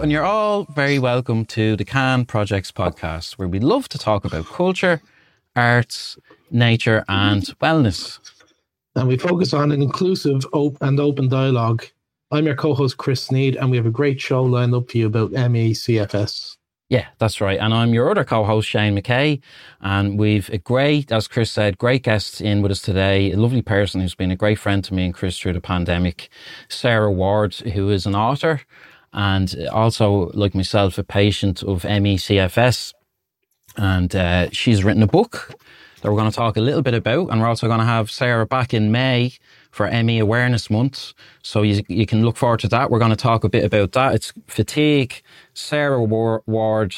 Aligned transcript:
Hello, 0.00 0.04
and 0.06 0.12
you're 0.12 0.24
all 0.24 0.64
very 0.64 0.98
welcome 0.98 1.44
to 1.44 1.76
the 1.76 1.84
Can 1.84 2.24
Projects 2.24 2.72
podcast, 2.72 3.34
where 3.34 3.46
we 3.46 3.60
love 3.60 3.86
to 3.90 3.98
talk 3.98 4.24
about 4.24 4.46
culture, 4.46 5.02
arts, 5.54 6.16
nature, 6.50 7.04
and 7.06 7.42
wellness. 7.60 8.18
And 8.94 9.08
we 9.08 9.18
focus 9.18 9.52
on 9.52 9.70
an 9.72 9.82
inclusive 9.82 10.46
op- 10.54 10.78
and 10.80 10.98
open 10.98 11.28
dialogue. 11.28 11.84
I'm 12.30 12.46
your 12.46 12.54
co 12.54 12.72
host, 12.72 12.96
Chris 12.96 13.24
Sneed, 13.24 13.56
and 13.56 13.70
we 13.70 13.76
have 13.76 13.84
a 13.84 13.90
great 13.90 14.18
show 14.22 14.42
lined 14.42 14.74
up 14.74 14.90
for 14.90 14.96
you 14.96 15.06
about 15.06 15.32
MECFS. 15.32 16.56
Yeah, 16.88 17.06
that's 17.18 17.42
right. 17.42 17.60
And 17.60 17.74
I'm 17.74 17.92
your 17.92 18.10
other 18.10 18.24
co-host, 18.24 18.68
Shane 18.68 18.98
McKay. 18.98 19.40
And 19.80 20.18
we've 20.18 20.48
a 20.48 20.58
great, 20.58 21.12
as 21.12 21.28
Chris 21.28 21.52
said, 21.52 21.78
great 21.78 22.02
guests 22.02 22.40
in 22.40 22.62
with 22.62 22.72
us 22.72 22.80
today. 22.80 23.30
A 23.30 23.36
lovely 23.36 23.62
person 23.62 24.00
who's 24.00 24.16
been 24.16 24.32
a 24.32 24.36
great 24.36 24.58
friend 24.58 24.82
to 24.82 24.94
me 24.94 25.04
and 25.04 25.14
Chris 25.14 25.38
through 25.38 25.52
the 25.52 25.60
pandemic. 25.60 26.30
Sarah 26.68 27.12
Warde, 27.12 27.54
who 27.54 27.90
is 27.90 28.06
an 28.06 28.16
author 28.16 28.62
and 29.12 29.54
also, 29.72 30.30
like 30.34 30.54
myself, 30.54 30.98
a 30.98 31.02
patient 31.04 31.62
of 31.62 31.82
MECFS. 31.82 32.94
And 33.76 34.14
uh, 34.14 34.50
she's 34.50 34.84
written 34.84 35.02
a 35.02 35.06
book 35.06 35.54
that 36.00 36.10
we're 36.10 36.18
going 36.18 36.30
to 36.30 36.36
talk 36.36 36.56
a 36.56 36.60
little 36.60 36.82
bit 36.82 36.94
about. 36.94 37.30
And 37.30 37.40
we're 37.40 37.48
also 37.48 37.66
going 37.66 37.80
to 37.80 37.84
have 37.84 38.10
Sarah 38.10 38.46
back 38.46 38.72
in 38.72 38.90
May 38.90 39.32
for 39.70 39.90
ME 39.90 40.18
Awareness 40.18 40.70
Month. 40.70 41.12
So 41.42 41.62
you, 41.62 41.82
you 41.88 42.06
can 42.06 42.24
look 42.24 42.36
forward 42.36 42.60
to 42.60 42.68
that. 42.68 42.90
We're 42.90 42.98
going 42.98 43.10
to 43.10 43.16
talk 43.16 43.44
a 43.44 43.48
bit 43.48 43.64
about 43.64 43.92
that. 43.92 44.14
It's 44.14 44.32
fatigue, 44.46 45.22
Sarah 45.54 46.02
Warde, 46.02 46.96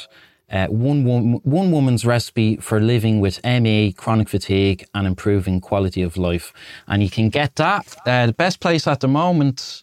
uh, 0.51 0.67
one, 0.67 1.05
one, 1.05 1.41
one 1.45 1.73
woman's 1.73 2.05
recipe 2.05 2.57
for 2.57 2.79
living 2.79 3.21
with 3.21 3.43
ME, 3.45 3.93
chronic 3.93 4.29
fatigue, 4.29 4.87
and 4.95 5.07
improving 5.07 5.61
quality 5.61 6.03
of 6.03 6.17
life. 6.17 6.53
And 6.87 7.03
you 7.03 7.09
can 7.11 7.31
get 7.31 7.57
that. 7.57 7.97
Uh, 8.07 8.27
the 8.27 8.35
best 8.35 8.61
place 8.61 8.87
at 8.87 9.01
the 9.01 9.09
moment, 9.09 9.83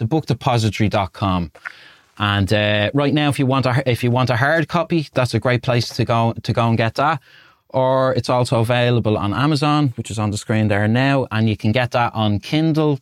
thebookdepository.com. 0.00 1.52
And 2.18 2.52
uh, 2.52 2.90
right 2.94 3.14
now, 3.14 3.28
if 3.28 3.38
you 3.38 3.46
want 3.46 3.66
a 3.66 3.82
if 3.86 4.02
you 4.02 4.10
want 4.10 4.30
a 4.30 4.36
hard 4.36 4.68
copy, 4.68 5.08
that's 5.14 5.34
a 5.34 5.40
great 5.40 5.62
place 5.62 5.88
to 5.90 6.04
go 6.04 6.34
to 6.42 6.52
go 6.52 6.68
and 6.68 6.76
get 6.76 6.94
that 6.96 7.20
or 7.70 8.14
it's 8.14 8.30
also 8.30 8.60
available 8.60 9.18
on 9.18 9.34
Amazon, 9.34 9.92
which 9.96 10.10
is 10.10 10.18
on 10.18 10.30
the 10.30 10.38
screen 10.38 10.68
there 10.68 10.88
now, 10.88 11.26
and 11.30 11.48
you 11.48 11.56
can 11.56 11.72
get 11.72 11.90
that 11.92 12.14
on 12.14 12.40
Kindle. 12.40 12.98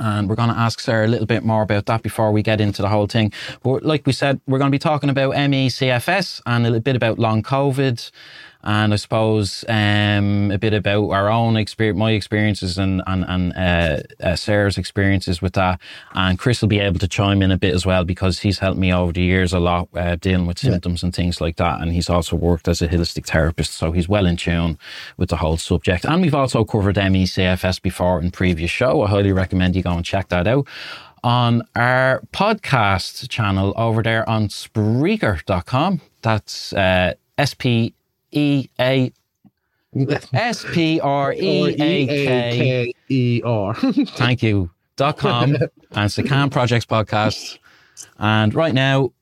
And 0.00 0.28
we're 0.28 0.36
going 0.36 0.50
to 0.50 0.56
ask 0.58 0.78
Sarah 0.78 1.06
a 1.06 1.08
little 1.08 1.26
bit 1.26 1.44
more 1.44 1.62
about 1.62 1.86
that 1.86 2.02
before 2.02 2.30
we 2.30 2.40
get 2.40 2.60
into 2.60 2.82
the 2.82 2.88
whole 2.88 3.08
thing. 3.08 3.32
But 3.64 3.84
like 3.84 4.06
we 4.06 4.12
said, 4.12 4.40
we're 4.46 4.58
going 4.58 4.70
to 4.70 4.74
be 4.74 4.78
talking 4.78 5.10
about 5.10 5.34
MECFS 5.34 6.40
and 6.46 6.64
a 6.64 6.70
little 6.70 6.82
bit 6.82 6.94
about 6.94 7.18
long 7.18 7.42
COVID 7.42 8.10
and 8.64 8.92
I 8.92 8.96
suppose 8.96 9.64
um, 9.68 10.50
a 10.50 10.58
bit 10.58 10.74
about 10.74 11.10
our 11.10 11.28
own 11.28 11.56
experience, 11.56 11.98
my 11.98 12.10
experiences, 12.12 12.76
and 12.76 13.02
and, 13.06 13.24
and 13.28 13.52
uh, 13.56 14.02
uh, 14.26 14.36
Sarah's 14.36 14.78
experiences 14.78 15.40
with 15.40 15.52
that. 15.54 15.80
And 16.14 16.38
Chris 16.38 16.60
will 16.60 16.68
be 16.68 16.80
able 16.80 16.98
to 16.98 17.08
chime 17.08 17.40
in 17.42 17.50
a 17.52 17.56
bit 17.56 17.74
as 17.74 17.86
well 17.86 18.04
because 18.04 18.40
he's 18.40 18.58
helped 18.58 18.78
me 18.78 18.92
over 18.92 19.12
the 19.12 19.22
years 19.22 19.52
a 19.52 19.60
lot 19.60 19.88
uh, 19.94 20.16
dealing 20.16 20.46
with 20.46 20.58
symptoms 20.58 21.02
yeah. 21.02 21.06
and 21.06 21.14
things 21.14 21.40
like 21.40 21.56
that. 21.56 21.80
And 21.80 21.92
he's 21.92 22.10
also 22.10 22.36
worked 22.36 22.66
as 22.66 22.82
a 22.82 22.88
holistic 22.88 23.26
therapist, 23.26 23.74
so 23.74 23.92
he's 23.92 24.08
well 24.08 24.26
in 24.26 24.36
tune 24.36 24.78
with 25.16 25.28
the 25.28 25.36
whole 25.36 25.56
subject. 25.56 26.04
And 26.04 26.20
we've 26.20 26.34
also 26.34 26.64
covered 26.64 26.96
MECFS 26.96 27.80
before 27.80 28.20
in 28.20 28.30
previous 28.30 28.70
show. 28.70 29.02
I 29.02 29.08
highly 29.08 29.32
recommend 29.32 29.76
you 29.76 29.82
go 29.82 29.92
and 29.92 30.04
check 30.04 30.28
that 30.28 30.48
out 30.48 30.66
on 31.24 31.62
our 31.74 32.22
podcast 32.32 33.28
channel 33.28 33.72
over 33.76 34.02
there 34.02 34.28
on 34.28 34.48
Spreaker.com. 34.48 36.00
That's 36.22 36.72
uh, 36.72 37.14
S 37.36 37.54
P 37.54 37.94
E 38.32 38.68
A 38.80 39.12
S 40.32 40.64
P 40.72 41.00
R 41.00 41.32
E 41.32 41.74
A 41.80 42.06
K 42.06 42.92
E 43.08 43.42
R. 43.44 43.74
Thank 44.08 44.42
you. 44.42 44.70
Dot 44.96 45.16
com 45.16 45.54
and 45.54 45.70
it's 46.04 46.16
the 46.16 46.24
Can 46.24 46.50
Projects 46.50 46.84
podcast. 46.84 47.58
And 48.18 48.52
right 48.54 48.74
now 48.74 49.12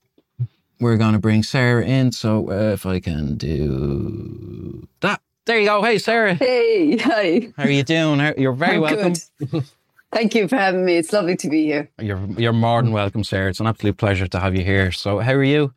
we're 0.81 0.97
going 0.97 1.13
to 1.13 1.19
bring 1.19 1.43
Sarah 1.43 1.85
in. 1.85 2.13
So 2.13 2.51
uh, 2.51 2.73
if 2.73 2.87
I 2.87 3.01
can 3.01 3.37
do 3.37 4.89
that. 5.01 5.21
There 5.45 5.59
you 5.59 5.67
go. 5.67 5.83
Hey, 5.83 5.99
Sarah. 5.99 6.35
Hey, 6.35 6.97
hi. 6.97 7.53
How 7.57 7.65
are 7.65 7.71
you 7.71 7.85
doing? 7.85 8.35
You're 8.37 8.53
very 8.53 8.77
I'm 8.77 8.81
welcome. 8.81 9.15
Good. 9.39 9.65
Thank 10.13 10.35
you 10.35 10.49
for 10.49 10.57
having 10.57 10.85
me. 10.85 10.97
It's 10.97 11.13
lovely 11.13 11.37
to 11.37 11.49
be 11.49 11.65
here. 11.65 11.91
You're 12.01 12.25
you're 12.39 12.53
more 12.53 12.83
than 12.83 12.91
welcome, 12.91 13.23
Sarah. 13.23 13.51
It's 13.51 13.61
an 13.61 13.67
absolute 13.67 13.97
pleasure 13.97 14.27
to 14.27 14.41
have 14.41 14.57
you 14.57 14.65
here. 14.65 14.91
So, 14.91 15.19
how 15.19 15.33
are 15.33 15.45
you? 15.45 15.75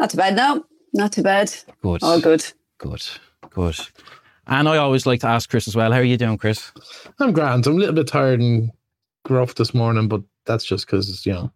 Not 0.00 0.10
too 0.10 0.16
bad 0.16 0.34
now. 0.34 0.64
Not 0.94 1.12
too 1.12 1.22
bad. 1.22 1.52
Good. 1.82 2.02
All 2.02 2.20
good. 2.20 2.44
Good. 2.78 3.02
Good. 3.50 3.76
And 4.46 4.68
I 4.68 4.76
always 4.76 5.06
like 5.06 5.20
to 5.20 5.26
ask 5.26 5.50
Chris 5.50 5.66
as 5.66 5.74
well. 5.74 5.92
How 5.92 5.98
are 5.98 6.04
you 6.04 6.16
doing, 6.16 6.38
Chris? 6.38 6.70
I'm 7.18 7.32
grand. 7.32 7.66
I'm 7.66 7.74
a 7.74 7.76
little 7.76 7.94
bit 7.94 8.06
tired 8.06 8.40
and 8.40 8.70
gruff 9.24 9.56
this 9.56 9.74
morning, 9.74 10.06
but 10.06 10.22
that's 10.46 10.64
just 10.64 10.86
because, 10.86 11.26
you 11.26 11.32
know, 11.32 11.52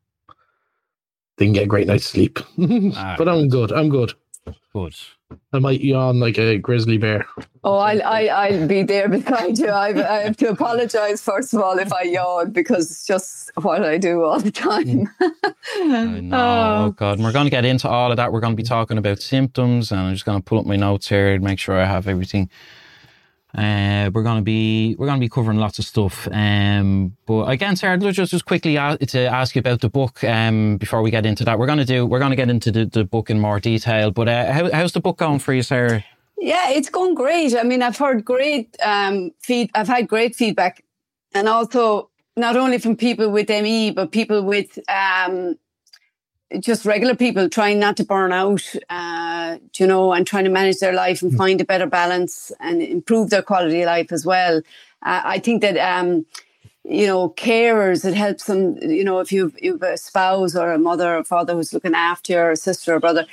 didn't 1.36 1.54
get 1.54 1.64
a 1.64 1.68
great 1.68 1.86
night's 1.86 2.06
sleep. 2.06 2.40
ah, 2.96 3.14
but 3.16 3.28
I'm 3.28 3.48
good. 3.48 3.72
I'm 3.72 3.88
good. 3.90 4.12
Good. 4.72 4.94
I 5.52 5.58
might 5.58 5.80
yawn 5.80 6.20
like 6.20 6.38
a 6.38 6.58
grizzly 6.58 6.98
bear. 6.98 7.26
Oh, 7.64 7.76
I'll, 7.76 8.02
I, 8.02 8.26
I'll 8.26 8.66
be 8.66 8.82
there 8.82 9.08
beside 9.08 9.58
you. 9.58 9.68
I, 9.68 9.88
I 9.88 10.22
have 10.22 10.36
to 10.38 10.50
apologise, 10.50 11.20
first 11.20 11.52
of 11.52 11.60
all, 11.60 11.78
if 11.78 11.92
I 11.92 12.02
yawn, 12.02 12.52
because 12.52 12.90
it's 12.90 13.06
just 13.06 13.50
what 13.56 13.82
I 13.84 13.98
do 13.98 14.22
all 14.22 14.40
the 14.40 14.50
time. 14.50 15.10
Mm. 15.20 15.32
I 15.76 16.20
know. 16.20 16.36
Oh. 16.36 16.84
oh, 16.86 16.90
God. 16.92 17.18
And 17.18 17.24
we're 17.24 17.32
going 17.32 17.46
to 17.46 17.50
get 17.50 17.64
into 17.64 17.88
all 17.88 18.10
of 18.10 18.16
that. 18.16 18.32
We're 18.32 18.40
going 18.40 18.54
to 18.54 18.56
be 18.56 18.66
talking 18.66 18.96
about 18.96 19.20
symptoms, 19.20 19.90
and 19.90 20.00
I'm 20.00 20.14
just 20.14 20.24
going 20.24 20.38
to 20.38 20.44
pull 20.44 20.60
up 20.60 20.66
my 20.66 20.76
notes 20.76 21.08
here 21.08 21.34
and 21.34 21.42
make 21.42 21.58
sure 21.58 21.78
I 21.78 21.84
have 21.84 22.06
everything 22.08 22.48
uh, 23.54 24.10
we're 24.12 24.22
gonna 24.22 24.42
be 24.42 24.94
we're 24.98 25.06
gonna 25.06 25.20
be 25.20 25.28
covering 25.28 25.58
lots 25.58 25.78
of 25.78 25.86
stuff. 25.86 26.28
Um, 26.30 27.16
but 27.26 27.44
again, 27.48 27.76
Sarah, 27.76 27.96
just 27.98 28.30
just 28.30 28.44
quickly 28.44 28.74
to 28.74 29.18
ask 29.26 29.54
you 29.54 29.60
about 29.60 29.80
the 29.80 29.88
book. 29.88 30.22
Um, 30.22 30.76
before 30.76 31.00
we 31.00 31.10
get 31.10 31.24
into 31.24 31.44
that, 31.44 31.58
we're 31.58 31.66
gonna 31.66 31.86
do 31.86 32.04
we're 32.04 32.18
gonna 32.18 32.36
get 32.36 32.50
into 32.50 32.70
the, 32.70 32.84
the 32.84 33.04
book 33.04 33.30
in 33.30 33.40
more 33.40 33.58
detail. 33.58 34.10
But 34.10 34.28
uh, 34.28 34.52
how, 34.52 34.70
how's 34.70 34.92
the 34.92 35.00
book 35.00 35.16
going 35.16 35.38
for 35.38 35.54
you, 35.54 35.62
Sarah? 35.62 36.04
Yeah, 36.38 36.70
it's 36.70 36.90
going 36.90 37.14
great. 37.14 37.56
I 37.56 37.62
mean, 37.62 37.82
I've 37.82 37.96
heard 37.96 38.24
great 38.24 38.76
um, 38.82 39.30
feed. 39.40 39.70
I've 39.74 39.88
had 39.88 40.08
great 40.08 40.36
feedback, 40.36 40.84
and 41.34 41.48
also 41.48 42.10
not 42.36 42.56
only 42.56 42.78
from 42.78 42.96
people 42.96 43.30
with 43.30 43.48
ME, 43.48 43.92
but 43.92 44.12
people 44.12 44.42
with 44.42 44.78
um, 44.88 45.56
just 46.60 46.84
regular 46.84 47.14
people 47.14 47.48
trying 47.48 47.78
not 47.78 47.96
to 47.98 48.04
burn 48.04 48.32
out, 48.32 48.62
uh, 48.88 49.58
you 49.76 49.86
know, 49.86 50.12
and 50.12 50.26
trying 50.26 50.44
to 50.44 50.50
manage 50.50 50.78
their 50.78 50.94
life 50.94 51.22
and 51.22 51.32
mm. 51.32 51.36
find 51.36 51.60
a 51.60 51.64
better 51.64 51.86
balance 51.86 52.50
and 52.60 52.82
improve 52.82 53.30
their 53.30 53.42
quality 53.42 53.82
of 53.82 53.86
life 53.86 54.12
as 54.12 54.24
well. 54.24 54.58
Uh, 55.02 55.22
I 55.24 55.38
think 55.38 55.60
that, 55.60 55.76
um, 55.76 56.24
you 56.84 57.06
know, 57.06 57.28
carers, 57.30 58.04
it 58.04 58.14
helps 58.14 58.44
them, 58.44 58.78
you 58.78 59.04
know, 59.04 59.20
if 59.20 59.30
you've, 59.30 59.54
you've 59.60 59.82
a 59.82 59.98
spouse 59.98 60.56
or 60.56 60.72
a 60.72 60.78
mother 60.78 61.16
or 61.16 61.24
father 61.24 61.52
who's 61.52 61.74
looking 61.74 61.94
after 61.94 62.32
you 62.32 62.38
or 62.38 62.50
a 62.52 62.56
sister 62.56 62.94
or 62.94 63.00
brother, 63.00 63.26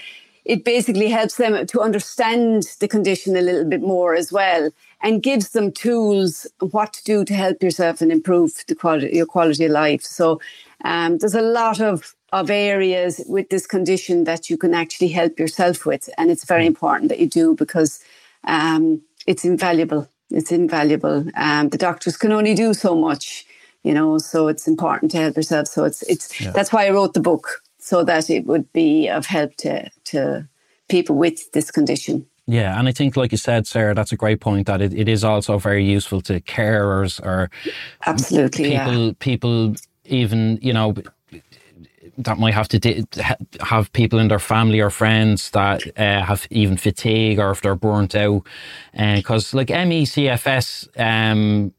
it 0.46 0.64
basically 0.64 1.10
helps 1.10 1.36
them 1.38 1.66
to 1.66 1.82
understand 1.82 2.64
the 2.80 2.88
condition 2.88 3.36
a 3.36 3.42
little 3.42 3.66
bit 3.66 3.82
more 3.82 4.16
as 4.16 4.32
well 4.32 4.70
and 5.02 5.24
gives 5.24 5.50
them 5.50 5.72
tools 5.72 6.48
what 6.60 6.94
to 6.94 7.04
do 7.04 7.26
to 7.26 7.34
help 7.34 7.62
yourself 7.62 8.02
and 8.02 8.12
improve 8.12 8.64
the 8.68 8.76
quality, 8.76 9.16
your 9.16 9.26
quality 9.26 9.66
of 9.66 9.72
life. 9.72 10.04
So 10.04 10.40
um, 10.84 11.18
there's 11.18 11.36
a 11.36 11.42
lot 11.42 11.82
of 11.82 12.16
of 12.32 12.50
areas 12.50 13.24
with 13.28 13.50
this 13.50 13.66
condition 13.66 14.26
that 14.26 14.50
you 14.50 14.58
can 14.58 14.74
actually 14.74 15.08
help 15.08 15.40
yourself 15.40 15.86
with. 15.86 16.10
And 16.18 16.30
it's 16.30 16.44
very 16.44 16.66
important 16.66 17.08
that 17.10 17.20
you 17.20 17.28
do 17.28 17.56
because 17.56 18.04
um, 18.44 19.02
it's 19.26 19.46
invaluable. 19.46 20.10
It's 20.30 20.52
invaluable. 20.52 21.26
Um, 21.36 21.70
the 21.70 21.78
doctors 21.78 22.18
can 22.18 22.34
only 22.34 22.54
do 22.54 22.74
so 22.74 22.94
much, 22.94 23.46
you 23.84 23.94
know, 23.94 24.18
so 24.18 24.50
it's 24.50 24.68
important 24.68 25.12
to 25.12 25.18
help 25.18 25.38
yourself. 25.38 25.68
So 25.68 25.86
it's, 25.86 26.02
it's, 26.04 26.42
yeah. 26.42 26.52
that's 26.52 26.74
why 26.74 26.88
I 26.88 26.90
wrote 26.90 27.14
the 27.14 27.22
book 27.22 27.62
so 27.86 28.04
that 28.04 28.32
it 28.32 28.48
would 28.48 28.72
be 28.74 29.08
of 29.08 29.28
help 29.28 29.56
to, 29.58 29.88
to 30.06 30.48
people 30.90 31.16
with 31.16 31.52
this 31.52 31.70
condition. 31.70 32.26
Yeah, 32.48 32.80
and 32.80 32.88
I 32.88 32.92
think, 32.92 33.16
like 33.16 33.32
you 33.32 33.38
said, 33.38 33.68
Sarah, 33.68 33.94
that's 33.94 34.12
a 34.12 34.16
great 34.16 34.40
point. 34.40 34.66
That 34.66 34.82
it, 34.82 34.92
it 34.94 35.08
is 35.08 35.24
also 35.24 35.60
very 35.60 35.86
useful 35.86 36.22
to 36.22 36.42
carers 36.42 37.24
or 37.24 37.52
absolutely 38.08 38.70
people. 38.70 39.08
Yeah. 39.08 39.12
People 39.20 39.76
even 40.06 40.58
you 40.62 40.74
know 40.74 40.96
that 42.18 42.40
might 42.40 42.54
have 42.54 42.68
to 42.70 42.80
di- 42.80 43.06
have 43.62 43.92
people 43.94 44.20
in 44.20 44.30
their 44.30 44.40
family 44.40 44.80
or 44.80 44.90
friends 44.90 45.52
that 45.52 45.82
uh, 45.98 46.24
have 46.24 46.48
even 46.50 46.78
fatigue 46.78 47.40
or 47.40 47.52
if 47.52 47.62
they're 47.62 47.76
burnt 47.76 48.16
out. 48.16 48.44
Because 48.94 49.54
uh, 49.54 49.58
like 49.58 49.68
MECFS, 49.68 50.88
um, 51.00 51.74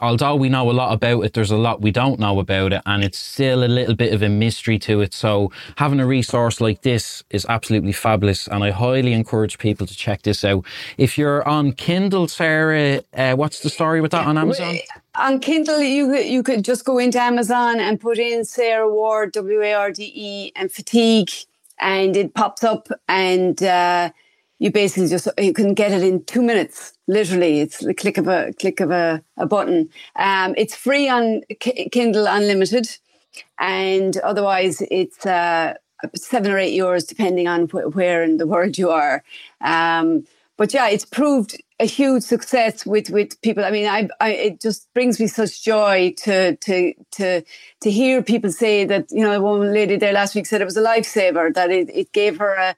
although 0.00 0.36
we 0.36 0.48
know 0.48 0.70
a 0.70 0.72
lot 0.72 0.92
about 0.92 1.24
it, 1.24 1.32
there's 1.32 1.50
a 1.50 1.56
lot 1.56 1.80
we 1.80 1.90
don't 1.90 2.18
know 2.18 2.38
about 2.38 2.72
it, 2.72 2.82
and 2.86 3.04
it's 3.04 3.18
still 3.18 3.64
a 3.64 3.66
little 3.66 3.94
bit 3.94 4.12
of 4.12 4.22
a 4.22 4.28
mystery 4.28 4.78
to 4.80 5.00
it. 5.00 5.14
So 5.14 5.52
having 5.76 6.00
a 6.00 6.06
resource 6.06 6.60
like 6.60 6.82
this 6.82 7.22
is 7.30 7.46
absolutely 7.48 7.92
fabulous, 7.92 8.46
and 8.46 8.62
I 8.64 8.70
highly 8.70 9.12
encourage 9.12 9.58
people 9.58 9.86
to 9.86 9.96
check 9.96 10.22
this 10.22 10.44
out. 10.44 10.64
If 10.98 11.16
you're 11.18 11.46
on 11.48 11.72
Kindle, 11.72 12.28
Sarah, 12.28 13.02
uh, 13.14 13.34
what's 13.34 13.60
the 13.60 13.70
story 13.70 14.00
with 14.00 14.10
that 14.12 14.26
on 14.26 14.38
Amazon? 14.38 14.78
On 15.14 15.40
Kindle, 15.40 15.80
you 15.80 16.14
you 16.16 16.42
could 16.42 16.64
just 16.64 16.84
go 16.84 16.98
into 16.98 17.20
Amazon 17.20 17.80
and 17.80 18.00
put 18.00 18.18
in 18.18 18.44
Sarah 18.44 18.92
Warde 18.92 19.32
W 19.32 19.62
A 19.62 19.72
R 19.74 19.90
D 19.90 20.12
E 20.14 20.52
and 20.56 20.70
fatigue, 20.70 21.30
and 21.78 22.16
it 22.16 22.34
pops 22.34 22.64
up 22.64 22.88
and. 23.08 23.62
Uh, 23.62 24.10
you 24.58 24.70
basically 24.70 25.08
just 25.08 25.28
you 25.38 25.52
can 25.52 25.74
get 25.74 25.92
it 25.92 26.02
in 26.02 26.24
two 26.24 26.42
minutes 26.42 26.95
literally 27.06 27.60
it's 27.60 27.78
the 27.78 27.94
click 27.94 28.18
of 28.18 28.28
a 28.28 28.52
click 28.60 28.80
of 28.80 28.90
a, 28.90 29.22
a 29.36 29.46
button 29.46 29.88
um, 30.16 30.54
it's 30.56 30.74
free 30.74 31.08
on 31.08 31.42
K- 31.60 31.88
kindle 31.90 32.26
unlimited 32.26 32.88
and 33.58 34.16
otherwise 34.18 34.82
it's 34.90 35.24
uh, 35.26 35.74
seven 36.14 36.50
or 36.50 36.58
eight 36.58 36.78
euros, 36.78 37.06
depending 37.06 37.48
on 37.48 37.68
wh- 37.68 37.94
where 37.94 38.22
in 38.22 38.36
the 38.36 38.46
world 38.46 38.78
you 38.78 38.90
are. 38.90 39.22
Um, 39.60 40.26
but 40.56 40.72
yeah, 40.72 40.88
it's 40.88 41.04
proved 41.04 41.60
a 41.78 41.84
huge 41.84 42.22
success 42.22 42.86
with 42.86 43.10
with 43.10 43.40
people. 43.42 43.64
I 43.64 43.70
mean, 43.70 43.86
I, 43.86 44.08
I, 44.20 44.30
it 44.30 44.60
just 44.60 44.92
brings 44.94 45.20
me 45.20 45.26
such 45.26 45.62
joy 45.62 46.14
to 46.18 46.56
to 46.56 46.94
to 47.12 47.42
to 47.82 47.90
hear 47.90 48.22
people 48.22 48.50
say 48.50 48.84
that 48.86 49.06
you 49.10 49.22
know 49.22 49.40
one 49.40 49.72
lady 49.72 49.96
there 49.96 50.12
last 50.12 50.34
week 50.34 50.46
said 50.46 50.62
it 50.62 50.64
was 50.64 50.76
a 50.76 50.82
lifesaver 50.82 51.52
that 51.54 51.70
it, 51.70 51.90
it 51.92 52.12
gave 52.12 52.38
her 52.38 52.54
a 52.54 52.76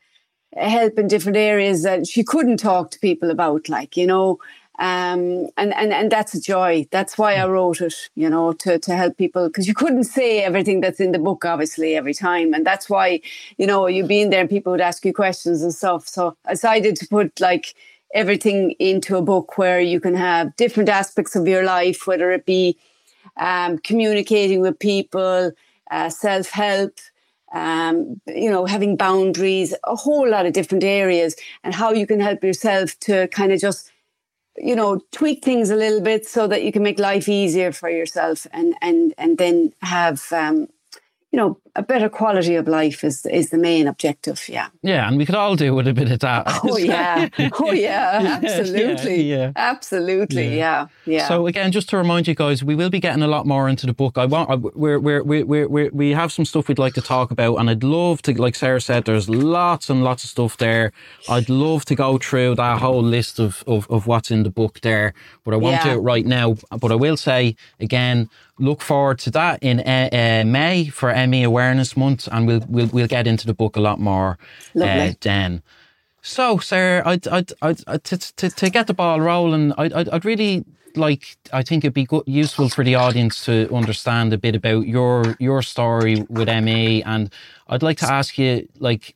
help 0.56 0.98
in 0.98 1.08
different 1.08 1.36
areas 1.36 1.82
that 1.82 2.06
she 2.06 2.24
couldn't 2.24 2.58
talk 2.58 2.90
to 2.92 2.98
people 3.00 3.30
about, 3.30 3.68
like 3.68 3.96
you 3.96 4.06
know. 4.06 4.38
Um, 4.80 5.48
and, 5.56 5.74
and, 5.74 5.92
and 5.92 6.12
that's 6.12 6.34
a 6.34 6.40
joy. 6.40 6.86
That's 6.92 7.18
why 7.18 7.34
I 7.34 7.48
wrote 7.48 7.80
it, 7.80 7.94
you 8.14 8.30
know, 8.30 8.52
to, 8.52 8.78
to 8.78 8.94
help 8.94 9.16
people 9.18 9.48
because 9.48 9.66
you 9.66 9.74
couldn't 9.74 10.04
say 10.04 10.40
everything 10.44 10.80
that's 10.80 11.00
in 11.00 11.10
the 11.10 11.18
book, 11.18 11.44
obviously, 11.44 11.96
every 11.96 12.14
time. 12.14 12.54
And 12.54 12.64
that's 12.64 12.88
why, 12.88 13.20
you 13.56 13.66
know, 13.66 13.88
you'd 13.88 14.06
be 14.06 14.20
in 14.20 14.30
there 14.30 14.42
and 14.42 14.48
people 14.48 14.70
would 14.70 14.80
ask 14.80 15.04
you 15.04 15.12
questions 15.12 15.62
and 15.62 15.74
stuff. 15.74 16.06
So 16.06 16.36
I 16.44 16.52
decided 16.52 16.94
to 16.94 17.08
put 17.08 17.40
like 17.40 17.74
everything 18.14 18.70
into 18.78 19.16
a 19.16 19.22
book 19.22 19.58
where 19.58 19.80
you 19.80 19.98
can 19.98 20.14
have 20.14 20.54
different 20.54 20.88
aspects 20.88 21.34
of 21.34 21.48
your 21.48 21.64
life, 21.64 22.06
whether 22.06 22.30
it 22.30 22.46
be 22.46 22.78
um, 23.36 23.78
communicating 23.78 24.60
with 24.60 24.78
people, 24.78 25.50
uh, 25.90 26.10
self 26.10 26.50
help, 26.50 26.98
um, 27.52 28.20
you 28.26 28.50
know, 28.50 28.66
having 28.66 28.96
boundaries, 28.96 29.74
a 29.84 29.96
whole 29.96 30.28
lot 30.28 30.46
of 30.46 30.52
different 30.52 30.84
areas, 30.84 31.36
and 31.64 31.74
how 31.74 31.92
you 31.92 32.06
can 32.06 32.20
help 32.20 32.44
yourself 32.44 32.98
to 33.00 33.28
kind 33.28 33.52
of 33.52 33.60
just 33.60 33.90
you 34.56 34.74
know 34.74 35.00
tweak 35.12 35.44
things 35.44 35.70
a 35.70 35.76
little 35.76 36.00
bit 36.00 36.26
so 36.26 36.46
that 36.48 36.64
you 36.64 36.72
can 36.72 36.82
make 36.82 36.98
life 36.98 37.28
easier 37.28 37.70
for 37.72 37.88
yourself 37.88 38.46
and 38.52 38.74
and 38.82 39.14
and 39.16 39.38
then 39.38 39.72
have 39.82 40.32
um, 40.32 40.68
you 41.30 41.36
know, 41.36 41.58
a 41.78 41.82
better 41.82 42.08
quality 42.08 42.56
of 42.56 42.66
life 42.66 43.04
is 43.04 43.24
is 43.26 43.50
the 43.50 43.56
main 43.56 43.86
objective. 43.86 44.48
Yeah. 44.48 44.68
Yeah, 44.82 45.06
and 45.06 45.16
we 45.16 45.24
could 45.24 45.36
all 45.36 45.54
do 45.54 45.74
with 45.76 45.86
a 45.86 45.94
bit 45.94 46.10
of 46.10 46.18
that. 46.20 46.46
Oh 46.68 46.76
yeah. 46.76 47.28
Oh 47.52 47.72
yeah. 47.72 48.20
yeah 48.20 48.40
absolutely. 48.42 49.22
Yeah, 49.22 49.36
yeah. 49.36 49.52
Absolutely. 49.54 50.56
Yeah. 50.56 50.88
yeah. 51.06 51.28
So 51.28 51.46
again, 51.46 51.70
just 51.70 51.88
to 51.90 51.96
remind 51.96 52.26
you 52.26 52.34
guys, 52.34 52.64
we 52.64 52.74
will 52.74 52.90
be 52.90 52.98
getting 52.98 53.22
a 53.22 53.28
lot 53.28 53.46
more 53.46 53.68
into 53.68 53.86
the 53.86 53.94
book. 53.94 54.18
I 54.18 54.26
want 54.26 54.48
we're 54.76 54.98
we're 54.98 55.22
we 55.22 55.44
we 55.44 55.88
we 55.90 56.10
have 56.10 56.32
some 56.32 56.44
stuff 56.44 56.66
we'd 56.66 56.80
like 56.80 56.94
to 56.94 57.00
talk 57.00 57.30
about, 57.30 57.56
and 57.56 57.70
I'd 57.70 57.84
love 57.84 58.22
to, 58.22 58.32
like 58.42 58.56
Sarah 58.56 58.80
said, 58.80 59.04
there's 59.04 59.28
lots 59.28 59.88
and 59.88 60.02
lots 60.02 60.24
of 60.24 60.30
stuff 60.30 60.56
there. 60.56 60.92
I'd 61.28 61.48
love 61.48 61.84
to 61.86 61.94
go 61.94 62.18
through 62.18 62.56
that 62.56 62.80
whole 62.80 63.02
list 63.02 63.38
of 63.38 63.62
of, 63.66 63.88
of 63.88 64.06
what's 64.08 64.30
in 64.30 64.42
the 64.42 64.50
book 64.50 64.80
there, 64.80 65.14
but 65.44 65.54
I 65.54 65.56
won't 65.58 65.82
do 65.82 65.90
it 65.90 66.02
right 66.12 66.26
now. 66.26 66.56
But 66.80 66.90
I 66.90 66.96
will 66.96 67.16
say 67.16 67.54
again 67.78 68.28
look 68.58 68.82
forward 68.82 69.18
to 69.20 69.30
that 69.30 69.62
in 69.62 69.80
uh, 69.80 70.08
uh, 70.12 70.44
May 70.44 70.88
for 70.88 71.14
ME 71.26 71.42
Awareness 71.44 71.67
Month, 71.96 72.28
and 72.30 72.46
we'll 72.46 72.64
we'll 72.68 72.88
we'll 72.88 73.06
get 73.06 73.26
into 73.26 73.46
the 73.46 73.54
book 73.54 73.76
a 73.76 73.80
lot 73.80 74.00
more 74.00 74.38
uh, 74.80 75.12
then. 75.20 75.62
So, 76.20 76.58
sir, 76.58 77.02
I'd, 77.06 77.26
I'd, 77.28 77.52
I'd, 77.62 77.80
I'd 77.86 78.04
to, 78.04 78.18
to, 78.18 78.50
to 78.50 78.70
get 78.70 78.86
the 78.86 78.94
ball 78.94 79.20
rolling, 79.20 79.72
I'd, 79.78 79.92
I'd, 79.92 80.08
I'd 80.08 80.24
really 80.24 80.64
like. 80.94 81.36
I 81.52 81.62
think 81.62 81.84
it'd 81.84 81.94
be 81.94 82.04
good, 82.04 82.24
useful 82.26 82.68
for 82.68 82.84
the 82.84 82.96
audience 82.96 83.44
to 83.46 83.72
understand 83.74 84.32
a 84.32 84.38
bit 84.38 84.54
about 84.54 84.86
your 84.86 85.36
your 85.38 85.62
story 85.62 86.26
with 86.28 86.48
ME, 86.48 87.02
and 87.04 87.32
I'd 87.68 87.82
like 87.82 87.98
to 87.98 88.12
ask 88.12 88.36
you, 88.38 88.68
like, 88.78 89.14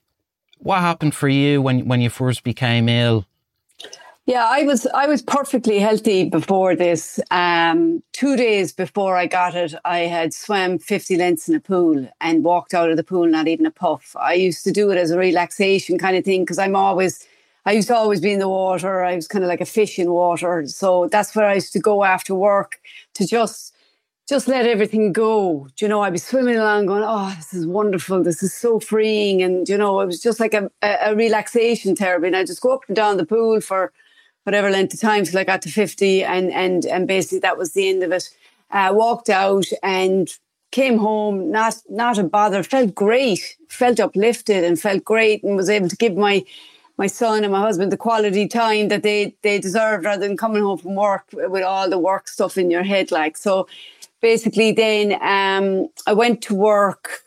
what 0.59 0.81
happened 0.81 1.15
for 1.15 1.29
you 1.29 1.61
when 1.61 1.87
when 1.87 2.01
you 2.01 2.11
first 2.11 2.45
became 2.45 2.89
ill? 2.89 3.27
Yeah, 4.25 4.47
I 4.49 4.63
was 4.63 4.87
I 4.95 5.07
was 5.07 5.21
perfectly 5.21 5.81
healthy 5.81 6.29
before 6.29 6.77
this. 6.77 7.19
Um, 7.33 8.05
two 8.13 8.37
days 8.37 8.73
before 8.73 9.17
I 9.17 9.27
got 9.27 9.57
it, 9.57 9.75
I 9.85 10.01
had 10.01 10.33
swam 10.33 10.79
fifty 10.79 11.17
lengths 11.17 11.49
in 11.49 11.57
a 11.57 11.61
pool 11.61 12.09
and 12.21 12.45
walked 12.45 12.73
out 12.73 12.89
of 12.89 12.97
the 12.97 13.03
pool 13.03 13.27
not 13.27 13.49
even 13.49 13.67
a 13.67 13.73
puff. 13.73 14.15
I 14.19 14.35
used 14.35 14.63
to 14.63 14.71
do 14.71 14.91
it 14.91 14.97
as 14.97 15.11
a 15.11 15.19
relaxation 15.19 15.99
kind 15.99 16.17
of 16.17 16.25
thing 16.25 16.43
because 16.43 16.59
I'm 16.59 16.77
always 16.77 17.27
I 17.67 17.73
used 17.73 17.89
to 17.89 17.97
always 17.97 18.21
be 18.21 18.31
in 18.33 18.39
the 18.39 18.49
water. 18.49 19.03
I 19.03 19.17
was 19.17 19.27
kind 19.27 19.43
of 19.43 19.49
like 19.49 19.61
a 19.61 19.67
fish 19.67 19.99
in 19.99 20.13
water, 20.13 20.69
so 20.69 21.09
that's 21.09 21.35
where 21.35 21.49
I 21.49 21.55
used 21.55 21.73
to 21.73 21.81
go 21.81 22.05
after 22.05 22.33
work 22.33 22.79
to 23.15 23.27
just 23.27 23.75
just 24.29 24.47
let 24.47 24.67
everything 24.67 25.13
go. 25.13 25.67
Do 25.77 25.85
you 25.85 25.89
know, 25.89 26.03
I'd 26.03 26.13
be 26.13 26.19
swimming 26.19 26.57
along 26.57 26.87
going, 26.87 27.03
oh, 27.05 27.35
this 27.37 27.53
is 27.53 27.67
wonderful. 27.67 28.23
This 28.23 28.43
is 28.43 28.55
so 28.55 28.79
freeing. 28.79 29.43
And, 29.43 29.69
you 29.69 29.77
know, 29.77 30.01
it 30.01 30.07
was 30.07 30.23
just 30.23 30.39
like 30.39 30.55
a, 30.55 30.71
a, 30.81 31.15
relaxation 31.17 31.97
therapy. 31.97 32.29
And 32.29 32.37
I 32.37 32.45
just 32.45 32.63
go 32.63 32.73
up 32.73 32.83
and 32.87 32.95
down 32.95 33.17
the 33.17 33.27
pool 33.27 33.61
for 33.61 33.93
whatever 34.45 34.71
length 34.71 34.95
of 34.95 35.01
time 35.01 35.25
till 35.25 35.39
I 35.39 35.45
got 35.45 35.63
to 35.63 35.69
50. 35.71 36.25
And, 36.25 36.53
and, 36.53 36.85
and 36.87 37.07
basically 37.07 37.41
that 37.41 37.59
was 37.59 37.73
the 37.73 37.89
end 37.89 38.03
of 38.03 38.13
it. 38.13 38.29
Uh, 38.71 38.91
walked 38.95 39.29
out 39.29 39.67
and 39.83 40.29
came 40.71 40.99
home, 40.99 41.51
not, 41.51 41.77
not 41.91 42.19
a 42.19 42.25
bother, 42.25 42.63
felt 42.63 42.95
great, 42.95 43.57
felt 43.69 44.01
uplifted 44.01 44.65
and 44.65 44.81
felt 44.81 45.05
great 45.05 45.43
and 45.45 45.55
was 45.55 45.69
able 45.69 45.89
to 45.89 45.97
give 45.97 46.17
my, 46.17 46.43
my 46.97 47.07
son 47.07 47.45
and 47.45 47.53
my 47.53 47.61
husband 47.61 47.93
the 47.93 47.97
quality 47.97 48.49
time 48.49 48.89
that 48.89 49.03
they, 49.03 49.37
they 49.43 49.59
deserved 49.59 50.05
rather 50.05 50.27
than 50.27 50.37
coming 50.37 50.63
home 50.63 50.79
from 50.79 50.95
work 50.95 51.25
with 51.33 51.63
all 51.63 51.89
the 51.89 51.99
work 51.99 52.27
stuff 52.27 52.57
in 52.57 52.71
your 52.71 52.83
head. 52.83 53.11
Like, 53.13 53.37
so 53.37 53.69
basically 54.23 54.73
then, 54.73 55.13
um, 55.21 55.89
I 56.07 56.15
went 56.15 56.41
to 56.43 56.55
work. 56.55 57.21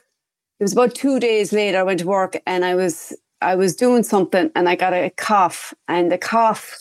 It 0.59 0.63
was 0.63 0.73
about 0.73 0.95
two 0.95 1.19
days 1.19 1.53
later. 1.53 1.77
I 1.77 1.83
went 1.83 1.99
to 1.99 2.07
work 2.07 2.41
and 2.47 2.65
I 2.65 2.73
was, 2.73 3.15
I 3.41 3.53
was 3.55 3.75
doing 3.75 4.01
something 4.01 4.49
and 4.55 4.67
I 4.67 4.75
got 4.75 4.93
a 4.93 5.11
cough 5.11 5.71
and 5.87 6.11
the 6.11 6.17
cough 6.17 6.79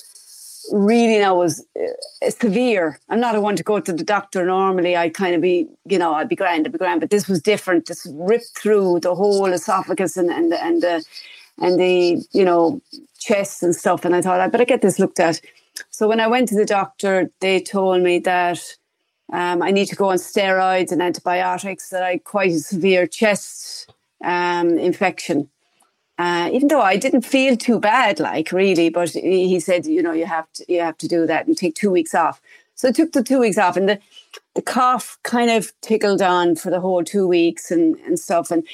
really 0.72 1.18
now 1.18 1.36
was 1.36 1.64
uh, 1.76 2.30
severe. 2.30 2.98
I'm 3.08 3.20
not 3.20 3.34
a 3.34 3.40
one 3.40 3.56
to 3.56 3.62
go 3.62 3.80
to 3.80 3.92
the 3.92 4.04
doctor. 4.04 4.44
Normally, 4.44 4.96
I'd 4.96 5.14
kind 5.14 5.34
of 5.34 5.40
be, 5.40 5.68
you 5.86 5.98
know, 5.98 6.14
I'd 6.14 6.28
be 6.28 6.36
grand, 6.36 6.66
I'd 6.66 6.72
be 6.72 6.78
grand. 6.78 7.00
But 7.00 7.10
this 7.10 7.28
was 7.28 7.42
different. 7.42 7.86
This 7.86 8.06
ripped 8.12 8.58
through 8.58 9.00
the 9.00 9.14
whole 9.14 9.46
esophagus 9.46 10.16
and 10.16 10.30
and 10.30 10.52
and 10.52 10.82
the 10.82 11.04
and 11.58 11.78
the 11.78 12.22
you 12.32 12.44
know 12.44 12.80
chest 13.18 13.62
and 13.62 13.74
stuff. 13.74 14.04
And 14.04 14.14
I 14.14 14.22
thought 14.22 14.40
I 14.40 14.48
better 14.48 14.64
get 14.64 14.82
this 14.82 14.98
looked 14.98 15.20
at. 15.20 15.40
So 15.90 16.08
when 16.08 16.20
I 16.20 16.26
went 16.26 16.48
to 16.50 16.56
the 16.56 16.64
doctor, 16.64 17.30
they 17.40 17.60
told 17.60 18.02
me 18.02 18.18
that 18.20 18.60
um, 19.32 19.62
I 19.62 19.70
need 19.70 19.86
to 19.86 19.96
go 19.96 20.10
on 20.10 20.16
steroids 20.16 20.92
and 20.92 21.02
antibiotics. 21.02 21.90
That 21.90 22.02
I 22.02 22.10
had 22.12 22.24
quite 22.24 22.52
a 22.52 22.58
severe 22.58 23.06
chest 23.06 23.92
um, 24.22 24.78
infection. 24.78 25.48
Uh, 26.16 26.48
even 26.52 26.68
though 26.68 26.80
I 26.80 26.96
didn't 26.96 27.22
feel 27.22 27.56
too 27.56 27.80
bad, 27.80 28.20
like 28.20 28.52
really, 28.52 28.88
but 28.88 29.10
he 29.10 29.58
said, 29.58 29.84
you 29.86 30.02
know, 30.02 30.12
you 30.12 30.26
have 30.26 30.50
to 30.54 30.64
you 30.68 30.80
have 30.80 30.96
to 30.98 31.08
do 31.08 31.26
that 31.26 31.46
and 31.46 31.56
take 31.56 31.74
two 31.74 31.90
weeks 31.90 32.14
off. 32.14 32.40
So 32.76 32.88
I 32.88 32.92
took 32.92 33.12
the 33.12 33.22
two 33.22 33.40
weeks 33.40 33.58
off, 33.58 33.76
and 33.76 33.88
the 33.88 33.98
the 34.54 34.62
cough 34.62 35.18
kind 35.24 35.50
of 35.50 35.72
tickled 35.80 36.22
on 36.22 36.54
for 36.54 36.70
the 36.70 36.80
whole 36.80 37.02
two 37.02 37.26
weeks 37.26 37.70
and 37.72 37.96
and 38.06 38.18
stuff. 38.18 38.52
And 38.52 38.64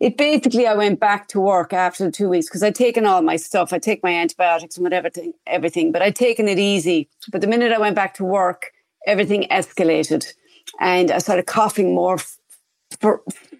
it 0.00 0.16
basically, 0.16 0.68
I 0.68 0.74
went 0.74 1.00
back 1.00 1.26
to 1.28 1.40
work 1.40 1.72
after 1.72 2.04
the 2.04 2.12
two 2.12 2.28
weeks 2.28 2.46
because 2.46 2.62
I'd 2.62 2.76
taken 2.76 3.04
all 3.04 3.20
my 3.20 3.34
stuff. 3.34 3.72
I 3.72 3.80
take 3.80 4.04
my 4.04 4.14
antibiotics 4.14 4.76
and 4.76 4.84
whatever, 4.84 5.10
everything, 5.46 5.90
but 5.90 6.02
I'd 6.02 6.14
taken 6.14 6.46
it 6.46 6.60
easy. 6.60 7.08
But 7.32 7.40
the 7.40 7.48
minute 7.48 7.72
I 7.72 7.78
went 7.78 7.96
back 7.96 8.14
to 8.14 8.24
work, 8.24 8.70
everything 9.08 9.48
escalated, 9.50 10.32
and 10.78 11.10
I 11.10 11.18
started 11.18 11.46
coughing 11.46 11.96
more 11.96 12.14
f- 12.14 12.38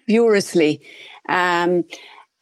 furiously. 0.05 0.81
Um, 1.27 1.83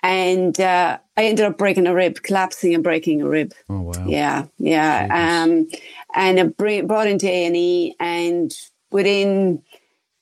and 0.08 0.58
uh, 0.62 0.98
I 1.18 1.26
ended 1.26 1.44
up 1.44 1.58
breaking 1.58 1.86
a 1.86 1.94
rib, 1.94 2.24
collapsing 2.24 2.74
and 2.74 2.82
breaking 2.82 3.22
a 3.22 3.28
rib. 3.28 3.52
Oh 3.68 3.82
wow! 3.82 4.06
Yeah, 4.08 4.46
yeah. 4.58 5.44
Um, 5.44 5.68
and 6.16 6.40
it 6.40 6.56
brought 6.56 7.08
into 7.08 7.28
A 7.28 7.46
and 7.46 7.58
E, 7.58 7.94
and 8.00 8.54
within 8.90 9.62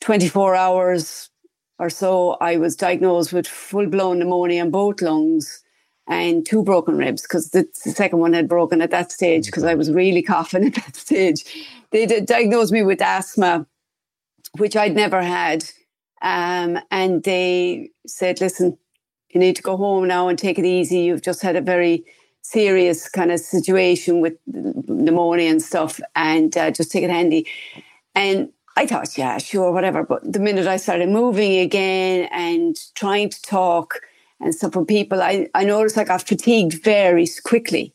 24 0.02 0.56
hours 0.56 1.30
or 1.78 1.92
so, 1.92 2.32
I 2.42 2.58
was 2.58 2.76
diagnosed 2.76 3.32
with 3.32 3.46
full 3.46 3.86
blown 3.86 4.18
pneumonia 4.18 4.64
in 4.64 4.72
both 4.72 5.04
lungs 5.04 5.62
and 6.08 6.44
two 6.44 6.64
broken 6.64 6.98
ribs 6.98 7.22
because 7.22 7.52
the, 7.52 7.68
the, 7.84 7.92
second 7.92 8.18
one 8.18 8.34
had 8.34 8.50
broken 8.50 8.82
at 8.82 8.90
that 8.90 9.12
stage 9.12 9.46
because 9.46 9.64
I 9.64 9.76
was 9.76 9.92
really 9.92 10.24
coughing 10.24 10.66
at 10.66 10.76
that 10.76 10.96
stage. 10.96 11.46
They 11.92 12.08
diagnosed 12.08 12.74
me 12.74 12.82
with 12.82 13.04
asthma, 13.04 13.68
which 14.58 14.76
I'd 14.76 14.96
never 14.96 15.22
had. 15.22 15.64
Um, 16.24 16.80
and 16.90 17.22
they 17.22 17.92
said, 18.08 18.42
listen, 18.42 18.80
you 19.36 19.40
need 19.42 19.58
to 19.58 19.62
go 19.62 19.76
home 19.76 20.08
now 20.08 20.30
and 20.30 20.40
take 20.40 20.58
it 20.58 20.64
easy. 20.64 21.00
You've 21.00 21.22
just 21.22 21.42
had 21.42 21.58
a 21.58 21.62
very 21.62 22.06
serious 22.42 23.10
kind 23.10 23.34
of 23.34 23.42
situation 23.42 24.22
with 24.22 24.36
pneumonia 24.48 25.52
and 25.52 25.62
stuff, 25.62 26.00
and 26.16 26.56
uh, 26.58 26.72
just 26.72 26.90
take 26.90 27.04
it 27.04 27.10
handy. 27.10 27.46
And 28.16 28.50
I 28.78 28.88
thought, 28.88 29.18
yeah, 29.18 29.38
sure, 29.38 29.74
whatever. 29.74 30.04
But 30.04 30.32
the 30.32 30.40
minute 30.40 30.68
I 30.68 30.78
started 30.78 31.10
moving 31.10 31.58
again 31.58 32.30
and 32.32 32.78
trying 32.96 33.30
to 33.30 33.42
talk 33.42 34.00
and 34.40 34.56
stuff 34.56 34.74
with 34.78 34.88
people, 34.88 35.22
I, 35.22 35.50
I 35.54 35.66
noticed 35.66 35.98
I 35.98 36.06
got 36.06 36.26
fatigued 36.26 36.82
very 36.82 37.28
quickly. 37.44 37.94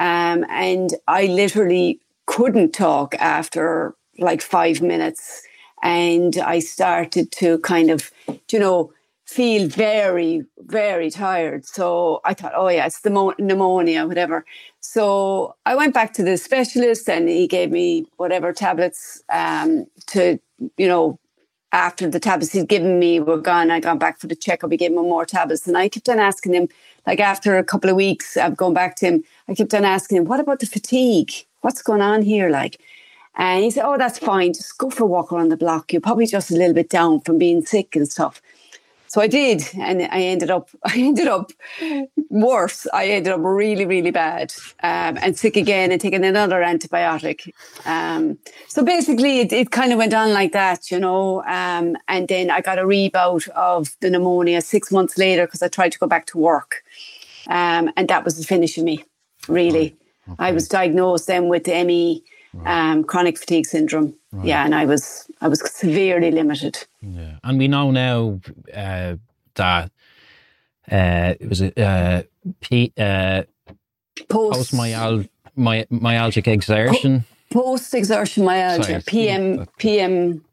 Um, 0.00 0.44
and 0.50 0.94
I 1.06 1.26
literally 1.26 2.00
couldn't 2.26 2.72
talk 2.72 3.14
after 3.20 3.94
like 4.18 4.42
five 4.42 4.82
minutes. 4.82 5.42
And 5.84 6.38
I 6.38 6.58
started 6.58 7.30
to 7.32 7.58
kind 7.58 7.88
of, 7.88 8.10
you 8.50 8.58
know, 8.58 8.92
feel 9.32 9.68
very, 9.68 10.44
very 10.58 11.10
tired. 11.10 11.66
So 11.66 12.20
I 12.24 12.34
thought, 12.34 12.52
oh 12.54 12.68
yeah, 12.68 12.86
it's 12.86 13.00
the 13.00 13.10
mo- 13.10 13.34
pneumonia, 13.38 14.06
whatever. 14.06 14.44
So 14.80 15.56
I 15.66 15.74
went 15.74 15.94
back 15.94 16.12
to 16.14 16.22
the 16.22 16.36
specialist 16.36 17.08
and 17.08 17.28
he 17.28 17.46
gave 17.46 17.70
me 17.70 18.06
whatever 18.16 18.52
tablets 18.52 19.22
um, 19.32 19.86
to, 20.08 20.38
you 20.76 20.88
know, 20.88 21.18
after 21.72 22.08
the 22.08 22.20
tablets 22.20 22.52
he'd 22.52 22.68
given 22.68 22.98
me 22.98 23.18
were 23.18 23.38
gone, 23.38 23.70
I 23.70 23.80
gone 23.80 23.98
back 23.98 24.20
for 24.20 24.26
the 24.26 24.36
checkup. 24.36 24.70
He 24.70 24.76
gave 24.76 24.90
me 24.90 24.98
more 24.98 25.24
tablets, 25.24 25.66
and 25.66 25.76
I 25.76 25.88
kept 25.88 26.08
on 26.08 26.18
asking 26.18 26.54
him. 26.54 26.68
Like 27.06 27.18
after 27.18 27.56
a 27.56 27.64
couple 27.64 27.90
of 27.90 27.96
weeks 27.96 28.36
of 28.36 28.56
going 28.56 28.74
back 28.74 28.94
to 28.96 29.06
him, 29.06 29.24
I 29.48 29.54
kept 29.54 29.72
on 29.74 29.84
asking 29.84 30.18
him, 30.18 30.24
"What 30.26 30.40
about 30.40 30.60
the 30.60 30.66
fatigue? 30.66 31.32
What's 31.62 31.82
going 31.82 32.02
on 32.02 32.22
here?" 32.22 32.50
Like, 32.50 32.78
and 33.36 33.64
he 33.64 33.70
said, 33.70 33.86
"Oh, 33.86 33.96
that's 33.96 34.18
fine. 34.18 34.52
Just 34.52 34.76
go 34.76 34.90
for 34.90 35.04
a 35.04 35.06
walk 35.06 35.32
around 35.32 35.48
the 35.48 35.56
block. 35.56 35.92
You're 35.92 36.02
probably 36.02 36.26
just 36.26 36.50
a 36.50 36.54
little 36.54 36.74
bit 36.74 36.90
down 36.90 37.20
from 37.20 37.38
being 37.38 37.64
sick 37.64 37.96
and 37.96 38.06
stuff." 38.06 38.42
So 39.12 39.20
I 39.20 39.26
did, 39.26 39.62
and 39.78 40.00
I 40.10 40.22
ended 40.22 40.50
up, 40.50 40.70
I 40.84 40.94
ended 40.96 41.28
up 41.28 41.52
worse. 42.30 42.86
I 42.94 43.08
ended 43.08 43.34
up 43.34 43.40
really, 43.42 43.84
really 43.84 44.10
bad, 44.10 44.54
um, 44.82 45.18
and 45.20 45.36
sick 45.36 45.54
again, 45.54 45.92
and 45.92 46.00
taking 46.00 46.24
another 46.24 46.62
antibiotic. 46.62 47.52
Um, 47.84 48.38
so 48.68 48.82
basically, 48.82 49.40
it, 49.40 49.52
it 49.52 49.70
kind 49.70 49.92
of 49.92 49.98
went 49.98 50.14
on 50.14 50.32
like 50.32 50.52
that, 50.52 50.90
you 50.90 50.98
know. 50.98 51.42
Um, 51.44 51.98
and 52.08 52.26
then 52.26 52.50
I 52.50 52.62
got 52.62 52.78
a 52.78 52.86
rebout 52.86 53.46
of 53.48 53.94
the 54.00 54.08
pneumonia 54.08 54.62
six 54.62 54.90
months 54.90 55.18
later 55.18 55.46
because 55.46 55.60
I 55.60 55.68
tried 55.68 55.92
to 55.92 55.98
go 55.98 56.06
back 56.06 56.24
to 56.28 56.38
work, 56.38 56.82
um, 57.48 57.92
and 57.98 58.08
that 58.08 58.24
was 58.24 58.38
the 58.38 58.44
finish 58.44 58.78
of 58.78 58.84
me. 58.84 59.04
Really, 59.46 59.94
okay. 60.26 60.36
I 60.38 60.52
was 60.52 60.68
diagnosed 60.68 61.26
then 61.26 61.48
with 61.48 61.66
ME, 61.66 62.24
um, 62.64 63.04
chronic 63.04 63.38
fatigue 63.38 63.66
syndrome. 63.66 64.14
Right. 64.32 64.46
Yeah, 64.46 64.64
and 64.64 64.74
I 64.74 64.84
was 64.86 65.26
I 65.40 65.48
was 65.48 65.60
severely 65.70 66.30
limited. 66.30 66.86
Yeah, 67.00 67.38
and 67.42 67.58
we 67.58 67.68
know 67.68 67.90
now 67.90 68.40
uh, 68.74 69.16
that 69.54 69.90
uh, 70.90 71.34
it 71.40 71.48
was 71.48 71.60
a 71.60 71.82
uh, 71.82 72.22
P, 72.60 72.92
uh, 72.98 73.42
post 74.28 74.72
myal 74.72 75.28
my, 75.56 75.86
myalgic 75.90 76.46
exertion. 76.46 77.24
Post 77.50 77.94
exertion 77.94 78.44
myalgia, 78.44 78.84
Sorry, 78.84 79.02
PM 79.06 79.66
PM 79.78 80.44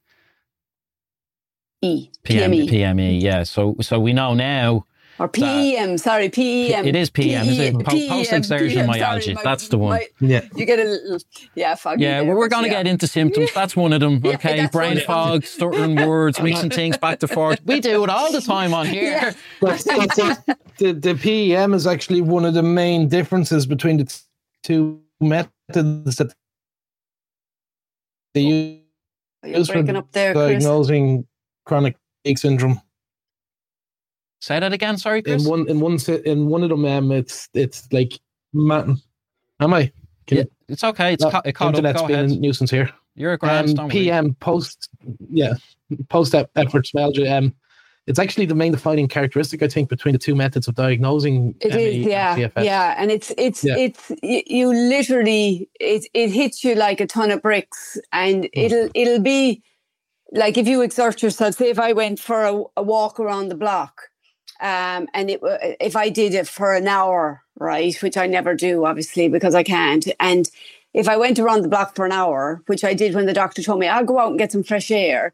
E. 1.82 2.10
PME. 2.24 2.70
PME, 2.70 3.22
yeah. 3.22 3.44
So 3.44 3.76
so 3.80 4.00
we 4.00 4.12
know 4.12 4.34
now 4.34 4.86
or 5.20 5.28
PEM, 5.28 5.98
sorry, 5.98 6.30
PEM. 6.30 6.86
It 6.86 6.96
is 6.96 7.10
PM, 7.10 7.48
is 7.48 7.60
it? 7.60 7.74
Post 7.84 8.32
exertion 8.32 8.88
myalgia. 8.88 9.34
My, 9.36 9.44
That's 9.44 9.68
the 9.68 9.78
one. 9.78 9.92
My, 9.92 10.08
yeah. 10.20 10.46
You 10.56 10.66
get 10.66 10.80
a 10.80 10.84
little, 10.86 11.20
yeah, 11.56 11.76
foggy. 11.76 12.04
Yeah, 12.04 12.22
well, 12.22 12.38
we're 12.38 12.48
going 12.48 12.64
to 12.64 12.70
yeah. 12.70 12.78
get 12.84 12.88
into 12.88 13.06
symptoms. 13.06 13.52
That's 13.54 13.76
one 13.76 13.94
of 13.94 14.00
them. 14.00 14.22
Okay. 14.40 14.58
Yeah, 14.58 14.68
Brain 14.68 15.00
fog, 15.02 15.44
stuttering 15.44 15.96
words, 16.08 16.40
mixing 16.40 16.70
things 16.70 16.98
back 16.98 17.20
to 17.20 17.28
forth. 17.28 17.60
We 17.66 17.82
do 17.82 18.04
it 18.04 18.10
all 18.10 18.32
the 18.32 18.42
time 18.42 18.74
on 18.74 18.86
here. 18.86 19.12
Yeah. 19.12 19.34
But, 19.60 19.80
the, 20.78 20.94
the 20.94 21.16
PEM 21.16 21.74
is 21.74 21.86
actually 21.86 22.22
one 22.22 22.46
of 22.46 22.54
the 22.54 22.64
main 22.64 23.10
differences 23.10 23.66
between 23.66 23.98
the 23.98 24.22
two 24.64 25.02
methods 25.20 26.18
that 26.18 26.34
they 28.34 28.84
oh, 29.44 29.48
use 29.48 29.70
for 29.70 29.98
up 29.98 30.12
there, 30.12 30.34
diagnosing 30.34 31.18
Chris. 31.18 31.28
chronic 31.66 31.98
fatigue 32.24 32.38
syndrome. 32.38 32.82
Say 34.40 34.60
that 34.60 34.72
again. 34.72 34.98
Sorry, 34.98 35.22
Chris. 35.22 35.44
In 35.44 35.50
one, 35.50 35.70
in 35.70 35.80
one, 35.80 35.98
in 36.26 36.48
one 36.48 36.64
of 36.64 36.70
them, 36.70 36.86
um, 36.86 37.12
it's 37.12 37.50
it's 37.54 37.92
like, 37.92 38.20
man, 38.54 38.98
am 39.60 39.74
I? 39.74 39.92
Can 40.28 40.38
yeah, 40.38 40.44
it's 40.68 40.84
okay. 40.84 41.14
It's 41.14 41.24
ca- 41.26 41.42
it 41.44 41.54
caught 41.54 41.76
internet's 41.76 42.02
up. 42.02 42.08
Go 42.08 42.14
ahead. 42.14 42.30
nuisance 42.30 42.72
here. 42.72 42.90
You're 43.16 43.34
a 43.34 43.38
grand 43.38 43.78
um, 43.78 43.90
PM 43.90 44.34
post, 44.36 44.90
yeah, 45.30 45.56
post 46.08 46.34
efforts 46.56 46.94
myalgia. 46.94 47.36
Um, 47.36 47.54
it's 48.08 48.18
actually 48.18 48.48
the 48.48 48.56
main 48.56 48.72
defining 48.72 49.08
characteristic, 49.08 49.62
I 49.62 49.68
think, 49.68 49.88
between 49.88 50.14
the 50.14 50.20
two 50.20 50.36
methods 50.36 50.68
of 50.68 50.76
diagnosing. 50.76 51.54
It 51.62 51.76
ME 51.76 51.84
is, 51.84 52.08
yeah, 52.08 52.50
and 52.56 52.66
yeah, 52.66 52.96
and 52.98 53.12
it's 53.12 53.32
it's 53.38 53.64
yeah. 53.64 53.78
it's 53.78 54.12
you 54.24 54.74
literally 54.74 55.70
it 55.80 56.08
it 56.14 56.30
hits 56.30 56.64
you 56.64 56.76
like 56.76 57.02
a 57.02 57.06
ton 57.06 57.30
of 57.30 57.42
bricks, 57.42 58.00
and 58.12 58.46
mm. 58.46 58.50
it'll 58.54 58.90
it'll 58.96 59.22
be 59.22 59.62
like 60.32 60.58
if 60.58 60.68
you 60.68 60.82
exert 60.82 61.22
yourself. 61.22 61.56
Say 61.56 61.70
if 61.70 61.80
I 61.80 61.94
went 61.94 62.20
for 62.20 62.46
a, 62.46 62.64
a 62.78 62.82
walk 62.84 63.20
around 63.20 63.50
the 63.50 63.56
block, 63.56 64.09
um, 64.62 65.08
and 65.14 65.30
it, 65.30 65.40
if 65.80 65.96
I 65.96 66.10
did 66.10 66.34
it 66.34 66.48
for 66.48 66.74
an 66.74 66.88
hour, 66.88 67.44
right, 67.58 67.96
which 68.02 68.18
I 68.18 68.28
never 68.28 68.56
do, 68.56 68.86
obviously, 68.86 69.30
because 69.30 69.56
I 69.56 69.64
can't. 69.64 70.08
And 70.20 70.50
if 70.94 71.08
I 71.08 71.18
went 71.18 71.40
around 71.40 71.62
the 71.62 71.70
block 71.70 71.96
for 71.96 72.06
an 72.06 72.12
hour, 72.12 72.62
which 72.66 72.84
I 72.84 72.94
did 72.94 73.16
when 73.16 73.26
the 73.26 73.34
doctor 73.34 73.62
told 73.62 73.80
me 73.80 73.88
I'll 73.88 74.06
go 74.06 74.20
out 74.20 74.30
and 74.30 74.40
get 74.40 74.52
some 74.52 74.64
fresh 74.64 74.92
air, 74.92 75.34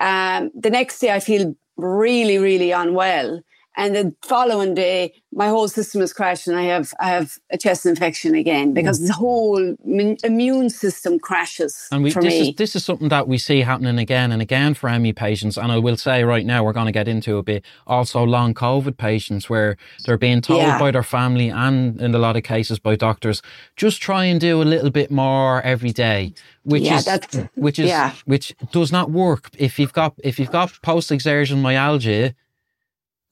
um, 0.00 0.50
the 0.54 0.70
next 0.70 1.00
day 1.00 1.12
I 1.12 1.20
feel 1.20 1.54
really, 1.76 2.38
really 2.38 2.70
unwell. 2.70 3.42
And 3.74 3.96
the 3.96 4.14
following 4.22 4.74
day, 4.74 5.14
my 5.32 5.48
whole 5.48 5.66
system 5.66 6.02
is 6.02 6.12
crashed, 6.12 6.46
and 6.46 6.56
I 6.56 6.64
have 6.64 6.92
I 7.00 7.08
have 7.08 7.38
a 7.50 7.56
chest 7.56 7.86
infection 7.86 8.34
again 8.34 8.74
because 8.74 9.00
mm. 9.00 9.06
the 9.06 9.12
whole 9.14 9.76
immune 10.22 10.68
system 10.68 11.18
crashes. 11.18 11.88
And 11.90 12.02
we, 12.02 12.12
this 12.12 12.24
me. 12.24 12.48
is 12.50 12.56
this 12.56 12.76
is 12.76 12.84
something 12.84 13.08
that 13.08 13.28
we 13.28 13.38
see 13.38 13.60
happening 13.60 13.98
again 13.98 14.30
and 14.30 14.42
again 14.42 14.74
for 14.74 14.90
ME 14.98 15.14
patients. 15.14 15.56
And 15.56 15.72
I 15.72 15.78
will 15.78 15.96
say 15.96 16.22
right 16.22 16.44
now, 16.44 16.62
we're 16.62 16.74
going 16.74 16.86
to 16.86 16.92
get 16.92 17.08
into 17.08 17.38
a 17.38 17.42
bit 17.42 17.64
also 17.86 18.22
long 18.24 18.52
COVID 18.52 18.98
patients 18.98 19.48
where 19.48 19.78
they're 20.04 20.18
being 20.18 20.42
told 20.42 20.60
yeah. 20.60 20.78
by 20.78 20.90
their 20.90 21.02
family 21.02 21.48
and 21.48 21.98
in 22.00 22.14
a 22.14 22.18
lot 22.18 22.36
of 22.36 22.42
cases 22.42 22.78
by 22.78 22.94
doctors, 22.94 23.40
just 23.76 24.02
try 24.02 24.26
and 24.26 24.38
do 24.38 24.60
a 24.60 24.64
little 24.64 24.90
bit 24.90 25.10
more 25.10 25.62
every 25.62 25.92
day 25.92 26.34
which 26.64 26.82
yeah, 26.82 26.98
is 26.98 27.48
which 27.54 27.78
is 27.78 27.88
yeah. 27.88 28.12
which 28.24 28.54
does 28.70 28.92
not 28.92 29.10
work 29.10 29.50
if 29.58 29.80
you've 29.80 29.92
got 29.92 30.14
if 30.22 30.38
you've 30.38 30.52
got 30.52 30.70
post 30.82 31.10
exertion 31.10 31.60
myalgia 31.60 32.34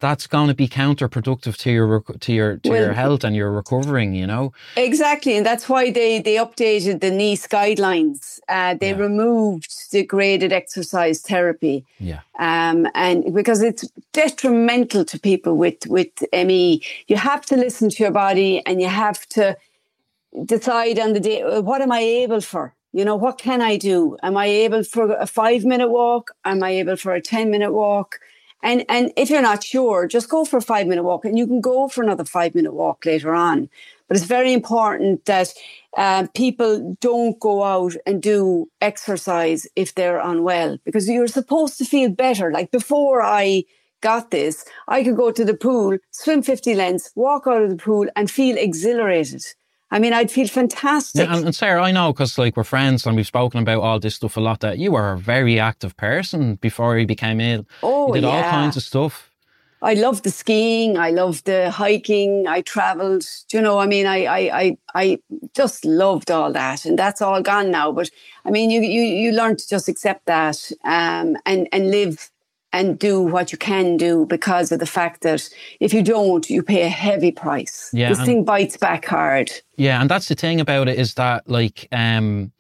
that's 0.01 0.27
going 0.27 0.49
to 0.49 0.55
be 0.55 0.67
counterproductive 0.67 1.57
to 1.59 1.71
your 1.71 2.01
to 2.01 2.33
your 2.33 2.57
to 2.57 2.71
well, 2.71 2.85
your 2.85 2.93
health 2.95 3.23
and 3.23 3.37
your 3.37 3.53
recovering 3.53 4.15
you 4.15 4.27
know? 4.27 4.53
Exactly 4.77 5.37
and 5.37 5.47
that's 5.47 5.69
why 5.69 5.91
they 5.91 6.21
they 6.21 6.37
updated 6.37 7.01
the 7.01 7.11
NICE 7.11 7.47
guidelines. 7.47 8.41
Uh, 8.49 8.75
they 8.75 8.91
yeah. 8.91 8.97
removed 8.97 9.93
the 9.93 10.05
graded 10.05 10.53
exercise 10.53 11.21
therapy. 11.21 11.85
Yeah. 11.99 12.21
Um, 12.39 12.89
and 12.95 13.35
because 13.35 13.63
it's 13.63 13.89
detrimental 14.13 15.05
to 15.05 15.21
people 15.21 15.57
with 15.57 15.87
with 15.87 16.11
me 16.33 16.83
you 17.07 17.17
have 17.17 17.45
to 17.47 17.57
listen 17.57 17.91
to 17.91 18.03
your 18.03 18.13
body 18.13 18.65
and 18.67 18.81
you 18.81 18.89
have 18.89 19.27
to 19.29 19.57
decide 20.47 20.99
on 20.99 21.13
the 21.13 21.21
day 21.21 21.61
what 21.61 21.83
am 21.83 21.93
i 21.93 22.01
able 22.01 22.41
for? 22.41 22.75
You 22.93 23.05
know 23.05 23.17
what 23.17 23.39
can 23.39 23.61
i 23.61 23.77
do? 23.77 24.17
Am 24.23 24.37
i 24.37 24.47
able 24.47 24.83
for 24.83 25.13
a 25.13 25.27
5 25.27 25.65
minute 25.65 25.91
walk? 25.91 26.31
Am 26.45 26.63
i 26.63 26.71
able 26.71 26.97
for 26.97 27.13
a 27.13 27.21
10 27.21 27.51
minute 27.51 27.73
walk 27.73 28.19
and 28.63 28.85
and 28.89 29.13
if 29.17 29.31
you're 29.31 29.43
not 29.43 29.65
sure, 29.65 30.07
just 30.07 30.29
go 30.29 30.45
for 30.45 30.59
a 30.59 30.63
five 30.63 30.87
minute 30.87 31.03
walk, 31.03 31.25
and 31.25 31.39
you 31.39 31.47
can 31.47 31.61
go 31.61 31.89
for 31.89 32.03
another 32.03 32.25
five 32.25 32.55
minute 32.55 32.75
walk 32.75 33.07
later 33.07 33.35
on. 33.35 33.69
But 34.09 34.17
it's 34.17 34.27
very 34.27 34.53
important 34.53 35.25
that 35.27 35.53
uh, 35.97 36.27
people 36.35 36.97
don't 37.01 37.39
go 37.39 37.63
out 37.63 37.95
and 38.07 38.23
do 38.23 38.69
exercise 38.81 39.67
if 39.77 39.95
they're 39.95 40.19
unwell 40.19 40.79
because 40.85 41.09
you're 41.09 41.29
supposed 41.29 41.79
to 41.79 41.85
feel 41.85 42.11
better. 42.11 42.51
Like 42.51 42.71
before 42.71 43.23
I 43.23 43.65
got 44.01 44.31
this, 44.31 44.65
I 44.89 45.05
could 45.05 45.17
go 45.17 45.31
to 45.31 45.45
the 45.45 45.55
pool, 45.55 45.99
swim 46.11 46.43
50 46.43 46.75
lengths, 46.75 47.13
walk 47.15 47.47
out 47.47 47.63
of 47.63 47.71
the 47.71 47.77
pool, 47.77 48.09
and 48.17 48.31
feel 48.31 48.57
exhilarated. 48.57 49.43
I 49.91 49.99
mean, 49.99 50.13
I'd 50.13 50.31
feel 50.31 50.47
fantastic. 50.47 51.27
Yeah, 51.27 51.35
and, 51.35 51.47
and 51.47 51.55
Sarah, 51.55 51.83
I 51.83 51.91
know 51.91 52.13
because 52.13 52.39
like 52.39 52.57
we're 52.57 52.65
friends 52.65 53.07
and 53.07 53.17
we've 53.17 53.27
spoken 53.27 53.61
about 53.61 53.83
all 53.83 53.99
this 53.99 54.15
stuff 54.15 54.37
a 54.37 54.41
lot. 54.41 54.61
That 54.61 54.79
you 54.79 54.93
were 54.93 55.13
a 55.13 55.19
very 55.19 55.59
active 55.59 55.97
person 55.97 56.57
before 56.57 56.99
you 56.99 57.07
became 57.07 57.41
ill. 57.41 57.67
Oh, 57.83 58.09
you 58.09 58.15
did 58.21 58.25
yeah. 58.25 58.31
all 58.31 58.51
kinds 58.51 58.77
of 58.77 58.83
stuff. 58.83 59.31
I 59.83 59.95
loved 59.95 60.25
the 60.25 60.31
skiing. 60.31 60.99
I 60.99 61.11
loved 61.11 61.47
the 61.47 61.71
hiking. 61.71 62.47
I 62.47 62.61
travelled. 62.61 63.25
You 63.53 63.63
know, 63.63 63.79
I 63.79 63.87
mean, 63.87 64.07
I, 64.07 64.27
I, 64.27 64.61
I, 64.61 64.79
I 64.95 65.19
just 65.55 65.85
loved 65.85 66.31
all 66.31 66.53
that, 66.53 66.85
and 66.85 66.99
that's 66.99 67.23
all 67.23 67.41
gone 67.43 67.71
now. 67.71 67.91
But 67.91 68.11
I 68.45 68.51
mean, 68.51 68.71
you, 68.71 68.83
you, 68.83 69.03
you 69.03 69.33
learn 69.33 69.57
to 69.57 69.69
just 69.69 69.89
accept 69.89 70.27
that, 70.27 70.71
um, 70.85 71.37
and 71.47 71.67
and 71.73 71.91
live 71.91 72.31
and 72.73 72.99
do 72.99 73.21
what 73.21 73.53
you 73.53 73.59
can 73.59 73.97
do 73.97 74.27
because 74.27 74.71
of 74.73 74.79
the 74.79 74.87
fact 74.87 75.23
that 75.23 75.49
if 75.81 75.93
you 75.93 76.03
don't, 76.03 76.49
you 76.49 76.63
pay 76.63 76.83
a 76.83 76.89
heavy 76.89 77.33
price. 77.33 77.91
Yeah, 77.93 78.11
this 78.11 78.23
thing 78.23 78.45
bites 78.45 78.77
back 78.77 79.05
hard. 79.07 79.51
Yeah, 79.77 80.01
and 80.01 80.11
that's 80.11 80.29
the 80.29 80.35
thing 80.35 80.61
about 80.61 80.89
it 80.89 80.99
is 80.99 81.15
that 81.15 81.49
like 81.49 81.89
um 81.93 82.53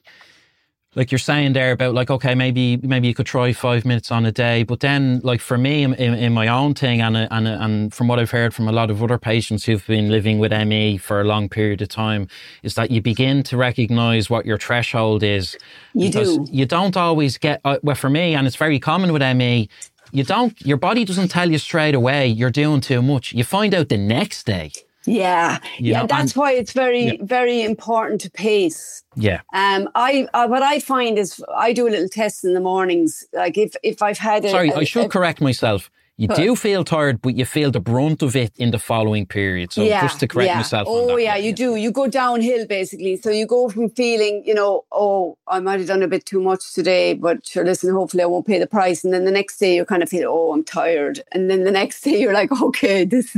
like 0.97 1.13
you're 1.13 1.19
saying 1.19 1.53
there 1.53 1.71
about 1.71 1.95
like 1.95 2.11
okay 2.11 2.35
maybe 2.35 2.77
maybe 2.79 3.07
you 3.07 3.15
could 3.15 3.27
try 3.27 3.53
five 3.53 3.85
minutes 3.85 4.11
on 4.11 4.27
a 4.27 4.33
day 4.33 4.65
but 4.65 4.81
then 4.81 5.21
like 5.23 5.41
for 5.41 5.57
me 5.57 5.85
in, 5.85 5.95
in 5.95 6.33
my 6.33 6.49
own 6.49 6.75
thing 6.75 7.01
and 7.01 7.17
and 7.17 7.47
and 7.47 7.95
from 7.95 8.09
what 8.09 8.19
I've 8.19 8.33
heard 8.33 8.53
from 8.53 8.67
a 8.67 8.73
lot 8.73 8.91
of 8.91 9.03
other 9.03 9.19
patients 9.19 9.65
who've 9.65 9.87
been 9.87 10.11
living 10.11 10.39
with 10.39 10.53
ME 10.53 10.99
for 10.99 11.21
a 11.21 11.25
long 11.25 11.49
period 11.49 11.81
of 11.81 11.89
time 11.89 12.27
is 12.63 12.75
that 12.75 12.91
you 12.91 13.01
begin 13.01 13.43
to 13.45 13.57
recognize 13.57 14.29
what 14.29 14.47
your 14.47 14.59
threshold 14.59 15.23
is 15.23 15.57
you 15.95 16.11
do 16.11 16.45
you 16.51 16.67
don't 16.67 16.97
always 16.97 17.39
get 17.39 17.61
uh, 17.65 17.79
well 17.83 17.97
for 17.97 18.11
me 18.11 18.35
and 18.35 18.47
it's 18.47 18.57
very 18.57 18.81
common 18.81 19.13
with 19.13 19.23
ME 19.37 19.69
you 20.13 20.25
don't, 20.25 20.61
your 20.63 20.77
body 20.77 21.05
doesn't 21.05 21.29
tell 21.29 21.51
you 21.51 21.59
straight 21.59 21.95
away 21.95 22.27
you're 22.27 22.51
doing 22.51 22.81
too 22.81 23.03
much. 23.03 23.33
You 23.33 23.45
find 23.45 23.75
out 23.75 23.89
the 23.89 23.97
next 23.97 24.45
day. 24.47 24.73
Yeah, 25.07 25.59
you 25.79 25.93
yeah. 25.93 26.01
Know, 26.03 26.07
that's 26.07 26.37
why 26.37 26.53
it's 26.53 26.73
very, 26.73 27.05
yeah. 27.05 27.15
very 27.23 27.63
important 27.63 28.21
to 28.21 28.31
pace. 28.31 29.03
Yeah. 29.17 29.41
Um. 29.55 29.89
I 29.95 30.29
uh, 30.35 30.47
what 30.47 30.63
I 30.63 30.79
find 30.79 31.19
is 31.19 31.43
I 31.57 31.73
do 31.73 31.89
a 31.89 31.91
little 31.91 32.09
test 32.09 32.45
in 32.45 32.53
the 32.53 32.61
mornings. 32.61 33.25
Like 33.33 33.57
if 33.57 33.75
if 33.83 34.03
I've 34.03 34.19
had 34.19 34.45
a, 34.45 34.51
sorry, 34.51 34.73
I 34.73 34.85
should 34.85 35.07
a, 35.07 35.09
correct 35.09 35.41
myself. 35.41 35.91
You 36.21 36.29
do 36.29 36.55
feel 36.55 36.85
tired, 36.85 37.23
but 37.23 37.35
you 37.35 37.47
feel 37.47 37.71
the 37.71 37.81
brunt 37.81 38.21
of 38.21 38.37
it 38.37 38.53
in 38.59 38.73
the 38.73 38.79
following 38.79 39.25
period. 39.25 39.73
So 39.73 39.83
yeah, 39.83 40.03
just 40.03 40.21
to 40.21 40.29
correct 40.29 40.49
yeah. 40.49 40.57
myself. 40.57 40.87
Oh 40.87 41.17
yeah, 41.17 41.37
you 41.37 41.55
do. 41.55 41.77
You 41.77 41.91
go 41.91 42.09
downhill 42.09 42.67
basically. 42.67 43.17
So 43.17 43.31
you 43.31 43.47
go 43.47 43.71
from 43.71 43.89
feeling, 43.89 44.43
you 44.45 44.53
know, 44.53 44.85
oh, 44.93 45.39
I 45.49 45.61
might 45.61 45.79
have 45.81 45.89
done 45.89 46.03
a 46.03 46.09
bit 46.09 46.27
too 46.27 46.43
much 46.43 46.75
today, 46.75 47.15
but 47.15 47.47
sure, 47.47 47.65
listen, 47.65 47.95
hopefully 47.95 48.23
I 48.23 48.27
won't 48.27 48.47
pay 48.47 48.59
the 48.59 48.67
price. 48.67 49.03
And 49.03 49.15
then 49.15 49.25
the 49.25 49.31
next 49.31 49.59
day 49.59 49.75
you're 49.75 49.87
kind 49.87 50.03
of 50.03 50.11
feeling, 50.11 50.29
oh, 50.29 50.53
I'm 50.53 50.63
tired. 50.63 51.23
And 51.33 51.49
then 51.49 51.65
the 51.65 51.71
next 51.71 52.01
day 52.05 52.21
you're 52.21 52.35
like, 52.35 52.53
okay, 52.53 53.05
this 53.07 53.35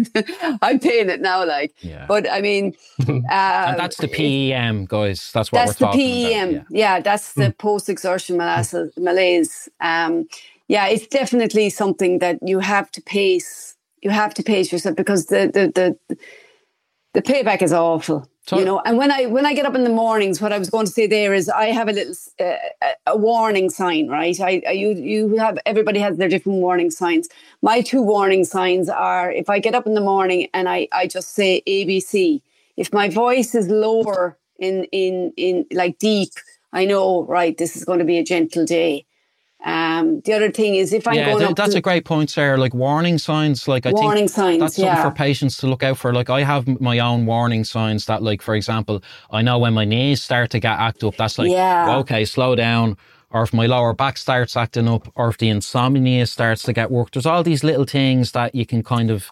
I'm 0.60 0.80
paying 0.80 1.08
it 1.08 1.20
now. 1.20 1.46
Like, 1.46 1.76
yeah. 1.82 2.06
but 2.08 2.28
I 2.28 2.40
mean, 2.40 2.74
and 3.06 3.24
that's 3.78 3.98
the 3.98 4.08
um, 4.08 4.12
PEM, 4.12 4.86
guys. 4.86 5.30
That's 5.32 5.52
what 5.52 5.66
that's 5.66 5.80
we're 5.80 5.86
the 5.86 5.92
talking 5.92 6.24
PEM. 6.24 6.48
about. 6.48 6.66
Yeah. 6.70 6.96
yeah, 6.96 7.00
that's 7.00 7.34
the 7.34 7.46
hmm. 7.46 7.52
post 7.52 7.88
exertion 7.88 8.40
hmm. 8.40 8.88
malaise. 8.98 9.68
Um, 9.80 10.26
yeah, 10.68 10.86
it's 10.86 11.06
definitely 11.06 11.70
something 11.70 12.18
that 12.20 12.38
you 12.42 12.60
have 12.60 12.90
to 12.92 13.02
pace. 13.02 13.76
You 14.02 14.10
have 14.10 14.34
to 14.34 14.42
pace 14.42 14.72
yourself 14.72 14.96
because 14.96 15.26
the 15.26 15.50
the 15.52 15.96
the, 16.08 16.16
the 17.14 17.22
payback 17.22 17.62
is 17.62 17.72
awful. 17.72 18.28
You 18.50 18.64
know, 18.64 18.82
and 18.84 18.98
when 18.98 19.12
I 19.12 19.26
when 19.26 19.46
I 19.46 19.54
get 19.54 19.66
up 19.66 19.76
in 19.76 19.84
the 19.84 19.90
mornings, 19.90 20.40
what 20.40 20.52
I 20.52 20.58
was 20.58 20.68
going 20.68 20.86
to 20.86 20.90
say 20.90 21.06
there 21.06 21.32
is 21.32 21.48
I 21.48 21.66
have 21.66 21.88
a 21.88 21.92
little 21.92 22.14
uh, 22.40 22.56
a 23.06 23.16
warning 23.16 23.70
sign, 23.70 24.08
right? 24.08 24.38
I, 24.40 24.60
I 24.66 24.72
you 24.72 24.90
you 24.90 25.36
have 25.36 25.58
everybody 25.64 26.00
has 26.00 26.16
their 26.16 26.28
different 26.28 26.58
warning 26.58 26.90
signs. 26.90 27.28
My 27.62 27.82
two 27.82 28.02
warning 28.02 28.44
signs 28.44 28.88
are 28.88 29.30
if 29.30 29.48
I 29.48 29.60
get 29.60 29.76
up 29.76 29.86
in 29.86 29.94
the 29.94 30.00
morning 30.00 30.48
and 30.52 30.68
I 30.68 30.88
I 30.92 31.06
just 31.06 31.34
say 31.34 31.62
ABC. 31.68 32.42
If 32.76 32.92
my 32.92 33.08
voice 33.08 33.54
is 33.54 33.68
lower 33.68 34.36
in 34.58 34.84
in 34.90 35.32
in 35.36 35.64
like 35.72 35.98
deep, 35.98 36.32
I 36.72 36.84
know 36.84 37.22
right. 37.22 37.56
This 37.56 37.76
is 37.76 37.84
going 37.84 38.00
to 38.00 38.04
be 38.04 38.18
a 38.18 38.24
gentle 38.24 38.64
day. 38.64 39.06
Um, 39.64 40.20
the 40.22 40.32
other 40.34 40.50
thing 40.50 40.74
is 40.76 40.92
if 40.92 41.06
I'm 41.06 41.14
yeah, 41.14 41.26
going 41.26 41.38
th- 41.38 41.50
up 41.50 41.56
that's 41.56 41.72
to, 41.72 41.78
a 41.78 41.82
great 41.82 42.04
point, 42.04 42.30
Sarah. 42.30 42.58
Like 42.58 42.74
warning 42.74 43.18
signs, 43.18 43.68
like 43.68 43.86
I 43.86 43.92
warning 43.92 44.26
think 44.26 44.30
signs, 44.30 44.60
that's 44.60 44.76
something 44.76 44.96
yeah. 44.96 45.02
for 45.02 45.10
patients 45.12 45.56
to 45.58 45.66
look 45.68 45.82
out 45.82 45.98
for. 45.98 46.12
Like 46.12 46.30
I 46.30 46.42
have 46.42 46.66
my 46.80 46.98
own 46.98 47.26
warning 47.26 47.64
signs 47.64 48.06
that, 48.06 48.22
like 48.22 48.42
for 48.42 48.54
example, 48.54 49.02
I 49.30 49.42
know 49.42 49.58
when 49.58 49.74
my 49.74 49.84
knees 49.84 50.22
start 50.22 50.50
to 50.50 50.60
get 50.60 50.78
act 50.78 51.04
up, 51.04 51.16
that's 51.16 51.38
like 51.38 51.50
Yeah. 51.50 51.96
okay, 51.98 52.24
slow 52.24 52.54
down. 52.56 52.96
Or 53.30 53.42
if 53.44 53.52
my 53.54 53.66
lower 53.66 53.94
back 53.94 54.18
starts 54.18 54.56
acting 54.56 54.88
up, 54.88 55.08
or 55.16 55.28
if 55.28 55.38
the 55.38 55.48
insomnia 55.48 56.26
starts 56.26 56.62
to 56.64 56.72
get 56.72 56.90
work, 56.90 57.12
there's 57.12 57.26
all 57.26 57.42
these 57.42 57.64
little 57.64 57.84
things 57.86 58.32
that 58.32 58.54
you 58.54 58.66
can 58.66 58.82
kind 58.82 59.10
of 59.10 59.30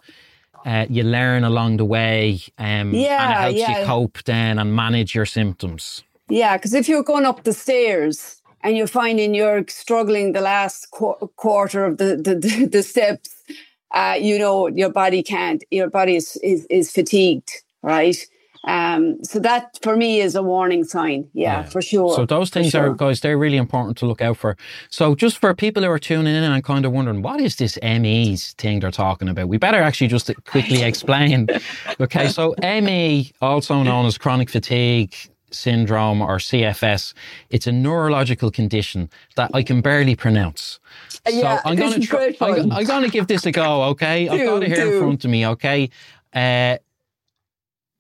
uh, 0.65 0.87
you 0.91 1.03
learn 1.03 1.45
along 1.45 1.79
the 1.79 1.85
way, 1.85 2.41
um, 2.59 2.67
and 2.67 2.95
it 2.95 2.99
Yeah, 3.03 3.43
helps 3.43 3.59
yeah. 3.59 3.81
you 3.81 3.87
cope 3.87 4.23
then 4.25 4.59
and 4.59 4.75
manage 4.75 5.15
your 5.15 5.27
symptoms. 5.27 6.05
Yeah, 6.29 6.57
because 6.57 6.75
if 6.75 6.89
you're 6.89 7.03
going 7.03 7.27
up 7.27 7.45
the 7.45 7.53
stairs 7.53 8.40
and 8.63 8.77
you're 8.77 8.87
finding 8.87 9.35
you're 9.35 9.65
struggling 9.69 10.33
the 10.33 10.41
last 10.41 10.91
qu- 10.91 11.31
quarter 11.37 11.85
of 11.85 11.99
the 11.99 12.17
the, 12.17 12.35
the, 12.35 12.67
the 12.73 12.83
steps, 12.83 13.31
uh, 13.93 14.17
you 14.21 14.39
know 14.39 14.67
your 14.69 14.91
body 14.91 15.23
can't. 15.23 15.63
Your 15.71 15.89
body 15.91 16.17
is 16.17 16.37
is, 16.43 16.67
is 16.71 16.91
fatigued, 16.91 17.51
right? 17.83 18.17
Um, 18.65 19.25
so 19.25 19.39
that 19.39 19.79
for 19.81 19.97
me 19.97 20.21
is 20.21 20.35
a 20.35 20.43
warning 20.43 20.85
sign. 20.85 21.27
Yeah, 21.33 21.61
Yeah. 21.61 21.63
for 21.65 21.81
sure. 21.81 22.15
So 22.15 22.27
those 22.27 22.51
things 22.51 22.75
are, 22.75 22.93
guys, 22.95 23.21
they're 23.21 23.39
really 23.39 23.57
important 23.57 23.97
to 23.99 24.07
look 24.07 24.21
out 24.21 24.37
for. 24.37 24.55
So 24.91 25.15
just 25.15 25.39
for 25.39 25.55
people 25.55 25.83
who 25.83 25.89
are 25.91 25.99
tuning 25.99 26.35
in 26.35 26.43
and 26.45 26.63
kind 26.63 26.85
of 26.85 26.93
wondering, 26.93 27.23
what 27.23 27.41
is 27.41 27.57
this 27.57 27.79
MEs 27.83 28.53
thing 28.59 28.81
they're 28.81 28.91
talking 28.91 29.31
about? 29.31 29.49
We 29.49 29.57
better 29.57 29.81
actually 29.81 30.09
just 30.09 30.31
quickly 30.45 30.83
explain. 30.91 31.49
Okay, 32.01 32.29
so 32.29 32.55
ME, 32.61 33.33
also 33.41 33.83
known 33.83 34.05
as 34.05 34.19
chronic 34.19 34.51
fatigue 34.51 35.15
syndrome 35.51 36.23
or 36.23 36.39
CFS, 36.39 37.13
it's 37.51 37.67
a 37.67 37.73
neurological 37.73 38.51
condition 38.51 39.11
that 39.37 39.51
I 39.55 39.63
can 39.63 39.81
barely 39.81 40.17
pronounce. 40.17 40.81
Uh, 41.27 41.31
yeah, 41.31 41.57
so 41.57 41.63
I'm 41.69 41.77
going 41.77 42.01
to. 42.01 42.37
I'm. 42.41 42.73
I'm 42.73 42.85
going 42.85 43.05
to 43.05 43.11
give 43.11 43.27
this 43.27 43.45
a 43.47 43.53
go. 43.53 43.85
Okay, 43.85 44.29
I've 44.29 44.39
Do, 44.39 44.47
got 44.47 44.63
it 44.63 44.69
here 44.69 44.93
in 44.93 44.99
front 45.01 45.25
of 45.25 45.31
me. 45.31 45.47
Okay, 45.47 45.91
uh, 46.35 46.77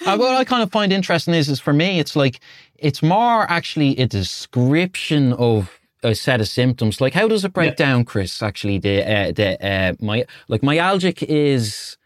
Uh, 0.06 0.18
what 0.18 0.36
I 0.36 0.44
kind 0.46 0.64
of 0.64 0.72
find 0.72 0.94
interesting 0.94 1.34
is, 1.34 1.50
is 1.50 1.60
for 1.60 1.74
me, 1.74 2.00
it's 2.00 2.16
like 2.16 2.40
it's 2.78 3.04
more 3.04 3.50
actually 3.52 3.98
a 4.00 4.08
description 4.08 5.34
of 5.34 5.80
a 6.04 6.16
set 6.16 6.40
of 6.40 6.48
symptoms. 6.48 7.02
Like, 7.02 7.14
how 7.14 7.28
does 7.28 7.44
it 7.44 7.52
break 7.54 7.76
down, 7.76 8.06
Chris? 8.06 8.42
Actually, 8.42 8.80
the 8.80 9.02
uh, 9.04 9.32
the 9.34 9.66
uh, 9.66 9.94
my 10.00 10.26
like 10.48 10.62
myalgic 10.62 11.22
is 11.24 11.98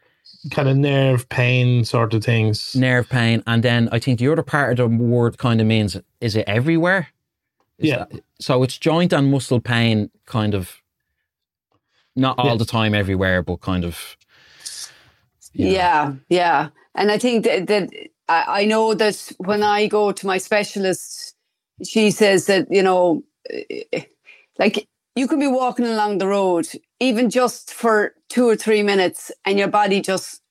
kind 0.51 0.67
of 0.67 0.75
nerve 0.77 1.29
pain 1.29 1.85
sort 1.85 2.13
of 2.13 2.23
things. 2.23 2.75
nerve 2.75 3.07
pain, 3.09 3.43
and 3.45 3.63
then 3.63 3.89
I 3.91 3.99
think 3.99 4.19
the 4.19 4.27
other 4.31 4.43
part 4.43 4.79
of 4.79 4.89
the 4.89 4.97
word 4.97 5.37
kind 5.37 5.61
of 5.61 5.67
means 5.67 5.95
is 6.19 6.35
it 6.35 6.45
everywhere? 6.47 7.09
Is 7.77 7.89
Yeah. 7.89 8.05
that- 8.09 8.23
so 8.39 8.63
it's 8.63 8.77
joint 8.77 9.13
and 9.13 9.31
muscle 9.31 9.59
pain, 9.61 10.09
kind 10.25 10.53
of. 10.55 10.81
Not 12.15 12.37
all 12.37 12.45
Yeah. 12.51 12.55
the 12.57 12.65
time, 12.65 12.93
everywhere, 12.93 13.41
but 13.41 13.61
kind 13.61 13.83
of. 13.85 14.17
you 15.53 15.65
know. 15.65 15.71
Yeah, 15.71 16.13
yeah. 16.29 16.69
And 16.95 17.11
I 17.11 17.17
think 17.17 17.43
that, 17.45 17.67
that 17.67 17.89
I, 18.29 18.61
I 18.61 18.65
know 18.65 18.93
that 18.93 19.31
when 19.37 19.63
I 19.63 19.87
go 19.87 20.11
to 20.11 20.27
my 20.27 20.37
specialist, 20.37 21.35
she 21.83 22.11
says 22.11 22.45
that, 22.45 22.67
you 22.69 22.83
know, 22.83 23.23
eh, 23.49 24.03
like 24.59 24.87
you 25.15 25.27
can 25.27 25.39
be 25.39 25.47
walking 25.47 25.85
along 25.85 26.17
the 26.17 26.27
road, 26.27 26.67
even 26.99 27.29
just 27.29 27.73
for 27.73 28.13
two 28.29 28.47
or 28.47 28.55
three 28.55 28.83
minutes, 28.83 29.31
and 29.45 29.59
your 29.59 29.67
body 29.67 30.01
just 30.01 30.41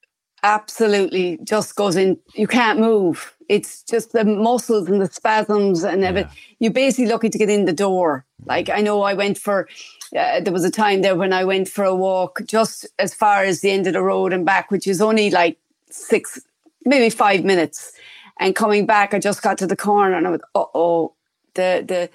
absolutely 0.42 1.38
just 1.44 1.76
goes 1.76 1.96
in. 1.96 2.18
You 2.34 2.46
can't 2.46 2.80
move. 2.80 3.34
It's 3.48 3.82
just 3.82 4.12
the 4.12 4.24
muscles 4.24 4.88
and 4.88 5.00
the 5.00 5.06
spasms 5.06 5.84
and 5.84 6.04
everything. 6.04 6.32
You're 6.58 6.72
basically 6.72 7.06
lucky 7.06 7.28
to 7.28 7.38
get 7.38 7.50
in 7.50 7.64
the 7.64 7.72
door. 7.72 8.24
Like 8.44 8.68
I 8.68 8.80
know 8.80 9.02
I 9.02 9.14
went 9.14 9.38
for, 9.38 9.68
uh, 10.16 10.40
there 10.40 10.52
was 10.52 10.64
a 10.64 10.70
time 10.70 11.02
there 11.02 11.14
when 11.14 11.32
I 11.32 11.44
went 11.44 11.68
for 11.68 11.84
a 11.84 11.94
walk 11.94 12.40
just 12.46 12.86
as 12.98 13.14
far 13.14 13.44
as 13.44 13.60
the 13.60 13.70
end 13.70 13.86
of 13.86 13.92
the 13.92 14.02
road 14.02 14.32
and 14.32 14.44
back, 14.44 14.70
which 14.70 14.86
is 14.86 15.00
only 15.00 15.30
like 15.30 15.58
six, 15.92 16.40
maybe 16.84 17.10
five 17.10 17.44
minutes. 17.44 17.92
And 18.40 18.54
coming 18.56 18.86
back, 18.86 19.14
I 19.14 19.18
just 19.18 19.42
got 19.42 19.58
to 19.58 19.66
the 19.66 19.76
corner 19.76 20.16
and 20.16 20.26
I 20.26 20.30
was, 20.30 20.40
uh 20.54 20.64
oh, 20.74 21.14
the, 21.54 21.84
the, 21.86 22.10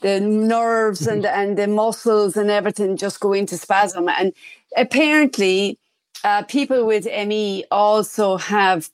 the 0.00 0.20
nerves 0.20 1.06
and, 1.06 1.26
and 1.26 1.56
the 1.56 1.66
muscles 1.66 2.36
and 2.36 2.50
everything 2.50 2.96
just 2.96 3.20
go 3.20 3.32
into 3.32 3.56
spasm. 3.56 4.08
And 4.08 4.32
apparently, 4.76 5.78
uh, 6.24 6.42
people 6.44 6.86
with 6.86 7.06
ME 7.06 7.64
also 7.70 8.36
have 8.36 8.90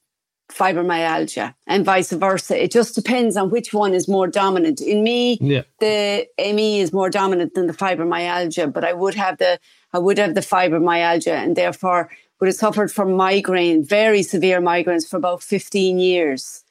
fibromyalgia 0.50 1.54
and 1.66 1.84
vice 1.84 2.12
versa. 2.12 2.62
It 2.62 2.70
just 2.70 2.94
depends 2.94 3.36
on 3.36 3.50
which 3.50 3.72
one 3.72 3.94
is 3.94 4.06
more 4.08 4.26
dominant. 4.26 4.80
In 4.80 5.02
me, 5.02 5.38
Yeah. 5.40 5.62
the 5.80 6.26
ME 6.38 6.80
is 6.80 6.92
more 6.92 7.10
dominant 7.10 7.54
than 7.54 7.66
the 7.66 7.72
fibromyalgia, 7.72 8.72
but 8.72 8.84
I 8.84 8.92
would 8.92 9.14
have 9.14 9.38
the 9.38 9.58
I 9.94 9.98
would 9.98 10.18
have 10.18 10.34
the 10.34 10.40
fibromyalgia 10.40 11.32
and 11.32 11.56
therefore 11.56 12.10
would 12.42 12.48
have 12.48 12.56
suffered 12.56 12.90
from 12.90 13.12
migraine, 13.12 13.84
very 13.84 14.20
severe 14.20 14.60
migraines 14.60 15.08
for 15.08 15.16
about 15.16 15.44
15 15.44 16.00
years. 16.00 16.64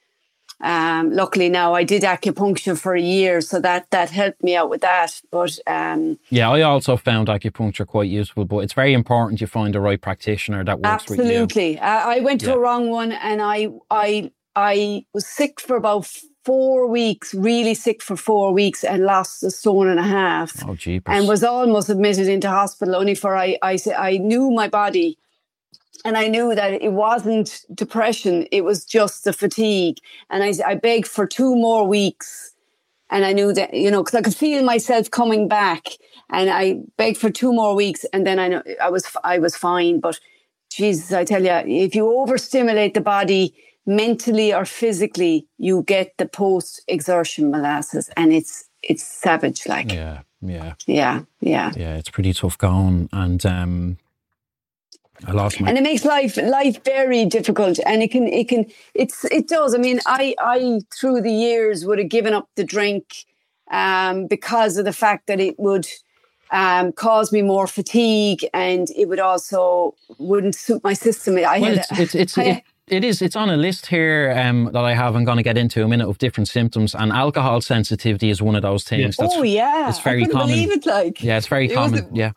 Um, 0.60 1.14
luckily 1.14 1.48
now 1.48 1.74
I 1.74 1.86
did 1.86 2.02
acupuncture 2.04 2.78
for 2.78 2.94
a 2.94 3.00
year, 3.02 3.40
so 3.40 3.58
that 3.62 3.90
that 3.92 4.10
helped 4.10 4.44
me 4.44 4.54
out 4.58 4.70
with 4.70 4.82
that. 4.82 5.22
But 5.32 5.58
um, 5.66 6.20
Yeah, 6.30 6.50
I 6.52 6.64
also 6.64 6.98
found 6.98 7.30
acupuncture 7.30 7.88
quite 7.88 8.10
useful, 8.10 8.44
but 8.44 8.58
it's 8.58 8.74
very 8.74 8.92
important 8.94 9.40
you 9.40 9.48
find 9.48 9.74
the 9.74 9.80
right 9.80 10.02
practitioner 10.02 10.62
that 10.66 10.82
works 10.82 11.10
with 11.10 11.20
you. 11.20 11.24
Absolutely. 11.24 11.80
I, 11.80 12.18
I 12.18 12.20
went 12.20 12.42
to 12.42 12.48
Yeah. 12.48 12.56
a 12.56 12.60
wrong 12.60 12.90
one 12.90 13.14
and 13.14 13.42
I 13.42 13.70
I 13.90 14.30
I 14.58 15.06
was 15.14 15.26
sick 15.26 15.62
for 15.62 15.78
about 15.78 16.06
four 16.44 16.86
weeks, 16.86 17.34
really 17.34 17.76
sick 17.76 18.04
for 18.04 18.18
four 18.18 18.52
weeks 18.52 18.84
and 18.84 19.06
lost 19.06 19.42
a 19.42 19.52
stone 19.52 19.88
and 19.88 20.02
a 20.02 20.10
half. 20.20 20.52
Oh, 20.68 20.76
jeepers. 20.76 21.16
And 21.16 21.30
was 21.30 21.46
almost 21.46 21.88
admitted 21.90 22.28
into 22.28 22.50
hospital 22.50 22.94
only 22.98 23.16
for 23.16 23.38
I 23.38 23.58
I 23.62 23.80
I 23.98 24.18
knew 24.18 24.52
my 24.52 24.68
body 24.68 25.18
and 26.04 26.18
I 26.18 26.28
knew 26.28 26.56
that 26.56 26.82
it 26.82 26.94
wasn't 26.94 27.62
depression, 27.74 28.48
it 28.52 28.64
was 28.64 28.86
just 28.86 29.24
the 29.24 29.34
fatigue. 29.34 29.98
And 30.30 30.44
I, 30.44 30.54
I 30.66 30.76
begged 30.76 31.08
for 31.08 31.28
two 31.28 31.56
more 31.56 31.88
weeks. 31.88 32.54
And 33.10 33.26
I 33.26 33.34
knew 33.34 33.54
that, 33.54 33.74
you 33.74 33.92
know, 33.92 34.04
because 34.04 34.16
I 34.16 34.22
could 34.22 34.36
feel 34.36 34.64
myself 34.64 35.12
coming 35.12 35.48
back. 35.48 35.90
And 36.30 36.50
I 36.50 36.80
begged 36.98 37.18
for 37.18 37.30
two 37.30 37.52
more 37.52 37.76
weeks. 37.76 38.06
And 38.14 38.26
then 38.26 38.40
I 38.40 38.48
know 38.48 38.64
I 38.82 38.90
was, 38.90 39.06
I 39.24 39.38
was 39.38 39.56
fine. 39.56 40.00
But 40.00 40.20
Jesus, 40.72 41.12
I 41.12 41.26
tell 41.26 41.44
you, 41.44 41.52
if 41.52 41.94
you 41.94 42.08
overstimulate 42.20 42.94
the 42.94 43.02
body 43.02 43.54
mentally 43.86 44.54
or 44.54 44.64
physically, 44.64 45.46
you 45.58 45.84
get 45.84 46.18
the 46.18 46.26
post 46.26 46.82
exertion 46.88 47.52
malaise. 47.52 48.10
And 48.16 48.32
it's, 48.32 48.70
it's 48.82 49.04
savage. 49.04 49.68
Like, 49.68 49.92
yeah, 49.92 50.22
yeah, 50.42 50.74
yeah, 50.88 51.24
yeah. 51.42 51.72
yeah. 51.76 51.96
It's 51.98 52.10
pretty 52.10 52.34
tough 52.34 52.58
going, 52.58 53.10
and 53.12 53.46
um, 53.46 53.98
I 55.28 55.32
lost 55.32 55.60
my. 55.62 55.70
and 55.70 55.78
it 55.78 55.82
makes 55.84 56.04
life 56.06 56.38
life 56.38 56.84
very 56.84 57.26
difficult. 57.26 57.80
And 57.86 58.02
it 58.02 58.12
can 58.12 58.28
it 58.28 58.48
can 58.50 58.66
it's 58.94 59.26
it 59.26 59.48
does. 59.48 59.74
I 59.76 59.78
mean, 59.78 60.00
I 60.06 60.36
I 60.40 60.82
through 60.94 61.22
the 61.22 61.32
years 61.32 61.86
would 61.86 62.00
have 62.00 62.10
given 62.10 62.34
up 62.34 62.50
the 62.56 62.64
drink 62.64 63.04
um, 63.72 64.28
because 64.28 64.78
of 64.78 64.86
the 64.86 64.94
fact 64.94 65.28
that 65.28 65.40
it 65.40 65.60
would 65.60 65.88
um, 66.52 66.92
cause 66.92 67.32
me 67.32 67.42
more 67.42 67.68
fatigue 67.68 68.46
and 68.54 68.90
it 68.98 69.08
would 69.08 69.20
also 69.20 69.96
wouldn't 70.18 70.56
suit 70.56 70.84
my 70.84 70.94
system. 70.94 71.38
I 71.38 71.60
well, 71.60 71.64
had 71.64 71.78
it's, 71.78 72.00
it's, 72.00 72.16
it's, 72.16 72.38
it, 72.38 72.64
it 72.88 73.04
is. 73.06 73.22
It's 73.22 73.38
on 73.38 73.50
a 73.50 73.56
list 73.56 73.86
here 73.86 74.34
um, 74.38 74.70
that 74.74 74.84
I 74.84 74.94
have. 74.94 75.16
I'm 75.16 75.24
going 75.24 75.38
to 75.38 75.44
get 75.44 75.58
into 75.58 75.84
a 75.84 75.88
minute 75.88 76.10
of 76.10 76.18
different 76.18 76.50
symptoms, 76.50 76.94
and 76.94 77.12
alcohol 77.14 77.62
sensitivity 77.62 78.30
is 78.30 78.42
one 78.42 78.56
of 78.56 78.64
those 78.64 78.84
things. 78.84 79.16
That's, 79.16 79.34
oh 79.34 79.44
yeah, 79.44 79.88
it's 79.88 80.00
very 80.00 80.26
I 80.26 80.28
common. 80.28 80.48
Believe 80.48 80.72
it, 80.72 80.86
like 80.86 81.24
Yeah, 81.24 81.38
it's 81.38 81.48
very 81.48 81.68
It 81.68 81.74
common. 81.74 82.10
the- 82.10 82.10
yeah, 82.14 82.32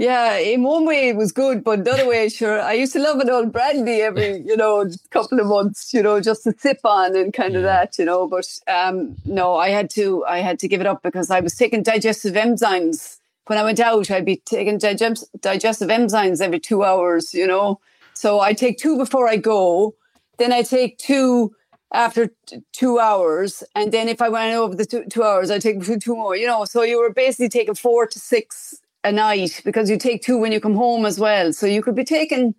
Yeah, 0.00 0.38
in 0.38 0.62
one 0.62 0.86
way 0.86 1.10
it 1.10 1.16
was 1.16 1.30
good, 1.30 1.62
but 1.62 1.80
another 1.80 2.08
way, 2.08 2.30
sure, 2.30 2.58
I 2.58 2.72
used 2.72 2.94
to 2.94 2.98
love 2.98 3.20
an 3.20 3.28
old 3.28 3.52
brandy 3.52 4.00
every, 4.00 4.38
you 4.46 4.56
know, 4.56 4.88
couple 5.10 5.38
of 5.38 5.46
months, 5.46 5.92
you 5.92 6.02
know, 6.02 6.22
just 6.22 6.44
to 6.44 6.54
sip 6.56 6.80
on 6.84 7.14
and 7.14 7.34
kind 7.34 7.54
of 7.54 7.64
that, 7.64 7.98
you 7.98 8.06
know. 8.06 8.26
But 8.26 8.46
um, 8.66 9.14
no, 9.26 9.56
I 9.56 9.68
had 9.68 9.90
to, 9.90 10.24
I 10.24 10.38
had 10.38 10.58
to 10.60 10.68
give 10.68 10.80
it 10.80 10.86
up 10.86 11.02
because 11.02 11.30
I 11.30 11.40
was 11.40 11.54
taking 11.54 11.82
digestive 11.82 12.32
enzymes 12.32 13.18
when 13.44 13.58
I 13.58 13.62
went 13.62 13.78
out. 13.78 14.10
I'd 14.10 14.24
be 14.24 14.36
taking 14.36 14.78
digest, 14.78 15.28
digestive 15.38 15.90
enzymes 15.90 16.40
every 16.40 16.60
two 16.60 16.82
hours, 16.82 17.34
you 17.34 17.46
know. 17.46 17.78
So 18.14 18.40
I 18.40 18.54
take 18.54 18.78
two 18.78 18.96
before 18.96 19.28
I 19.28 19.36
go, 19.36 19.94
then 20.38 20.50
I 20.50 20.62
take 20.62 20.96
two 20.96 21.54
after 21.92 22.30
t- 22.46 22.62
two 22.72 22.98
hours, 22.98 23.62
and 23.74 23.92
then 23.92 24.08
if 24.08 24.22
I 24.22 24.30
went 24.30 24.56
over 24.56 24.74
the 24.74 24.86
two, 24.86 25.04
two 25.10 25.24
hours, 25.24 25.50
I 25.50 25.58
take 25.58 25.84
two, 25.84 25.98
two 25.98 26.16
more. 26.16 26.34
You 26.36 26.46
know, 26.46 26.64
so 26.64 26.84
you 26.84 26.98
were 26.98 27.12
basically 27.12 27.50
taking 27.50 27.74
four 27.74 28.06
to 28.06 28.18
six 28.18 28.79
a 29.04 29.12
night 29.12 29.60
because 29.64 29.88
you 29.88 29.96
take 29.96 30.22
two 30.22 30.38
when 30.38 30.52
you 30.52 30.60
come 30.60 30.74
home 30.74 31.06
as 31.06 31.18
well. 31.18 31.52
So 31.52 31.66
you 31.66 31.82
could 31.82 31.94
be 31.94 32.04
taking, 32.04 32.54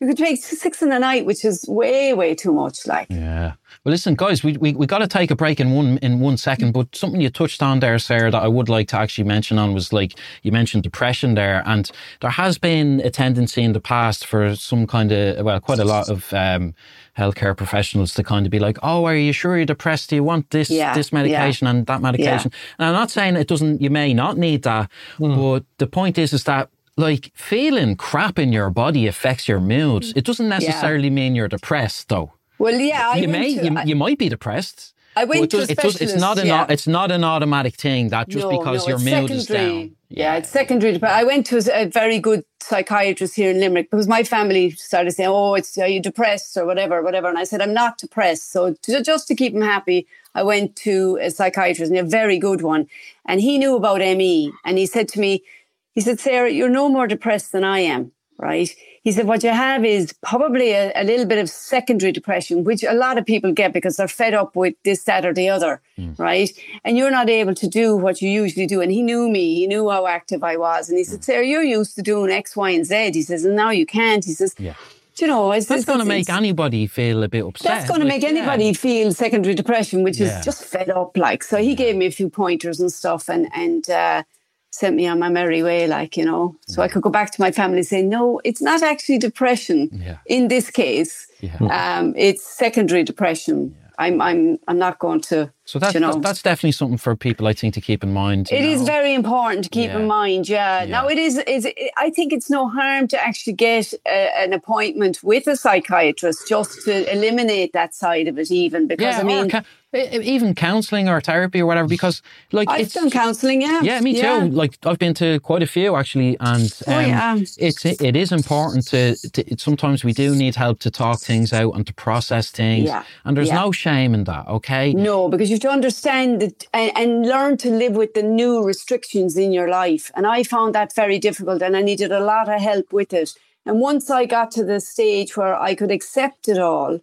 you 0.00 0.08
could 0.08 0.16
take 0.16 0.42
six 0.42 0.82
in 0.82 0.92
a 0.92 0.98
night, 0.98 1.26
which 1.26 1.44
is 1.44 1.64
way, 1.68 2.14
way 2.14 2.34
too 2.34 2.52
much. 2.52 2.86
Like, 2.86 3.08
yeah. 3.10 3.54
Well, 3.84 3.92
listen, 3.92 4.14
guys, 4.14 4.42
we 4.44 4.56
we, 4.56 4.72
we 4.74 4.86
got 4.86 4.98
to 4.98 5.06
take 5.06 5.30
a 5.30 5.36
break 5.36 5.60
in 5.60 5.72
one 5.72 5.98
in 5.98 6.20
one 6.20 6.36
second. 6.36 6.72
But 6.72 6.94
something 6.94 7.20
you 7.20 7.30
touched 7.30 7.62
on 7.62 7.80
there, 7.80 7.98
Sarah, 7.98 8.30
that 8.30 8.42
I 8.42 8.48
would 8.48 8.68
like 8.68 8.88
to 8.88 8.98
actually 8.98 9.24
mention 9.24 9.58
on 9.58 9.74
was 9.74 9.92
like 9.92 10.18
you 10.42 10.52
mentioned 10.52 10.82
depression 10.82 11.34
there, 11.34 11.62
and 11.66 11.90
there 12.20 12.30
has 12.30 12.58
been 12.58 13.00
a 13.00 13.10
tendency 13.10 13.62
in 13.62 13.72
the 13.72 13.80
past 13.80 14.26
for 14.26 14.54
some 14.56 14.86
kind 14.86 15.12
of 15.12 15.44
well, 15.44 15.60
quite 15.60 15.78
a 15.78 15.84
lot 15.84 16.08
of 16.08 16.32
um, 16.34 16.74
healthcare 17.20 17.54
professionals 17.62 18.10
to 18.14 18.22
kind 18.32 18.44
of 18.46 18.50
be 18.56 18.58
like, 18.66 18.78
"Oh, 18.90 19.00
are 19.08 19.14
you 19.26 19.32
sure 19.40 19.52
you're 19.58 19.72
depressed? 19.74 20.06
Do 20.10 20.16
you 20.16 20.24
want 20.32 20.44
this 20.50 20.68
Yeah, 20.70 20.94
this 20.98 21.08
medication 21.18 21.66
and 21.70 21.86
that 21.90 22.00
medication?" 22.08 22.50
And 22.78 22.84
I'm 22.88 22.94
not 23.02 23.10
saying 23.16 23.36
it 23.36 23.48
doesn't. 23.52 23.76
You 23.84 23.90
may 24.00 24.10
not 24.22 24.34
need 24.46 24.60
that, 24.70 24.84
mm. 25.18 25.36
but 25.42 25.60
the 25.78 25.86
point 25.98 26.16
is, 26.18 26.32
is 26.32 26.44
that. 26.44 26.68
Like 26.96 27.24
feeling 27.34 27.96
crap 27.96 28.36
in 28.38 28.52
your 28.52 28.68
body 28.68 29.06
affects 29.06 29.44
your 29.50 29.60
mood. 29.60 30.02
It 30.16 30.24
doesn't 30.28 30.50
necessarily 30.58 31.08
mean 31.08 31.34
you're 31.36 31.48
depressed, 31.58 32.08
though. 32.12 32.28
well, 32.58 32.78
yeah, 32.78 33.14
you 33.14 33.28
went 33.28 33.40
may, 33.44 33.54
to, 33.54 33.64
you, 33.64 33.76
I- 33.78 33.84
you 33.90 33.96
might 34.04 34.18
be 34.18 34.28
depressed. 34.28 34.78
I 35.16 35.24
went 35.24 35.40
but 35.42 35.50
to 35.50 35.56
a 35.58 35.60
it 35.62 35.68
does- 35.68 35.70
it 35.70 35.78
does- 35.86 36.00
it's 36.04 36.20
not 36.26 36.36
an 36.38 36.46
yeah. 36.48 36.66
it's 36.74 36.86
not 36.98 37.08
an 37.10 37.24
automatic 37.24 37.74
thing 37.84 38.02
that 38.14 38.28
just 38.28 38.44
No, 38.46 38.50
because 38.58 38.80
no, 38.82 38.88
your 38.90 39.00
it's 39.00 39.10
mood 39.12 39.30
is 39.38 39.46
down. 39.46 39.96
Yeah, 40.10 40.34
it's 40.36 40.48
secondary. 40.50 40.98
But 40.98 41.10
I 41.10 41.22
went 41.22 41.46
to 41.46 41.62
a 41.72 41.86
very 41.86 42.18
good 42.18 42.44
psychiatrist 42.60 43.36
here 43.36 43.52
in 43.52 43.60
Limerick 43.60 43.90
because 43.92 44.08
my 44.08 44.24
family 44.24 44.72
started 44.72 45.12
saying, 45.12 45.30
"Oh, 45.30 45.54
it's 45.54 45.78
are 45.78 45.86
you 45.86 46.00
depressed 46.00 46.56
or 46.56 46.66
whatever, 46.66 47.00
whatever," 47.00 47.28
and 47.28 47.38
I 47.38 47.44
said, 47.44 47.62
"I'm 47.62 47.72
not 47.72 47.96
depressed." 47.98 48.50
So 48.50 48.74
to, 48.82 49.02
just 49.02 49.28
to 49.28 49.36
keep 49.36 49.54
him 49.54 49.62
happy, 49.62 50.08
I 50.34 50.42
went 50.42 50.74
to 50.76 51.16
a 51.22 51.30
psychiatrist 51.30 51.90
and 51.92 52.00
a 52.00 52.02
very 52.02 52.38
good 52.38 52.60
one, 52.60 52.88
and 53.24 53.40
he 53.40 53.56
knew 53.56 53.76
about 53.76 54.00
ME, 54.00 54.52
and 54.64 54.78
he 54.78 54.86
said 54.86 55.06
to 55.10 55.20
me, 55.20 55.44
he 55.92 56.00
said, 56.00 56.18
"Sarah, 56.18 56.50
you're 56.50 56.68
no 56.68 56.88
more 56.88 57.06
depressed 57.06 57.52
than 57.52 57.62
I 57.62 57.80
am." 57.80 58.10
Right. 58.36 58.74
He 59.02 59.12
said, 59.12 59.26
what 59.26 59.42
you 59.42 59.48
have 59.50 59.82
is 59.84 60.12
probably 60.22 60.72
a, 60.72 60.92
a 60.94 61.04
little 61.04 61.24
bit 61.24 61.38
of 61.38 61.48
secondary 61.48 62.12
depression, 62.12 62.64
which 62.64 62.82
a 62.84 62.92
lot 62.92 63.16
of 63.16 63.24
people 63.24 63.50
get 63.52 63.72
because 63.72 63.96
they're 63.96 64.08
fed 64.08 64.34
up 64.34 64.54
with 64.54 64.74
this, 64.84 65.04
that, 65.04 65.24
or 65.24 65.32
the 65.32 65.48
other. 65.48 65.80
Right. 66.18 66.50
And 66.84 66.98
you're 66.98 67.10
not 67.10 67.30
able 67.30 67.54
to 67.54 67.66
do 67.66 67.96
what 67.96 68.20
you 68.20 68.28
usually 68.28 68.66
do. 68.66 68.80
And 68.82 68.92
he 68.92 69.02
knew 69.02 69.28
me. 69.30 69.54
He 69.54 69.66
knew 69.66 69.88
how 69.88 70.06
active 70.06 70.42
I 70.44 70.56
was. 70.58 70.88
And 70.90 70.98
he 70.98 71.04
said, 71.04 71.24
Sarah, 71.24 71.46
you're 71.46 71.62
used 71.62 71.94
to 71.96 72.02
doing 72.02 72.30
X, 72.30 72.54
Y, 72.56 72.70
and 72.70 72.84
Z. 72.84 73.12
He 73.14 73.22
says, 73.22 73.44
and 73.46 73.56
now 73.56 73.70
you 73.70 73.86
can't. 73.86 74.22
He 74.24 74.32
says, 74.32 74.54
Yeah. 74.58 74.74
"Do 75.16 75.24
you 75.24 75.30
know, 75.30 75.52
it's, 75.52 75.66
That's 75.66 75.84
going 75.84 75.98
to 75.98 76.04
make 76.04 76.28
anybody 76.30 76.86
feel 76.86 77.22
a 77.22 77.28
bit 77.28 77.44
upset. 77.44 77.70
that's 77.72 77.88
going 77.88 78.00
to 78.00 78.06
make 78.06 78.24
anybody 78.24 78.66
yeah. 78.66 78.72
feel 78.72 79.12
secondary 79.12 79.54
depression, 79.54 80.02
which 80.02 80.18
Yeah. 80.18 80.38
is 80.38 80.44
just 80.44 80.64
fed 80.64 80.88
up. 80.90 81.16
Like, 81.16 81.42
so 81.42 81.56
he 81.58 81.74
gave 81.74 81.96
me 81.96 82.06
a 82.06 82.10
few 82.10 82.28
pointers 82.30 82.80
and 82.80 82.90
stuff, 82.92 83.28
and 83.28 83.48
and 83.54 83.88
uh, 83.90 84.22
sent 84.70 84.96
me 84.96 85.06
on 85.06 85.18
my 85.18 85.28
merry 85.28 85.62
way. 85.62 85.86
Like, 85.86 86.16
you 86.16 86.24
know, 86.24 86.56
so 86.66 86.82
I 86.82 86.88
could 86.88 87.02
go 87.02 87.10
back 87.10 87.30
to 87.32 87.40
my 87.40 87.50
family 87.50 87.82
saying, 87.82 88.08
no, 88.08 88.40
it's 88.44 88.62
not 88.62 88.82
actually 88.82 89.18
depression. 89.18 89.88
Yeah. 89.92 90.18
In 90.26 90.48
this 90.48 90.70
case, 90.70 91.26
Yeah. 91.40 91.56
um, 91.98 92.14
it's 92.16 92.42
secondary 92.44 93.02
depression. 93.04 93.74
I'm 93.98 94.18
I'm 94.22 94.58
I'm 94.66 94.78
not 94.78 94.98
going 94.98 95.20
to. 95.28 95.52
So 95.66 95.78
that's 95.78 95.92
you 95.92 96.00
know. 96.00 96.14
that's 96.14 96.40
definitely 96.40 96.72
something 96.72 96.96
for 96.96 97.14
people 97.14 97.46
I 97.46 97.52
think 97.52 97.74
to 97.74 97.82
keep 97.82 98.02
in 98.02 98.14
mind. 98.14 98.50
you 98.50 98.56
It 98.56 98.64
is 98.64 98.80
know. 98.80 98.86
very 98.86 99.12
important 99.12 99.64
to 99.64 99.70
keep 99.70 99.90
Yeah. 99.90 99.98
in 100.00 100.06
mind. 100.06 100.48
Yeah. 100.48 100.86
Now 100.88 101.04
Yeah. 101.06 101.12
it 101.12 101.18
is. 101.18 101.36
Is 101.46 101.68
I 101.98 102.08
think 102.08 102.32
it's 102.32 102.48
no 102.48 102.62
harm 102.70 103.08
to 103.08 103.22
actually 103.22 103.52
get 103.52 103.92
a, 104.06 104.20
an 104.42 104.54
appointment 104.54 105.22
with 105.22 105.46
a 105.46 105.54
psychiatrist 105.54 106.48
just 106.48 106.82
to 106.86 106.92
eliminate 107.14 107.74
that 107.74 107.94
side 107.94 108.26
of 108.26 108.38
it, 108.38 108.50
even 108.50 108.86
because 108.86 109.16
yeah, 109.16 109.20
I 109.20 109.22
mean, 109.22 109.46
or 109.46 109.50
ca- 109.50 109.58
e- 109.60 109.64
even 109.92 110.54
counselling 110.54 111.08
or 111.08 111.20
therapy 111.20 111.60
or 111.60 111.66
whatever. 111.66 111.88
Because 111.88 112.22
like 112.52 112.68
I've 112.68 112.82
it's 112.82 112.94
done 112.94 113.10
counselling. 113.10 113.62
Yeah. 113.62 113.80
Yeah, 113.82 114.00
me 114.00 114.20
too. 114.20 114.48
Like 114.48 114.78
I've 114.84 114.98
been 114.98 115.14
to 115.14 115.40
quite 115.40 115.62
a 115.62 115.66
few 115.66 115.96
actually, 115.96 116.36
and 116.40 116.72
um, 116.86 116.94
Oh, 116.94 117.00
yeah. 117.00 117.36
it's 117.58 117.84
it 117.84 118.16
is 118.16 118.32
important 118.32 118.86
to, 118.88 119.16
to. 119.30 119.58
Sometimes 119.58 120.04
we 120.04 120.12
do 120.12 120.34
need 120.34 120.54
help 120.56 120.78
to 120.80 120.90
talk 120.90 121.20
things 121.20 121.52
out 121.52 121.72
and 121.74 121.86
to 121.86 121.94
process 121.94 122.50
things, 122.50 122.84
Yeah, 122.86 123.04
and 123.24 123.36
there's 123.36 123.48
yeah. 123.48 123.62
no 123.62 123.72
shame 123.72 124.14
in 124.14 124.24
that. 124.24 124.46
Okay, 124.48 124.92
No, 124.92 125.28
because 125.28 125.50
you 125.50 125.54
have 125.54 125.62
to 125.62 125.70
understand 125.70 126.40
that 126.40 126.66
and, 126.72 126.92
and 126.96 127.26
learn 127.26 127.56
to 127.58 127.70
live 127.70 127.92
with 127.92 128.14
the 128.14 128.22
new 128.22 128.62
restrictions 128.64 129.36
in 129.36 129.52
your 129.52 129.68
life. 129.68 130.10
And 130.14 130.26
I 130.26 130.42
found 130.42 130.74
that 130.74 130.94
very 130.94 131.18
difficult 131.18 131.62
and 131.62 131.76
I 131.76 131.82
needed 131.82 132.12
a 132.12 132.20
lot 132.20 132.48
of 132.48 132.60
help 132.60 132.92
with 132.92 133.12
it. 133.12 133.30
And 133.66 133.80
once 133.80 134.10
I 134.10 134.24
got 134.24 134.50
to 134.52 134.64
the 134.64 134.80
stage 134.80 135.36
where 135.36 135.54
I 135.54 135.74
could 135.74 135.90
accept 135.90 136.48
it 136.48 136.58
all, 136.58 137.00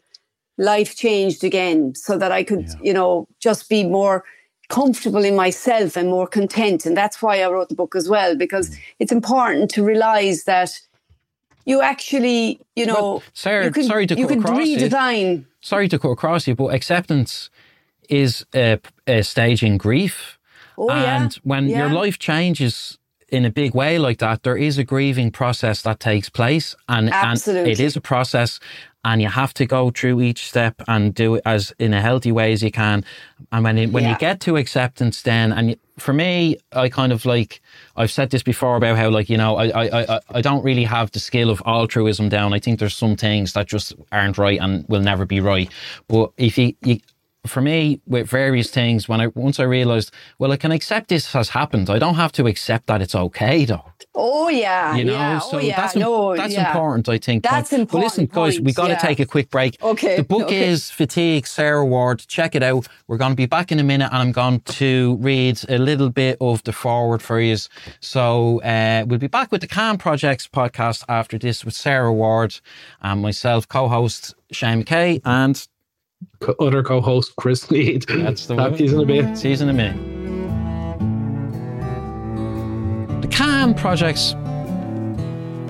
life 0.58 0.96
changed 0.96 1.43
again 1.43 1.93
so 1.96 2.17
that 2.17 2.32
I 2.32 2.43
could, 2.43 2.67
you 2.82 2.93
know, 2.93 3.28
just 3.39 3.70
be 3.70 3.84
more 3.84 4.24
comfortable 4.70 5.24
in 5.24 5.36
myself 5.36 5.96
and 5.96 6.10
more 6.10 6.28
content. 6.28 6.86
And 6.86 6.98
that's 6.98 7.22
why 7.22 7.41
I 7.41 7.50
wrote 7.50 7.70
the 7.70 7.76
book 7.76 7.96
as 7.96 8.10
well, 8.10 8.36
because 8.36 8.70
mm. 8.70 8.80
it's 9.00 9.12
important 9.12 9.70
to 9.72 9.84
realize 9.84 10.43
that 10.43 10.80
you 11.65 11.82
actually, 11.82 12.60
you 12.76 12.86
know, 12.86 13.22
Sarah, 13.34 13.65
you 13.65 13.72
could, 13.72 13.86
sorry 13.86 14.08
to 14.08 14.17
you 14.17 14.28
could 14.28 14.39
across 14.39 14.65
you. 14.65 14.78
redesign. 14.78 15.46
sorry 15.62 15.88
to 15.89 16.00
cut 16.00 16.10
across 16.10 16.48
you, 16.48 16.56
but 16.56 16.74
acceptance 16.74 17.50
is 18.10 18.46
a, 18.56 18.80
a 19.06 19.22
stage 19.22 19.63
in 19.63 19.78
grief. 19.78 20.39
Oh, 20.78 20.88
yeah. 20.88 21.24
and 21.24 21.34
when 21.43 21.67
your 21.67 21.89
life 21.89 22.20
changes 22.20 22.98
in 23.30 23.46
a 23.46 23.50
big 23.50 23.74
way 23.74 23.98
like 23.98 24.20
that, 24.20 24.43
there 24.43 24.56
is 24.56 24.78
a 24.78 24.84
grieving 24.84 25.32
process 25.32 25.82
that 25.82 26.00
takes 26.00 26.30
place, 26.30 26.76
and, 26.88 27.12
and 27.12 27.48
it 27.48 27.80
is 27.80 27.96
a 27.96 28.02
process, 28.02 28.60
and 29.08 29.22
you 29.22 29.30
have 29.30 29.54
to 29.54 29.65
go 29.65 29.89
through 29.89 30.20
each 30.20 30.46
step 30.50 30.82
and 30.89 31.15
do 31.15 31.36
it 31.36 31.41
as 31.46 31.74
in 31.80 31.93
a 31.93 32.02
healthy 32.02 32.30
way 32.34 32.52
as 32.52 32.62
you 32.62 32.72
can. 32.72 33.06
And 33.54 33.63
when 33.63 33.78
it, 33.78 33.91
when 33.93 34.04
you 34.04 34.17
get 34.17 34.41
to 34.41 34.58
acceptance, 34.58 35.22
then 35.22 35.54
and 35.54 35.70
you, 35.70 35.76
for 35.98 36.12
me, 36.12 36.58
I 36.74 36.89
kind 36.89 37.13
of 37.13 37.26
like 37.26 37.62
I've 37.96 38.12
said 38.12 38.32
this 38.32 38.43
before 38.43 38.76
about 38.76 38.98
how 38.98 39.10
like 39.10 39.30
you 39.30 39.38
know 39.38 39.56
I 39.56 39.67
I 39.70 40.15
I 40.15 40.20
I 40.32 40.41
don't 40.41 40.62
really 40.62 40.84
have 40.84 41.10
the 41.12 41.22
skill 41.22 41.50
of 41.50 41.63
altruism 41.65 42.28
down. 42.28 42.54
I 42.54 42.60
think 42.60 42.80
there's 42.80 42.98
some 42.98 43.15
things 43.15 43.54
that 43.54 43.67
just 43.67 43.93
aren't 44.12 44.38
right 44.38 44.60
and 44.60 44.86
will 44.89 45.02
never 45.02 45.26
be 45.26 45.39
right. 45.39 45.72
But 46.10 46.32
if 46.38 46.58
you, 46.58 46.74
you 46.84 47.00
for 47.48 47.62
me, 47.62 48.02
with 48.06 48.28
various 48.30 48.70
things, 48.70 49.08
when 49.10 49.20
I 49.22 49.28
once 49.28 49.60
I 49.60 49.64
realised, 49.64 50.12
well, 50.40 50.52
I 50.52 50.58
can 50.58 50.72
accept 50.72 51.10
this 51.10 51.34
has 51.34 51.50
happened. 51.50 51.90
I 51.90 52.00
don't 52.00 52.16
have 52.16 52.32
to 52.34 52.46
accept 52.48 52.88
that 52.88 53.02
it's 53.02 53.16
okay, 53.16 53.66
though. 53.66 53.86
Oh 54.14 54.50
yeah, 54.50 54.96
You 54.96 55.04
know, 55.06 55.14
yeah. 55.14 55.40
so 55.40 55.58
oh, 55.58 55.60
yeah. 55.60 55.76
that's 55.80 55.96
no, 55.96 56.36
that's 56.36 56.54
yeah. 56.54 56.68
important. 56.68 57.08
I 57.10 57.18
think. 57.18 57.44
That's 57.44 57.70
But- 57.72 57.88
But 57.90 58.00
listen, 58.00 58.24
important 58.24 58.54
guys, 58.54 58.60
we 58.60 58.74
point, 58.74 58.76
got 58.76 59.00
to 59.00 59.08
take 59.08 59.20
a 59.20 59.26
quick 59.26 59.50
break. 59.50 59.78
Okay, 59.82 60.18
The 60.18 60.24
book 60.24 60.44
okay. 60.48 60.68
is 60.68 60.90
Fatigue, 60.90 61.46
Sarah 61.48 61.86
Warde. 61.86 62.26
Check 62.28 62.56
it 62.56 62.64
out. 62.64 62.88
We're 63.08 63.18
going 63.18 63.32
to 63.32 63.36
be 63.36 63.46
back 63.46 63.72
in 63.72 63.80
a 63.80 63.84
minute, 63.84 64.10
and 64.12 64.18
I'm 64.22 64.32
going 64.32 64.62
to 64.62 65.18
read 65.22 65.60
a 65.70 65.78
little 65.78 66.10
bit 66.10 66.38
of 66.42 66.64
the 66.64 66.74
foreword 66.74 67.22
for 67.22 67.40
you. 67.40 67.58
So 68.00 68.62
uh, 68.62 69.06
we'll 69.08 69.20
be 69.20 69.28
back 69.28 69.52
with 69.52 69.62
the 69.62 69.68
Can 69.68 69.98
Projects 69.98 70.48
podcast 70.48 71.04
after 71.08 71.38
this 71.38 71.64
with 71.64 71.74
Sarah 71.76 72.12
Warde 72.14 72.60
and 73.02 73.22
myself, 73.22 73.68
co-host 73.68 74.34
Shane 74.52 74.84
McKay, 74.84 75.22
and 75.26 75.68
Co- 76.39 76.56
Other 76.60 76.84
co-host 76.84 77.36
Chris 77.36 77.69
Mead. 77.71 78.06
That's 78.08 78.45
the 78.47 78.56
one. 78.56 78.73
in 78.75 78.99
a 78.99 79.06
bit. 79.06 79.45
In 79.45 79.69
a 79.69 79.73
minute. 79.73 79.97
The 83.21 83.27
Can 83.27 83.73
Project's 83.73 84.34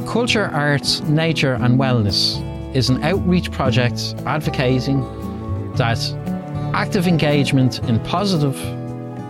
Culture, 0.10 0.46
Arts, 0.54 1.02
Nature 1.02 1.54
and 1.54 1.78
Wellness 1.80 2.44
is 2.76 2.90
an 2.90 3.04
outreach 3.04 3.52
project 3.52 4.16
advocating 4.26 5.02
that 5.76 6.00
active 6.74 7.08
engagement 7.08 7.80
in 7.90 8.00
positive 8.02 8.56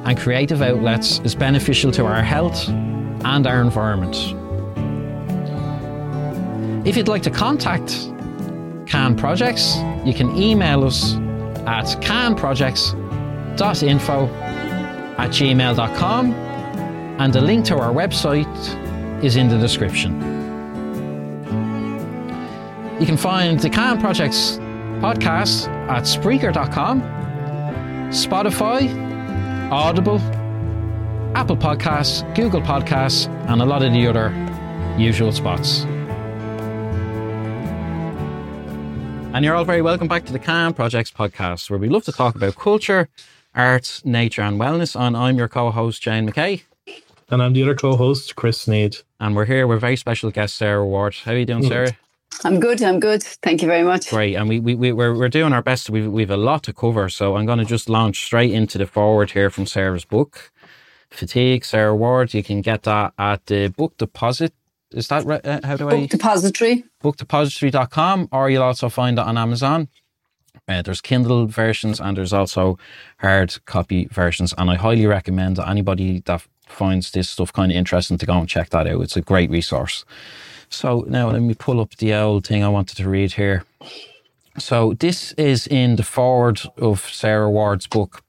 and 0.05 0.17
creative 0.17 0.61
outlets 0.61 1.19
is 1.19 1.33
beneficial 1.35 1.91
to 1.91 2.05
our 2.05 2.21
health 2.23 2.67
and 2.69 3.47
our 3.47 3.61
environment. 3.61 4.15
If 6.87 6.95
you'd 6.95 7.07
like 7.07 7.23
to 7.23 7.31
contact 7.31 8.11
Can 8.87 9.15
Projects, 9.15 9.77
you 10.05 10.13
can 10.13 10.35
email 10.37 10.83
us 10.85 11.15
at 11.65 11.85
canprojects.info 12.01 14.27
at 15.17 15.29
gmail.com 15.31 16.33
and 17.19 17.33
the 17.33 17.41
link 17.41 17.65
to 17.65 17.77
our 17.77 17.91
website 17.91 19.23
is 19.23 19.35
in 19.35 19.49
the 19.49 19.57
description. 19.57 20.13
You 22.99 23.05
can 23.05 23.17
find 23.17 23.59
the 23.59 23.69
Can 23.69 23.99
Projects 23.99 24.57
podcast 25.01 25.67
at 25.89 26.03
Spreaker.com, 26.03 27.01
Spotify, 28.11 29.71
Audible, 29.71 30.19
Apple 31.35 31.57
Podcasts, 31.57 32.23
Google 32.35 32.61
Podcasts, 32.61 33.27
and 33.49 33.61
a 33.61 33.65
lot 33.65 33.83
of 33.83 33.91
the 33.91 34.07
other 34.07 34.31
usual 34.97 35.31
spots. 35.31 35.85
And 39.37 39.45
you're 39.45 39.53
all 39.53 39.65
very 39.65 39.83
welcome 39.83 40.07
back 40.07 40.25
to 40.25 40.33
the 40.33 40.39
Can 40.39 40.73
Projects 40.73 41.11
podcast, 41.11 41.69
where 41.69 41.77
we 41.77 41.89
love 41.89 42.03
to 42.05 42.11
talk 42.11 42.33
about 42.33 42.55
culture, 42.55 43.07
arts, 43.53 44.03
nature, 44.03 44.41
and 44.41 44.59
wellness. 44.59 44.99
And 44.99 45.15
I'm 45.15 45.37
your 45.37 45.47
co 45.47 45.69
host, 45.69 46.01
Shane 46.01 46.27
McKay. 46.27 46.63
And 47.29 47.43
I'm 47.43 47.53
the 47.53 47.61
other 47.61 47.75
co 47.75 47.95
host, 47.95 48.35
Chris 48.35 48.61
Sneed. 48.61 48.97
And 49.19 49.35
we're 49.35 49.45
here 49.45 49.67
with 49.67 49.79
very 49.79 49.95
special 49.95 50.31
guest, 50.31 50.55
Sarah 50.55 50.83
Warde. 50.83 51.17
How 51.23 51.33
are 51.33 51.37
you 51.37 51.45
doing, 51.45 51.65
mm. 51.65 51.67
Sarah? 51.67 51.95
I'm 52.43 52.59
good. 52.59 52.81
I'm 52.81 52.99
good. 52.99 53.21
Thank 53.21 53.61
you 53.61 53.67
very 53.67 53.83
much. 53.83 54.09
Great. 54.09 54.33
And 54.33 54.49
we, 54.49 54.59
we, 54.59 54.73
we, 54.73 54.91
we're, 54.91 55.15
we're 55.15 55.29
doing 55.29 55.53
our 55.53 55.61
best. 55.61 55.91
We've, 55.91 56.11
we've 56.11 56.31
a 56.31 56.35
lot 56.35 56.63
to 56.63 56.73
cover. 56.73 57.07
So 57.07 57.35
I'm 57.35 57.45
going 57.45 57.59
to 57.59 57.65
just 57.65 57.89
launch 57.89 58.25
straight 58.25 58.51
into 58.51 58.79
the 58.79 58.87
foreword 58.87 59.29
here 59.29 59.51
from 59.51 59.67
Sarah's 59.67 60.03
book, 60.03 60.51
Fatigue, 61.11 61.63
Sarah 61.63 61.95
Warde. 61.95 62.33
You 62.33 62.41
can 62.41 62.61
get 62.61 62.81
that 62.83 63.13
at 63.19 63.45
the 63.45 63.67
book 63.67 63.99
deposit 63.99 64.55
is 64.91 65.07
that 65.09 65.25
right? 65.25 65.45
Uh, 65.45 65.59
how 65.63 65.77
do 65.77 65.85
Book 65.85 65.93
I? 65.93 65.99
Book 66.01 66.09
Depository. 66.09 66.83
Bookdepository.com, 67.03 68.29
or 68.31 68.49
you'll 68.49 68.63
also 68.63 68.89
find 68.89 69.17
it 69.19 69.25
on 69.25 69.37
Amazon. 69.37 69.89
Uh, 70.67 70.81
there's 70.81 71.01
Kindle 71.01 71.45
versions 71.47 71.99
and 71.99 72.17
there's 72.17 72.33
also 72.33 72.77
hard 73.19 73.55
copy 73.65 74.05
versions. 74.05 74.53
And 74.57 74.69
I 74.69 74.75
highly 74.75 75.05
recommend 75.05 75.57
that 75.57 75.69
anybody 75.69 76.21
that 76.25 76.45
finds 76.67 77.11
this 77.11 77.29
stuff 77.29 77.53
kind 77.53 77.71
of 77.71 77.77
interesting 77.77 78.17
to 78.17 78.25
go 78.25 78.37
and 78.37 78.49
check 78.49 78.69
that 78.71 78.87
out. 78.87 79.01
It's 79.01 79.15
a 79.15 79.21
great 79.21 79.49
resource. 79.49 80.03
So 80.69 81.05
now 81.07 81.29
let 81.29 81.41
me 81.41 81.53
pull 81.53 81.79
up 81.79 81.95
the 81.95 82.13
old 82.13 82.45
thing 82.45 82.63
I 82.63 82.69
wanted 82.69 82.97
to 82.97 83.09
read 83.09 83.33
here. 83.33 83.63
So 84.57 84.93
this 84.93 85.31
is 85.33 85.67
in 85.67 85.95
the 85.95 86.03
foreword 86.03 86.61
of 86.77 87.01
Sarah 87.09 87.49
Warde's 87.49 87.87
book, 87.87 88.23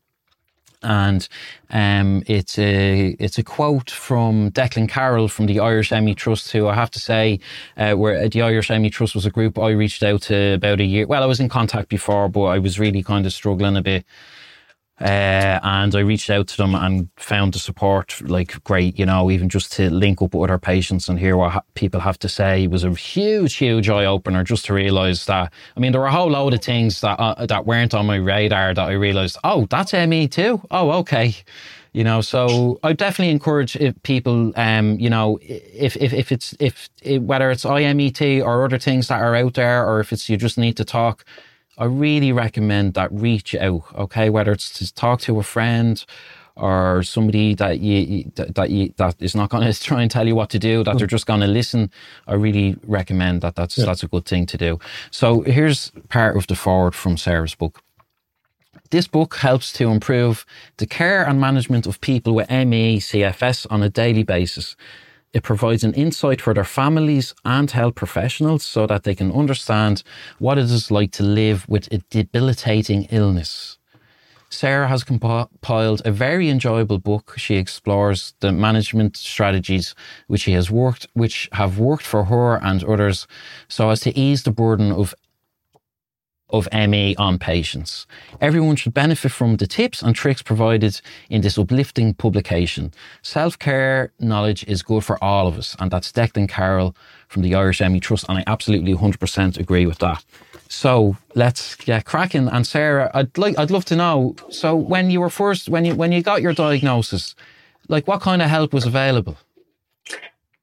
and 0.83 1.29
um, 1.71 2.23
it's 2.27 2.59
a 2.59 3.17
it's 3.19 3.38
a 3.38 3.43
quote 3.43 3.91
from 3.91 4.51
Declan 4.51 4.88
Carroll 4.88 5.29
from 5.29 5.47
the 5.47 5.61
Irish 5.61 5.91
ME 5.91 6.14
Trust, 6.14 6.53
who 6.53 6.69
I 6.69 6.75
have 6.75 6.91
to 6.93 6.99
say, 6.99 7.41
uh, 7.77 7.95
where 7.95 8.29
the 8.29 8.43
Irish 8.43 8.71
ME 8.71 8.91
Trust 8.91 9.14
was 9.14 9.27
a 9.27 9.31
group 9.31 9.59
I 9.59 9.71
reached 9.71 10.03
out 10.03 10.23
to 10.23 10.55
about 10.55 10.81
a 10.81 10.85
year. 10.85 11.07
Well, 11.07 11.23
I 11.23 11.27
was 11.27 11.41
in 11.41 11.49
contact 11.49 11.88
before, 11.88 12.29
but 12.29 12.43
I 12.43 12.59
was 12.59 12.79
really 12.79 13.03
kind 13.03 13.27
of 13.27 13.33
struggling 13.33 13.77
a 13.77 13.83
bit 13.83 14.05
uh, 15.01 15.61
and 15.63 15.95
I 15.95 16.01
reached 16.01 16.29
out 16.29 16.49
to 16.49 16.57
them 16.57 16.75
and 16.75 17.09
found 17.17 17.55
the 17.55 17.59
support 17.61 18.21
like 18.23 18.63
great, 18.65 18.99
you 18.99 19.07
know, 19.07 19.31
even 19.31 19.49
just 19.49 19.73
to 19.75 19.91
link 19.91 20.21
up 20.21 20.35
with 20.35 20.51
other 20.51 20.59
patients 20.59 21.09
and 21.09 21.19
hear 21.19 21.37
what 21.37 21.53
ha- 21.53 21.63
people 21.75 22.01
have 22.01 22.19
to 22.21 22.29
say 22.29 22.67
was 22.67 22.83
a 22.83 22.91
huge, 22.93 23.55
huge 23.55 23.89
eye 23.89 24.05
opener 24.05 24.43
just 24.43 24.65
to 24.67 24.75
realize 24.75 25.27
that. 25.27 25.53
I 25.77 25.81
mean, 25.81 25.93
there 25.93 26.01
were 26.01 26.09
a 26.09 26.13
whole 26.13 26.31
load 26.31 26.53
of 26.55 26.63
things 26.63 27.01
that 27.03 27.21
uh, 27.21 27.47
that 27.47 27.65
weren't 27.65 27.95
on 27.95 28.07
my 28.07 28.17
radar 28.17 28.75
that 28.75 28.89
I 28.89 28.93
realized, 28.93 29.39
oh, 29.45 29.67
that's 29.71 29.93
ME 29.93 30.27
too. 30.27 30.61
Oh, 30.71 30.91
okay. 30.99 31.35
You 31.93 32.05
know, 32.05 32.21
so 32.21 32.79
I 32.83 32.93
definitely 32.93 33.33
encourage 33.33 33.77
people, 34.03 34.53
um, 34.57 34.99
you 34.99 35.09
know, 35.09 35.39
if, 35.43 35.97
if, 35.97 36.13
if 36.13 36.31
it's, 36.31 36.55
if, 36.61 36.89
if, 37.03 37.23
whether 37.23 37.51
it's 37.51 37.65
IMET 37.65 38.45
or 38.45 38.65
other 38.65 38.79
things 38.79 39.09
that 39.09 39.21
are 39.23 39.35
out 39.35 39.55
there, 39.55 39.87
or 39.87 40.01
if 40.01 40.13
it's 40.13 40.29
you 40.29 40.37
just 40.37 40.59
need 40.59 40.77
to 40.77 40.85
talk, 40.85 41.25
I 41.79 41.85
really 41.85 42.33
recommend 42.33 42.95
that 42.95 43.11
reach 43.12 43.55
out, 43.55 43.83
okay? 43.95 44.31
Whether 44.31 44.53
it's 44.53 44.71
to 44.79 44.93
talk 44.93 45.21
to 45.23 45.38
a 45.38 45.43
friend 45.43 46.05
or 46.57 47.05
somebody 47.05 47.55
that 47.55 47.79
you 47.79 48.25
that 48.37 48.71
you 48.71 48.93
that 48.97 49.14
is 49.21 49.37
not 49.37 49.49
going 49.49 49.73
to 49.73 49.81
try 49.81 50.03
and 50.03 50.11
tell 50.11 50.27
you 50.27 50.35
what 50.35 50.51
to 50.51 50.59
do, 50.59 50.83
that 50.83 50.93
hmm. 50.93 50.99
they're 50.99 51.07
just 51.07 51.27
going 51.27 51.41
to 51.41 51.47
listen. 51.47 51.91
I 52.27 52.35
really 52.35 52.77
recommend 52.85 53.43
that. 53.43 53.55
That's 53.55 53.79
yeah. 53.79 53.87
that's 53.87 54.03
a 54.03 54.09
good 54.09 54.27
thing 54.27 54.45
to 54.47 54.59
do. 54.59 54.79
So 55.11 55.43
here's 55.43 55.93
part 56.09 56.37
of 56.37 56.49
the 56.49 56.57
foreword 56.57 56.95
from 56.95 57.17
Sarah's 57.17 57.55
book. 57.55 57.81
This 58.91 59.07
book 59.07 59.37
helps 59.37 59.73
to 59.75 59.91
improve 59.91 60.47
the 60.79 60.87
care 60.87 61.23
and 61.23 61.41
management 61.41 61.87
of 61.87 62.01
people 62.01 62.35
with 62.35 62.51
ME 62.51 62.99
CFS 62.99 63.67
on 63.71 63.83
a 63.83 63.91
daily 63.91 64.23
basis. 64.23 64.77
It 65.33 65.43
provides 65.43 65.85
an 65.85 65.95
insight 65.95 66.41
for 66.41 66.55
their 66.55 66.64
families 66.64 67.35
and 67.45 67.71
health 67.71 67.95
professionals 67.95 68.64
so 68.64 68.87
that 68.87 69.05
they 69.05 69.14
can 69.14 69.31
understand 69.33 70.03
what 70.38 70.59
it 70.59 70.64
is 70.64 70.91
like 70.91 71.12
to 71.12 71.23
live 71.23 71.69
with 71.69 71.93
a 71.93 71.99
debilitating 72.11 73.05
illness. 73.11 73.79
Sarah 74.51 74.88
has 74.88 75.05
compiled 75.05 76.01
a 76.07 76.11
very 76.11 76.49
enjoyable 76.49 76.99
book. 76.99 77.35
She 77.37 77.57
explores 77.57 78.33
the 78.41 78.51
management 78.51 79.17
strategies 79.19 79.95
which 80.27 80.43
she 80.43 80.53
has 80.53 80.71
worked, 80.71 81.07
which 81.12 81.51
have 81.53 81.79
worked 81.79 82.07
for 82.07 82.25
her 82.25 82.57
and 82.57 82.83
others, 82.85 83.27
so 83.69 83.91
as 83.91 84.01
to 84.01 84.19
ease 84.19 84.45
the 84.45 84.51
burden 84.51 84.91
of 84.91 85.14
of 86.51 86.69
ME 86.73 87.15
on 87.17 87.39
patients. 87.39 88.07
Everyone 88.41 88.77
should 88.77 88.95
benefit 88.95 89.33
from 89.33 89.57
the 89.57 89.67
tips 89.67 90.03
and 90.03 90.15
tricks 90.15 90.43
provided 90.43 91.01
in 91.29 91.43
this 91.43 91.59
uplifting 91.59 92.15
publication. 92.15 92.93
Self 93.23 93.59
care 93.59 94.13
knowledge 94.19 94.65
is 94.65 94.83
good 94.83 95.05
for 95.05 95.23
all 95.23 95.47
of 95.47 95.59
us, 95.59 95.77
and 95.79 95.91
that's 95.91 96.13
Declan 96.13 96.49
Carroll 96.49 96.95
from 97.29 97.43
the 97.43 97.55
Irish 97.55 97.81
ME 97.81 98.01
Trust, 98.01 98.27
and 98.29 98.39
I 98.39 98.45
absolutely 98.47 98.95
100% 98.95 99.59
agree 99.59 99.87
with 99.87 99.99
that. 99.99 100.25
So 100.69 101.17
let's 101.35 101.77
get 101.77 102.05
cracking. 102.05 102.49
And 102.49 102.67
Sarah, 102.67 103.11
I'd 103.15 103.37
like, 103.39 103.59
I'd 103.59 103.71
love 103.71 103.87
to 103.87 103.97
know. 103.97 104.37
So 104.51 104.77
when 104.77 105.11
you 105.11 105.21
were 105.21 105.31
first, 105.31 105.69
when 105.69 105.85
you 105.85 105.95
when 105.95 106.13
you 106.13 106.23
got 106.23 106.43
your 106.43 106.53
diagnosis, 106.53 107.35
like 107.89 108.07
what 108.07 108.21
kind 108.21 108.43
of 108.43 108.49
help 108.51 108.73
was 108.73 108.85
available? 108.85 109.37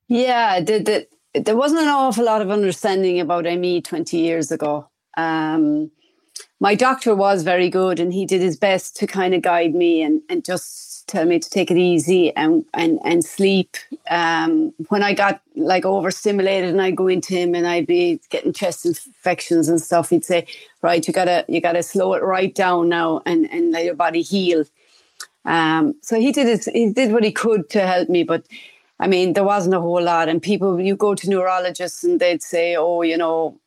Yeah, 0.08 0.62
the, 0.62 1.08
the, 1.34 1.41
there 1.41 1.58
wasn't 1.58 1.82
an 1.82 1.88
awful 1.88 2.24
lot 2.24 2.41
of 2.41 2.52
understanding 2.52 3.19
about 3.19 3.45
ME 3.45 3.82
20 3.82 4.17
years 4.17 4.52
ago. 4.52 4.88
Um, 5.17 5.91
my 6.60 6.75
doctor 6.75 7.15
was 7.15 7.43
very 7.43 7.69
good 7.69 7.99
and 7.99 8.13
he 8.13 8.25
did 8.25 8.41
his 8.41 8.58
best 8.58 8.95
to 8.97 9.08
kind 9.08 9.34
of 9.34 9.41
guide 9.41 9.75
me 9.75 10.01
and, 10.01 10.21
and 10.30 10.43
just 10.43 11.08
tell 11.08 11.25
me 11.25 11.38
to 11.38 11.49
take 11.49 11.69
it 11.69 11.78
easy 11.78 12.36
and 12.36 12.65
and, 12.73 12.99
and 13.04 13.23
sleep. 13.23 13.78
Um, 14.10 14.73
when 14.89 15.04
I 15.04 15.13
got 15.13 15.41
like 15.56 15.86
overstimulated 15.86 16.69
and 16.69 16.82
I'd 16.82 16.95
go 16.95 17.08
into 17.08 17.34
him 17.34 17.56
and 17.56 17.67
I'd 17.67 17.88
be 17.88 18.19
getting 18.30 18.54
chest 18.54 18.86
infections 18.86 19.69
and 19.69 19.82
stuff, 19.82 20.10
he'd 20.10 20.25
say, 20.25 20.47
Right, 20.82 21.06
you 21.06 21.13
gotta 21.13 21.45
you 21.47 21.62
gotta 21.62 21.84
slow 21.84 22.13
it 22.13 22.23
right 22.23 22.54
down 22.54 22.89
now 22.89 23.21
and, 23.25 23.49
and 23.51 23.71
let 23.71 23.86
your 23.86 23.95
body 23.95 24.21
heal. 24.21 24.65
Um, 25.43 25.93
so 26.01 26.19
he 26.19 26.32
did 26.32 26.47
his, 26.47 26.65
he 26.65 26.91
did 26.91 27.12
what 27.12 27.23
he 27.23 27.32
could 27.32 27.69
to 27.71 27.86
help 27.86 28.10
me, 28.10 28.23
but 28.23 28.45
I 28.99 29.08
mean, 29.08 29.34
there 29.34 29.43
wasn't 29.43 29.75
a 29.75 29.82
whole 29.82 30.01
lot. 30.01 30.30
And 30.30 30.41
people, 30.41 30.80
you 30.80 30.95
go 30.95 31.15
to 31.15 31.30
neurologists 31.30 32.04
and 32.04 32.19
they'd 32.19 32.41
say, 32.41 32.75
oh, 32.75 33.01
you 33.01 33.17
know, 33.17 33.60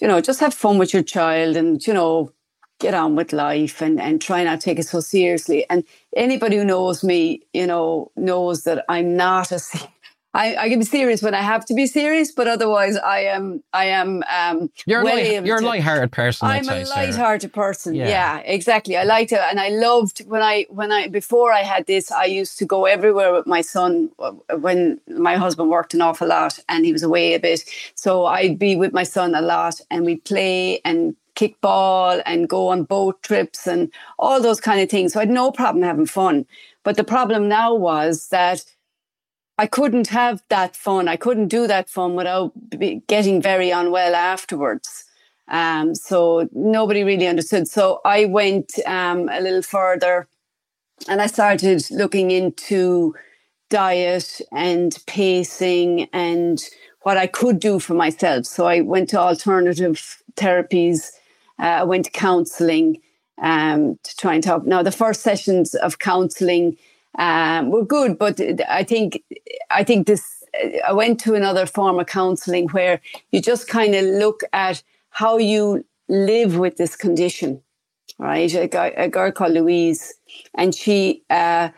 you 0.00 0.08
know, 0.08 0.20
just 0.20 0.40
have 0.40 0.54
fun 0.54 0.78
with 0.78 0.92
your 0.92 1.02
child 1.02 1.56
and, 1.56 1.84
you 1.86 1.94
know, 1.94 2.32
get 2.80 2.94
on 2.94 3.14
with 3.16 3.32
life 3.32 3.80
and, 3.80 4.00
and 4.00 4.20
try 4.20 4.44
not 4.44 4.60
to 4.60 4.64
take 4.64 4.78
it 4.78 4.86
so 4.86 5.00
seriously. 5.00 5.64
And 5.70 5.84
anybody 6.16 6.56
who 6.56 6.64
knows 6.64 7.04
me, 7.04 7.42
you 7.52 7.66
know, 7.66 8.10
knows 8.16 8.64
that 8.64 8.84
I'm 8.88 9.16
not 9.16 9.52
a 9.52 9.60
I, 10.34 10.56
I 10.56 10.68
can 10.68 10.80
be 10.80 10.84
serious 10.84 11.22
when 11.22 11.32
I 11.32 11.40
have 11.40 11.64
to 11.66 11.74
be 11.74 11.86
serious, 11.86 12.32
but 12.32 12.48
otherwise 12.48 12.96
I 12.96 13.20
am 13.20 13.62
I 13.72 13.86
am 13.86 14.24
um 14.36 14.70
You're 14.84 15.02
a 15.02 15.04
light, 15.04 15.44
you're 15.44 15.58
a 15.58 15.60
light-hearted 15.60 16.10
person. 16.10 16.48
I'm 16.48 16.68
a 16.68 16.84
light-hearted 16.84 17.52
person. 17.52 17.94
Yeah. 17.94 18.08
yeah. 18.08 18.38
exactly. 18.38 18.96
I 18.96 19.04
liked 19.04 19.30
it 19.30 19.38
and 19.38 19.60
I 19.60 19.68
loved 19.68 20.26
when 20.26 20.42
I 20.42 20.66
when 20.68 20.90
I 20.90 21.06
before 21.06 21.52
I 21.52 21.62
had 21.62 21.86
this, 21.86 22.10
I 22.10 22.24
used 22.24 22.58
to 22.58 22.64
go 22.64 22.84
everywhere 22.84 23.32
with 23.32 23.46
my 23.46 23.60
son 23.60 24.10
when 24.58 25.00
my 25.08 25.36
husband 25.36 25.70
worked 25.70 25.94
an 25.94 26.02
awful 26.02 26.28
lot 26.28 26.58
and 26.68 26.84
he 26.84 26.92
was 26.92 27.04
away 27.04 27.34
a 27.34 27.38
bit. 27.38 27.64
So 27.94 28.26
I'd 28.26 28.58
be 28.58 28.74
with 28.74 28.92
my 28.92 29.04
son 29.04 29.36
a 29.36 29.40
lot 29.40 29.80
and 29.90 30.04
we'd 30.04 30.24
play 30.24 30.80
and 30.84 31.14
kick 31.36 31.60
ball 31.60 32.20
and 32.26 32.48
go 32.48 32.68
on 32.68 32.84
boat 32.84 33.22
trips 33.22 33.66
and 33.66 33.92
all 34.18 34.40
those 34.40 34.60
kind 34.60 34.80
of 34.80 34.88
things. 34.88 35.12
So 35.12 35.20
I 35.20 35.22
had 35.22 35.30
no 35.30 35.50
problem 35.50 35.82
having 35.82 36.06
fun. 36.06 36.46
But 36.82 36.96
the 36.96 37.04
problem 37.04 37.48
now 37.48 37.74
was 37.74 38.28
that 38.28 38.64
I 39.56 39.66
couldn't 39.66 40.08
have 40.08 40.42
that 40.48 40.74
fun. 40.74 41.06
I 41.08 41.16
couldn't 41.16 41.48
do 41.48 41.66
that 41.66 41.88
fun 41.88 42.16
without 42.16 42.52
getting 43.06 43.40
very 43.40 43.70
unwell 43.70 44.14
afterwards. 44.14 45.04
Um, 45.48 45.94
so 45.94 46.48
nobody 46.52 47.04
really 47.04 47.26
understood. 47.26 47.68
So 47.68 48.00
I 48.04 48.24
went 48.24 48.72
um, 48.86 49.28
a 49.28 49.40
little 49.40 49.62
further 49.62 50.26
and 51.08 51.20
I 51.20 51.26
started 51.26 51.84
looking 51.90 52.30
into 52.30 53.14
diet 53.70 54.40
and 54.52 54.96
pacing 55.06 56.08
and 56.12 56.62
what 57.02 57.16
I 57.16 57.26
could 57.26 57.60
do 57.60 57.78
for 57.78 57.94
myself. 57.94 58.46
So 58.46 58.66
I 58.66 58.80
went 58.80 59.10
to 59.10 59.18
alternative 59.18 60.22
therapies. 60.36 61.10
Uh, 61.58 61.82
I 61.82 61.84
went 61.84 62.06
to 62.06 62.10
counseling 62.10 63.00
um, 63.40 63.98
to 64.02 64.16
try 64.16 64.34
and 64.34 64.42
talk. 64.42 64.64
Now, 64.64 64.82
the 64.82 64.92
first 64.92 65.20
sessions 65.20 65.74
of 65.74 65.98
counseling 65.98 66.76
um, 67.18 67.70
were 67.70 67.84
good, 67.84 68.18
but 68.18 68.40
I 68.68 68.84
think 68.84 69.22
I 69.70 69.84
think 69.84 70.06
this 70.06 70.42
I 70.86 70.92
went 70.92 71.20
to 71.20 71.34
another 71.34 71.66
form 71.66 71.98
of 71.98 72.06
counseling 72.06 72.68
where 72.68 73.00
you 73.30 73.40
just 73.40 73.68
kind 73.68 73.94
of 73.94 74.04
look 74.04 74.42
at 74.52 74.82
how 75.10 75.38
you 75.38 75.84
live 76.08 76.58
with 76.58 76.76
this 76.76 76.96
condition. 76.96 77.62
Right, 78.18 78.54
a, 78.54 78.68
guy, 78.68 78.92
a 78.96 79.08
girl 79.08 79.32
called 79.32 79.54
Louise, 79.54 80.14
and 80.54 80.72
she 80.72 81.24
uh, 81.30 81.70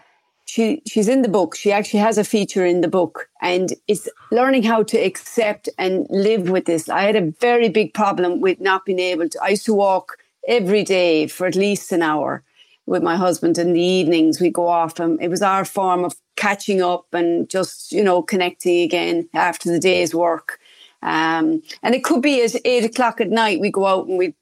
she 0.44 0.82
she's 0.86 1.08
in 1.08 1.22
the 1.22 1.30
book. 1.30 1.56
She 1.56 1.72
actually 1.72 2.00
has 2.00 2.18
a 2.18 2.24
feature 2.24 2.66
in 2.66 2.82
the 2.82 2.88
book, 2.88 3.28
and 3.40 3.72
it's 3.88 4.08
learning 4.30 4.64
how 4.64 4.82
to 4.82 4.98
accept 4.98 5.68
and 5.78 6.06
live 6.10 6.50
with 6.50 6.66
this. 6.66 6.90
I 6.90 7.02
had 7.02 7.16
a 7.16 7.30
very 7.40 7.70
big 7.70 7.94
problem 7.94 8.40
with 8.40 8.60
not 8.60 8.84
being 8.84 8.98
able 8.98 9.28
to. 9.30 9.38
I 9.42 9.48
used 9.50 9.66
to 9.66 9.74
walk 9.74 10.18
every 10.46 10.82
day 10.82 11.26
for 11.26 11.46
at 11.46 11.54
least 11.54 11.90
an 11.92 12.02
hour 12.02 12.44
with 12.86 13.02
my 13.02 13.16
husband 13.16 13.58
in 13.58 13.72
the 13.72 13.80
evenings. 13.80 14.40
We 14.40 14.50
go 14.50 14.68
off, 14.68 14.98
and 15.00 15.20
it 15.22 15.28
was 15.28 15.42
our 15.42 15.64
form 15.64 16.04
of 16.04 16.16
catching 16.36 16.82
up 16.82 17.06
and 17.12 17.48
just 17.48 17.92
you 17.92 18.02
know 18.02 18.22
connecting 18.22 18.80
again 18.82 19.28
after 19.34 19.70
the 19.70 19.80
day's 19.80 20.14
work. 20.14 20.58
Um, 21.02 21.62
and 21.82 21.94
it 21.94 22.04
could 22.04 22.22
be 22.22 22.42
at 22.42 22.54
eight 22.64 22.84
o'clock 22.84 23.20
at 23.20 23.30
night. 23.30 23.60
We 23.60 23.70
go 23.70 23.86
out 23.86 24.06
and 24.06 24.18
we 24.18 24.34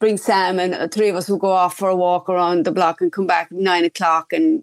bring 0.00 0.16
Sam, 0.16 0.58
and 0.58 0.92
three 0.92 1.08
of 1.08 1.16
us 1.16 1.28
will 1.28 1.38
go 1.38 1.52
off 1.52 1.76
for 1.76 1.88
a 1.88 1.96
walk 1.96 2.28
around 2.28 2.64
the 2.64 2.72
block 2.72 3.00
and 3.00 3.12
come 3.12 3.26
back 3.26 3.48
at 3.50 3.58
nine 3.58 3.84
o'clock 3.84 4.32
and 4.32 4.62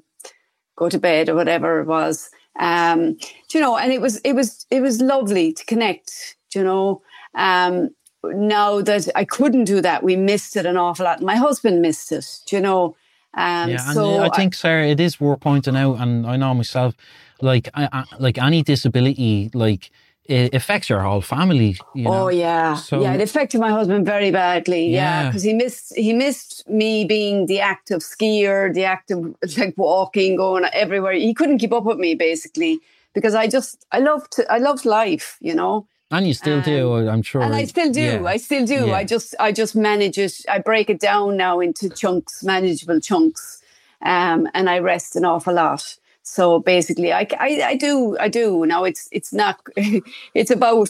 go 0.76 0.90
to 0.90 1.00
bed 1.00 1.30
or 1.30 1.36
whatever 1.36 1.80
it 1.80 1.88
was. 1.88 2.30
Um, 2.60 3.18
you 3.54 3.60
know, 3.60 3.78
and 3.78 3.92
it 3.92 4.02
was 4.02 4.18
it 4.20 4.34
was 4.34 4.66
it 4.70 4.82
was 4.82 5.02
lovely 5.02 5.54
to 5.54 5.66
connect. 5.66 6.38
You 6.54 6.64
know, 6.64 7.02
um, 7.36 7.90
now 8.24 8.82
that 8.82 9.08
I 9.16 9.26
couldn't 9.26 9.66
do 9.66 9.82
that, 9.82 10.04
we 10.04 10.16
missed 10.16 10.56
it 10.56 10.66
an 10.66 10.78
awful 10.78 11.06
lot. 11.06 11.22
My 11.22 11.36
husband 11.36 11.82
missed 11.82 12.12
it. 12.12 12.26
You 12.52 12.62
know. 12.62 12.96
Um, 13.34 13.70
yeah, 13.70 13.94
so 13.94 14.20
I 14.20 14.30
think, 14.30 14.54
Sarah, 14.54 14.88
it 14.88 15.00
is 15.00 15.18
worth 15.22 15.40
pointing 15.40 15.78
out, 15.78 16.00
and 16.00 16.28
I 16.28 16.36
know 16.36 16.54
myself, 16.54 16.96
like, 17.42 17.70
I, 17.74 17.88
I, 17.94 18.04
like 18.20 18.38
any 18.38 18.62
disability, 18.62 19.50
like 19.54 19.90
it 20.26 20.54
affects 20.54 20.90
your 20.90 21.02
whole 21.02 21.22
family. 21.22 21.78
You 21.94 22.04
know? 22.04 22.14
Oh 22.14 22.30
yeah, 22.30 22.76
so, 22.76 23.02
yeah. 23.02 23.14
It 23.14 23.22
affected 23.22 23.60
my 23.60 23.70
husband 23.70 24.06
very 24.06 24.32
badly. 24.32 24.88
Yeah, 24.88 25.28
because 25.28 25.46
yeah, 25.46 25.52
he 25.52 25.58
missed 25.58 25.96
he 25.96 26.14
missed 26.14 26.68
me 26.70 27.06
being 27.06 27.48
the 27.48 27.60
active 27.60 28.00
skier, 28.00 28.74
the 28.74 28.86
active 28.86 29.36
like 29.58 29.74
walking, 29.78 30.36
going 30.36 30.66
everywhere. 30.74 31.14
He 31.14 31.34
couldn't 31.34 31.58
keep 31.58 31.74
up 31.74 31.84
with 31.84 31.98
me 31.98 32.16
basically 32.16 32.80
because 33.14 33.36
I 33.36 33.48
just 33.48 33.86
I 33.92 34.00
loved 34.00 34.40
I 34.50 34.60
loved 34.60 34.86
life, 34.86 35.38
you 35.42 35.56
know. 35.56 35.88
And 36.12 36.28
you 36.28 36.34
still 36.34 36.58
um, 36.58 36.64
do, 36.64 37.10
I'm 37.10 37.22
sure. 37.22 37.42
And 37.42 37.56
I 37.56 37.66
still 37.66 37.92
do. 37.92 38.02
Yeah. 38.02 38.24
I 38.26 38.38
still 38.38 38.66
do. 38.66 38.88
Yeah. 38.88 38.96
I 38.96 39.04
just 39.06 39.34
I 39.40 39.52
just 39.52 39.76
manage 39.76 40.18
it. 40.18 40.34
I 40.50 40.60
break 40.60 40.90
it 40.90 41.00
down 41.00 41.38
now 41.38 41.60
into 41.62 41.90
chunks, 41.90 42.44
manageable 42.44 43.00
chunks, 43.00 43.62
um, 44.02 44.48
and 44.54 44.70
I 44.70 44.80
rest 44.80 45.16
an 45.16 45.26
awful 45.26 45.54
lot. 45.54 45.98
So 46.24 46.60
basically, 46.60 47.12
I, 47.12 47.28
I, 47.40 47.62
I 47.64 47.76
do, 47.76 48.18
I 48.20 48.28
do. 48.28 48.66
Now 48.66 48.84
it's, 48.84 49.08
it's 49.12 49.34
not, 49.34 49.60
it's 49.76 50.52
about, 50.52 50.90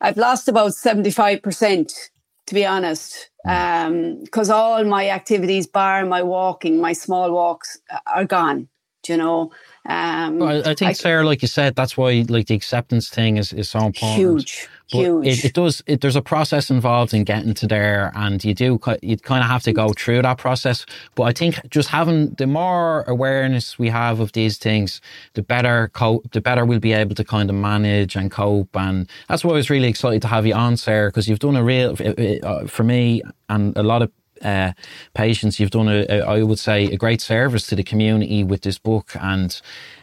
I've 0.00 0.16
lost 0.16 0.48
about 0.48 0.72
75%, 0.72 2.10
to 2.46 2.54
be 2.54 2.64
honest. 2.64 3.30
Um, 3.46 4.24
cause 4.26 4.50
all 4.50 4.84
my 4.84 5.10
activities, 5.10 5.66
bar 5.66 6.06
my 6.06 6.22
walking, 6.22 6.80
my 6.80 6.92
small 6.92 7.32
walks 7.32 7.78
uh, 7.90 7.98
are 8.06 8.24
gone, 8.24 8.68
you 9.08 9.16
know. 9.16 9.52
Um, 9.84 10.38
well, 10.38 10.60
I 10.60 10.74
think 10.74 10.90
I, 10.90 10.92
Sarah, 10.92 11.24
like 11.24 11.42
you 11.42 11.48
said, 11.48 11.74
that's 11.74 11.96
why 11.96 12.24
like 12.28 12.46
the 12.46 12.54
acceptance 12.54 13.08
thing 13.08 13.36
is, 13.36 13.52
is 13.52 13.68
so 13.68 13.80
important. 13.80 14.16
Huge, 14.16 14.68
but 14.92 14.98
huge. 14.98 15.26
It, 15.26 15.44
it 15.46 15.54
does. 15.54 15.82
It, 15.86 16.00
there's 16.02 16.14
a 16.14 16.22
process 16.22 16.70
involved 16.70 17.12
in 17.12 17.24
getting 17.24 17.52
to 17.54 17.66
there, 17.66 18.12
and 18.14 18.42
you 18.44 18.54
do 18.54 18.78
you 19.02 19.16
kind 19.16 19.42
of 19.42 19.50
have 19.50 19.64
to 19.64 19.72
go 19.72 19.92
through 19.92 20.22
that 20.22 20.38
process. 20.38 20.86
But 21.16 21.24
I 21.24 21.32
think 21.32 21.68
just 21.68 21.88
having 21.88 22.30
the 22.34 22.46
more 22.46 23.02
awareness 23.08 23.76
we 23.76 23.88
have 23.88 24.20
of 24.20 24.30
these 24.32 24.56
things, 24.56 25.00
the 25.34 25.42
better 25.42 25.88
cope, 25.88 26.30
the 26.30 26.40
better 26.40 26.64
we'll 26.64 26.78
be 26.78 26.92
able 26.92 27.16
to 27.16 27.24
kind 27.24 27.50
of 27.50 27.56
manage 27.56 28.14
and 28.14 28.30
cope. 28.30 28.76
And 28.76 29.08
that's 29.28 29.44
why 29.44 29.50
I 29.50 29.54
was 29.54 29.68
really 29.68 29.88
excited 29.88 30.22
to 30.22 30.28
have 30.28 30.46
you 30.46 30.54
on, 30.54 30.76
Sarah, 30.76 31.08
because 31.08 31.28
you've 31.28 31.40
done 31.40 31.56
a 31.56 31.64
real 31.64 31.96
uh, 32.44 32.66
for 32.68 32.84
me 32.84 33.22
and 33.48 33.76
a 33.76 33.82
lot 33.82 34.02
of 34.02 34.12
uh, 34.42 34.72
patients. 35.14 35.58
You've 35.58 35.70
done, 35.70 35.88
a, 35.88 36.06
a, 36.08 36.20
I 36.20 36.42
would 36.42 36.58
say, 36.58 36.84
a 36.86 36.96
great 36.96 37.20
service 37.20 37.66
to 37.68 37.76
the 37.76 37.82
community 37.82 38.44
with 38.44 38.62
this 38.62 38.78
book 38.78 39.14
and 39.20 39.60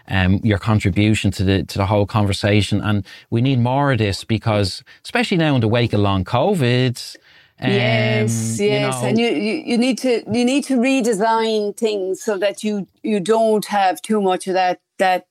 um, 0.07 0.39
your 0.43 0.57
contribution 0.57 1.31
to 1.31 1.43
the 1.43 1.63
to 1.63 1.77
the 1.77 1.85
whole 1.85 2.05
conversation. 2.05 2.81
And 2.81 3.05
we 3.29 3.41
need 3.41 3.59
more 3.59 3.91
of 3.91 3.99
this 3.99 4.23
because, 4.23 4.83
especially 5.03 5.37
now 5.37 5.55
in 5.55 5.61
the 5.61 5.67
wake 5.67 5.93
of 5.93 5.99
long 5.99 6.23
COVID. 6.23 7.15
Um, 7.61 7.71
yes, 7.71 8.59
yes, 8.59 8.59
you 8.59 8.79
know, 8.79 9.07
and 9.07 9.19
you, 9.19 9.27
you, 9.27 9.53
you 9.65 9.77
need 9.77 9.97
to 9.99 10.23
you 10.31 10.45
need 10.45 10.63
to 10.65 10.77
redesign 10.77 11.75
things 11.75 12.21
so 12.21 12.37
that 12.37 12.63
you 12.63 12.87
you 13.03 13.19
don't 13.19 13.65
have 13.65 14.01
too 14.01 14.21
much 14.21 14.47
of 14.47 14.53
that 14.53 14.79
that 14.97 15.27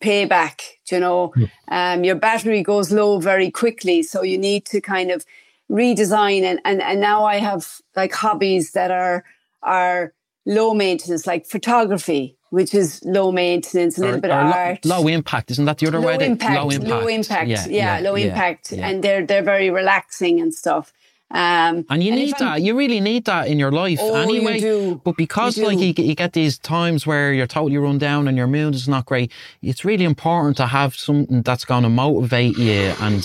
payback. 0.00 0.60
You 0.90 1.00
know, 1.00 1.32
um, 1.68 2.04
your 2.04 2.16
battery 2.16 2.62
goes 2.62 2.92
low 2.92 3.18
very 3.18 3.50
quickly, 3.50 4.02
so 4.02 4.22
you 4.22 4.36
need 4.36 4.66
to 4.66 4.80
kind 4.80 5.10
of 5.10 5.24
redesign 5.70 6.42
and, 6.42 6.60
and 6.64 6.82
and 6.82 7.00
now 7.00 7.24
I 7.24 7.36
have 7.36 7.80
like 7.94 8.12
hobbies 8.12 8.72
that 8.72 8.90
are 8.90 9.24
are 9.62 10.12
low 10.46 10.74
maintenance, 10.74 11.26
like 11.26 11.46
photography, 11.46 12.36
which 12.50 12.74
is 12.74 13.00
low 13.04 13.30
maintenance, 13.30 13.98
a 13.98 14.00
little 14.00 14.16
or, 14.16 14.20
bit 14.20 14.30
of 14.30 14.54
art. 14.54 14.84
Low, 14.84 15.06
impact, 15.06 15.50
isn't 15.50 15.64
that 15.66 15.78
the 15.78 15.86
other 15.86 16.00
low 16.00 16.08
way? 16.08 16.26
Impact, 16.26 16.54
low 16.54 16.70
impact. 16.70 16.90
Low 16.90 17.06
impact. 17.06 17.48
Yeah, 17.48 17.66
yeah, 17.68 17.98
yeah 17.98 18.08
low 18.08 18.16
yeah, 18.16 18.26
impact. 18.26 18.72
And 18.72 19.02
they're 19.04 19.24
they're 19.24 19.42
very 19.42 19.70
relaxing 19.70 20.40
and 20.40 20.52
stuff. 20.52 20.92
Um, 21.32 21.86
and 21.88 22.02
you 22.02 22.12
and 22.12 22.20
need 22.20 22.34
that. 22.40 22.60
You 22.60 22.76
really 22.76 22.98
need 22.98 23.24
that 23.26 23.46
in 23.46 23.58
your 23.58 23.70
life 23.70 24.00
oh, 24.02 24.16
anyway. 24.16 24.54
You 24.54 24.60
do. 24.60 25.00
But 25.04 25.16
because 25.16 25.56
you 25.56 25.66
like 25.66 25.78
you, 25.78 25.94
you, 25.96 26.14
get 26.16 26.32
these 26.32 26.58
times 26.58 27.06
where 27.06 27.32
you're 27.32 27.46
totally 27.46 27.78
run 27.78 27.98
down 27.98 28.26
and 28.26 28.36
your 28.36 28.48
mood 28.48 28.74
is 28.74 28.88
not 28.88 29.06
great, 29.06 29.30
it's 29.62 29.84
really 29.84 30.04
important 30.04 30.56
to 30.56 30.66
have 30.66 30.96
something 30.96 31.42
that's 31.42 31.64
going 31.64 31.84
to 31.84 31.88
motivate 31.88 32.58
you 32.58 32.92
and 33.00 33.22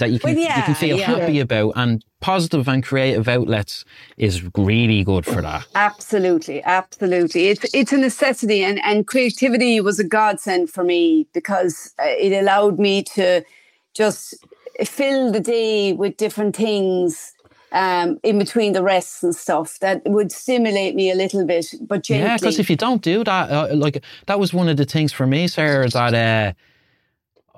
that 0.00 0.10
you 0.10 0.18
can 0.18 0.34
well, 0.34 0.44
yeah, 0.44 0.56
you 0.56 0.62
can 0.64 0.74
feel 0.74 0.98
yeah. 0.98 1.06
happy 1.06 1.38
about. 1.38 1.74
And 1.76 2.04
positive 2.20 2.66
and 2.66 2.82
creative 2.82 3.28
outlets 3.28 3.84
is 4.16 4.42
really 4.56 5.04
good 5.04 5.24
for 5.24 5.40
that. 5.40 5.64
Absolutely, 5.76 6.60
absolutely. 6.64 7.48
It's 7.48 7.72
it's 7.72 7.92
a 7.92 7.98
necessity, 7.98 8.64
and 8.64 8.82
and 8.82 9.06
creativity 9.06 9.80
was 9.80 10.00
a 10.00 10.04
godsend 10.04 10.70
for 10.70 10.82
me 10.82 11.28
because 11.32 11.94
uh, 12.00 12.06
it 12.06 12.32
allowed 12.32 12.80
me 12.80 13.04
to 13.14 13.44
just 13.92 14.34
fill 14.84 15.30
the 15.30 15.38
day 15.38 15.92
with 15.92 16.16
different 16.16 16.56
things 16.56 17.33
um, 17.74 18.20
in 18.22 18.38
between 18.38 18.72
the 18.72 18.82
rests 18.82 19.22
and 19.22 19.34
stuff 19.34 19.80
that 19.80 20.00
would 20.06 20.30
stimulate 20.30 20.94
me 20.94 21.10
a 21.10 21.14
little 21.14 21.44
bit, 21.44 21.66
but 21.82 22.04
gently. 22.04 22.24
Yeah, 22.24 22.36
because 22.36 22.60
if 22.60 22.70
you 22.70 22.76
don't 22.76 23.02
do 23.02 23.24
that, 23.24 23.50
uh, 23.50 23.74
like 23.74 24.02
that 24.26 24.38
was 24.38 24.54
one 24.54 24.68
of 24.68 24.76
the 24.76 24.84
things 24.84 25.12
for 25.12 25.26
me, 25.26 25.48
Sarah, 25.48 25.88
that 25.88 26.14
uh, 26.14 26.52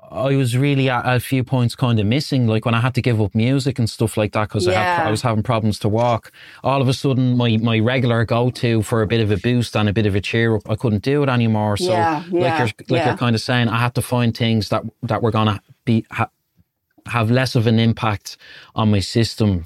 I 0.09 0.35
was 0.35 0.57
really 0.57 0.89
at 0.89 1.05
a 1.05 1.19
few 1.19 1.43
points 1.43 1.75
kind 1.75 1.99
of 1.99 2.07
missing, 2.07 2.47
like 2.47 2.65
when 2.65 2.73
I 2.73 2.81
had 2.81 2.95
to 2.95 3.01
give 3.01 3.21
up 3.21 3.35
music 3.35 3.77
and 3.77 3.87
stuff 3.87 4.17
like 4.17 4.31
that 4.31 4.49
because 4.49 4.65
yeah. 4.65 5.03
I, 5.03 5.07
I, 5.07 5.11
was 5.11 5.21
having 5.21 5.43
problems 5.43 5.77
to 5.79 5.89
walk. 5.89 6.31
All 6.63 6.81
of 6.81 6.87
a 6.87 6.93
sudden, 6.93 7.37
my, 7.37 7.57
my 7.57 7.77
regular 7.77 8.25
go 8.25 8.49
to 8.49 8.81
for 8.81 9.03
a 9.03 9.07
bit 9.07 9.21
of 9.21 9.29
a 9.29 9.37
boost 9.37 9.75
and 9.75 9.87
a 9.87 9.93
bit 9.93 10.07
of 10.07 10.15
a 10.15 10.21
cheer 10.21 10.55
up, 10.55 10.67
I 10.67 10.75
couldn't 10.75 11.03
do 11.03 11.21
it 11.21 11.29
anymore. 11.29 11.77
So, 11.77 11.91
yeah, 11.91 12.23
yeah, 12.31 12.39
like 12.41 12.57
you're 12.57 12.97
like 12.97 13.05
you're 13.05 13.17
kind 13.17 13.35
of 13.35 13.41
saying, 13.41 13.67
I 13.67 13.77
had 13.77 13.93
to 13.95 14.01
find 14.01 14.35
things 14.35 14.69
that 14.69 14.83
that 15.03 15.21
were 15.21 15.31
gonna 15.31 15.61
be 15.85 16.07
ha, 16.09 16.29
have 17.05 17.29
less 17.29 17.55
of 17.55 17.67
an 17.67 17.77
impact 17.77 18.37
on 18.73 18.89
my 18.89 18.99
system 18.99 19.65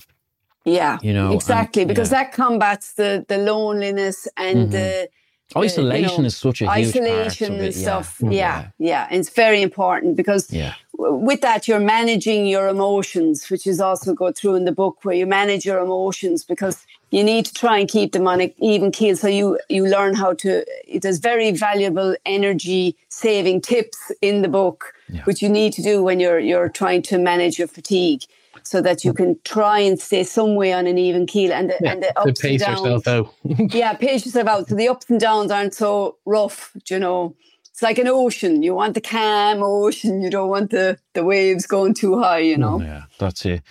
yeah, 0.65 0.99
you 1.01 1.13
know 1.13 1.33
exactly 1.33 1.83
and, 1.83 1.89
because 1.89 2.11
yeah. 2.11 2.23
that 2.23 2.33
combats 2.33 2.93
the 2.93 3.25
the 3.27 3.37
loneliness 3.37 4.27
and 4.37 4.57
mm-hmm. 4.57 4.71
the 4.71 5.09
isolation 5.57 6.11
you 6.11 6.17
know, 6.17 6.25
is 6.25 6.37
such 6.37 6.61
a 6.61 6.69
isolation 6.69 7.59
and 7.59 7.73
stuff. 7.73 8.17
Yeah. 8.21 8.29
yeah, 8.31 8.67
yeah, 8.77 9.07
and 9.09 9.19
it's 9.19 9.29
very 9.29 9.61
important 9.61 10.15
because 10.15 10.51
yeah. 10.51 10.75
with 10.93 11.41
that 11.41 11.67
you're 11.67 11.79
managing 11.79 12.45
your 12.45 12.67
emotions, 12.67 13.49
which 13.49 13.65
is 13.65 13.79
also 13.79 14.13
go 14.13 14.31
through 14.31 14.55
in 14.55 14.65
the 14.65 14.71
book 14.71 15.03
where 15.03 15.15
you 15.15 15.25
manage 15.25 15.65
your 15.65 15.79
emotions 15.79 16.43
because 16.43 16.85
you 17.09 17.23
need 17.23 17.45
to 17.45 17.53
try 17.53 17.79
and 17.79 17.89
keep 17.89 18.13
them 18.13 18.27
on 18.27 18.39
an 18.39 18.53
even 18.59 18.91
keel. 18.91 19.15
So 19.15 19.27
you 19.27 19.59
you 19.67 19.87
learn 19.87 20.15
how 20.15 20.33
to. 20.35 20.63
There's 21.01 21.17
very 21.17 21.51
valuable 21.51 22.15
energy 22.25 22.95
saving 23.09 23.61
tips 23.61 24.11
in 24.21 24.43
the 24.43 24.47
book, 24.47 24.93
yeah. 25.09 25.23
which 25.23 25.41
you 25.41 25.49
need 25.49 25.73
to 25.73 25.81
do 25.81 26.03
when 26.03 26.19
you're 26.19 26.39
you're 26.39 26.69
trying 26.69 27.01
to 27.03 27.17
manage 27.17 27.57
your 27.57 27.67
fatigue 27.67 28.23
so 28.63 28.81
that 28.81 29.03
you 29.03 29.13
can 29.13 29.39
try 29.43 29.79
and 29.79 29.99
stay 29.99 30.23
some 30.23 30.55
way 30.55 30.73
on 30.73 30.87
an 30.87 30.97
even 30.97 31.25
keel 31.25 31.51
and 31.51 31.69
the, 31.69 31.77
yeah, 31.81 31.91
and 31.91 32.03
the 32.03 32.19
ups 32.19 32.41
pace 32.41 32.61
and 32.61 32.75
downs. 32.75 33.03
Yourself 33.03 33.07
out. 33.07 33.33
yeah, 33.73 33.93
pace 33.93 34.25
yourself 34.25 34.47
out. 34.47 34.69
So 34.69 34.75
the 34.75 34.87
ups 34.87 35.09
and 35.09 35.19
downs 35.19 35.51
aren't 35.51 35.73
so 35.73 36.17
rough, 36.25 36.71
you 36.89 36.99
know. 36.99 37.35
It's 37.69 37.81
like 37.81 37.97
an 37.99 38.07
ocean. 38.07 38.63
You 38.63 38.75
want 38.75 38.95
the 38.95 39.01
calm 39.01 39.63
ocean. 39.63 40.21
You 40.21 40.29
don't 40.29 40.49
want 40.49 40.71
the, 40.71 40.97
the 41.13 41.23
waves 41.23 41.65
going 41.65 41.93
too 41.93 42.19
high, 42.19 42.39
you 42.39 42.57
know. 42.57 42.81
Yeah, 42.81 43.03
that's 43.17 43.45
it. 43.45 43.61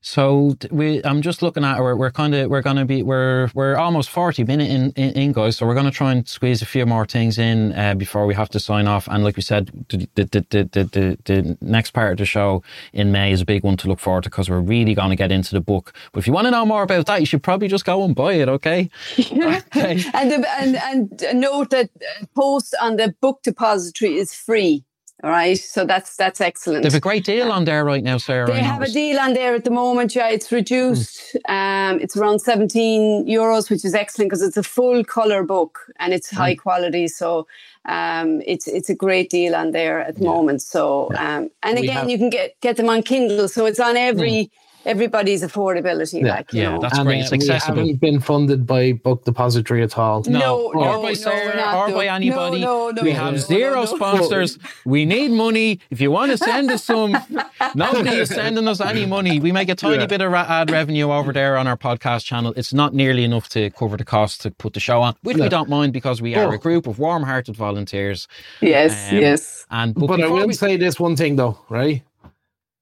So 0.00 0.56
we, 0.70 1.02
I'm 1.04 1.22
just 1.22 1.42
looking 1.42 1.64
at 1.64 1.80
we're, 1.80 1.96
we're 1.96 2.12
kind 2.12 2.32
of 2.32 2.48
we're 2.48 2.62
going 2.62 2.76
to 2.76 2.84
be 2.84 3.02
we're 3.02 3.50
we're 3.52 3.74
almost 3.74 4.10
40 4.10 4.44
minutes 4.44 4.70
in, 4.70 4.90
in, 4.92 5.12
in, 5.14 5.32
guys. 5.32 5.56
So 5.56 5.66
we're 5.66 5.74
going 5.74 5.86
to 5.86 5.92
try 5.92 6.12
and 6.12 6.26
squeeze 6.26 6.62
a 6.62 6.66
few 6.66 6.86
more 6.86 7.04
things 7.04 7.36
in 7.36 7.72
uh, 7.72 7.94
before 7.94 8.24
we 8.24 8.34
have 8.34 8.48
to 8.50 8.60
sign 8.60 8.86
off. 8.86 9.08
And 9.08 9.24
like 9.24 9.36
we 9.36 9.42
said, 9.42 9.72
the 9.88 10.08
the, 10.14 10.24
the 10.24 10.46
the, 10.50 10.84
the 10.84 11.18
the 11.24 11.58
next 11.60 11.90
part 11.90 12.12
of 12.12 12.18
the 12.18 12.26
show 12.26 12.62
in 12.92 13.10
May 13.10 13.32
is 13.32 13.40
a 13.40 13.44
big 13.44 13.64
one 13.64 13.76
to 13.78 13.88
look 13.88 13.98
forward 13.98 14.22
to 14.22 14.30
because 14.30 14.48
we're 14.48 14.60
really 14.60 14.94
going 14.94 15.10
to 15.10 15.16
get 15.16 15.32
into 15.32 15.52
the 15.52 15.60
book. 15.60 15.92
But 16.12 16.20
if 16.20 16.26
you 16.28 16.32
want 16.32 16.46
to 16.46 16.52
know 16.52 16.64
more 16.64 16.84
about 16.84 17.06
that, 17.06 17.18
you 17.18 17.26
should 17.26 17.42
probably 17.42 17.66
just 17.66 17.84
go 17.84 18.04
and 18.04 18.14
buy 18.14 18.34
it. 18.34 18.48
Okay. 18.48 18.88
okay. 19.18 20.04
and, 20.14 20.46
and 20.46 20.76
and 20.76 21.40
note 21.40 21.70
that 21.70 21.90
post 22.36 22.74
on 22.80 22.96
the 22.96 23.14
book 23.20 23.42
depository 23.42 24.16
is 24.16 24.32
free. 24.32 24.84
All 25.24 25.30
right. 25.30 25.58
So 25.58 25.84
that's 25.84 26.14
that's 26.16 26.40
excellent. 26.40 26.84
They 26.84 26.88
have 26.88 26.94
a 26.94 27.00
great 27.00 27.24
deal 27.24 27.50
on 27.50 27.64
there 27.64 27.84
right 27.84 28.04
now, 28.04 28.18
Sarah. 28.18 28.46
They 28.46 28.62
have 28.62 28.82
a 28.82 28.88
deal 28.88 29.18
on 29.18 29.34
there 29.34 29.54
at 29.54 29.64
the 29.64 29.70
moment. 29.70 30.14
Yeah, 30.14 30.28
it's 30.28 30.52
reduced. 30.52 31.36
Mm. 31.48 31.94
Um, 31.94 32.00
it's 32.00 32.16
around 32.16 32.38
17 32.38 33.26
euros, 33.26 33.68
which 33.68 33.84
is 33.84 33.94
excellent 33.94 34.30
because 34.30 34.42
it's 34.42 34.56
a 34.56 34.62
full 34.62 35.02
color 35.02 35.42
book 35.42 35.92
and 35.98 36.14
it's 36.14 36.32
mm. 36.32 36.36
high 36.36 36.54
quality. 36.54 37.08
So 37.08 37.48
um, 37.86 38.42
it's 38.46 38.68
it's 38.68 38.90
a 38.90 38.94
great 38.94 39.28
deal 39.28 39.56
on 39.56 39.72
there 39.72 40.00
at 40.00 40.14
the 40.14 40.22
yeah. 40.22 40.30
moment. 40.30 40.62
So 40.62 41.10
um, 41.16 41.50
and 41.64 41.78
again, 41.78 41.96
have, 41.96 42.10
you 42.10 42.18
can 42.18 42.30
get 42.30 42.60
get 42.60 42.76
them 42.76 42.88
on 42.88 43.02
Kindle. 43.02 43.48
So 43.48 43.66
it's 43.66 43.80
on 43.80 43.96
every. 43.96 44.30
Mm 44.30 44.50
everybody's 44.84 45.42
affordability. 45.42 46.22
Yeah, 46.22 46.34
like, 46.34 46.52
yeah, 46.52 46.70
know. 46.70 46.80
that's 46.80 46.98
and, 46.98 47.06
great. 47.06 47.20
It's 47.20 47.32
uh, 47.32 47.36
accessible. 47.36 47.82
We 47.82 47.88
haven't 47.88 48.00
been 48.00 48.20
funded 48.20 48.66
by 48.66 48.92
Book 48.92 49.24
Depository 49.24 49.82
at 49.82 49.96
all. 49.98 50.22
No, 50.26 50.38
no, 50.38 50.72
or 50.72 50.84
no, 50.84 51.02
by 51.02 51.14
Sarah, 51.14 51.56
no, 51.56 51.78
or 51.78 51.92
by 51.92 52.06
anybody. 52.06 52.60
No, 52.60 52.90
no, 52.90 53.02
we 53.02 53.12
have 53.12 53.40
zero 53.40 53.84
sponsors. 53.86 54.58
we 54.84 55.04
need 55.04 55.30
money. 55.30 55.80
If 55.90 56.00
you 56.00 56.10
want 56.10 56.32
to 56.32 56.38
send 56.38 56.70
us 56.70 56.84
some, 56.84 57.16
nobody 57.74 58.10
is 58.10 58.30
sending 58.30 58.66
us 58.68 58.80
any 58.80 59.06
money. 59.06 59.40
We 59.40 59.52
make 59.52 59.68
a 59.68 59.74
tiny 59.74 59.98
yeah. 59.98 60.06
bit 60.06 60.20
of 60.20 60.32
ad 60.34 60.70
revenue 60.70 61.10
over 61.10 61.32
there 61.32 61.56
on 61.56 61.66
our 61.66 61.76
podcast 61.76 62.24
channel. 62.24 62.52
It's 62.56 62.72
not 62.72 62.94
nearly 62.94 63.24
enough 63.24 63.48
to 63.50 63.70
cover 63.70 63.96
the 63.96 64.04
cost 64.04 64.40
to 64.42 64.50
put 64.50 64.74
the 64.74 64.80
show 64.80 65.02
on, 65.02 65.14
which 65.22 65.36
we 65.36 65.48
don't 65.48 65.68
mind 65.68 65.92
because 65.92 66.22
we 66.22 66.34
are 66.34 66.48
oh. 66.48 66.52
a 66.52 66.58
group 66.58 66.86
of 66.86 66.98
warm-hearted 66.98 67.56
volunteers. 67.56 68.28
Yes, 68.60 69.10
um, 69.10 69.18
yes. 69.18 69.66
And 69.70 69.94
but, 69.94 70.06
but 70.06 70.22
I 70.22 70.28
will 70.28 70.46
we... 70.46 70.54
say 70.54 70.76
this 70.76 70.98
one 70.98 71.16
thing 71.16 71.36
though, 71.36 71.58
right? 71.68 72.02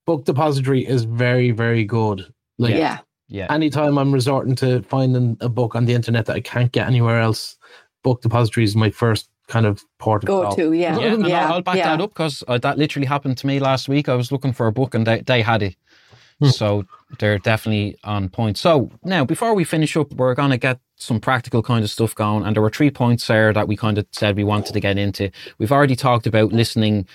Book 0.07 0.25
Depository 0.25 0.87
is 0.87 1.05
very, 1.05 1.51
very 1.51 1.85
good. 1.85 2.33
Like, 2.59 2.75
yeah. 2.75 3.01
Yeah. 3.29 3.53
Anytime 3.53 3.99
I'm 3.99 4.13
resorting 4.13 4.55
to 4.57 4.83
finding 4.83 5.37
a 5.41 5.49
book 5.49 5.75
on 5.75 5.85
the 5.85 5.95
internet 5.95 6.27
that 6.27 6.37
I 6.37 6.41
can't 6.41 6.71
get 6.71 6.87
anywhere 6.87 7.21
else, 7.21 7.57
Book 8.05 8.23
Depository 8.23 8.65
is 8.65 8.77
my 8.77 8.91
first 8.91 9.29
kind 9.49 9.67
of 9.67 9.83
port 9.99 10.23
of 10.23 10.29
go 10.29 10.55
to. 10.55 10.73
Yeah. 10.73 10.99
Yeah. 10.99 11.13
And 11.15 11.27
yeah. 11.27 11.51
I'll 11.51 11.61
back 11.61 11.77
yeah. 11.77 11.97
that 11.97 12.01
up 12.01 12.11
because 12.11 12.45
uh, 12.47 12.59
that 12.59 12.79
literally 12.79 13.07
happened 13.07 13.37
to 13.39 13.47
me 13.47 13.59
last 13.59 13.89
week. 13.89 14.09
I 14.09 14.15
was 14.15 14.31
looking 14.31 14.53
for 14.53 14.69
a 14.69 14.73
book 14.73 14.95
and 14.95 15.07
they, 15.07 15.23
they 15.23 15.43
had 15.43 15.63
it. 15.63 15.77
Hmm. 16.41 16.49
So 16.49 16.85
they're 17.19 17.39
definitely 17.39 17.97
on 18.05 18.29
point. 18.29 18.59
So 18.59 18.91
now, 19.03 19.25
before 19.25 19.55
we 19.55 19.65
finish 19.65 19.97
up, 19.97 20.13
we're 20.13 20.35
going 20.35 20.51
to 20.51 20.59
get 20.59 20.79
some 20.97 21.19
practical 21.19 21.63
kind 21.63 21.83
of 21.83 21.91
stuff 21.91 22.15
going. 22.15 22.45
And 22.45 22.55
there 22.55 22.63
were 22.63 22.71
three 22.71 22.91
points 22.91 23.27
there 23.27 23.53
that 23.53 23.69
we 23.69 23.77
kind 23.77 23.99
of 23.99 24.07
said 24.13 24.37
we 24.37 24.45
wanted 24.45 24.73
to 24.75 24.81
get 24.81 24.99
into. 24.99 25.31
We've 25.59 25.73
already 25.73 25.97
talked 25.97 26.27
about 26.27 26.53
listening 26.53 27.07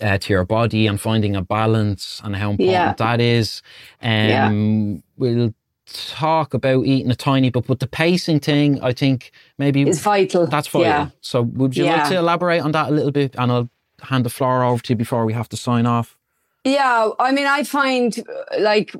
uh, 0.00 0.18
to 0.18 0.32
your 0.32 0.44
body 0.44 0.86
and 0.86 1.00
finding 1.00 1.36
a 1.36 1.42
balance 1.42 2.20
and 2.24 2.36
how 2.36 2.50
important 2.50 2.72
yeah. 2.72 2.92
that 2.94 3.20
is. 3.20 3.62
Um, 4.02 4.10
yeah. 4.10 5.00
We'll 5.16 5.54
talk 5.86 6.54
about 6.54 6.86
eating 6.86 7.10
a 7.10 7.14
tiny 7.14 7.50
bit, 7.50 7.66
but 7.66 7.78
the 7.78 7.86
pacing 7.86 8.40
thing, 8.40 8.80
I 8.82 8.92
think 8.92 9.30
maybe 9.58 9.82
is 9.82 10.00
vital. 10.00 10.46
That's 10.46 10.68
vital. 10.68 10.88
Yeah. 10.88 11.08
So 11.20 11.42
would 11.42 11.76
you 11.76 11.84
like 11.84 12.08
to 12.08 12.16
elaborate 12.16 12.60
on 12.60 12.72
that 12.72 12.88
a 12.88 12.90
little 12.90 13.12
bit? 13.12 13.34
And 13.36 13.52
I'll 13.52 13.70
hand 14.02 14.24
the 14.24 14.30
floor 14.30 14.64
over 14.64 14.82
to 14.82 14.92
you 14.92 14.96
before 14.96 15.24
we 15.24 15.32
have 15.32 15.48
to 15.50 15.56
sign 15.56 15.86
off. 15.86 16.16
Yeah, 16.64 17.10
I 17.20 17.30
mean, 17.32 17.46
I 17.46 17.62
find 17.62 18.16
like 18.58 18.94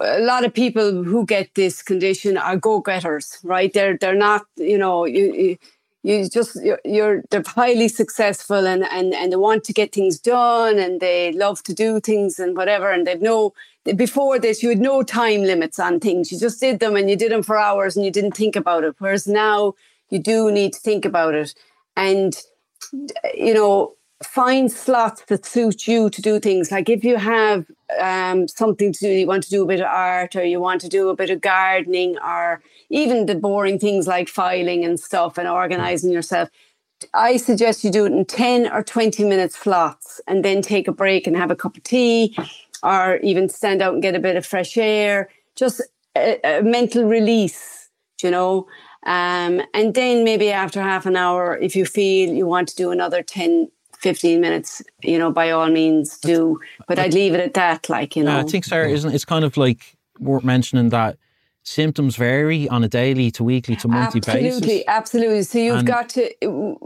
a 0.00 0.20
lot 0.20 0.44
of 0.44 0.54
people 0.54 1.02
who 1.02 1.26
get 1.26 1.52
this 1.56 1.82
condition 1.82 2.36
are 2.36 2.56
go-getters, 2.56 3.38
right? 3.42 3.72
They're 3.72 3.98
they're 3.98 4.14
not, 4.14 4.46
you 4.56 4.78
know, 4.78 5.04
you, 5.06 5.34
you 5.34 5.58
you 6.02 6.28
just 6.28 6.56
you're, 6.62 6.80
you're, 6.84 7.22
they're 7.30 7.42
highly 7.46 7.88
successful 7.88 8.66
and 8.66 8.84
and 8.84 9.14
and 9.14 9.32
they 9.32 9.36
want 9.36 9.64
to 9.64 9.72
get 9.72 9.92
things 9.92 10.18
done 10.18 10.78
and 10.78 11.00
they 11.00 11.32
love 11.32 11.62
to 11.64 11.74
do 11.74 12.00
things 12.00 12.38
and 12.38 12.56
whatever 12.56 12.90
and 12.90 13.06
they've 13.06 13.20
no 13.20 13.52
before 13.96 14.38
this 14.38 14.62
you 14.62 14.70
had 14.70 14.78
no 14.78 15.02
time 15.02 15.42
limits 15.42 15.78
on 15.78 16.00
things. 16.00 16.32
You 16.32 16.38
just 16.38 16.60
did 16.60 16.80
them 16.80 16.96
and 16.96 17.10
you 17.10 17.16
did 17.16 17.32
them 17.32 17.42
for 17.42 17.58
hours 17.58 17.96
and 17.96 18.04
you 18.04 18.10
didn't 18.10 18.36
think 18.36 18.56
about 18.56 18.84
it. 18.84 18.94
Whereas 18.98 19.26
now 19.26 19.74
you 20.10 20.18
do 20.18 20.50
need 20.50 20.72
to 20.72 20.80
think 20.80 21.04
about 21.04 21.34
it. 21.34 21.54
And 21.96 22.36
you 23.34 23.54
know 23.54 23.94
find 24.22 24.70
slots 24.70 25.22
that 25.26 25.46
suit 25.46 25.88
you 25.88 26.10
to 26.10 26.20
do 26.20 26.38
things. 26.38 26.70
Like 26.70 26.88
if 26.88 27.04
you 27.04 27.16
have 27.16 27.66
um, 27.98 28.48
something 28.48 28.92
to 28.92 29.00
do, 29.00 29.08
you 29.08 29.26
want 29.26 29.42
to 29.44 29.50
do 29.50 29.62
a 29.62 29.66
bit 29.66 29.80
of 29.80 29.86
art 29.86 30.36
or 30.36 30.44
you 30.44 30.60
want 30.60 30.80
to 30.82 30.88
do 30.88 31.08
a 31.08 31.16
bit 31.16 31.30
of 31.30 31.40
gardening 31.40 32.18
or 32.18 32.62
even 32.90 33.26
the 33.26 33.34
boring 33.34 33.78
things 33.78 34.06
like 34.06 34.28
filing 34.28 34.84
and 34.84 35.00
stuff 35.00 35.38
and 35.38 35.48
organizing 35.48 36.10
yourself. 36.10 36.50
I 37.14 37.38
suggest 37.38 37.82
you 37.82 37.90
do 37.90 38.04
it 38.04 38.12
in 38.12 38.26
10 38.26 38.70
or 38.70 38.82
20 38.82 39.24
minute 39.24 39.52
slots 39.52 40.20
and 40.26 40.44
then 40.44 40.60
take 40.60 40.86
a 40.86 40.92
break 40.92 41.26
and 41.26 41.34
have 41.34 41.50
a 41.50 41.56
cup 41.56 41.76
of 41.78 41.82
tea 41.82 42.36
or 42.82 43.16
even 43.18 43.48
stand 43.48 43.80
out 43.80 43.94
and 43.94 44.02
get 44.02 44.14
a 44.14 44.20
bit 44.20 44.36
of 44.36 44.44
fresh 44.44 44.76
air. 44.76 45.30
Just 45.56 45.80
a, 46.14 46.38
a 46.44 46.62
mental 46.62 47.04
release, 47.04 47.88
you 48.22 48.30
know. 48.30 48.66
Um, 49.06 49.62
and 49.72 49.94
then 49.94 50.24
maybe 50.24 50.50
after 50.50 50.82
half 50.82 51.06
an 51.06 51.16
hour, 51.16 51.56
if 51.56 51.74
you 51.74 51.86
feel 51.86 52.34
you 52.34 52.46
want 52.46 52.68
to 52.68 52.76
do 52.76 52.90
another 52.90 53.22
10, 53.22 53.70
15 54.00 54.40
minutes, 54.40 54.82
you 55.02 55.18
know, 55.18 55.30
by 55.30 55.50
all 55.50 55.68
means 55.68 56.18
do. 56.18 56.58
But 56.88 56.98
I'd 56.98 57.14
leave 57.14 57.34
it 57.34 57.40
at 57.40 57.54
that, 57.54 57.88
like, 57.88 58.16
you 58.16 58.24
know. 58.24 58.38
I 58.38 58.42
think, 58.44 58.64
Sarah, 58.64 58.90
isn't 58.90 59.14
it's 59.14 59.24
kind 59.24 59.44
of 59.44 59.56
like 59.56 59.96
worth 60.18 60.44
mentioning 60.44 60.88
that 60.90 61.16
symptoms 61.62 62.16
vary 62.16 62.68
on 62.68 62.82
a 62.82 62.88
daily 62.88 63.30
to 63.30 63.44
weekly 63.44 63.76
to 63.76 63.88
monthly 63.88 64.18
absolutely, 64.18 64.42
basis. 64.42 64.56
Absolutely, 64.56 64.88
absolutely. 64.88 65.42
So 65.42 65.58
you've 65.58 65.78
and 65.78 65.86
got 65.86 66.08
to 66.10 66.30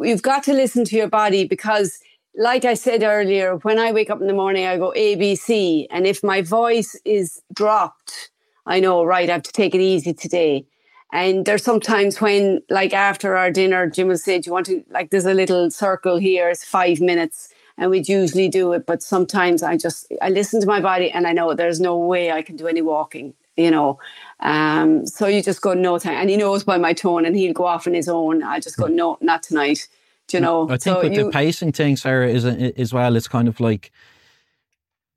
you've 0.05 0.23
got 0.23 0.43
to 0.45 0.53
listen 0.53 0.85
to 0.85 0.97
your 0.97 1.09
body 1.09 1.47
because 1.47 1.99
like 2.37 2.65
I 2.65 2.75
said 2.75 3.03
earlier, 3.03 3.57
when 3.59 3.79
I 3.79 3.93
wake 3.93 4.11
up 4.11 4.21
in 4.21 4.27
the 4.27 4.35
morning, 4.35 4.67
I 4.67 4.77
go 4.77 4.93
ABC. 4.97 5.87
And 5.91 6.07
if 6.07 6.23
my 6.23 6.43
voice 6.43 6.99
is 7.05 7.41
dropped, 7.53 8.31
I 8.67 8.81
know, 8.81 9.05
right, 9.05 9.29
I 9.29 9.33
have 9.35 9.43
to 9.45 9.53
take 9.53 9.75
it 9.75 9.81
easy 9.81 10.13
today. 10.13 10.67
And 11.15 11.47
there's 11.47 11.63
sometimes 11.63 12.21
when, 12.21 12.61
like 12.69 12.93
after 12.93 13.37
our 13.37 13.49
dinner, 13.49 13.89
Jim 13.89 14.09
will 14.09 14.19
say, 14.19 14.41
Do 14.41 14.49
you 14.49 14.53
want 14.53 14.67
to, 14.67 14.85
like, 14.91 15.11
there's 15.11 15.25
a 15.25 15.33
little 15.33 15.71
circle 15.71 16.19
here, 16.19 16.49
it's 16.51 16.65
five 16.65 17.01
minutes. 17.01 17.55
And 17.79 17.89
we'd 17.91 18.09
usually 18.09 18.49
do 18.49 18.73
it. 18.73 18.85
But 18.85 19.01
sometimes 19.01 19.63
I 19.63 19.77
just, 19.77 20.13
I 20.21 20.31
listen 20.31 20.61
to 20.61 20.67
my 20.67 20.81
body 20.81 21.13
and 21.13 21.29
I 21.29 21.33
know 21.33 21.55
there's 21.55 21.81
no 21.81 21.97
way 21.97 22.33
I 22.33 22.43
can 22.43 22.57
do 22.57 22.67
any 22.67 22.83
walking, 22.83 23.33
you 23.57 23.71
know. 23.71 24.01
Um, 24.41 25.07
so 25.07 25.29
you 25.29 25.41
just 25.41 25.63
go, 25.63 25.73
No 25.73 25.99
time. 25.99 26.15
And 26.15 26.29
he 26.29 26.37
knows 26.37 26.65
by 26.65 26.79
my 26.79 26.93
tone 26.93 27.25
and 27.25 27.37
he'll 27.37 27.53
go 27.53 27.65
off 27.65 27.87
on 27.87 27.95
his 27.95 28.09
own. 28.09 28.43
I 28.43 28.59
just 28.59 28.77
go, 28.77 28.89
No, 28.89 29.17
not 29.21 29.45
tonight. 29.45 29.87
Do 30.27 30.39
you 30.39 30.41
know? 30.41 30.65
I 30.65 30.79
think 30.79 30.83
so 30.83 31.01
with 31.01 31.13
you, 31.13 31.27
the 31.27 31.31
pacing 31.31 31.71
thing, 31.71 31.97
Sarah, 31.97 32.29
is 32.29 32.45
as 32.45 32.93
well, 32.93 33.15
it's 33.15 33.29
kind 33.29 33.47
of 33.47 33.61
like, 33.61 33.93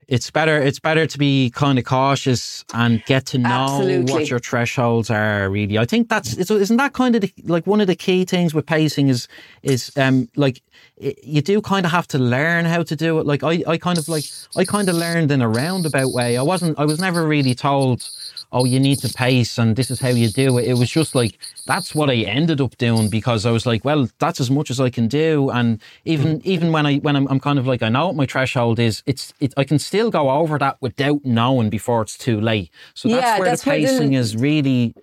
it's 0.08 0.32
better 0.32 0.62
it's 0.62 0.80
better 0.80 1.06
to 1.06 1.18
be 1.18 1.50
kind 1.50 1.78
of 1.78 1.84
cautious 1.84 2.64
and 2.74 3.04
get 3.06 3.26
to 3.26 3.38
know 3.38 3.50
Absolutely. 3.50 4.14
what 4.14 4.30
your 4.30 4.40
thresholds 4.40 5.10
are 5.10 5.50
really. 5.50 5.78
I 5.78 5.86
think 5.86 6.08
that's 6.08 6.34
isn't 6.38 6.78
that 6.78 6.94
kind 6.94 7.16
of 7.16 7.22
the, 7.22 7.34
like 7.44 7.68
one 7.68 7.82
of 7.82 7.88
the 7.88 7.96
key 7.96 8.24
things 8.24 8.54
with 8.54 8.66
pacing 8.66 9.10
is 9.10 9.28
is 9.64 9.92
um 9.98 10.30
like 10.36 10.62
you 10.98 11.42
do 11.42 11.62
kind 11.62 11.86
of 11.86 11.92
have 11.92 12.08
to 12.08 12.18
learn 12.20 12.66
how 12.66 12.84
to 12.84 12.96
do 12.96 13.20
it. 13.20 13.26
Like 13.26 13.44
i 13.44 13.64
i 13.68 13.78
kind 13.78 13.98
of 13.98 14.08
like 14.08 14.24
i 14.56 14.64
kind 14.64 14.88
of 14.88 14.96
learned 14.96 15.30
in 15.32 15.42
a 15.42 15.50
roundabout 15.50 16.14
way. 16.14 16.38
I 16.38 16.42
wasn't 16.42 16.80
i 16.80 16.86
was 16.86 17.00
never 17.00 17.26
really 17.28 17.54
told 17.54 18.10
oh, 18.52 18.66
you 18.66 18.80
need 18.80 18.98
to 19.00 19.14
pace 19.14 19.58
and 19.58 19.76
this 19.76 19.92
is 19.92 20.00
how 20.00 20.10
you 20.10 20.30
do 20.30 20.58
it. 20.58 20.68
It 20.68 20.76
was 20.76 20.90
just 20.90 21.16
like, 21.16 21.38
that's 21.66 21.94
what 21.94 22.10
I 22.10 22.16
ended 22.16 22.62
up 22.62 22.78
doing 22.78 23.10
because 23.10 23.46
I 23.46 23.52
was 23.52 23.66
like, 23.66 23.84
well, 23.84 24.10
that's 24.20 24.40
as 24.40 24.50
much 24.50 24.72
as 24.72 24.80
I 24.80 24.90
can 24.90 25.08
do. 25.08 25.50
And 25.50 25.82
even, 26.06 26.40
mm-hmm. 26.40 26.50
even 26.50 26.72
when 26.72 26.86
I, 26.86 26.98
when 26.98 27.16
I'm, 27.16 27.28
I'm 27.28 27.40
kind 27.40 27.60
of 27.60 27.68
like, 27.68 27.84
I 27.84 27.90
know 27.90 28.08
what 28.08 28.16
my 28.16 28.26
threshold 28.26 28.80
is, 28.80 29.04
it's, 29.06 29.34
it, 29.40 29.54
I 29.58 29.64
can 29.64 29.80
still 29.80 30.10
go 30.10 30.30
over 30.30 30.58
that 30.60 30.78
without 30.82 31.26
knowing 31.26 31.70
before 31.70 32.02
it's 32.02 32.18
too 32.18 32.40
late. 32.40 32.72
So 32.94 33.10
that's 33.10 33.22
yeah, 33.22 33.40
where 33.40 33.50
that's 33.50 33.64
the 33.64 33.72
pacing 33.72 34.12
the, 34.12 34.18
is 34.18 34.36
really, 34.36 34.96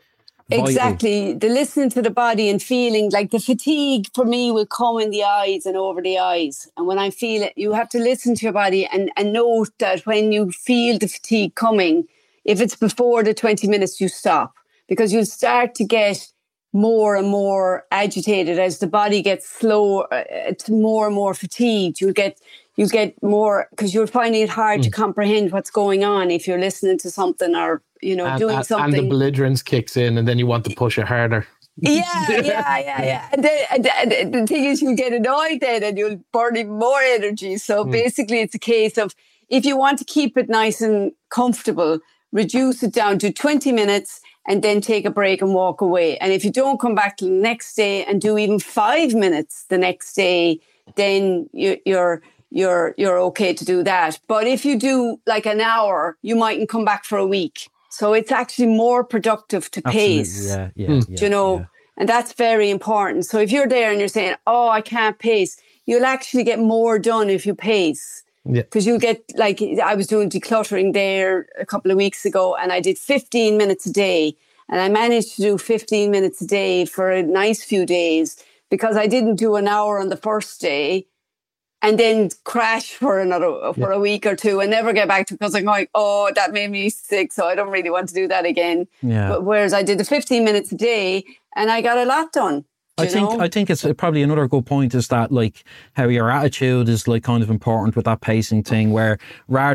Vital. 0.50 0.68
Exactly. 0.68 1.32
The 1.32 1.48
listening 1.48 1.88
to 1.90 2.02
the 2.02 2.10
body 2.10 2.50
and 2.50 2.62
feeling 2.62 3.10
like 3.10 3.30
the 3.30 3.38
fatigue 3.38 4.08
for 4.14 4.26
me 4.26 4.52
will 4.52 4.66
come 4.66 4.98
in 5.00 5.08
the 5.08 5.24
eyes 5.24 5.64
and 5.64 5.74
over 5.74 6.02
the 6.02 6.18
eyes. 6.18 6.68
And 6.76 6.86
when 6.86 6.98
I 6.98 7.08
feel 7.08 7.42
it, 7.44 7.54
you 7.56 7.72
have 7.72 7.88
to 7.90 7.98
listen 7.98 8.34
to 8.34 8.42
your 8.42 8.52
body 8.52 8.86
and, 8.86 9.10
and 9.16 9.32
note 9.32 9.70
that 9.78 10.04
when 10.04 10.32
you 10.32 10.52
feel 10.52 10.98
the 10.98 11.08
fatigue 11.08 11.54
coming, 11.54 12.06
if 12.44 12.60
it's 12.60 12.76
before 12.76 13.22
the 13.22 13.34
20 13.34 13.68
minutes, 13.68 14.00
you 14.00 14.08
stop 14.08 14.54
because 14.88 15.12
you'll 15.12 15.26
start 15.26 15.74
to 15.76 15.84
get 15.84 16.26
more 16.74 17.14
and 17.14 17.28
more 17.28 17.84
agitated 17.92 18.58
as 18.58 18.80
the 18.80 18.86
body 18.86 19.22
gets 19.22 19.48
slower, 19.48 20.12
uh, 20.12 20.24
it's 20.28 20.68
more 20.68 21.06
and 21.06 21.14
more 21.14 21.32
fatigued. 21.32 22.00
You'll 22.00 22.12
get, 22.12 22.40
you 22.76 22.88
get 22.88 23.20
more 23.22 23.68
because 23.70 23.94
you're 23.94 24.08
finding 24.08 24.42
it 24.42 24.48
hard 24.48 24.80
mm. 24.80 24.84
to 24.84 24.90
comprehend 24.90 25.52
what's 25.52 25.70
going 25.70 26.04
on 26.04 26.32
if 26.32 26.48
you're 26.48 26.58
listening 26.58 26.98
to 26.98 27.10
something 27.10 27.54
or, 27.54 27.80
you 28.02 28.16
know, 28.16 28.26
and, 28.26 28.38
doing 28.40 28.56
and, 28.56 28.66
something. 28.66 28.94
And 28.98 29.04
the 29.04 29.08
belligerence 29.08 29.62
kicks 29.62 29.96
in 29.96 30.18
and 30.18 30.26
then 30.26 30.38
you 30.38 30.48
want 30.48 30.64
to 30.64 30.74
push 30.74 30.98
it 30.98 31.06
harder. 31.06 31.46
yeah, 31.76 32.02
yeah, 32.28 32.40
yeah, 32.42 33.02
yeah. 33.02 33.28
And, 33.32 33.44
then, 33.44 33.64
and, 33.70 33.86
and 33.86 34.34
the 34.34 34.46
thing 34.46 34.64
is, 34.64 34.82
you 34.82 34.96
get 34.96 35.12
annoyed 35.12 35.60
then 35.60 35.84
and 35.84 35.96
you'll 35.96 36.20
burn 36.32 36.56
even 36.56 36.78
more 36.78 37.00
energy. 37.00 37.56
So 37.56 37.84
mm. 37.84 37.92
basically, 37.92 38.40
it's 38.40 38.54
a 38.54 38.60
case 38.60 38.98
of 38.98 39.14
if 39.48 39.64
you 39.64 39.76
want 39.76 39.98
to 40.00 40.04
keep 40.04 40.36
it 40.36 40.48
nice 40.48 40.80
and 40.80 41.12
comfortable, 41.30 42.00
reduce 42.34 42.82
it 42.82 42.92
down 42.92 43.18
to 43.20 43.32
20 43.32 43.72
minutes 43.72 44.20
and 44.46 44.62
then 44.62 44.82
take 44.82 45.06
a 45.06 45.10
break 45.10 45.40
and 45.40 45.54
walk 45.54 45.80
away. 45.80 46.18
And 46.18 46.32
if 46.32 46.44
you 46.44 46.50
don't 46.50 46.78
come 46.78 46.94
back 46.94 47.16
to 47.18 47.24
the 47.24 47.30
next 47.30 47.74
day 47.74 48.04
and 48.04 48.20
do 48.20 48.36
even 48.36 48.58
five 48.58 49.14
minutes 49.14 49.64
the 49.70 49.78
next 49.78 50.14
day, 50.14 50.60
then 50.96 51.48
you, 51.52 51.78
you're 51.86 52.20
you're 52.50 52.94
you're 52.98 53.18
okay 53.18 53.54
to 53.54 53.64
do 53.64 53.82
that. 53.84 54.20
But 54.28 54.46
if 54.46 54.64
you 54.64 54.78
do 54.78 55.18
like 55.26 55.46
an 55.46 55.60
hour, 55.60 56.18
you 56.20 56.36
mightn't 56.36 56.68
come 56.68 56.84
back 56.84 57.04
for 57.04 57.16
a 57.16 57.26
week. 57.26 57.70
So 57.88 58.12
it's 58.12 58.32
actually 58.32 58.66
more 58.66 59.04
productive 59.04 59.70
to 59.70 59.82
Absolutely. 59.84 60.18
pace. 60.18 60.48
Yeah, 60.48 60.70
yeah, 60.74 60.86
hmm. 60.86 61.00
yeah, 61.08 61.20
you 61.22 61.28
know, 61.30 61.58
yeah. 61.58 61.66
and 61.96 62.08
that's 62.08 62.32
very 62.32 62.68
important. 62.68 63.24
So 63.24 63.38
if 63.38 63.50
you're 63.50 63.68
there 63.68 63.90
and 63.90 63.98
you're 63.98 64.08
saying, 64.08 64.34
"Oh, 64.46 64.68
I 64.68 64.82
can't 64.82 65.18
pace," 65.18 65.56
you'll 65.86 66.04
actually 66.04 66.44
get 66.44 66.58
more 66.58 66.98
done 66.98 67.30
if 67.30 67.46
you 67.46 67.54
pace. 67.54 68.23
Yeah. 68.44 68.62
Because 68.62 68.86
you'll 68.86 68.98
get, 68.98 69.22
like, 69.36 69.62
I 69.62 69.94
was 69.94 70.06
doing 70.06 70.28
decluttering 70.28 70.92
there 70.92 71.46
a 71.58 71.66
couple 71.66 71.90
of 71.90 71.96
weeks 71.96 72.24
ago 72.24 72.54
and 72.56 72.72
I 72.72 72.80
did 72.80 72.98
15 72.98 73.56
minutes 73.56 73.86
a 73.86 73.92
day. 73.92 74.36
And 74.68 74.80
I 74.80 74.88
managed 74.88 75.36
to 75.36 75.42
do 75.42 75.58
15 75.58 76.10
minutes 76.10 76.40
a 76.40 76.46
day 76.46 76.84
for 76.84 77.10
a 77.10 77.22
nice 77.22 77.62
few 77.62 77.84
days 77.84 78.42
because 78.70 78.96
I 78.96 79.06
didn't 79.06 79.36
do 79.36 79.56
an 79.56 79.68
hour 79.68 80.00
on 80.00 80.08
the 80.08 80.16
first 80.16 80.60
day 80.60 81.06
and 81.84 81.98
then 81.98 82.30
crash 82.44 82.92
for 82.94 83.20
another 83.20 83.74
for 83.74 83.90
yeah. 83.90 83.96
a 83.96 84.00
week 84.00 84.24
or 84.24 84.34
two 84.34 84.60
and 84.60 84.70
never 84.70 84.94
get 84.94 85.06
back 85.06 85.26
to 85.26 85.34
because 85.34 85.54
I'm 85.54 85.66
going, 85.66 85.86
oh, 85.94 86.30
that 86.34 86.52
made 86.52 86.70
me 86.70 86.88
sick, 86.88 87.30
so 87.30 87.46
I 87.46 87.54
don't 87.54 87.70
really 87.70 87.90
want 87.90 88.08
to 88.08 88.14
do 88.14 88.26
that 88.28 88.46
again. 88.46 88.88
Yeah. 89.02 89.28
But 89.28 89.44
whereas 89.44 89.74
I 89.74 89.82
did 89.82 89.98
the 89.98 90.04
15 90.04 90.44
minutes 90.44 90.72
a 90.72 90.76
day 90.76 91.24
and 91.54 91.70
I 91.70 91.82
got 91.82 91.98
a 91.98 92.06
lot 92.06 92.32
done. 92.32 92.64
I 92.96 93.06
think 93.06 93.30
know? 93.30 93.40
I 93.40 93.48
think 93.48 93.70
it's 93.70 93.84
probably 93.98 94.22
another 94.22 94.46
good 94.46 94.66
point 94.66 94.94
is 94.94 95.08
that 95.08 95.32
like 95.32 95.64
how 95.94 96.06
your 96.06 96.30
attitude 96.30 96.88
is 96.88 97.08
like 97.08 97.24
kind 97.24 97.42
of 97.42 97.50
important 97.50 97.96
with 97.96 98.04
that 98.04 98.20
pacing 98.20 98.62
thing. 98.62 98.92
Where 98.92 99.18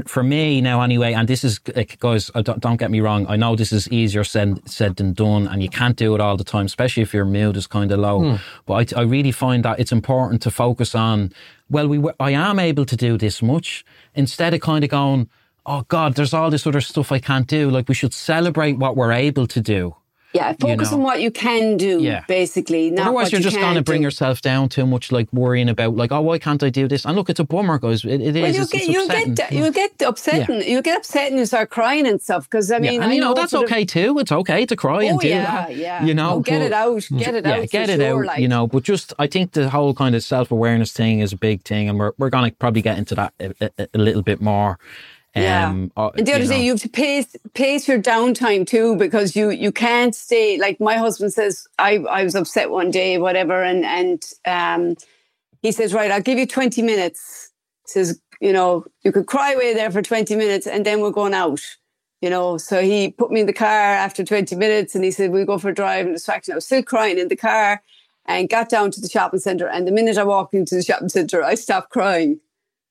for 0.06 0.24
me 0.24 0.62
now 0.62 0.82
anyway, 0.82 1.12
and 1.12 1.28
this 1.28 1.44
is 1.44 1.60
like, 1.76 2.00
guys, 2.00 2.32
don't, 2.44 2.62
don't 2.62 2.78
get 2.78 2.92
me 2.92 3.02
wrong. 3.02 3.28
I 3.28 3.36
know 3.36 3.58
this 3.58 3.74
is 3.74 3.90
easier 3.90 4.24
said 4.24 4.62
said 4.70 4.96
than 4.96 5.12
done, 5.12 5.48
and 5.48 5.62
you 5.62 5.68
can't 5.68 5.98
do 5.98 6.16
it 6.16 6.22
all 6.22 6.38
the 6.38 6.46
time, 6.46 6.66
especially 6.66 7.04
if 7.04 7.14
your 7.14 7.26
mood 7.26 7.58
is 7.58 7.68
kind 7.68 7.92
of 7.92 8.00
low. 8.00 8.22
Hmm. 8.22 8.36
But 8.66 8.94
I, 8.96 9.02
I 9.02 9.04
really 9.04 9.34
find 9.34 9.66
that 9.66 9.82
it's 9.82 9.92
important 9.92 10.42
to 10.44 10.52
focus 10.52 10.96
on. 10.96 11.34
Well, 11.70 11.90
we 11.90 12.02
I 12.22 12.32
am 12.32 12.58
able 12.58 12.86
to 12.86 12.96
do 12.96 13.18
this 13.18 13.42
much 13.42 13.84
instead 14.16 14.54
of 14.54 14.62
kind 14.62 14.84
of 14.84 14.90
going. 14.90 15.30
Oh 15.66 15.84
God, 15.90 16.16
there's 16.16 16.34
all 16.34 16.50
this 16.50 16.66
other 16.66 16.82
stuff 16.82 17.12
I 17.12 17.20
can't 17.20 17.46
do. 17.46 17.70
Like 17.70 17.90
we 17.90 17.94
should 17.94 18.14
celebrate 18.14 18.78
what 18.78 18.96
we're 18.96 19.12
able 19.12 19.46
to 19.48 19.60
do 19.60 19.96
yeah, 20.34 20.54
focus 20.60 20.92
you 20.92 20.98
know. 20.98 21.02
on 21.02 21.04
what 21.04 21.22
you 21.22 21.32
can 21.32 21.76
do, 21.76 22.02
yeah. 22.02 22.24
basically. 22.28 22.96
Otherwise, 22.96 23.32
you're 23.32 23.40
you 23.40 23.44
just 23.44 23.58
going 23.58 23.76
to 23.76 23.82
bring 23.82 24.02
do. 24.02 24.06
yourself 24.06 24.42
down 24.42 24.70
too 24.70 24.86
much, 24.86 25.12
like 25.12 25.32
worrying 25.34 25.70
about, 25.70 25.96
like, 25.96 26.12
oh, 26.12 26.22
why 26.22 26.38
can't 26.38 26.62
I 26.62 26.70
do 26.70 26.88
this? 26.88 27.04
And 27.06 27.16
look, 27.16 27.32
it's 27.32 27.40
a 27.40 27.44
bummer, 27.44 27.80
guys. 27.80 28.06
It, 28.06 28.22
it 28.22 28.36
well, 28.36 28.46
is. 28.46 28.56
You 28.56 28.62
it's, 28.62 28.72
get, 28.72 28.82
it's 28.82 28.90
you 28.90 29.08
get, 29.36 29.52
you 29.52 29.72
get 29.72 30.02
upset. 30.04 30.48
Yeah. 30.48 30.60
You 30.60 30.82
get 30.84 30.98
upset 30.98 31.32
and 31.32 31.40
you 31.40 31.48
start 31.48 31.72
crying 31.72 32.06
and 32.06 32.22
stuff. 32.22 32.44
Because 32.44 32.72
I 32.72 32.78
mean, 32.78 32.94
yeah. 32.94 33.02
and 33.02 33.12
I 33.12 33.14
you 33.14 33.22
know, 33.22 33.34
that's 33.34 33.56
okay 33.56 33.86
too. 33.86 34.20
It's 34.20 34.32
okay 34.32 34.68
to 34.68 34.76
cry 34.76 35.06
oh, 35.06 35.10
and 35.10 35.20
do 35.20 35.28
yeah, 35.28 35.46
that. 35.46 35.76
Yeah, 35.76 36.06
You 36.06 36.14
know, 36.14 36.36
oh, 36.36 36.40
get 36.42 36.60
but, 36.60 36.66
it 36.66 36.74
out. 36.74 37.08
Get 37.18 37.36
it 37.36 37.46
out. 37.48 37.70
Get 37.70 37.90
it 37.90 38.00
sure, 38.00 38.20
out. 38.20 38.26
Like. 38.28 38.40
You 38.40 38.48
know, 38.48 38.68
but 38.68 38.84
just 38.84 39.14
I 39.18 39.26
think 39.26 39.54
the 39.54 39.70
whole 39.70 39.96
kind 39.96 40.16
of 40.16 40.24
self 40.24 40.52
awareness 40.52 40.92
thing 40.92 41.22
is 41.22 41.34
a 41.34 41.38
big 41.38 41.64
thing, 41.64 41.90
and 41.90 41.98
we're 41.98 42.12
we're 42.20 42.30
going 42.30 42.52
to 42.52 42.56
probably 42.58 42.84
get 42.84 43.00
into 43.00 43.16
that 43.16 43.34
a, 43.40 43.72
a, 43.80 43.88
a 43.96 43.98
little 43.98 44.22
bit 44.22 44.42
more. 44.42 44.78
Yeah. 45.42 45.70
Um, 45.70 45.92
uh, 45.96 46.10
and 46.16 46.28
the 46.28 46.34
other 46.34 46.44
you 46.44 46.50
day, 46.50 46.64
you 46.64 46.72
have 46.72 46.82
to 46.82 46.90
pace 46.90 47.36
pace 47.54 47.88
your 47.88 48.02
downtime 48.02 48.66
too, 48.66 48.96
because 48.96 49.36
you 49.36 49.50
you 49.50 49.72
can't 49.72 50.16
stay. 50.16 50.58
Like 50.58 50.80
my 50.80 50.98
husband 50.98 51.34
says, 51.34 51.68
I 51.78 51.98
I 51.98 52.24
was 52.24 52.36
upset 52.36 52.70
one 52.70 52.92
day, 52.92 53.18
whatever, 53.18 53.64
and 53.64 53.86
and 53.86 54.24
um, 54.46 54.96
he 55.62 55.72
says, 55.72 55.94
right, 55.94 56.12
I'll 56.12 56.22
give 56.22 56.38
you 56.38 56.48
twenty 56.48 56.82
minutes. 56.82 57.52
He 57.86 57.92
says, 57.92 58.20
you 58.40 58.54
know, 58.54 58.86
you 59.04 59.12
could 59.12 59.28
cry 59.28 59.54
away 59.54 59.74
there 59.74 59.92
for 59.92 60.02
twenty 60.02 60.36
minutes, 60.36 60.68
and 60.68 60.86
then 60.86 61.02
we're 61.02 61.12
going 61.12 61.34
out. 61.34 61.62
You 62.22 62.30
know, 62.30 62.58
so 62.58 62.82
he 62.82 63.12
put 63.12 63.32
me 63.32 63.40
in 63.40 63.46
the 63.46 63.54
car 63.54 63.70
after 63.70 64.26
twenty 64.26 64.56
minutes, 64.56 64.94
and 64.94 65.04
he 65.04 65.12
said, 65.12 65.32
we'll 65.32 65.46
go 65.46 65.58
for 65.58 65.70
a 65.70 65.74
drive 65.74 66.06
and 66.06 66.16
distraction. 66.16 66.52
I 66.52 66.56
was 66.56 66.66
still 66.66 66.84
crying 66.84 67.18
in 67.18 67.30
the 67.30 67.36
car, 67.38 67.82
and 68.26 68.50
got 68.50 68.68
down 68.68 68.92
to 68.92 69.00
the 69.02 69.08
shopping 69.08 69.40
centre. 69.40 69.68
And 69.68 69.88
the 69.88 69.92
minute 69.92 70.18
I 70.18 70.24
walked 70.24 70.54
into 70.54 70.76
the 70.76 70.84
shopping 70.84 71.10
centre, 71.10 71.44
I 71.44 71.56
stopped 71.56 71.92
crying 71.92 72.42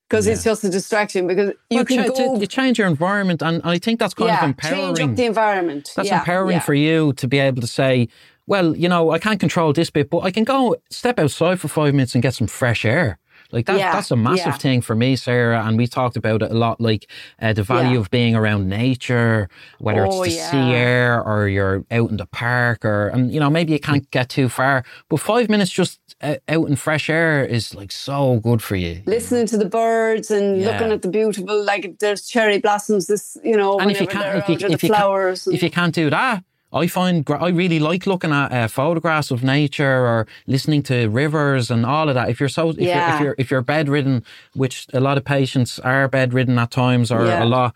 because 0.09 0.27
yeah. 0.27 0.33
it's 0.33 0.45
just 0.45 0.65
a 0.65 0.71
distraction. 0.71 1.27
Because 1.27 1.53
you 1.71 1.77
well, 1.77 1.85
can 1.85 2.05
ch- 2.05 2.17
go, 2.17 2.41
you 2.41 2.47
change 2.47 2.79
your 2.79 2.89
environment, 2.89 3.43
and 3.43 3.61
I 3.65 3.79
think 3.79 4.01
that's 4.01 4.15
kind 4.15 4.29
yeah, 4.29 4.39
of 4.39 4.49
empowering. 4.51 4.97
Change 4.97 5.11
up 5.11 5.17
the 5.17 5.25
environment. 5.27 5.93
That's 5.95 6.09
yeah, 6.09 6.21
empowering 6.21 6.61
for 6.61 6.75
you 6.75 7.13
to 7.15 7.29
be 7.29 7.39
able 7.39 7.61
to 7.61 7.67
say, 7.67 8.09
"Well, 8.47 8.77
you 8.77 8.89
know, 8.89 9.11
I 9.11 9.19
can't 9.19 9.41
control 9.41 9.73
this 9.73 9.91
bit, 9.91 10.11
but 10.11 10.21
I 10.21 10.31
can 10.31 10.45
go 10.45 10.77
step 10.91 11.19
outside 11.19 11.61
for 11.61 11.69
five 11.69 11.95
minutes 11.95 12.15
and 12.15 12.23
get 12.23 12.35
some 12.35 12.47
fresh 12.47 12.85
air." 12.85 13.19
Like 13.51 13.64
that, 13.66 13.78
yeah, 13.78 13.92
that's 13.92 14.11
a 14.11 14.16
massive 14.16 14.46
yeah. 14.46 14.53
thing 14.59 14.80
for 14.82 14.94
me, 14.94 15.16
Sarah. 15.16 15.64
And 15.64 15.78
we 15.78 15.86
talked 15.86 16.16
about 16.16 16.42
it 16.42 16.51
a 16.51 16.55
lot, 16.55 16.80
like 16.80 17.11
uh, 17.40 17.55
the 17.55 17.62
value 17.62 17.92
Yeah. 17.94 18.01
of 18.01 18.11
being 18.11 18.34
around 18.36 18.68
nature, 18.68 19.49
whether 19.78 20.05
Oh, 20.07 20.22
it's 20.22 20.36
the 20.36 20.42
sea 20.51 20.72
air 20.74 21.22
or 21.22 21.49
you're 21.49 21.84
out 21.90 22.11
in 22.11 22.18
the 22.18 22.26
park, 22.26 22.84
or 22.84 23.09
and 23.09 23.32
you 23.32 23.40
know 23.40 23.49
maybe 23.49 23.72
you 23.72 23.80
can't 23.80 24.11
get 24.11 24.28
too 24.28 24.49
far, 24.51 24.84
but 25.09 25.18
five 25.20 25.49
minutes 25.49 25.70
just 25.70 25.99
uh, 26.20 26.36
out 26.49 26.68
in 26.68 26.76
fresh 26.76 27.09
air 27.09 27.44
is 27.44 27.74
like 27.74 27.90
so 27.92 28.38
good 28.40 28.61
for 28.62 28.76
you. 28.76 29.01
listening 29.07 29.46
to 29.46 29.57
the 29.57 29.64
birds 29.64 30.30
and 30.30 30.62
looking 30.64 30.92
at 30.92 31.03
the 31.03 31.09
beautiful, 31.09 31.64
like 31.64 31.99
there's 32.01 32.26
cherry 32.26 32.59
blossoms. 32.59 33.07
This, 33.07 33.36
you 33.42 33.57
know, 33.57 33.78
And 33.78 33.90
if 33.90 34.01
you 34.01 34.07
can't- 34.07 34.38
if 34.38 34.49
you- 34.49 34.55
out, 34.57 34.62
or 34.62 34.66
the 34.66 34.74
if 34.74 34.82
you 34.82 34.88
can't- 34.90 35.46
and- 35.46 35.55
if 35.55 35.62
you 35.62 35.70
can't 35.70 35.94
do 35.94 36.11
that, 36.11 36.42
I 36.73 36.87
find 36.87 37.25
I 37.31 37.49
really 37.49 37.79
like 37.79 38.07
looking 38.07 38.31
at 38.33 38.53
uh, 38.53 38.69
photographs 38.69 39.31
of 39.31 39.43
nature 39.43 40.07
or 40.07 40.27
listening 40.47 40.83
to 40.85 41.09
rivers 41.09 41.71
and 41.71 41.87
all 41.87 42.09
of 42.11 42.14
that. 42.14 42.29
If 42.29 42.41
you're 42.41 42.51
so, 42.51 42.71
if, 42.71 42.79
you're, 42.79 42.89
if 43.14 43.21
you're 43.21 43.35
if 43.39 43.51
you're 43.51 43.62
bedridden, 43.62 44.23
which 44.55 44.87
a 44.93 45.01
lot 45.01 45.16
of 45.16 45.25
patients 45.25 45.79
are 45.79 46.09
bedridden 46.09 46.59
at 46.59 46.71
times, 46.71 47.11
or 47.11 47.25
Yeah. 47.25 47.43
a 47.43 47.47
lot, 47.47 47.75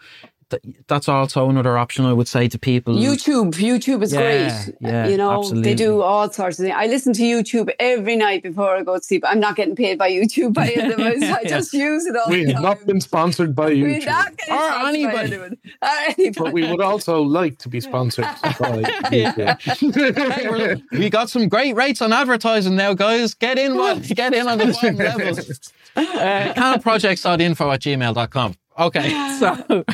that's 0.88 1.08
also 1.08 1.48
another 1.48 1.76
option 1.78 2.04
I 2.04 2.12
would 2.12 2.28
say 2.28 2.48
to 2.48 2.58
people. 2.58 2.94
YouTube, 2.94 3.52
YouTube 3.54 4.02
is 4.02 4.12
Yeah, 4.12 4.20
great. 4.20 4.74
yeah, 4.80 5.06
you 5.08 5.16
know, 5.16 5.38
absolutely. 5.38 5.62
they 5.70 5.74
do 5.74 6.00
all 6.02 6.30
sorts 6.30 6.58
of 6.58 6.64
things. 6.64 6.74
I 6.78 6.86
listen 6.86 7.12
to 7.14 7.22
YouTube 7.22 7.70
every 7.78 8.16
night 8.16 8.42
before 8.42 8.76
I 8.76 8.82
go 8.82 8.96
to 8.98 9.02
sleep. 9.02 9.24
I'm 9.26 9.40
not 9.40 9.56
getting 9.56 9.76
paid 9.76 9.98
by 9.98 10.10
YouTube 10.10 10.54
by 10.54 10.68
any 10.70 10.92
of 10.92 10.98
them. 10.98 11.06
I 11.22 11.40
Yeah. 11.42 11.48
just 11.48 11.72
use 11.72 12.06
it 12.06 12.16
all 12.16 12.28
We 12.30 12.44
the 12.44 12.52
have 12.52 12.54
time. 12.54 12.62
not 12.62 12.86
been 12.86 13.00
sponsored 13.00 13.54
by 13.54 13.66
We're 13.66 14.00
YouTube, 14.00 14.06
not 14.06 14.36
getting 14.36 14.54
Or 14.54 14.58
sponsored 14.58 14.82
by 14.82 14.88
anybody. 14.88 15.32
anyone. 15.34 15.58
Or 15.82 15.88
anybody. 15.88 16.30
but 16.38 16.52
we 16.52 16.70
would 16.70 16.80
also 16.80 17.22
like 17.22 17.58
to 17.58 17.68
be 17.68 17.80
sponsored 17.80 18.24
by 18.60 18.82
Hey, 19.10 19.24
YouTube. 19.24 20.50
we're- 20.50 20.82
we 20.92 21.10
got 21.10 21.30
some 21.30 21.48
great 21.48 21.74
rates 21.76 22.00
on 22.02 22.12
advertising 22.12 22.76
now, 22.76 22.94
guys. 22.94 23.34
Get 23.34 23.58
in, 23.58 23.76
one, 23.76 24.00
get 24.00 24.34
in 24.34 24.46
on 24.48 24.58
the 24.58 24.66
bottom 24.66 24.96
level. 24.96 25.44
Uh, 25.96 26.54
canprojects.info 26.54 27.70
at 27.70 27.80
gmail.com. 27.80 28.54
Okay, 28.78 29.10
so 29.38 29.84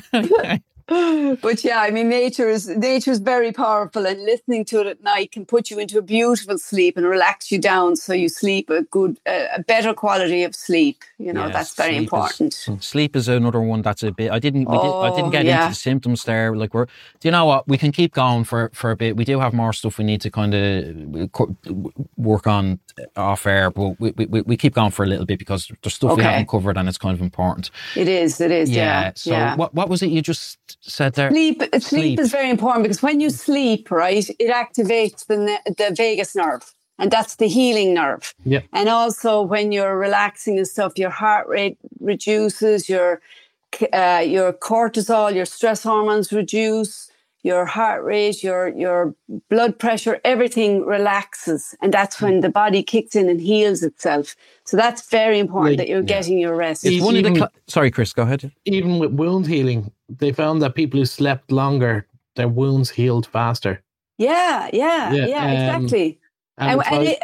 but 0.88 1.64
yeah, 1.64 1.80
I 1.80 1.90
mean, 1.90 2.08
nature 2.08 2.48
is 2.48 2.66
nature 2.68 3.10
is 3.10 3.18
very 3.18 3.52
powerful, 3.52 4.06
and 4.06 4.22
listening 4.24 4.64
to 4.66 4.80
it 4.80 4.86
at 4.86 5.02
night 5.02 5.32
can 5.32 5.44
put 5.44 5.70
you 5.70 5.78
into 5.78 5.98
a 5.98 6.02
beautiful 6.02 6.56
sleep 6.58 6.96
and 6.96 7.06
relax 7.06 7.52
you 7.52 7.58
down, 7.58 7.96
so 7.96 8.12
you 8.14 8.28
sleep 8.28 8.70
a 8.70 8.82
good, 8.84 9.18
a 9.26 9.48
a 9.56 9.62
better 9.62 9.92
quality 9.94 10.44
of 10.44 10.54
sleep. 10.54 11.04
You 11.18 11.32
know, 11.32 11.44
Yes, 11.46 11.52
that's 11.54 11.74
very 11.74 11.90
sleep 11.90 11.98
is- 11.98 12.02
important. 12.04 12.82
Sleep 12.82 13.16
is 13.16 13.28
another 13.28 13.60
one 13.60 13.82
that's 13.82 14.02
a 14.02 14.12
bit. 14.12 14.30
I 14.30 14.38
didn't. 14.38 14.64
We 14.70 14.78
did, 14.78 14.86
I 14.86 15.10
didn't 15.10 15.26
Oh, 15.26 15.30
get 15.30 15.44
yeah. 15.44 15.58
into 15.64 15.70
the 15.72 15.74
symptoms 15.80 16.24
there. 16.24 16.56
Like 16.56 16.72
we're. 16.74 16.86
Do 17.20 17.28
you 17.28 17.32
know 17.32 17.44
what? 17.44 17.68
We 17.68 17.76
can 17.78 17.92
keep 17.92 18.14
going 18.14 18.44
for 18.44 18.70
for 18.72 18.90
a 18.90 18.96
bit. 18.96 19.16
We 19.16 19.24
do 19.24 19.40
have 19.40 19.52
more 19.52 19.72
stuff 19.72 19.98
we 19.98 20.04
need 20.04 20.20
to 20.22 20.30
kind 20.30 20.54
of 20.54 21.30
work 22.16 22.46
on 22.46 22.78
off 23.16 23.46
air, 23.46 23.70
but 23.70 24.00
we, 24.00 24.12
we 24.16 24.40
we 24.42 24.56
keep 24.56 24.74
going 24.74 24.90
for 24.90 25.04
a 25.04 25.06
little 25.08 25.26
bit 25.26 25.38
because 25.38 25.70
there's 25.82 25.94
stuff 25.94 26.16
we 26.16 26.22
haven't 26.22 26.48
covered 26.48 26.76
and 26.78 26.88
it's 26.88 26.98
kind 26.98 27.14
of 27.14 27.20
important. 27.22 27.70
It 27.96 28.08
is. 28.08 28.40
It 28.40 28.50
is. 28.50 28.70
Yeah. 28.70 29.12
So 29.14 29.30
yeah. 29.32 29.56
what 29.56 29.74
what 29.74 29.88
was 29.88 30.02
it 30.02 30.10
you 30.10 30.22
just 30.22 30.58
said 30.80 31.14
there? 31.14 31.30
Sleep, 31.30 31.62
sleep, 31.72 31.82
Sleep. 31.82 32.20
is 32.20 32.30
very 32.30 32.50
important 32.50 32.84
because 32.84 33.02
when 33.02 33.20
you 33.20 33.30
sleep, 33.30 33.90
right, 33.90 34.28
it 34.38 34.50
activates 34.50 35.26
the 35.26 35.58
the 35.76 35.94
vagus 35.94 36.34
nerve, 36.34 36.74
and 36.98 37.10
that's 37.10 37.36
the 37.36 37.48
healing 37.48 37.94
nerve. 37.94 38.34
Yeah. 38.44 38.60
And 38.72 38.88
also, 38.88 39.42
when 39.42 39.72
you're 39.72 39.98
relaxing 39.98 40.56
and 40.58 40.66
stuff, 40.66 40.92
your 40.96 41.10
heart 41.10 41.48
rate 41.48 41.78
reduces, 42.00 42.88
your 42.88 43.20
uh, 43.92 44.24
your 44.26 44.52
cortisol, 44.52 45.34
your 45.34 45.44
stress 45.44 45.82
hormones 45.82 46.32
reduce, 46.32 47.07
your 47.50 47.64
heart 47.76 48.00
rate, 48.12 48.38
your 48.48 48.62
your 48.84 49.00
blood 49.52 49.72
pressure, 49.84 50.14
everything 50.24 50.72
relaxes, 50.96 51.74
and 51.82 51.90
that's 51.92 52.16
when 52.22 52.40
the 52.40 52.48
body 52.62 52.82
kicks 52.92 53.14
in 53.20 53.28
and 53.32 53.40
heals 53.40 53.82
itself. 53.90 54.26
So 54.64 54.76
that's 54.76 55.02
very 55.10 55.38
important 55.38 55.70
Like- 55.72 55.78
that 55.78 55.88
you're 55.90 56.08
getting 56.16 56.38
your 56.44 56.54
rest. 56.66 56.84
It's 56.84 57.04
one 57.04 57.16
of 57.16 57.24
the. 57.24 57.34
Cl- 57.34 57.52
Sorry, 57.66 57.90
Chris. 57.90 58.12
Go 58.12 58.22
ahead. 58.22 58.40
Even 58.64 58.98
with 59.00 59.12
wound 59.12 59.46
healing, 59.46 59.80
they 60.20 60.32
found 60.32 60.60
that 60.62 60.74
people 60.74 61.00
who 61.00 61.06
slept 61.06 61.50
longer, 61.50 62.06
their 62.36 62.48
wounds 62.60 62.90
healed 62.90 63.26
faster. 63.26 63.74
Yeah, 64.18 64.68
yeah, 64.72 65.12
Yeah, 65.12 65.26
yeah, 65.34 65.44
um, 65.44 65.52
exactly. 65.84 66.18
And, 66.58 66.70
And, 66.70 66.80
it 66.80 66.92
and, 66.92 67.06
it, 67.08 67.18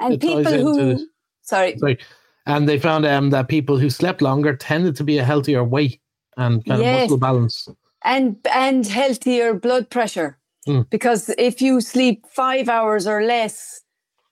and 0.00 0.14
it 0.14 0.20
people 0.20 0.52
who, 0.64 0.72
into- 0.90 1.06
sorry, 1.42 1.78
sorry, 1.78 1.98
and 2.46 2.66
they 2.68 2.78
found 2.78 3.04
um, 3.06 3.30
that 3.30 3.48
people 3.48 3.76
who 3.78 3.90
slept 3.90 4.20
longer 4.22 4.56
tended 4.56 4.96
to 4.96 5.04
be 5.04 5.18
a 5.18 5.24
healthier 5.24 5.62
weight 5.62 6.00
and 6.38 6.64
kind 6.64 6.80
Yes. 6.82 6.94
of 6.96 7.00
muscle 7.02 7.18
balance. 7.18 7.68
And 8.06 8.36
and 8.54 8.86
healthier 8.86 9.52
blood 9.54 9.90
pressure, 9.90 10.38
Hmm. 10.66 10.82
because 10.90 11.28
if 11.38 11.60
you 11.60 11.80
sleep 11.80 12.24
five 12.30 12.68
hours 12.68 13.06
or 13.06 13.22
less, 13.22 13.82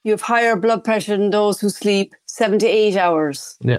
you 0.04 0.12
have 0.12 0.22
higher 0.22 0.56
blood 0.56 0.82
pressure 0.84 1.16
than 1.16 1.30
those 1.30 1.60
who 1.60 1.68
sleep 1.70 2.14
seven 2.26 2.58
to 2.58 2.66
eight 2.66 2.96
hours. 2.96 3.56
Yeah. 3.60 3.78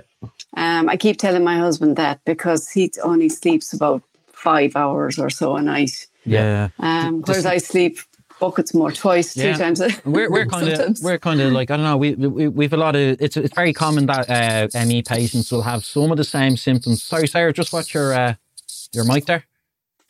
Um, 0.57 0.89
I 0.89 0.97
keep 0.97 1.17
telling 1.17 1.43
my 1.43 1.57
husband 1.57 1.95
that 1.97 2.19
because 2.25 2.69
he 2.75 2.91
only 3.03 3.29
sleeps 3.29 3.73
about 3.73 4.01
five 4.33 4.75
hours 4.75 5.19
or 5.19 5.29
so 5.29 5.55
a 5.55 5.61
night, 5.61 6.07
Yeah. 6.25 6.69
um, 6.79 7.21
Just- 7.21 7.27
whereas 7.27 7.45
I 7.45 7.57
sleep 7.59 7.99
buckets 8.39 8.73
more, 8.73 8.91
twice, 8.91 9.33
three 9.33 9.53
times. 9.53 9.79
a- 9.81 9.89
We're 10.05 10.29
we're 10.29 10.45
kind 10.45 10.67
of 10.69 10.97
we're 11.01 11.19
kind 11.19 11.41
of 11.41 11.51
like 11.59 11.71
I 11.71 11.77
don't 11.77 11.85
know. 11.85 11.97
We 11.97 12.15
we 12.15 12.47
we've 12.47 12.73
a 12.73 12.77
lot 12.77 12.95
of 12.95 13.01
it's 13.25 13.37
it's 13.37 13.55
very 13.55 13.73
common 13.73 14.05
that 14.07 14.29
uh, 14.29 14.85
ME 14.87 15.01
patients 15.03 15.51
will 15.51 15.63
have 15.63 15.81
some 15.85 16.11
of 16.11 16.17
the 16.17 16.23
same 16.37 16.57
symptoms. 16.57 17.03
Sorry, 17.03 17.27
Sarah, 17.27 17.53
just 17.53 17.71
watch 17.73 17.93
your 17.93 18.13
uh, 18.13 18.33
your 18.93 19.05
mic 19.05 19.25
there. 19.25 19.43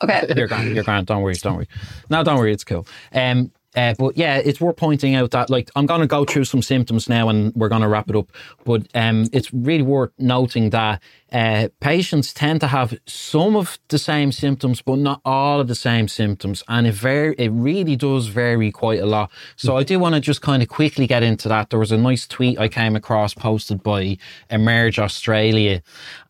Okay. 0.02 0.32
You're 0.36 0.48
grand. 0.48 0.74
You're 0.74 0.84
grand. 0.84 1.06
Don't 1.06 1.22
worry. 1.22 1.34
Don't 1.34 1.56
worry. 1.56 1.68
No, 2.10 2.22
don't 2.22 2.38
worry. 2.38 2.52
It's 2.52 2.64
cool. 2.64 2.86
Um, 3.12 3.52
Uh, 3.76 3.94
but 3.98 4.16
yeah, 4.16 4.38
it's 4.38 4.60
worth 4.60 4.76
pointing 4.76 5.14
out 5.14 5.30
that 5.32 5.50
like 5.50 5.70
I'm 5.76 5.86
going 5.86 6.00
to 6.00 6.06
go 6.06 6.24
through 6.24 6.44
some 6.44 6.62
symptoms 6.62 7.08
now, 7.08 7.28
and 7.28 7.54
we're 7.54 7.68
going 7.68 7.82
to 7.82 7.88
wrap 7.88 8.08
it 8.08 8.16
up. 8.16 8.32
But 8.64 8.88
um, 8.94 9.28
it's 9.32 9.52
really 9.52 9.82
worth 9.82 10.12
noting 10.18 10.70
that 10.70 11.02
uh, 11.30 11.68
patients 11.80 12.32
tend 12.32 12.60
to 12.62 12.68
have 12.68 12.98
some 13.06 13.54
of 13.54 13.78
the 13.88 13.98
same 13.98 14.32
symptoms, 14.32 14.80
but 14.80 14.98
not 14.98 15.20
all 15.24 15.60
of 15.60 15.68
the 15.68 15.74
same 15.74 16.08
symptoms, 16.08 16.62
and 16.68 16.86
it 16.86 16.94
very 16.94 17.34
it 17.36 17.50
really 17.50 17.96
does 17.96 18.28
vary 18.28 18.72
quite 18.72 19.00
a 19.00 19.06
lot. 19.06 19.30
So 19.56 19.76
I 19.76 19.82
do 19.82 19.98
want 19.98 20.14
to 20.14 20.20
just 20.20 20.40
kind 20.40 20.62
of 20.62 20.68
quickly 20.68 21.06
get 21.06 21.22
into 21.22 21.48
that. 21.48 21.68
There 21.70 21.78
was 21.78 21.92
a 21.92 21.98
nice 21.98 22.26
tweet 22.26 22.58
I 22.58 22.68
came 22.68 22.96
across 22.96 23.34
posted 23.34 23.82
by 23.82 24.16
Emerge 24.50 24.98
Australia, 24.98 25.82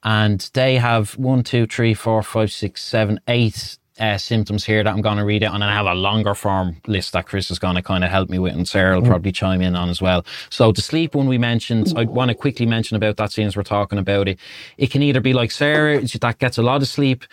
and 0.02 0.50
they 0.54 0.78
have 0.78 1.16
one, 1.16 1.44
two, 1.44 1.66
three, 1.66 1.94
four, 1.94 2.22
five, 2.24 2.50
six, 2.50 2.82
seven, 2.82 3.20
eight 3.28 3.78
uh, 3.98 4.18
symptoms 4.18 4.64
here 4.64 4.84
that 4.84 4.92
I'm 4.92 5.00
going 5.00 5.18
to 5.18 5.24
read 5.24 5.42
out, 5.42 5.54
and 5.54 5.62
then 5.62 5.68
I 5.68 5.74
have 5.74 5.86
a 5.86 5.94
longer 5.94 6.34
form 6.34 6.76
list 6.86 7.12
that 7.12 7.26
Chris 7.26 7.50
is 7.50 7.58
going 7.58 7.76
to 7.76 7.82
kind 7.82 8.04
of 8.04 8.10
help 8.10 8.28
me 8.28 8.38
with, 8.38 8.54
and 8.54 8.68
Sarah 8.68 8.96
will 8.96 9.02
mm. 9.02 9.08
probably 9.08 9.32
chime 9.32 9.62
in 9.62 9.74
on 9.74 9.88
as 9.88 10.02
well. 10.02 10.24
So 10.50 10.72
the 10.72 10.82
sleep 10.82 11.14
one 11.14 11.28
we 11.28 11.38
mentioned, 11.38 11.92
I 11.96 12.04
want 12.04 12.30
to 12.30 12.34
quickly 12.34 12.66
mention 12.66 12.96
about 12.96 13.16
that 13.16 13.32
since 13.32 13.56
we're 13.56 13.62
talking 13.62 13.98
about 13.98 14.28
it. 14.28 14.38
It 14.76 14.90
can 14.90 15.02
either 15.02 15.20
be 15.20 15.32
like 15.32 15.50
Sarah 15.50 16.00
that 16.00 16.38
gets 16.38 16.58
a 16.58 16.62
lot 16.62 16.82
of 16.82 16.88
sleep, 16.88 17.24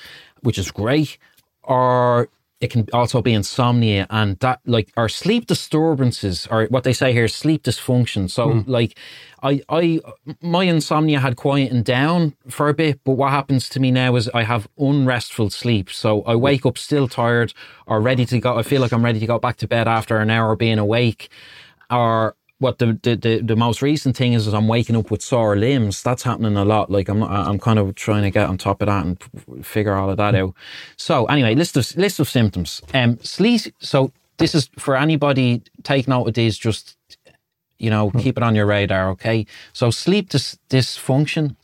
which 0.41 0.57
is 0.57 0.72
great, 0.72 1.18
or 1.64 2.30
it 2.64 2.72
can 2.72 2.88
also 2.93 3.22
be 3.22 3.34
insomnia 3.34 4.07
and 4.09 4.39
that 4.39 4.61
like 4.66 4.89
our 4.95 5.09
sleep 5.09 5.47
disturbances 5.47 6.47
or 6.49 6.66
what 6.68 6.86
they 6.86 6.93
say 6.93 7.11
here 7.11 7.28
sleep 7.28 7.64
dysfunction. 7.64 8.30
So 8.30 8.47
mm. 8.47 8.64
like 8.68 8.97
i 9.43 9.61
i 9.68 9.99
my 10.41 10.64
insomnia 10.64 11.20
had 11.20 11.36
quietened 11.36 11.84
down 11.84 12.34
for 12.49 12.70
a 12.70 12.74
bit 12.74 13.01
but 13.03 13.14
what 13.14 13.32
happens 13.32 13.68
to 13.68 13.82
me 13.82 13.91
now 13.91 14.16
is 14.16 14.30
i 14.30 14.43
have 14.43 14.70
unrestful 14.80 15.49
sleep. 15.49 15.91
So 15.91 16.22
i 16.22 16.36
wake 16.36 16.66
up 16.66 16.78
still 16.78 17.09
tired 17.09 17.53
or 17.86 17.99
ready 17.99 18.26
to 18.28 18.39
go. 18.39 18.57
I 18.57 18.64
feel 18.64 18.80
like 18.82 18.93
i'm 18.93 19.03
ready 19.03 19.20
to 19.20 19.28
go 19.28 19.39
back 19.39 19.57
to 19.57 19.68
bed 19.68 19.89
after 19.89 20.20
an 20.20 20.30
hour 20.30 20.55
being 20.55 20.80
awake 20.80 21.30
or 21.91 22.38
what 22.60 22.80
the, 22.80 22.97
the, 23.04 23.16
the, 23.16 23.41
the, 23.41 23.56
most 23.56 23.82
recent 23.82 24.16
thing 24.16 24.34
is, 24.34 24.47
is 24.47 24.54
I'm 24.54 24.68
waking 24.68 24.95
up 24.95 25.12
with 25.12 25.22
sore 25.22 25.56
limbs. 25.56 26.01
That's 26.01 26.24
happening 26.24 26.56
a 26.56 26.64
lot. 26.64 26.89
Like 26.89 27.10
I'm 27.10 27.20
not, 27.20 27.32
I'm 27.32 27.60
kind 27.60 27.78
of 27.80 27.93
trying 27.95 28.24
to 28.24 28.32
get 28.32 28.47
on 28.47 28.58
top 28.58 28.82
of 28.82 28.88
that 28.88 29.06
and 29.06 29.66
figure 29.66 29.95
all 29.95 30.10
of 30.10 30.18
that 30.18 30.36
out. 30.36 30.54
So 30.95 31.26
anyway, 31.26 31.56
list 31.56 31.76
of 31.76 31.95
list 31.97 32.20
of 32.20 32.30
symptoms. 32.30 32.82
Um, 32.93 33.20
sleep. 33.20 33.62
So 33.80 34.12
this 34.38 34.56
is 34.56 34.70
for 34.80 34.95
anybody. 34.95 35.64
Take 35.84 36.08
note 36.08 36.28
of 36.28 36.34
these. 36.36 36.58
Just 36.58 36.95
you 37.80 37.89
know, 37.89 38.10
hmm. 38.10 38.20
keep 38.20 38.38
it 38.38 38.43
on 38.43 38.56
your 38.56 38.66
radar. 38.66 39.10
Okay. 39.10 39.45
So 39.74 39.91
sleep 39.91 40.30
dis- 40.30 40.58
dysfunction, 40.70 41.58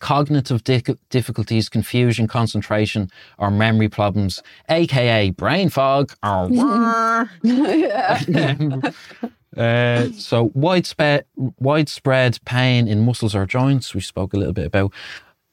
cognitive 0.00 0.64
di- 0.64 0.82
difficulties, 1.10 1.68
confusion, 1.68 2.26
concentration, 2.26 3.10
or 3.38 3.52
memory 3.52 3.88
problems, 3.88 4.42
aka 4.68 5.30
brain 5.30 5.68
fog. 5.68 6.12
Or 6.22 6.48
Uh, 9.56 10.10
so 10.12 10.50
widespread 10.54 11.24
widespread 11.36 12.38
pain 12.44 12.88
in 12.88 13.04
muscles 13.04 13.34
or 13.34 13.46
joints. 13.46 13.94
We 13.94 14.00
spoke 14.00 14.34
a 14.34 14.36
little 14.36 14.52
bit 14.52 14.66
about 14.66 14.92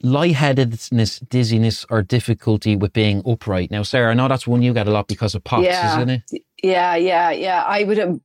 lightheadedness, 0.03 1.19
dizziness, 1.29 1.85
or 1.89 2.03
difficulty 2.03 2.75
with 2.75 2.91
being 2.91 3.23
upright. 3.25 3.71
Now, 3.71 3.83
Sarah, 3.83 4.11
I 4.11 4.13
know 4.13 4.27
that's 4.27 4.45
one 4.45 4.61
you 4.61 4.73
get 4.73 4.87
a 4.87 4.91
lot 4.91 5.07
because 5.07 5.33
of 5.33 5.43
POTS, 5.45 5.63
yeah. 5.63 5.97
isn't 5.97 6.09
it? 6.09 6.43
Yeah, 6.61 6.95
yeah, 6.95 7.31
yeah. 7.31 7.63
I 7.63 7.83
would 7.83 7.97
have 7.97 8.19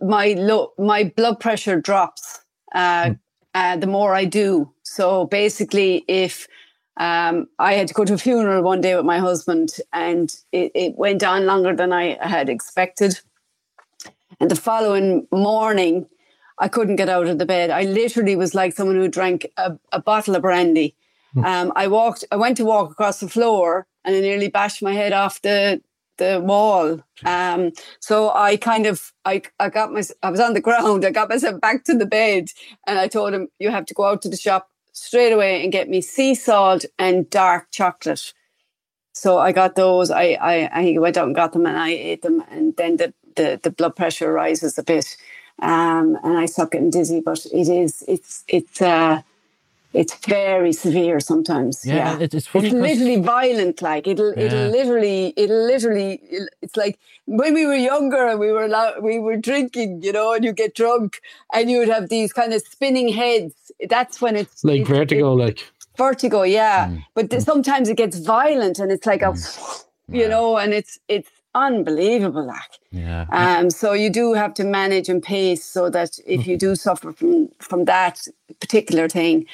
my 0.00 0.34
low, 0.36 0.72
my 0.78 1.04
blood 1.04 1.38
pressure 1.38 1.80
drops 1.80 2.40
uh, 2.74 3.04
mm. 3.04 3.18
uh, 3.54 3.76
the 3.76 3.86
more 3.86 4.14
I 4.14 4.24
do. 4.24 4.72
So 4.82 5.26
basically, 5.26 6.04
if 6.08 6.48
um, 6.96 7.48
I 7.58 7.74
had 7.74 7.88
to 7.88 7.94
go 7.94 8.04
to 8.04 8.14
a 8.14 8.18
funeral 8.18 8.62
one 8.62 8.80
day 8.80 8.96
with 8.96 9.04
my 9.04 9.18
husband, 9.18 9.70
and 9.92 10.34
it, 10.52 10.72
it 10.74 10.96
went 10.96 11.22
on 11.22 11.46
longer 11.46 11.74
than 11.74 11.92
I 11.92 12.18
had 12.20 12.48
expected. 12.48 13.20
And 14.40 14.50
the 14.50 14.56
following 14.56 15.26
morning, 15.30 16.06
I 16.58 16.68
couldn't 16.68 16.96
get 16.96 17.08
out 17.08 17.26
of 17.26 17.38
the 17.38 17.46
bed. 17.46 17.70
I 17.70 17.82
literally 17.82 18.36
was 18.36 18.54
like 18.54 18.72
someone 18.72 18.96
who 18.96 19.08
drank 19.08 19.46
a, 19.56 19.78
a 19.92 20.00
bottle 20.00 20.34
of 20.34 20.42
brandy. 20.42 20.96
Hmm. 21.34 21.44
Um, 21.44 21.72
I 21.76 21.86
walked, 21.88 22.24
I 22.32 22.36
went 22.36 22.56
to 22.56 22.64
walk 22.64 22.90
across 22.90 23.20
the 23.20 23.28
floor 23.28 23.86
and 24.04 24.16
I 24.16 24.20
nearly 24.20 24.48
bashed 24.48 24.82
my 24.82 24.94
head 24.94 25.12
off 25.12 25.42
the 25.42 25.82
the 26.20 26.38
wall. 26.38 27.00
Um, 27.24 27.72
so 27.98 28.30
I 28.32 28.56
kind 28.56 28.86
of, 28.86 29.12
I, 29.24 29.42
I 29.58 29.68
got 29.70 29.92
my, 29.92 30.02
I 30.22 30.30
was 30.30 30.38
on 30.38 30.54
the 30.54 30.60
ground. 30.68 31.04
I 31.04 31.10
got 31.10 31.28
myself 31.28 31.60
back 31.60 31.82
to 31.84 31.96
the 31.96 32.06
bed, 32.06 32.48
and 32.86 32.98
I 32.98 33.08
told 33.08 33.34
him, 33.34 33.48
"You 33.58 33.70
have 33.70 33.86
to 33.86 33.94
go 33.94 34.04
out 34.04 34.22
to 34.22 34.28
the 34.28 34.36
shop 34.36 34.70
straight 34.92 35.32
away 35.32 35.62
and 35.62 35.72
get 35.72 35.88
me 35.88 36.00
sea 36.00 36.36
salt 36.36 36.84
and 36.98 37.28
dark 37.28 37.72
chocolate." 37.72 38.32
So 39.12 39.38
I 39.38 39.50
got 39.50 39.74
those. 39.74 40.10
I, 40.10 40.38
I, 40.40 40.70
I 40.72 40.98
went 40.98 41.16
out 41.16 41.26
and 41.26 41.34
got 41.34 41.52
them, 41.52 41.66
and 41.66 41.76
I 41.76 41.90
ate 41.90 42.22
them, 42.22 42.44
and 42.50 42.76
then 42.76 42.98
the 42.98 43.12
the, 43.36 43.60
the 43.62 43.70
blood 43.70 43.96
pressure 43.96 44.32
rises 44.32 44.78
a 44.78 44.82
bit. 44.82 45.16
Um, 45.60 46.18
and 46.22 46.38
I 46.38 46.46
start 46.46 46.72
getting 46.72 46.90
dizzy, 46.90 47.20
but 47.20 47.44
it 47.46 47.68
is, 47.68 48.02
it's, 48.08 48.44
it's, 48.48 48.80
uh, 48.80 49.22
it's 49.92 50.14
very 50.24 50.72
severe 50.72 51.18
sometimes. 51.18 51.84
Yeah, 51.84 52.16
yeah. 52.18 52.28
it's 52.30 52.46
funny. 52.46 52.68
It's 52.68 52.74
literally 52.74 53.20
violent. 53.20 53.82
Like 53.82 54.06
it'll, 54.06 54.32
yeah. 54.34 54.44
it'll 54.44 54.70
literally, 54.70 55.34
it'll 55.36 55.66
literally. 55.66 56.20
It's 56.62 56.76
like 56.76 56.98
when 57.24 57.54
we 57.54 57.66
were 57.66 57.74
younger 57.74 58.28
and 58.28 58.38
we 58.38 58.52
were 58.52 58.64
allowed, 58.66 59.02
we 59.02 59.18
were 59.18 59.36
drinking, 59.36 60.02
you 60.02 60.12
know, 60.12 60.32
and 60.32 60.44
you 60.44 60.52
get 60.52 60.76
drunk 60.76 61.20
and 61.52 61.68
you 61.70 61.78
would 61.78 61.88
have 61.88 62.08
these 62.08 62.32
kind 62.32 62.54
of 62.54 62.62
spinning 62.62 63.08
heads. 63.08 63.72
That's 63.88 64.20
when 64.20 64.36
it's 64.36 64.62
like 64.62 64.82
it's, 64.82 64.88
vertigo, 64.88 65.32
it, 65.32 65.36
like 65.36 65.72
vertigo. 65.96 66.42
Yeah, 66.42 66.86
mm. 66.86 67.04
but 67.14 67.28
mm. 67.28 67.42
sometimes 67.42 67.88
it 67.88 67.96
gets 67.96 68.16
violent 68.18 68.78
and 68.78 68.92
it's 68.92 69.06
like 69.06 69.22
a, 69.22 69.32
mm. 69.32 69.84
you 70.08 70.28
know, 70.28 70.56
and 70.56 70.72
it's 70.72 71.00
it's 71.08 71.30
unbelievable 71.54 72.46
like 72.46 72.78
yeah 72.92 73.26
um 73.32 73.70
so 73.70 73.92
you 73.92 74.08
do 74.08 74.34
have 74.34 74.54
to 74.54 74.64
manage 74.64 75.08
and 75.08 75.22
pace 75.22 75.64
so 75.64 75.90
that 75.90 76.18
if 76.26 76.46
you 76.46 76.56
do 76.56 76.76
suffer 76.76 77.12
from 77.12 77.48
from 77.58 77.84
that 77.86 78.20
particular 78.60 79.08
thing 79.08 79.44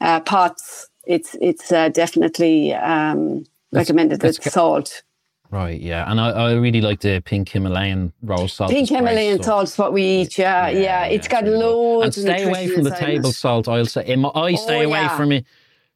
uh 0.00 0.20
POTS 0.20 0.88
it's 1.06 1.36
it's 1.40 1.70
uh, 1.70 1.88
definitely 1.90 2.74
um 2.74 3.44
recommended 3.72 4.20
that 4.20 4.42
salt 4.42 5.02
Right, 5.50 5.80
yeah, 5.80 6.10
and 6.10 6.20
I, 6.20 6.30
I 6.30 6.52
really 6.54 6.80
like 6.80 7.00
the 7.00 7.20
pink 7.20 7.50
Himalayan 7.50 8.12
roll 8.22 8.48
salt. 8.48 8.72
Pink 8.72 8.88
Himalayan 8.88 9.40
salt 9.40 9.68
is 9.68 9.78
what 9.78 9.92
we 9.92 10.02
eat. 10.02 10.36
Yeah, 10.36 10.68
yeah, 10.68 10.80
yeah 10.80 11.04
it's 11.04 11.28
got 11.28 11.44
loads. 11.44 12.16
And 12.16 12.26
stay 12.26 12.42
away 12.42 12.66
from 12.66 12.82
the 12.82 12.90
table 12.90 13.30
salt. 13.30 13.68
I'll 13.68 13.86
say, 13.86 14.00
I 14.00 14.54
stay 14.56 14.84
oh, 14.84 14.88
away 14.88 15.02
yeah. 15.02 15.16
from 15.16 15.30
it 15.30 15.44
Oh, 15.44 15.50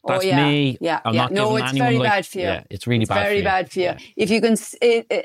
That's 0.07 0.25
oh, 0.25 0.27
yeah. 0.27 0.49
me. 0.49 0.79
Yeah, 0.81 1.01
I'm 1.05 1.15
yeah. 1.15 1.23
not 1.23 1.33
no, 1.33 1.57
it's 1.57 1.73
very 1.73 1.99
like, 1.99 2.09
bad 2.09 2.27
for 2.27 2.39
you. 2.39 2.45
Yeah, 2.45 2.63
it's 2.71 2.87
really 2.87 3.03
it's 3.03 3.09
bad. 3.09 3.25
Very 3.25 3.41
for 3.41 3.45
bad 3.45 3.73
for 3.73 3.79
you. 3.81 3.85
Yeah. 3.85 3.99
If 4.17 4.31
you 4.31 4.41
can 4.41 4.57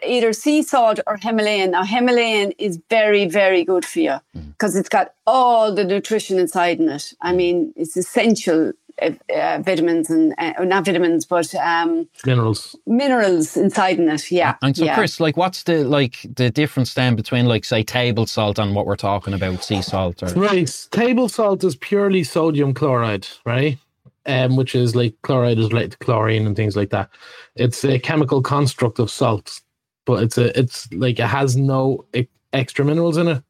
either 0.04 0.34
sea 0.34 0.62
salt 0.64 1.00
or 1.08 1.18
Himalayan. 1.18 1.72
Now 1.72 1.84
Himalayan 1.84 2.52
is 2.54 2.80
very, 2.90 3.26
very 3.26 3.64
good 3.64 3.86
for 3.86 4.00
you 4.00 4.20
because 4.34 4.76
mm. 4.76 4.80
it's 4.80 4.90
got 4.90 5.14
all 5.26 5.74
the 5.74 5.84
nutrition 5.84 6.40
inside 6.40 6.80
in 6.80 6.90
it. 6.90 7.14
I 7.22 7.34
mean, 7.34 7.74
it's 7.76 7.96
essential 7.96 8.74
uh, 9.02 9.12
uh, 9.34 9.60
vitamins 9.64 10.10
and 10.10 10.36
uh, 10.38 10.54
not 10.64 10.86
vitamins, 10.86 11.26
but 11.26 11.54
um, 11.56 12.08
minerals. 12.26 12.76
Minerals 12.86 13.58
inside 13.58 13.98
in 13.98 14.10
it. 14.10 14.30
Yeah. 14.30 14.56
And 14.62 14.78
so, 14.78 14.86
yeah. 14.86 14.96
Chris, 14.96 15.20
like, 15.20 15.36
what's 15.36 15.64
the 15.64 15.84
like 15.84 16.18
the 16.36 16.52
difference 16.52 16.94
then 16.94 17.16
between 17.16 17.48
like 17.48 17.66
say 17.66 17.84
table 17.84 18.28
salt 18.28 18.60
and 18.60 18.76
what 18.76 18.86
we're 18.86 18.96
talking 18.96 19.34
about, 19.34 19.64
sea 19.64 19.82
salt? 19.82 20.22
Or... 20.22 20.28
Right, 20.28 20.88
table 20.92 21.28
salt 21.28 21.64
is 21.64 21.76
purely 21.76 22.24
sodium 22.24 22.74
chloride, 22.74 23.28
right? 23.46 23.78
Um, 24.26 24.56
which 24.56 24.76
is 24.76 24.96
like 24.96 25.16
chloride 25.24 25.60
is 25.60 25.70
related 25.70 25.92
to 25.92 25.98
chlorine 25.98 26.46
and 26.46 26.56
things 26.56 26.76
like 26.76 26.90
that. 26.92 27.10
It's 27.56 27.84
a 27.84 28.00
chemical 28.00 28.42
construct 28.42 29.00
of 29.00 29.12
salts, 29.12 29.62
but 30.06 30.24
it's 30.24 30.38
a 30.38 30.58
it's 30.58 30.92
like 30.94 31.20
it 31.20 31.28
has 31.28 31.56
no 31.56 32.06
extra 32.54 32.86
minerals 32.86 33.18
in 33.18 33.28
it. 33.28 33.44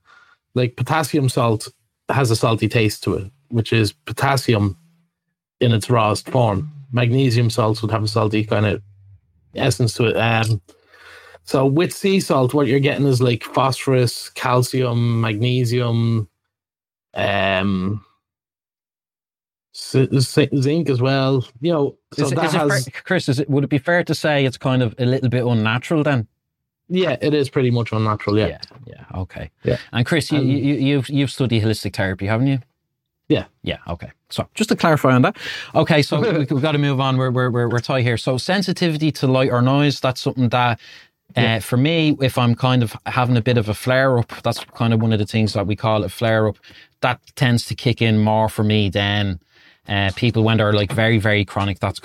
Like 0.56 0.76
potassium 0.76 1.30
salt 1.30 1.68
has 2.10 2.32
a 2.32 2.36
salty 2.36 2.68
taste 2.68 3.04
to 3.04 3.16
it, 3.16 3.32
which 3.50 3.74
is 3.74 3.94
potassium 3.94 4.78
in 5.60 5.72
its 5.72 5.90
rawest 5.90 6.30
form. 6.30 6.72
Magnesium 6.92 7.50
salts 7.50 7.82
would 7.82 7.92
have 7.92 8.04
a 8.04 8.08
salty 8.08 8.44
kind 8.44 8.66
of 8.66 8.82
essence 9.56 9.94
to 9.96 10.06
it. 10.06 10.18
Um, 10.18 10.62
so 11.46 11.66
with 11.66 11.94
sea 11.94 12.20
salt, 12.20 12.54
what 12.54 12.68
you're 12.68 12.80
getting 12.80 13.06
is 13.06 13.22
like 13.22 13.44
phosphorus, 13.44 14.30
calcium, 14.30 15.22
magnesium, 15.22 16.30
um, 17.14 18.06
zinc 19.76 20.90
as 20.90 21.02
well. 21.02 21.46
You 21.62 21.72
know, 21.72 21.98
so 22.14 22.26
is, 22.26 22.32
that 22.32 22.46
is 22.46 22.52
has. 22.54 22.88
Fair, 22.88 23.02
Chris, 23.04 23.30
is 23.30 23.40
it, 23.40 23.50
would 23.50 23.64
it 23.64 23.70
be 23.70 23.80
fair 23.80 24.04
to 24.04 24.16
say 24.16 24.46
it's 24.46 24.58
kind 24.58 24.84
of 24.84 24.96
a 25.00 25.06
little 25.06 25.30
bit 25.30 25.46
unnatural 25.46 26.04
then? 26.04 26.28
Yeah, 26.90 27.18
it 27.22 27.34
is 27.34 27.50
pretty 27.50 27.72
much 27.72 27.92
unnatural. 27.92 28.38
Yeah, 28.38 28.48
yeah, 28.48 28.60
yeah 28.86 29.20
okay. 29.22 29.50
Yeah, 29.64 29.78
and 29.92 30.06
Chris, 30.06 30.32
you, 30.32 30.40
um, 30.40 30.46
you 30.46 30.76
you've 30.76 31.10
you've 31.10 31.32
studied 31.32 31.64
holistic 31.64 31.96
therapy, 31.96 32.28
haven't 32.28 32.48
you? 32.48 32.60
Yeah. 33.30 33.46
Yeah. 33.64 33.78
Okay. 33.88 34.12
So 34.30 34.48
just 34.54 34.70
to 34.70 34.76
clarify 34.76 35.14
on 35.14 35.22
that. 35.24 35.38
Okay. 35.74 36.02
So 36.02 36.20
we, 36.38 36.46
have 36.46 36.62
got 36.62 36.74
to 36.74 36.78
move 36.78 37.00
on. 37.00 37.18
We're, 37.18 37.32
we're, 37.32 37.50
we're, 37.50 37.70
we're 37.70 37.80
tight 37.80 38.04
here. 38.04 38.18
So 38.18 38.38
sensitivity 38.38 39.12
to 39.14 39.28
light 39.28 39.50
or 39.50 39.62
noise, 39.62 40.00
that's 40.00 40.22
something 40.22 40.50
that, 40.50 40.80
uh, 41.36 41.42
yeah. 41.42 41.60
for 41.60 41.78
me, 41.78 42.18
if 42.22 42.38
I'm 42.38 42.54
kind 42.54 42.84
of 42.84 42.96
having 43.06 43.38
a 43.38 43.42
bit 43.42 43.58
of 43.58 43.70
a 43.70 43.74
flare 43.74 44.20
up, 44.20 44.32
that's 44.44 44.64
kind 44.66 44.94
of 44.94 45.02
one 45.02 45.14
of 45.14 45.20
the 45.20 45.26
things 45.26 45.54
that 45.54 45.66
we 45.66 45.76
call 45.76 46.04
a 46.04 46.10
flare 46.10 46.48
up. 46.48 46.58
That 47.02 47.22
tends 47.36 47.66
to 47.68 47.76
kick 47.76 48.02
in 48.02 48.20
more 48.20 48.50
for 48.50 48.64
me 48.64 48.90
than 48.90 49.40
uh, 49.88 50.12
people 50.16 50.44
when 50.44 50.58
they're 50.58 50.74
like 50.74 50.92
very, 50.92 51.18
very 51.20 51.46
chronic, 51.46 51.80
that's 51.80 52.00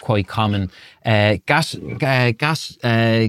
quite 0.00 0.28
common. 0.28 0.70
Uh, 1.04 1.36
gas, 1.46 1.74
uh, 1.74 2.32
gas, 2.36 2.78
uh, 2.84 3.28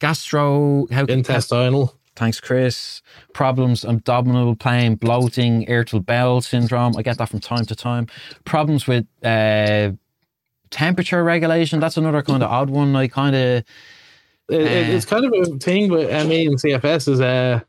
gastro, 0.00 0.86
how 0.90 1.04
Intestinal. 1.06 1.98
Thanks, 2.16 2.40
Chris. 2.40 3.02
Problems, 3.32 3.84
abdominal 3.84 4.54
pain, 4.54 4.94
bloating, 4.94 5.64
irritable 5.68 6.00
bowel 6.00 6.40
syndrome. 6.40 6.96
I 6.96 7.02
get 7.02 7.18
that 7.18 7.28
from 7.28 7.40
time 7.40 7.64
to 7.66 7.74
time. 7.74 8.06
Problems 8.44 8.86
with 8.86 9.06
uh, 9.24 9.90
temperature 10.70 11.24
regulation. 11.24 11.80
That's 11.80 11.96
another 11.96 12.22
kind 12.22 12.42
of 12.42 12.50
odd 12.50 12.70
one. 12.70 12.94
I 12.94 13.08
kind 13.08 13.34
of 13.34 13.64
It, 14.48 14.60
it- 14.60 14.88
it's 14.90 15.04
kind 15.06 15.24
of 15.24 15.32
a 15.34 15.58
thing 15.58 15.90
with 15.90 16.08
ME 16.28 16.46
and 16.46 16.56
CFS 16.56 17.08
is 17.08 17.20
uh 17.20 17.60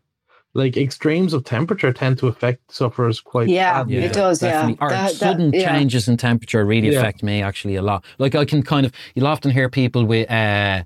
like 0.56 0.78
extremes 0.78 1.34
of 1.34 1.43
temperature 1.43 1.93
tend 1.93 2.18
to 2.20 2.28
affect 2.28 2.72
sufferers 2.72 3.20
quite 3.22 3.49
Yeah, 3.49 3.74
badly. 3.84 3.97
it 3.97 4.14
does. 4.14 4.39
definitely. 4.39 4.78
Yeah, 4.80 4.86
Or 4.86 4.89
That- 4.89 5.12
that- 5.12 5.16
sudden 5.18 5.51
yeah. 5.53 5.70
changes 5.78 6.08
in 6.08 6.18
temperature 6.18 6.66
really 6.66 6.89
Yeah. 6.91 6.99
affect 6.99 7.22
me 7.22 7.41
actually 7.43 7.76
a 7.76 7.82
lot. 7.84 8.03
Like 8.18 8.34
I 8.36 8.45
can 8.45 8.64
kind 8.64 8.86
of, 8.86 8.91
you'll 9.14 9.28
often 9.28 9.51
hear 9.51 9.70
people 9.70 10.06
with 10.06 10.32
uh, 10.32 10.84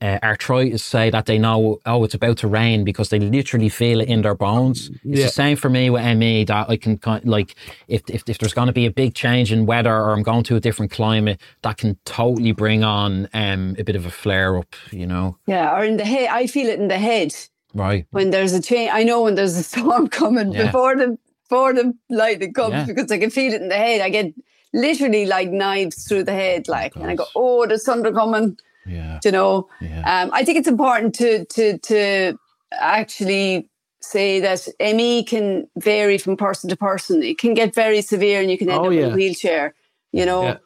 uh, 0.00 0.16
arthritis 0.22 0.84
say 0.84 1.10
that 1.10 1.26
they 1.26 1.36
know, 1.38 1.80
oh, 1.84 2.04
it's 2.04 2.14
about 2.14 2.36
to 2.38 2.46
rain 2.46 2.84
because 2.84 3.08
they 3.08 3.18
literally 3.18 3.68
feel 3.68 4.00
it 4.00 4.06
in 4.08 4.22
their 4.22 4.36
bones. 4.36 4.90
It's 4.90 5.00
Yeah. 5.18 5.24
the 5.26 5.32
same 5.32 5.56
for 5.56 5.68
me 5.68 5.90
with 5.90 6.04
ME 6.04 6.44
that 6.44 6.70
I 6.70 6.76
can 6.76 6.98
kind 6.98 7.20
of, 7.24 7.28
like, 7.28 7.56
if, 7.88 8.02
if, 8.08 8.22
if 8.28 8.38
there's 8.38 8.54
going 8.54 8.68
to 8.68 8.72
be 8.72 8.86
a 8.86 8.92
big 8.92 9.14
change 9.14 9.50
in 9.50 9.66
weather 9.66 9.92
or 9.92 10.12
I'm 10.12 10.22
going 10.22 10.44
to 10.44 10.54
a 10.54 10.60
different 10.60 10.92
climate, 10.92 11.40
that 11.62 11.78
can 11.78 11.96
totally 12.04 12.52
bring 12.52 12.84
on 12.84 13.28
um, 13.34 13.74
a 13.76 13.82
bit 13.82 13.96
of 13.96 14.06
a 14.06 14.10
flare 14.12 14.56
up, 14.56 14.76
you 14.92 15.04
know? 15.04 15.36
Yeah, 15.48 15.76
or 15.76 15.82
in 15.84 15.96
the 15.96 16.04
head. 16.04 16.28
I 16.30 16.46
feel 16.46 16.68
it 16.68 16.78
in 16.78 16.86
the 16.86 16.98
head 16.98 17.34
Right. 17.74 18.06
when 18.10 18.30
there's 18.30 18.52
a 18.54 18.62
change. 18.62 18.90
I 18.92 19.02
know 19.04 19.22
when 19.22 19.34
there's 19.34 19.56
a 19.56 19.62
storm 19.72 20.08
coming 20.08 20.52
Yeah. 20.52 20.66
before 20.66 20.96
the 20.96 21.18
before 21.48 21.72
the 21.72 21.94
lightning 22.10 22.52
comes 22.52 22.74
Yeah. 22.74 22.84
because 22.84 23.10
I 23.10 23.18
can 23.18 23.30
feel 23.30 23.52
it 23.54 23.62
in 23.62 23.68
the 23.68 23.76
head. 23.76 24.00
I 24.02 24.10
get 24.10 24.34
literally 24.74 25.24
like 25.26 25.50
knives 25.50 26.06
through 26.06 26.24
the 26.24 26.32
head, 26.32 26.68
like, 26.68 26.94
and 26.96 27.06
I 27.10 27.14
go, 27.14 27.24
"Oh, 27.34 27.66
there's 27.66 27.84
thunder 27.84 28.12
coming." 28.12 28.58
Yeah. 28.86 29.18
You 29.24 29.32
know, 29.32 29.68
Yeah. 29.80 30.22
um, 30.22 30.30
I 30.32 30.44
think 30.44 30.58
it's 30.58 30.68
important 30.68 31.14
to 31.16 31.44
to 31.56 31.78
to 31.78 32.38
actually 32.72 33.68
say 34.00 34.40
that 34.40 34.68
ME 34.80 35.24
can 35.24 35.68
vary 35.76 36.18
from 36.18 36.36
person 36.36 36.70
to 36.70 36.76
person. 36.76 37.22
It 37.22 37.38
can 37.38 37.54
get 37.54 37.74
very 37.74 38.00
severe, 38.02 38.40
and 38.40 38.50
you 38.50 38.58
can 38.58 38.68
end 38.70 38.80
Oh, 38.80 38.86
up 38.86 38.92
in 38.92 39.12
a 39.12 39.14
wheelchair. 39.14 39.74
You 40.12 40.24
know, 40.26 40.42
Yeah. 40.42 40.56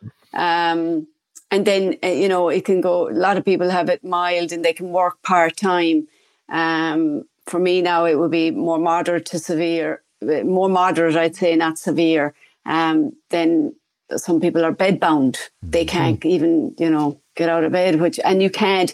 um, 0.73 1.07
and 1.51 1.65
then 1.67 1.97
uh, 2.03 2.09
you 2.09 2.29
know 2.29 2.49
it 2.49 2.65
can 2.65 2.81
go. 2.81 3.09
A 3.09 3.13
lot 3.27 3.37
of 3.37 3.45
people 3.45 3.71
have 3.71 3.89
it 3.89 4.03
mild, 4.05 4.53
and 4.53 4.65
they 4.65 4.73
can 4.73 4.91
work 4.91 5.23
part 5.23 5.57
time. 5.57 6.07
Um, 6.49 7.25
for 7.47 7.59
me 7.59 7.83
now, 7.83 8.05
it 8.05 8.19
would 8.19 8.31
be 8.31 8.51
more 8.51 8.79
moderate 8.79 9.27
to 9.27 9.39
severe, 9.39 10.03
more 10.23 10.69
moderate, 10.69 11.17
I'd 11.17 11.37
say, 11.37 11.57
not 11.57 11.79
severe. 11.79 12.35
Um, 12.67 13.13
then 13.31 13.75
some 14.17 14.41
people 14.41 14.65
are 14.65 14.75
bedbound; 14.75 15.39
they 15.63 15.85
can't 15.85 16.25
even, 16.25 16.75
you 16.79 16.91
know, 16.91 17.21
get 17.35 17.49
out 17.49 17.65
of 17.65 17.73
bed. 17.73 18.01
Which 18.01 18.21
and 18.25 18.43
you 18.43 18.51
can't. 18.51 18.93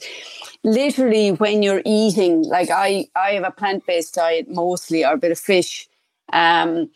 Literally, 0.64 1.30
when 1.32 1.62
you're 1.62 1.82
eating, 1.84 2.42
like 2.42 2.70
I, 2.70 3.06
I 3.14 3.32
have 3.32 3.44
a 3.44 3.50
plant-based 3.50 4.14
diet 4.14 4.48
mostly, 4.48 5.04
or 5.04 5.14
a 5.14 5.18
bit 5.18 5.30
of 5.32 5.38
fish. 5.38 5.88
Um, 6.32 6.90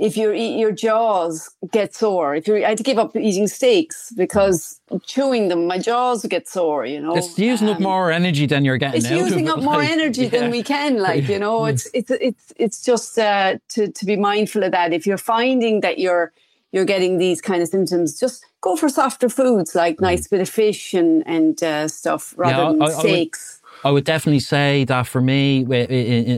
if 0.00 0.16
you 0.16 0.32
eat 0.32 0.56
your 0.58 0.70
jaws 0.70 1.50
get 1.72 1.92
sore. 1.94 2.34
If 2.36 2.46
you, 2.46 2.56
I 2.64 2.68
had 2.68 2.78
to 2.78 2.84
give 2.84 2.98
up 2.98 3.16
eating 3.16 3.48
steaks 3.48 4.12
because 4.16 4.80
chewing 5.04 5.48
them, 5.48 5.66
my 5.66 5.78
jaws 5.78 6.24
get 6.26 6.46
sore. 6.48 6.86
You 6.86 7.00
know, 7.00 7.16
It's 7.16 7.36
using 7.38 7.68
up 7.68 7.78
Um, 7.78 7.82
more 7.82 8.12
energy 8.12 8.46
than 8.46 8.64
you're 8.64 8.78
getting 8.78 8.98
it's 8.98 9.10
using 9.10 9.48
up 9.48 9.58
it, 9.58 9.64
more 9.70 9.78
like, 9.82 9.90
energy 9.90 10.22
yeah. 10.24 10.28
than 10.30 10.50
we 10.52 10.62
can 10.62 10.98
like 11.08 11.28
you 11.28 11.38
know 11.38 11.64
it's 11.66 11.88
it's 11.94 12.10
it's 12.28 12.52
it's 12.64 12.78
just 12.84 13.18
uh, 13.18 13.58
to 13.74 13.88
to 13.98 14.02
be 14.06 14.16
mindful 14.16 14.62
of 14.62 14.70
that 14.72 14.92
if 14.92 15.04
you're 15.06 15.18
finding 15.36 15.80
that 15.80 15.98
you're 15.98 16.32
you're 16.72 16.84
getting 16.94 17.18
these 17.18 17.40
kind 17.40 17.60
of 17.62 17.68
symptoms 17.68 18.20
just 18.20 18.44
go 18.60 18.76
for 18.76 18.88
softer 18.88 19.28
foods 19.28 19.74
like 19.74 20.00
nice 20.00 20.28
bit 20.28 20.40
of 20.40 20.48
fish 20.48 20.94
and 20.94 21.24
and 21.26 21.62
uh, 21.62 21.88
stuff 21.88 22.34
rather 22.36 22.62
Mm. 22.62 22.68
I- 22.68 22.72
than 22.72 22.82
I- 22.82 22.84
I 22.84 22.88
would- 22.88 22.98
steaks 23.00 23.60
I 23.84 23.90
would 23.90 24.04
definitely 24.04 24.40
say 24.40 24.84
that 24.84 25.06
for 25.06 25.20
me, 25.20 25.62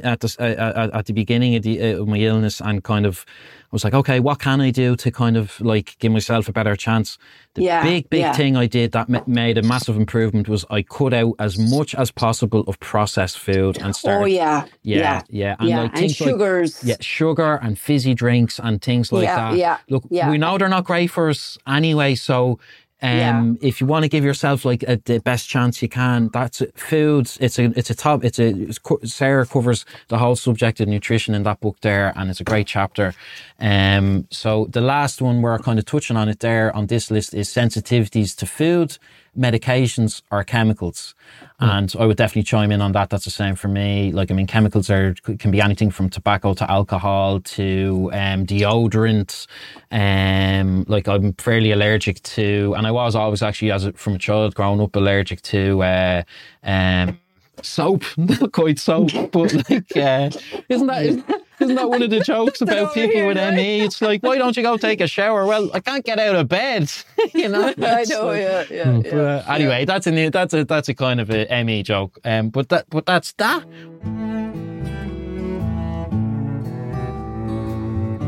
at 0.05 0.21
the 0.21 0.91
at 0.95 1.07
the 1.07 1.13
beginning 1.13 1.55
of, 1.57 1.63
the, 1.63 1.81
uh, 1.83 2.03
of 2.03 2.09
my 2.09 2.19
illness, 2.19 2.61
and 2.61 2.85
kind 2.85 3.07
of, 3.07 3.25
I 3.65 3.69
was 3.73 3.85
like, 3.85 3.95
okay, 3.95 4.21
what 4.21 4.39
can 4.41 4.61
I 4.61 4.71
do 4.71 4.95
to 4.97 5.11
kind 5.11 5.37
of 5.37 5.61
like 5.61 5.97
give 5.99 6.13
myself 6.13 6.49
a 6.49 6.53
better 6.53 6.77
chance? 6.77 7.19
The 7.55 7.63
Yeah, 7.63 7.83
big, 7.83 8.11
big 8.11 8.21
yeah. 8.21 8.33
thing 8.33 8.57
I 8.57 8.67
did 8.67 8.93
that 8.93 9.09
ma- 9.09 9.23
made 9.27 9.59
a 9.59 9.63
massive 9.63 9.97
improvement 9.97 10.49
was 10.49 10.65
I 10.71 10.83
cut 10.83 11.15
out 11.15 11.35
as 11.39 11.59
much 11.59 11.95
as 11.95 12.11
possible 12.11 12.61
of 12.69 12.79
processed 12.81 13.39
food 13.39 13.79
and 13.79 13.97
started. 13.97 14.23
oh 14.23 14.27
yeah 14.27 14.65
yeah, 14.83 14.99
yeah 14.99 15.23
yeah, 15.29 15.57
and 15.59 15.69
like 15.77 15.91
and 15.93 15.99
things 15.99 16.21
like 16.21 16.31
sugars 16.31 16.85
yeah, 16.85 16.97
sugar 17.01 17.59
and 17.63 17.79
fizzy 17.79 18.15
drinks 18.15 18.61
and 18.63 18.83
things 18.83 19.13
like 19.13 19.33
that. 19.37 19.57
yeah, 19.57 19.79
Look, 19.89 20.05
yeah. 20.11 20.31
we 20.31 20.39
know 20.39 20.59
they're 20.59 20.69
not 20.69 20.85
great 20.85 21.09
for 21.09 21.29
us 21.31 21.59
anyway. 21.67 22.15
So, 22.17 22.59
um, 23.03 23.59
if 23.63 23.81
you 23.81 23.87
want 23.87 24.03
to 24.03 24.09
give 24.09 24.25
yourself 24.25 24.65
like 24.65 24.83
a, 24.83 24.97
the 25.05 25.21
best 25.21 25.49
chance 25.49 25.81
you 25.83 25.89
can, 25.89 26.29
that's 26.33 26.61
it. 26.61 26.79
Foods. 26.79 27.39
It's 27.41 27.59
a, 27.59 27.73
it's 27.77 27.91
a 27.91 27.95
top. 27.95 28.25
It's 28.25 28.39
a. 28.39 28.49
It's, 28.49 28.79
Sarah 29.05 29.47
covers 29.47 29.87
the 30.09 30.19
whole 30.19 30.37
subject 30.37 30.81
of 30.81 30.89
nutrition 30.89 31.35
in 31.35 31.43
that 31.45 31.61
book 31.61 31.79
there, 31.81 32.13
and 32.17 32.31
it's 32.31 32.41
a 32.41 32.45
great 32.45 32.67
chapter. 32.67 33.15
Um, 33.59 34.27
so 34.31 34.67
the 34.67 34.81
last 34.81 35.23
one 35.23 35.43
we're 35.43 35.59
kind 35.59 35.79
of 35.79 35.87
touching 35.87 36.17
on 36.17 36.29
it 36.29 36.41
there 36.41 36.75
on 36.77 36.87
this 36.87 37.11
list 37.11 37.35
is 37.35 37.49
sensitivities 37.49 38.37
to 38.37 38.47
food, 38.47 38.99
medications, 39.39 40.23
are 40.31 40.45
chemicals. 40.45 41.15
And 41.59 41.95
I 41.99 42.07
would 42.07 42.17
definitely 42.17 42.45
chime 42.45 42.73
in 42.73 42.81
on 42.81 42.93
that. 42.93 43.11
That's 43.11 43.25
the 43.25 43.31
same 43.31 43.55
for 43.55 43.69
me. 43.69 44.13
Like, 44.13 44.31
I 44.31 44.35
mean, 44.35 44.47
chemicals 44.47 44.89
are 44.91 45.15
can 45.39 45.51
be 45.51 45.61
anything 45.61 45.91
from 45.91 46.09
tobacco 46.09 46.55
to 46.55 46.71
alcohol 46.71 47.41
to 47.41 48.11
um, 48.13 48.47
deodorant. 48.47 49.47
Um, 49.91 50.85
like 50.89 51.07
I'm 51.07 51.35
fairly 51.35 51.73
allergic 51.73 52.23
to, 52.23 52.75
and 52.77 52.87
I 52.87 52.91
was 52.91 53.15
always 53.15 53.43
actually 53.43 53.73
as 53.73 53.85
a, 53.85 53.93
from 53.93 54.15
a 54.15 54.19
child 54.19 54.55
growing 54.55 54.81
up 54.81 54.97
allergic 54.97 55.43
to 55.43 55.83
uh, 55.83 56.23
um, 56.65 57.19
soap. 57.63 58.05
Not 58.17 58.53
quite 58.53 58.79
soap, 58.79 59.11
but 59.31 59.71
like, 59.71 59.97
uh, 59.97 60.31
isn't 60.69 60.87
that 60.87 61.05
isn't, 61.05 61.27
isn't 61.61 61.75
that 61.77 61.89
one 61.89 62.03
of 62.03 62.11
the 62.11 62.21
jokes 62.21 62.61
about 62.61 62.95
people 62.95 63.11
here, 63.11 63.27
with 63.29 63.37
right? 63.37 63.55
ME? 63.55 63.81
It's 63.83 64.01
like, 64.01 64.23
why 64.23 64.39
don't 64.39 64.57
you 64.57 64.63
go 64.63 64.77
take 64.77 65.01
a 65.01 65.07
shower? 65.07 65.47
Well, 65.47 65.71
I 65.75 65.81
can't 65.81 66.05
get 66.05 66.19
out 66.19 66.37
of 66.37 66.49
bed. 66.49 66.91
you 67.35 67.49
know. 67.49 67.69
I 67.79 68.05
know 68.05 68.27
like- 68.27 68.41
yeah 68.41 68.65
yeah, 68.71 68.91
yeah. 68.95 69.01
but, 69.03 69.15
uh, 69.15 69.45
anyway, 69.49 69.85
that's 69.85 70.07
a 70.07 70.11
new, 70.11 70.31
that's 70.31 70.55
a 70.55 70.65
that's 70.65 70.89
a 70.89 70.95
kind 70.95 71.21
of 71.21 71.31
a 71.31 71.63
ME 71.65 71.83
joke. 71.83 72.19
Um, 72.25 72.49
but 72.51 72.69
that 72.71 72.87
but 72.91 73.07
that's 73.07 73.33
that. 73.33 73.65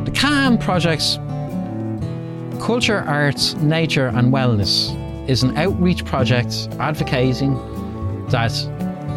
The 0.04 0.10
CAN 0.10 0.58
Project's 0.58 1.18
Culture, 2.60 3.00
Arts, 3.00 3.54
Nature 3.54 4.08
and 4.08 4.32
Wellness 4.32 4.96
is 5.28 5.42
an 5.42 5.56
outreach 5.56 6.04
project 6.04 6.68
advocating 6.78 7.54
that 8.28 8.52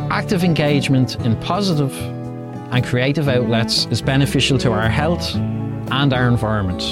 active 0.10 0.44
engagement 0.44 1.16
in 1.26 1.36
positive 1.42 1.92
and 2.76 2.84
creative 2.84 3.30
outlets 3.30 3.86
is 3.86 4.02
beneficial 4.02 4.58
to 4.58 4.74
our 4.74 4.90
health 4.90 5.34
and 5.34 6.14
our 6.14 6.28
environment. 6.28 6.84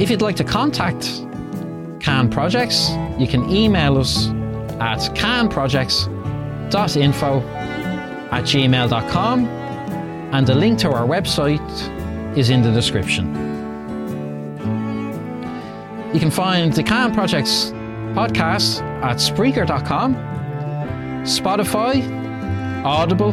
If 0.00 0.10
you'd 0.10 0.22
like 0.22 0.34
to 0.36 0.44
contact 0.44 1.22
CAN 2.00 2.30
Projects, 2.30 2.90
you 3.20 3.28
can 3.28 3.48
email 3.48 3.96
us 3.96 4.26
at 4.80 4.98
canprojects.info 5.14 7.40
at 8.32 8.42
gmail.com 8.42 9.46
and 9.46 10.44
the 10.44 10.56
link 10.56 10.80
to 10.80 10.90
our 10.90 11.06
website 11.06 12.36
is 12.36 12.50
in 12.50 12.62
the 12.62 12.72
description. 12.72 13.32
You 16.12 16.18
can 16.18 16.32
find 16.32 16.72
the 16.72 16.82
CAN 16.82 17.14
Projects 17.14 17.70
podcast 18.16 18.80
at 19.00 19.18
Spreaker.com, 19.18 20.16
Spotify, 21.24 22.21
Audible, 22.84 23.32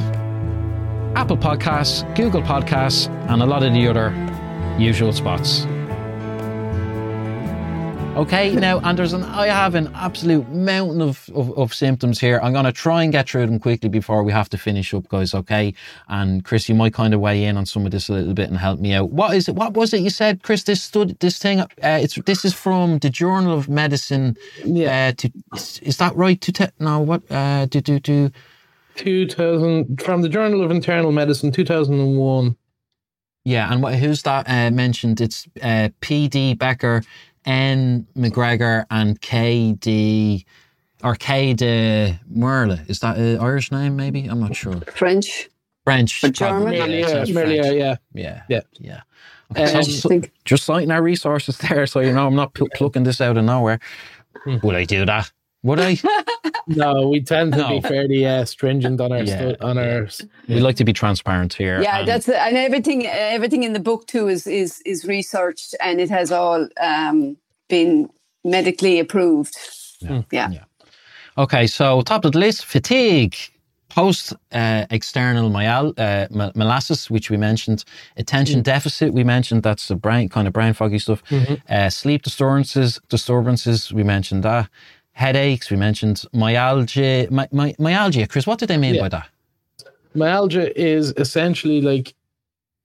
Apple 1.16 1.38
Podcasts, 1.38 2.04
Google 2.16 2.44
Podcasts, 2.44 3.10
and 3.30 3.42
a 3.42 3.46
lot 3.48 3.64
of 3.64 3.74
the 3.74 3.88
other 3.88 4.14
usual 4.78 5.12
spots. 5.12 5.66
Okay, 8.16 8.54
now, 8.54 8.80
Anderson, 8.82 9.24
I 9.24 9.48
have 9.48 9.74
an 9.76 9.92
absolute 9.96 10.50
mountain 10.50 11.02
of, 11.02 11.30
of, 11.34 11.58
of 11.58 11.74
symptoms 11.74 12.20
here. 12.20 12.40
I'm 12.44 12.54
going 12.54 12.66
to 12.66 12.72
try 12.72 13.02
and 13.04 13.12
get 13.12 13.30
through 13.30 13.46
them 13.46 13.60
quickly 13.60 13.90
before 13.90 14.24
we 14.24 14.32
have 14.32 14.50
to 14.50 14.58
finish 14.58 14.94
up, 14.94 15.08
guys, 15.08 15.34
okay? 15.34 15.74
And 16.10 16.44
Chris, 16.44 16.70
you 16.70 16.76
might 16.76 16.94
kind 16.94 17.14
of 17.14 17.22
weigh 17.22 17.46
in 17.46 17.58
on 17.58 17.66
some 17.66 17.86
of 17.86 17.92
this 17.92 18.10
a 18.10 18.14
little 18.14 18.34
bit 18.34 18.50
and 18.50 18.58
help 18.58 18.80
me 18.80 18.94
out. 18.94 19.12
What 19.12 19.36
is 19.36 19.48
it? 19.48 19.56
What 19.56 19.74
was 19.74 19.94
it 19.94 20.02
you 20.02 20.10
said, 20.10 20.44
Chris? 20.44 20.64
This 20.64 20.84
stud, 20.84 21.18
this 21.20 21.40
thing, 21.40 21.62
uh, 21.62 21.68
it's, 21.82 22.16
this 22.26 22.46
is 22.46 22.54
from 22.54 23.00
the 23.00 23.10
Journal 23.10 23.58
of 23.58 23.70
Medicine. 23.70 24.38
Yeah. 24.66 25.10
Uh, 25.10 25.12
to, 25.14 25.32
is, 25.56 25.80
is 25.80 25.98
that 25.98 26.16
right? 26.16 26.40
To 26.42 26.52
te- 26.52 26.66
no, 26.80 27.00
what? 27.00 27.24
Uh, 27.32 27.68
do, 27.68 27.80
do, 27.80 28.00
do. 28.00 28.32
2000 29.00 30.02
from 30.02 30.22
the 30.22 30.30
Journal 30.30 30.62
of 30.64 30.72
Internal 30.72 31.12
Medicine, 31.12 31.52
2001. 31.52 32.56
Yeah, 33.46 33.72
and 33.72 33.82
what, 33.82 33.96
who's 33.96 34.22
that 34.24 34.48
uh, 34.50 34.70
mentioned? 34.72 35.22
It's 35.22 35.48
uh, 35.64 35.90
P.D. 36.02 36.56
Becker, 36.56 37.02
N. 37.46 38.06
McGregor, 38.16 38.86
and 38.92 39.20
K.D. 39.22 40.46
or 41.04 41.16
K. 41.16 41.54
de 41.54 42.20
Merle. 42.28 42.78
Is 42.88 43.00
that 43.00 43.18
an 43.18 43.40
Irish 43.40 43.72
name, 43.72 43.96
maybe? 43.96 44.26
I'm 44.28 44.42
not 44.42 44.56
sure. 44.56 44.76
French 44.94 45.50
French. 45.86 46.24
Or 46.24 46.30
German? 46.30 46.64
probably. 46.64 46.78
Meirleir, 46.80 47.00
Yeah, 47.00 47.08
it 47.08 47.10
sounds 47.10 47.30
Meirleir, 47.32 47.80
yeah. 47.80 47.96
yeah. 48.14 48.44
Yeah. 48.50 48.62
Yeah. 48.80 48.96
Um, 48.96 49.02
Okay, 49.52 49.74
I 49.80 49.82
so, 49.82 50.10
think 50.10 50.32
just 50.46 50.66
citing 50.66 50.92
our 50.92 51.02
resources 51.02 51.58
there, 51.70 51.88
so 51.88 52.02
you 52.02 52.12
know 52.14 52.28
I'm 52.28 52.36
not 52.36 52.54
pl- 52.54 52.68
plucking 52.76 53.04
this 53.04 53.20
out 53.22 53.38
of 53.38 53.46
nowhere. 53.46 53.80
Would 54.46 54.76
I 54.76 54.84
do 54.84 55.06
that? 55.06 55.32
Would 55.64 55.80
I? 55.80 55.98
No, 56.68 57.08
we 57.10 57.20
tend 57.22 57.54
to 57.54 57.58
No. 57.60 57.70
be 57.70 57.82
fairly 57.82 58.28
uh, 58.28 58.46
stringent 58.46 59.02
on 59.02 59.12
our 59.12 59.24
Yeah, 59.24 59.38
stu- 59.54 59.56
on 59.66 59.78
our. 59.80 60.08
we 60.48 60.60
like 60.60 60.76
to 60.76 60.84
be 60.86 60.94
transparent 60.94 61.52
here. 61.54 61.82
Yeah, 61.82 62.00
and- 62.00 62.08
that's 62.08 62.30
and 62.30 62.56
everything. 62.58 63.08
Everything 63.08 63.64
in 63.64 63.74
the 63.74 63.80
book 63.80 64.06
too 64.06 64.28
is 64.28 64.46
is 64.46 64.80
is 64.86 65.04
researched 65.06 65.76
and 65.82 66.00
it 66.00 66.12
has 66.12 66.32
all 66.32 66.68
um, 66.80 67.38
been 67.70 68.08
medically 68.44 69.00
approved. 69.00 69.56
Hmm. 70.06 70.20
Yeah. 70.32 70.50
Yeah. 70.52 70.64
Okay, 71.40 71.66
so 71.68 72.02
top 72.02 72.24
of 72.26 72.34
the 72.34 72.40
list, 72.40 72.66
fatigue, 72.66 73.36
post 73.90 74.34
uh, 74.52 74.86
external 74.92 75.50
myal, 75.50 75.94
uh, 75.98 76.28
malaise, 76.56 77.10
which 77.10 77.32
we 77.32 77.38
mentioned, 77.38 77.84
attention 78.18 78.62
deficit, 78.62 79.12
we 79.14 79.24
mentioned 79.24 79.64
that's 79.64 79.88
the 79.88 79.96
brain 79.96 80.30
kind 80.30 80.48
of 80.48 80.54
brain 80.54 80.74
foggy 80.74 81.00
stuff, 81.00 81.24
uh, 81.70 81.90
sleep 81.90 82.22
disturbances, 82.22 83.00
disturbances, 83.10 83.92
we 83.92 84.04
mentioned 84.04 84.44
that, 84.44 84.70
headaches, 85.20 85.70
we 85.70 85.78
mentioned 85.78 86.24
myalgia, 86.34 87.28
my, 87.30 87.48
my, 87.52 87.76
myalgia. 87.78 88.26
Chris, 88.26 88.48
what 88.48 88.58
do 88.60 88.66
they 88.66 88.78
mean 88.78 88.96
Yeah. 88.96 89.02
by 89.02 89.10
that? 89.10 89.28
Myalgia 90.16 90.66
is 90.80 91.14
essentially 91.18 91.82
like 91.82 92.16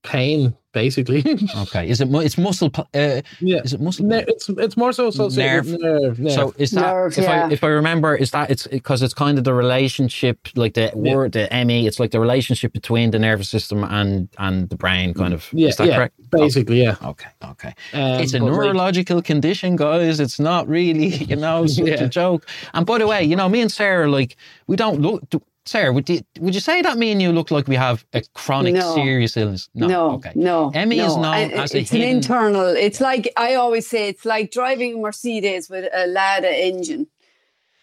pain, 0.05 0.55
basically. 0.73 1.25
Okay, 1.65 1.89
is 1.89 2.01
it 2.01 2.09
mu- 2.11 2.21
it's 2.21 2.37
muscle? 2.39 2.71
Uh, 2.77 3.23
yeah, 3.41 3.61
is 3.65 3.73
it 3.73 3.81
muscle? 3.81 4.05
Ne- 4.07 4.25
it's 4.29 4.49
it's 4.49 4.77
more 4.77 4.93
so 4.93 5.09
associated 5.09 5.65
with 5.67 5.81
nerve. 5.81 6.19
nerve. 6.21 6.33
So 6.33 6.55
is 6.59 6.71
that 6.73 6.83
Nerve, 6.95 7.19
if 7.19 7.25
yeah. 7.25 7.47
I 7.47 7.51
if 7.53 7.65
I 7.65 7.69
remember 7.69 8.15
is 8.15 8.31
that 8.33 8.51
it's 8.51 8.67
because 8.67 9.03
it's 9.03 9.15
kind 9.15 9.39
of 9.39 9.45
the 9.45 9.55
relationship 9.55 10.37
like 10.57 10.75
the 10.75 10.93
Yeah. 10.95 11.15
word 11.17 11.33
the 11.33 11.49
ME 11.67 11.87
it's 11.87 11.99
like 11.99 12.11
the 12.11 12.21
relationship 12.21 12.73
between 12.73 13.11
the 13.11 13.19
nervous 13.19 13.49
system 13.49 13.83
and 13.85 14.29
and 14.39 14.69
the 14.69 14.77
brain 14.77 15.15
kind 15.15 15.33
of 15.35 15.49
yeah, 15.53 15.69
is 15.69 15.77
that 15.77 15.87
yeah, 15.89 15.97
correct? 15.97 16.15
basically, 16.31 16.83
yeah. 16.83 16.97
Okay, 17.03 17.31
okay. 17.53 17.73
Um, 17.95 18.21
it's 18.23 18.35
a 18.35 18.39
but, 18.41 18.47
like, 18.47 18.53
neurological 18.57 19.23
condition, 19.23 19.77
guys. 19.77 20.21
It's 20.21 20.39
not 20.39 20.69
really, 20.69 21.09
you 21.31 21.37
know, 21.37 21.67
such 21.67 21.87
Yeah. 21.87 22.05
a 22.05 22.09
joke. 22.09 22.47
And 22.75 22.85
by 22.87 22.99
the 22.99 23.07
way, 23.07 23.23
you 23.25 23.37
know, 23.37 23.49
me 23.49 23.61
and 23.63 23.73
Sarah, 23.73 24.09
like, 24.11 24.37
we 24.67 24.77
don't 24.77 25.01
look. 25.01 25.23
Sarah, 25.67 25.93
would 25.95 26.09
you, 26.11 26.21
would 26.41 26.55
you 26.55 26.61
say 26.61 26.83
that 26.83 26.99
me 26.99 27.11
and 27.11 27.23
you 27.23 27.33
look 27.33 27.51
like 27.51 27.67
we 27.69 27.77
have 27.77 28.05
a 28.13 28.23
chronic, 28.35 28.75
No. 28.75 28.95
serious 28.95 29.35
illness? 29.37 29.71
No. 29.75 29.87
No, 29.87 30.11
Okay. 30.17 30.33
no. 30.35 30.71
ME 30.75 31.01
is 31.01 31.17
no. 31.17 31.23
known 31.23 31.35
And 31.35 31.53
as 31.55 31.75
a 31.75 31.79
it's 31.79 31.91
an 31.91 31.97
hidden- 32.01 32.17
internal. 32.17 32.67
It's 32.69 33.01
like 33.01 33.33
I 33.39 33.55
always 33.55 33.87
say, 33.89 34.09
it's 34.09 34.27
like 34.27 34.51
driving 34.51 34.95
a 34.95 34.99
Mercedes 34.99 35.71
with 35.71 35.89
a 35.95 36.07
Lada 36.07 36.51
engine, 36.55 37.07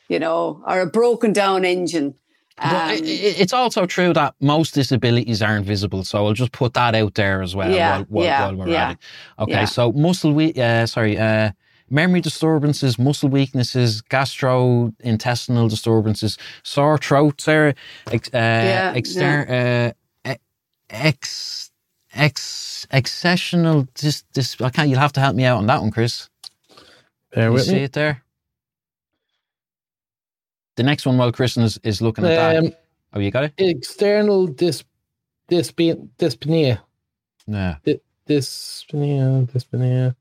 you 0.09 0.19
know, 0.19 0.63
or 0.67 0.81
a 0.81 0.85
broken 0.85 1.33
down 1.33 1.65
engine. 1.65 2.13
Um, 2.59 2.69
i- 2.75 2.93
i- 2.93 3.37
it's 3.41 3.53
also 3.53 3.87
true 3.87 4.13
that 4.13 4.35
most 4.39 4.75
disabilities 4.75 5.41
aren't 5.41 5.65
visible, 5.65 6.03
so 6.03 6.23
I'll 6.27 6.33
just 6.33 6.51
put 6.51 6.75
that 6.75 6.93
out 6.93 7.15
there 7.15 7.41
as 7.41 7.55
well 7.55 7.71
Yeah, 7.71 7.91
while, 7.97 8.05
while, 8.09 8.25
yeah, 8.25 8.45
while 8.45 8.55
we're 8.57 8.67
yeah, 8.67 8.89
at 8.89 8.91
it. 8.91 8.97
Okay, 9.39 9.51
yeah. 9.53 9.65
so 9.65 9.91
muscle 9.93 10.33
we 10.33 10.53
uh, 10.53 10.85
sorry, 10.85 11.17
uh, 11.17 11.49
memory 11.91 12.21
disturbances, 12.21 12.97
muscle 12.97 13.29
weaknesses, 13.29 14.01
gastrointestinal 14.03 15.69
disturbances, 15.69 16.37
sore 16.63 16.97
throat, 16.97 17.39
Sarah, 17.41 17.75
ex, 18.11 18.29
uh, 18.29 18.37
Yeah, 18.37 18.93
exter- 18.95 19.93
uh, 20.25 20.31
e- 20.31 20.35
ex, 20.89 21.71
ex, 22.13 22.87
accessional. 22.91 23.87
This, 23.95 24.23
this, 24.33 24.59
I 24.61 24.69
can't. 24.69 24.89
You'll 24.89 24.99
have 24.99 25.13
to 25.13 25.19
help 25.19 25.35
me 25.35 25.43
out 25.45 25.57
on 25.57 25.67
that 25.67 25.81
one, 25.81 25.91
Chris. 25.91 26.29
bear 27.33 27.47
You 27.47 27.53
with 27.53 27.65
see 27.65 27.75
me. 27.75 27.83
it 27.83 27.93
there. 27.93 28.23
The 30.77 30.83
next 30.83 31.05
one, 31.05 31.17
while 31.17 31.31
Kristen 31.31 31.63
is, 31.63 31.79
is 31.83 32.01
looking 32.01 32.25
at 32.25 32.29
that. 32.29 32.55
Um, 32.65 32.73
Oh, 33.13 33.19
you 33.19 33.29
got 33.29 33.43
it. 33.43 33.53
external 33.57 34.47
dys, 34.47 34.85
dyspe- 35.49 36.07
dyspnea. 36.17 36.79
Yeah, 37.45 37.75
Dy- 37.83 37.99
Dyspnea, 38.29 39.45
dyspnea. 39.51 40.15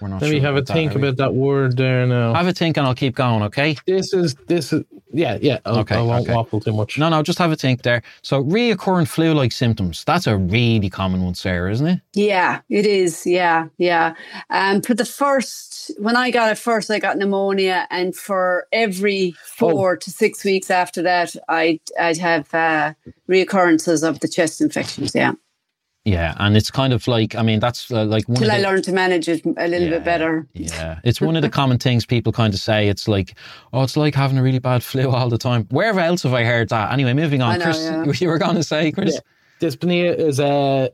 We're 0.00 0.08
not 0.08 0.20
Let 0.20 0.28
sure 0.28 0.34
me 0.34 0.40
have 0.40 0.54
a 0.54 0.58
about 0.58 0.66
that, 0.66 0.72
think 0.74 0.94
about 0.94 1.16
that 1.16 1.34
word 1.34 1.76
there 1.76 2.06
now. 2.06 2.34
Have 2.34 2.46
a 2.46 2.52
think 2.52 2.76
and 2.76 2.86
I'll 2.86 2.94
keep 2.94 3.14
going, 3.14 3.42
okay? 3.44 3.76
this 3.86 4.12
is 4.12 4.34
this 4.46 4.72
is 4.72 4.84
yeah 5.12 5.38
yeah. 5.40 5.58
I'll, 5.64 5.78
Okay, 5.78 5.96
I 5.96 6.02
won't 6.02 6.24
okay. 6.24 6.34
waffle 6.34 6.60
too 6.60 6.72
much. 6.72 6.98
No, 6.98 7.08
no, 7.08 7.22
just 7.22 7.38
have 7.38 7.52
a 7.52 7.56
think 7.56 7.82
there. 7.82 8.02
So, 8.22 8.42
reoccurring 8.44 9.08
flu 9.08 9.32
like 9.34 9.52
symptoms. 9.52 10.04
That's 10.04 10.26
a 10.26 10.36
really 10.36 10.90
common 10.90 11.22
one, 11.22 11.34
Sarah, 11.34 11.70
isn't 11.72 11.86
it? 11.86 12.00
Yeah, 12.14 12.60
it 12.68 12.86
is. 12.86 13.26
Yeah, 13.26 13.68
yeah. 13.78 14.14
Um, 14.50 14.82
for 14.82 14.94
the 14.94 15.04
first, 15.04 15.92
when 15.98 16.16
I 16.16 16.30
got 16.30 16.50
it 16.50 16.58
first, 16.58 16.90
I 16.90 16.98
got 16.98 17.16
pneumonia, 17.18 17.86
and 17.90 18.14
for 18.14 18.66
every 18.72 19.34
four 19.44 19.96
to 19.96 20.10
six 20.10 20.44
weeks 20.44 20.70
after 20.70 21.02
that, 21.02 21.34
I'd 21.48 21.80
I'd 21.98 22.18
have 22.18 22.52
uh, 22.52 22.94
reoccurrences 23.28 24.06
of 24.06 24.20
the 24.20 24.28
chest 24.28 24.60
infections. 24.60 25.14
Yeah, 25.14 25.32
Yeah, 26.06 26.34
and 26.38 26.56
it's 26.56 26.70
kind 26.70 26.92
of 26.92 27.08
like, 27.08 27.34
I 27.34 27.42
mean, 27.42 27.58
that's 27.58 27.90
uh, 27.90 28.04
like 28.04 28.28
one 28.28 28.38
till 28.38 28.52
I 28.52 28.58
the, 28.58 28.62
learned 28.62 28.84
to 28.84 28.92
manage 28.92 29.28
it 29.28 29.44
a 29.44 29.66
little 29.66 29.88
Yeah, 29.88 29.94
bit 29.94 30.04
better. 30.04 30.46
Yeah, 30.54 31.00
it's 31.02 31.20
one 31.20 31.34
of 31.34 31.42
the 31.42 31.48
common 31.60 31.78
things 31.78 32.06
people 32.06 32.32
kind 32.32 32.54
of 32.54 32.60
say. 32.60 32.86
It's 32.86 33.08
like, 33.08 33.34
oh, 33.72 33.82
it's 33.82 33.96
like 33.96 34.14
having 34.14 34.38
a 34.38 34.42
really 34.42 34.60
bad 34.60 34.84
flu 34.84 35.10
all 35.10 35.28
the 35.28 35.36
time. 35.36 35.66
Where 35.70 35.98
else 35.98 36.22
have 36.22 36.32
I 36.32 36.44
heard 36.44 36.68
that? 36.68 36.92
Anyway, 36.92 37.12
moving 37.12 37.42
on. 37.42 37.54
I 37.54 37.56
know, 37.56 37.64
Chris, 37.64 37.82
yeah. 37.82 38.12
you 38.24 38.28
were 38.28 38.38
going 38.38 38.54
to 38.54 38.62
say, 38.62 38.92
Chris? 38.92 39.20
Dyspnea 39.60 40.16
is 40.16 40.38
uh, 40.38 40.90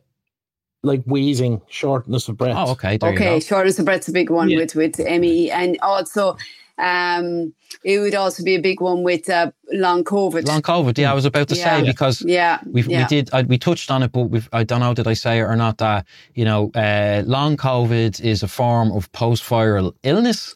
like 0.83 1.03
wheezing, 1.05 1.61
shortness 1.69 2.29
of 2.29 2.39
breath. 2.39 2.57
Oh, 2.59 2.71
okay. 2.73 2.97
There 2.97 3.13
okay, 3.13 3.35
you 3.35 3.41
go. 3.41 3.45
shortness 3.45 3.79
of 3.79 3.85
breath's 3.85 4.09
a 4.09 4.13
big 4.13 4.31
one 4.31 4.49
Yeah. 4.49 4.61
with 4.61 4.75
with 4.75 4.99
ME, 4.99 5.51
and 5.51 5.79
also 5.83 6.39
um, 6.79 7.53
it 7.85 7.99
would 7.99 8.14
also 8.14 8.43
be 8.45 8.55
a 8.55 8.61
big 8.61 8.81
one 8.81 9.03
with 9.03 9.29
uh, 9.29 9.51
long 9.73 10.05
COVID. 10.05 10.47
Long 10.47 10.62
COVID. 10.62 10.97
Yeah, 10.99 11.11
I 11.11 11.14
was 11.14 11.25
about 11.25 11.49
to 11.49 11.57
Yeah. 11.57 11.81
say 11.81 11.87
because 11.87 12.23
yeah, 12.23 12.59
We've, 12.66 12.87
yeah. 12.87 13.03
We 13.03 13.05
did. 13.07 13.31
I, 13.33 13.43
we 13.43 13.59
touched 13.59 13.91
on 13.91 14.03
it, 14.03 14.12
but 14.12 14.25
we've, 14.25 14.49
I 14.53 14.64
don't 14.64 14.81
know 14.81 14.95
did 14.95 15.07
I 15.07 15.14
say 15.14 15.39
it 15.39 15.43
or 15.43 15.57
not. 15.57 15.79
That 15.79 16.07
you 16.35 16.45
know, 16.45 16.70
uh, 16.75 17.23
long 17.27 17.57
COVID 17.57 18.20
is 18.20 18.43
a 18.43 18.49
form 18.49 18.93
of 18.93 19.11
post-viral 19.12 19.95
illness, 20.03 20.55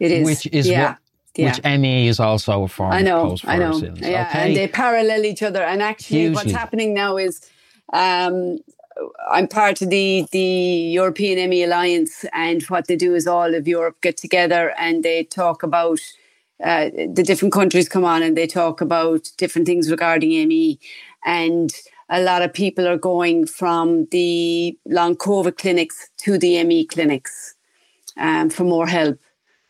It 0.00 0.10
is. 0.12 0.26
which 0.26 0.46
is 0.52 0.68
yeah. 0.68 0.82
what, 0.90 0.98
yeah. 1.36 1.46
which 1.46 1.80
ME 1.80 2.08
is 2.08 2.20
also 2.20 2.62
a 2.64 2.68
form 2.68 2.92
I 2.92 3.02
know, 3.02 3.32
of 3.32 3.40
I 3.44 3.58
know. 3.58 3.72
illness. 3.72 4.00
Yeah, 4.00 4.26
okay. 4.28 4.46
and 4.48 4.56
they 4.56 4.68
parallel 4.68 5.24
each 5.24 5.42
other. 5.42 5.62
And 5.62 5.82
actually, 5.82 6.30
what's 6.30 6.52
happening 6.52 6.94
now 6.94 7.16
is 7.16 7.40
um, 7.92 8.58
I'm 9.30 9.48
part 9.48 9.82
of 9.82 9.90
the 9.90 10.26
the 10.32 10.38
European 10.40 11.48
ME 11.50 11.64
Alliance, 11.64 12.24
and 12.32 12.62
what 12.64 12.86
they 12.86 12.96
do 12.96 13.14
is 13.14 13.26
all 13.26 13.54
of 13.54 13.68
Europe 13.68 14.00
get 14.00 14.16
together 14.16 14.74
and 14.78 15.02
they 15.02 15.24
talk 15.24 15.62
about. 15.62 16.00
Uh, 16.60 16.90
the 17.14 17.22
different 17.22 17.54
countries 17.54 17.88
come 17.88 18.04
on 18.04 18.20
and 18.20 18.36
they 18.36 18.44
talk 18.44 18.80
about 18.80 19.30
different 19.36 19.64
things 19.64 19.92
regarding 19.92 20.30
ME, 20.48 20.76
and 21.24 21.72
a 22.08 22.20
lot 22.20 22.42
of 22.42 22.52
people 22.52 22.88
are 22.88 22.96
going 22.98 23.46
from 23.46 24.06
the 24.06 24.76
long 24.84 25.14
COVID 25.14 25.56
clinics 25.56 26.10
to 26.18 26.36
the 26.36 26.64
ME 26.64 26.84
clinics 26.84 27.54
um, 28.16 28.50
for 28.50 28.64
more 28.64 28.88
help. 28.88 29.18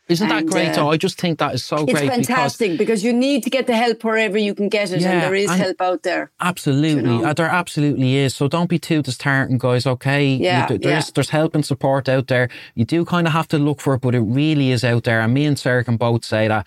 Isn't 0.09 0.27
that 0.29 0.45
great? 0.47 0.69
uh, 0.69 0.73
though? 0.75 0.91
I 0.91 0.97
just 0.97 1.19
think 1.21 1.39
that 1.39 1.53
is 1.53 1.63
so 1.63 1.77
It's 1.77 1.93
great 1.93 2.09
because 2.09 2.25
fantastic 2.27 2.77
because, 2.77 3.03
you 3.03 3.13
need 3.13 3.43
to 3.43 3.49
get 3.49 3.67
the 3.67 3.75
help 3.75 4.03
wherever 4.03 4.37
you 4.37 4.55
can 4.55 4.67
get 4.67 4.91
it, 4.91 5.01
Yeah, 5.01 5.11
and 5.11 5.21
there 5.21 5.35
is 5.35 5.49
and- 5.51 5.61
help 5.61 5.79
out 5.81 6.03
there. 6.03 6.31
absolutely, 6.41 6.89
you 7.11 7.19
know? 7.21 7.25
uh, 7.25 7.33
there 7.33 7.45
absolutely 7.47 8.17
is. 8.17 8.35
So 8.35 8.47
don't 8.47 8.69
be 8.69 8.79
too 8.79 9.01
disheartened, 9.01 9.59
guys. 9.59 9.85
Okay, 9.85 10.25
Yeah, 10.25 10.65
there- 10.67 10.77
there's 10.79 11.05
yeah. 11.07 11.11
there's 11.15 11.29
help 11.29 11.55
and 11.55 11.65
support 11.65 12.09
out 12.09 12.27
there. 12.27 12.49
You 12.75 12.85
do 12.85 13.05
kind 13.05 13.27
of 13.27 13.33
have 13.33 13.47
to 13.49 13.57
look 13.59 13.79
for 13.81 13.93
it, 13.93 14.01
but 14.01 14.15
it 14.15 14.21
really 14.21 14.71
is 14.71 14.83
out 14.83 15.03
there. 15.03 15.21
And 15.21 15.33
me 15.33 15.45
and 15.45 15.57
Sarah 15.59 15.83
can 15.83 15.97
both 15.97 16.25
say 16.25 16.47
that 16.47 16.65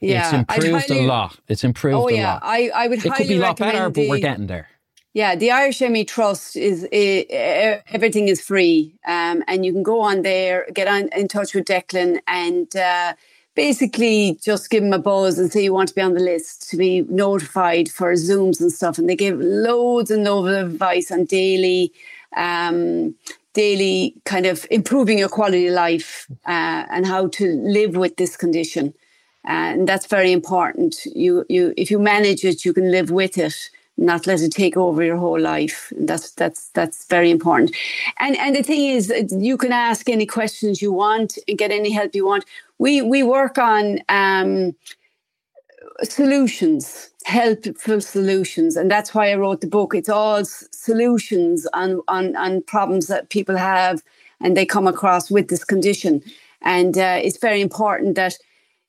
Yeah, 0.00 0.24
it's 0.24 0.32
improved 0.32 0.88
highly- 0.88 1.04
a 1.04 1.08
lot. 1.08 1.36
It's 1.48 1.64
improved 1.64 1.96
Oh 1.96 2.08
a 2.08 2.12
yeah, 2.14 2.32
lot. 2.34 2.40
I, 2.44 2.70
I 2.74 2.86
would 2.88 2.98
It 3.04 3.08
highly 3.08 3.16
could 3.24 3.28
be 3.28 3.36
a 3.36 3.40
lot 3.40 3.56
better, 3.58 3.90
but 3.90 4.08
we're 4.08 4.18
getting 4.18 4.46
there. 4.46 4.68
Yeah, 5.12 5.34
the 5.34 5.50
Irish 5.50 5.80
ME 5.80 6.04
Trust 6.04 6.56
is 6.56 6.86
everything 6.92 8.28
is 8.28 8.40
free, 8.40 8.94
um, 9.06 9.42
and 9.48 9.66
you 9.66 9.72
can 9.72 9.82
go 9.82 10.00
on 10.00 10.22
there, 10.22 10.66
get 10.72 10.86
on 10.86 11.08
in 11.08 11.26
touch 11.26 11.52
with 11.52 11.64
Declan, 11.64 12.20
and 12.28 12.74
uh, 12.76 13.14
basically 13.56 14.38
just 14.40 14.70
give 14.70 14.84
him 14.84 14.92
a 14.92 15.00
buzz 15.00 15.36
and 15.38 15.50
say 15.50 15.64
you 15.64 15.74
want 15.74 15.88
to 15.88 15.94
be 15.96 16.00
on 16.00 16.14
the 16.14 16.20
list 16.20 16.70
to 16.70 16.76
be 16.76 17.00
notified 17.08 17.88
for 17.88 18.12
Zooms 18.12 18.60
and 18.60 18.72
stuff. 18.72 18.98
And 18.98 19.08
they 19.08 19.16
give 19.16 19.40
loads 19.40 20.12
and 20.12 20.22
loads 20.22 20.52
of 20.56 20.72
advice 20.74 21.10
on 21.10 21.24
daily, 21.24 21.92
um, 22.36 23.16
daily 23.52 24.14
kind 24.24 24.46
of 24.46 24.64
improving 24.70 25.18
your 25.18 25.28
quality 25.28 25.66
of 25.66 25.74
life 25.74 26.28
uh, 26.46 26.84
and 26.88 27.04
how 27.04 27.26
to 27.28 27.52
live 27.64 27.96
with 27.96 28.16
this 28.16 28.36
condition. 28.36 28.94
and 29.44 29.88
that's 29.88 30.06
very 30.06 30.32
important. 30.32 30.96
You, 31.06 31.44
you, 31.48 31.74
if 31.76 31.90
you 31.90 31.98
manage 31.98 32.44
it, 32.44 32.64
you 32.64 32.72
can 32.72 32.90
live 32.92 33.10
with 33.10 33.38
it, 33.38 33.70
not 34.00 34.26
let 34.26 34.40
it 34.40 34.52
take 34.52 34.76
over 34.76 35.02
your 35.02 35.16
whole 35.16 35.38
life. 35.38 35.92
That's 35.96 36.32
that's 36.32 36.68
that's 36.70 37.06
very 37.06 37.30
important. 37.30 37.74
And 38.18 38.36
and 38.38 38.56
the 38.56 38.62
thing 38.62 38.86
is, 38.86 39.12
you 39.30 39.56
can 39.56 39.72
ask 39.72 40.08
any 40.08 40.26
questions 40.26 40.82
you 40.82 40.92
want 40.92 41.38
and 41.46 41.58
get 41.58 41.70
any 41.70 41.92
help 41.92 42.14
you 42.14 42.26
want. 42.26 42.44
We 42.78 43.02
we 43.02 43.22
work 43.22 43.58
on 43.58 44.00
um, 44.08 44.74
solutions, 46.02 47.10
helpful 47.24 48.00
solutions, 48.00 48.76
and 48.76 48.90
that's 48.90 49.14
why 49.14 49.30
I 49.30 49.36
wrote 49.36 49.60
the 49.60 49.66
book. 49.66 49.94
It's 49.94 50.08
all 50.08 50.44
solutions 50.44 51.66
on 51.74 52.00
on 52.08 52.34
on 52.36 52.62
problems 52.62 53.06
that 53.06 53.28
people 53.28 53.56
have 53.56 54.02
and 54.40 54.56
they 54.56 54.66
come 54.66 54.86
across 54.86 55.30
with 55.30 55.48
this 55.48 55.64
condition. 55.64 56.22
And 56.62 56.96
uh, 56.96 57.18
it's 57.22 57.38
very 57.38 57.60
important 57.60 58.14
that 58.16 58.38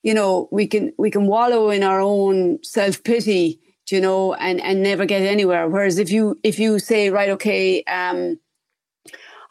you 0.04 0.14
know 0.14 0.48
we 0.52 0.68
can 0.68 0.94
we 0.98 1.12
can 1.12 1.28
wallow 1.28 1.70
in 1.70 1.84
our 1.84 2.02
own 2.02 2.64
self 2.64 3.04
pity, 3.04 3.60
you 3.92 4.02
know, 4.02 4.34
and 4.36 4.62
and 4.62 4.82
never 4.84 5.06
get 5.06 5.22
anywhere. 5.22 5.68
Whereas 5.68 5.98
if 5.98 6.12
you 6.12 6.40
if 6.44 6.60
you 6.60 6.80
say 6.80 7.10
right, 7.10 7.30
okay. 7.30 7.84
Um, 7.84 8.40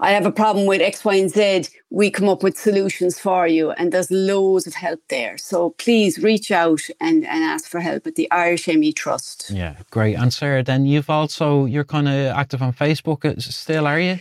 I 0.02 0.12
have 0.12 0.24
a 0.24 0.32
problem 0.32 0.64
with 0.64 0.80
X, 0.80 1.04
Y, 1.04 1.14
and 1.14 1.30
Z. 1.30 1.64
We 1.90 2.10
come 2.10 2.26
up 2.26 2.42
with 2.42 2.56
solutions 2.56 3.18
for 3.18 3.46
you, 3.46 3.72
and 3.72 3.92
there's 3.92 4.10
loads 4.10 4.66
of 4.66 4.72
help 4.72 5.00
there. 5.08 5.36
So 5.36 5.70
please 5.76 6.18
reach 6.18 6.50
out 6.50 6.80
and, 7.00 7.26
and 7.26 7.44
ask 7.44 7.68
for 7.68 7.80
help 7.80 8.06
at 8.06 8.14
the 8.14 8.26
Irish 8.30 8.66
ME 8.66 8.94
Trust. 8.94 9.50
Yeah, 9.50 9.74
great. 9.90 10.14
And 10.14 10.32
Sarah, 10.32 10.62
then 10.62 10.86
you've 10.86 11.10
also 11.10 11.66
you're 11.66 11.84
kind 11.84 12.08
of 12.08 12.34
active 12.34 12.62
on 12.62 12.72
Facebook 12.72 13.26
uh, 13.26 13.38
still, 13.40 13.86
are 13.86 14.00
you? 14.00 14.18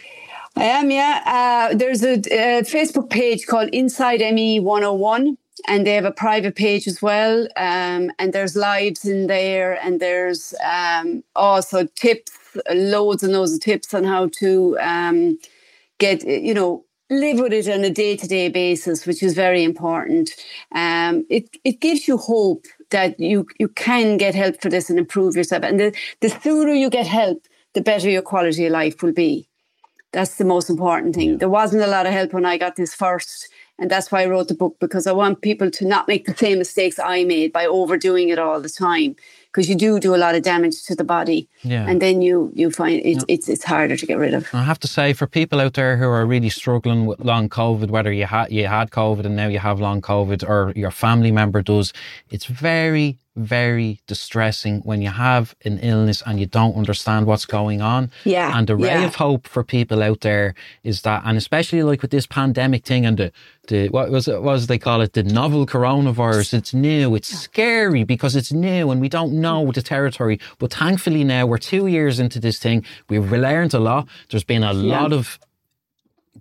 I 0.57 0.63
am, 0.63 0.91
yeah. 0.91 1.69
Uh, 1.71 1.75
there's 1.75 2.03
a, 2.03 2.15
a, 2.15 2.63
Facebook 2.63 3.09
page 3.09 3.45
called 3.47 3.69
Inside 3.69 4.19
ME 4.19 4.59
101, 4.59 5.37
and 5.67 5.85
they 5.85 5.93
have 5.93 6.05
a 6.05 6.11
private 6.11 6.55
page 6.55 6.87
as 6.87 7.01
well. 7.01 7.47
Um, 7.57 8.11
and 8.19 8.33
there's 8.33 8.55
lives 8.55 9.05
in 9.05 9.27
there, 9.27 9.73
and 9.83 9.99
there's 9.99 10.53
um, 10.63 11.23
also 11.35 11.85
tips, 11.95 12.31
loads 12.71 13.23
and 13.23 13.33
loads 13.33 13.53
of 13.53 13.61
tips 13.61 13.93
on 13.93 14.03
how 14.03 14.29
to 14.39 14.77
um, 14.79 15.37
get, 15.99 16.25
you 16.25 16.53
know, 16.53 16.85
live 17.09 17.39
with 17.39 17.53
it 17.53 17.67
on 17.67 17.83
a 17.83 17.89
day 17.89 18.15
to 18.15 18.27
day 18.27 18.49
basis, 18.49 19.05
which 19.05 19.23
is 19.23 19.33
very 19.33 19.63
important. 19.63 20.31
Um, 20.73 21.25
it 21.29 21.49
it 21.63 21.79
gives 21.79 22.07
you 22.07 22.17
hope 22.17 22.65
that 22.91 23.19
you 23.19 23.47
you 23.59 23.67
can 23.67 24.17
get 24.17 24.35
help 24.35 24.61
for 24.61 24.69
this 24.69 24.89
and 24.89 24.99
improve 24.99 25.35
yourself. 25.35 25.63
And 25.63 25.79
the, 25.79 25.95
the 26.21 26.29
sooner 26.29 26.73
you 26.73 26.89
get 26.89 27.07
help, 27.07 27.45
the 27.73 27.81
better 27.81 28.09
your 28.09 28.21
quality 28.21 28.65
of 28.65 28.71
life 28.71 29.01
will 29.01 29.13
be. 29.13 29.47
That's 30.11 30.37
the 30.37 30.45
most 30.45 30.69
important 30.69 31.13
thing. 31.15 31.37
There 31.37 31.49
wasn't 31.49 31.83
a 31.83 31.87
lot 31.87 32.07
of 32.07 32.13
help 32.13 32.33
when 32.33 32.45
I 32.45 32.57
got 32.57 32.75
this 32.75 32.95
first. 32.95 33.47
And 33.79 33.89
that's 33.89 34.11
why 34.11 34.23
I 34.23 34.25
wrote 34.25 34.47
the 34.47 34.55
book 34.55 34.77
because 34.79 35.07
I 35.07 35.11
want 35.11 35.41
people 35.41 35.71
to 35.71 35.85
not 35.85 36.07
make 36.07 36.25
the 36.25 36.35
same 36.35 36.57
mistakes 36.57 36.99
I 36.99 37.23
made 37.23 37.53
by 37.53 37.65
overdoing 37.65 38.29
it 38.29 38.39
all 38.39 38.59
the 38.59 38.69
time. 38.69 39.15
Because 39.51 39.67
you 39.67 39.75
do 39.75 39.99
do 39.99 40.13
a 40.13 40.17
lot 40.17 40.35
of 40.35 40.43
damage 40.43 40.83
to 40.83 40.93
the 40.93 41.03
body, 41.03 41.49
yeah. 41.63 41.89
and 41.89 41.99
then 41.99 42.21
you 42.21 42.51
you 42.53 42.69
find 42.69 42.99
it, 42.99 43.17
yeah. 43.17 43.21
it's 43.27 43.49
it's 43.49 43.63
harder 43.63 43.97
to 43.97 44.05
get 44.05 44.19
rid 44.19 44.35
of. 44.35 44.47
I 44.53 44.61
have 44.61 44.79
to 44.81 44.87
say, 44.87 45.11
for 45.13 45.25
people 45.25 45.59
out 45.59 45.73
there 45.73 45.97
who 45.97 46.07
are 46.07 46.23
really 46.23 46.49
struggling 46.49 47.07
with 47.07 47.19
long 47.19 47.49
COVID, 47.49 47.89
whether 47.89 48.11
you 48.11 48.27
had 48.27 48.51
you 48.51 48.67
had 48.67 48.91
COVID 48.91 49.25
and 49.25 49.35
now 49.35 49.47
you 49.47 49.57
have 49.57 49.79
long 49.79 50.01
COVID, 50.01 50.47
or 50.47 50.71
your 50.75 50.91
family 50.91 51.31
member 51.31 51.63
does, 51.63 51.93
it's 52.29 52.45
very 52.45 53.17
very 53.39 54.01
distressing 54.07 54.81
when 54.81 55.01
you 55.01 55.09
have 55.09 55.55
an 55.65 55.79
illness 55.79 56.21
and 56.25 56.39
you 56.39 56.45
don't 56.45 56.75
understand 56.75 57.25
what's 57.25 57.45
going 57.45 57.81
on. 57.81 58.11
Yeah. 58.25 58.57
And 58.57 58.67
the 58.67 58.75
ray 58.75 58.89
yeah. 58.89 59.05
of 59.05 59.15
hope 59.15 59.47
for 59.47 59.63
people 59.63 60.03
out 60.03 60.21
there 60.21 60.55
is 60.83 61.01
that, 61.03 61.23
and 61.25 61.37
especially 61.37 61.83
like 61.83 62.01
with 62.01 62.11
this 62.11 62.27
pandemic 62.27 62.85
thing 62.85 63.05
and 63.05 63.17
the, 63.17 63.31
the 63.67 63.89
what 63.89 64.09
was 64.09 64.27
it 64.27 64.41
was 64.41 64.67
they 64.67 64.77
call 64.77 65.01
it 65.01 65.13
the 65.13 65.23
novel 65.23 65.65
coronavirus. 65.65 66.53
It's 66.53 66.73
new, 66.73 67.15
it's 67.15 67.29
scary 67.29 68.03
because 68.03 68.35
it's 68.35 68.51
new 68.51 68.91
and 68.91 68.99
we 68.99 69.09
don't 69.09 69.33
know 69.33 69.71
the 69.71 69.81
territory. 69.81 70.39
But 70.57 70.73
thankfully 70.73 71.23
now 71.23 71.45
we're 71.45 71.57
two 71.57 71.87
years 71.87 72.19
into 72.19 72.39
this 72.39 72.59
thing. 72.59 72.85
We've 73.09 73.31
learned 73.31 73.73
a 73.73 73.79
lot. 73.79 74.07
There's 74.29 74.43
been 74.43 74.63
a 74.63 74.73
yeah. 74.73 75.01
lot 75.01 75.13
of 75.13 75.39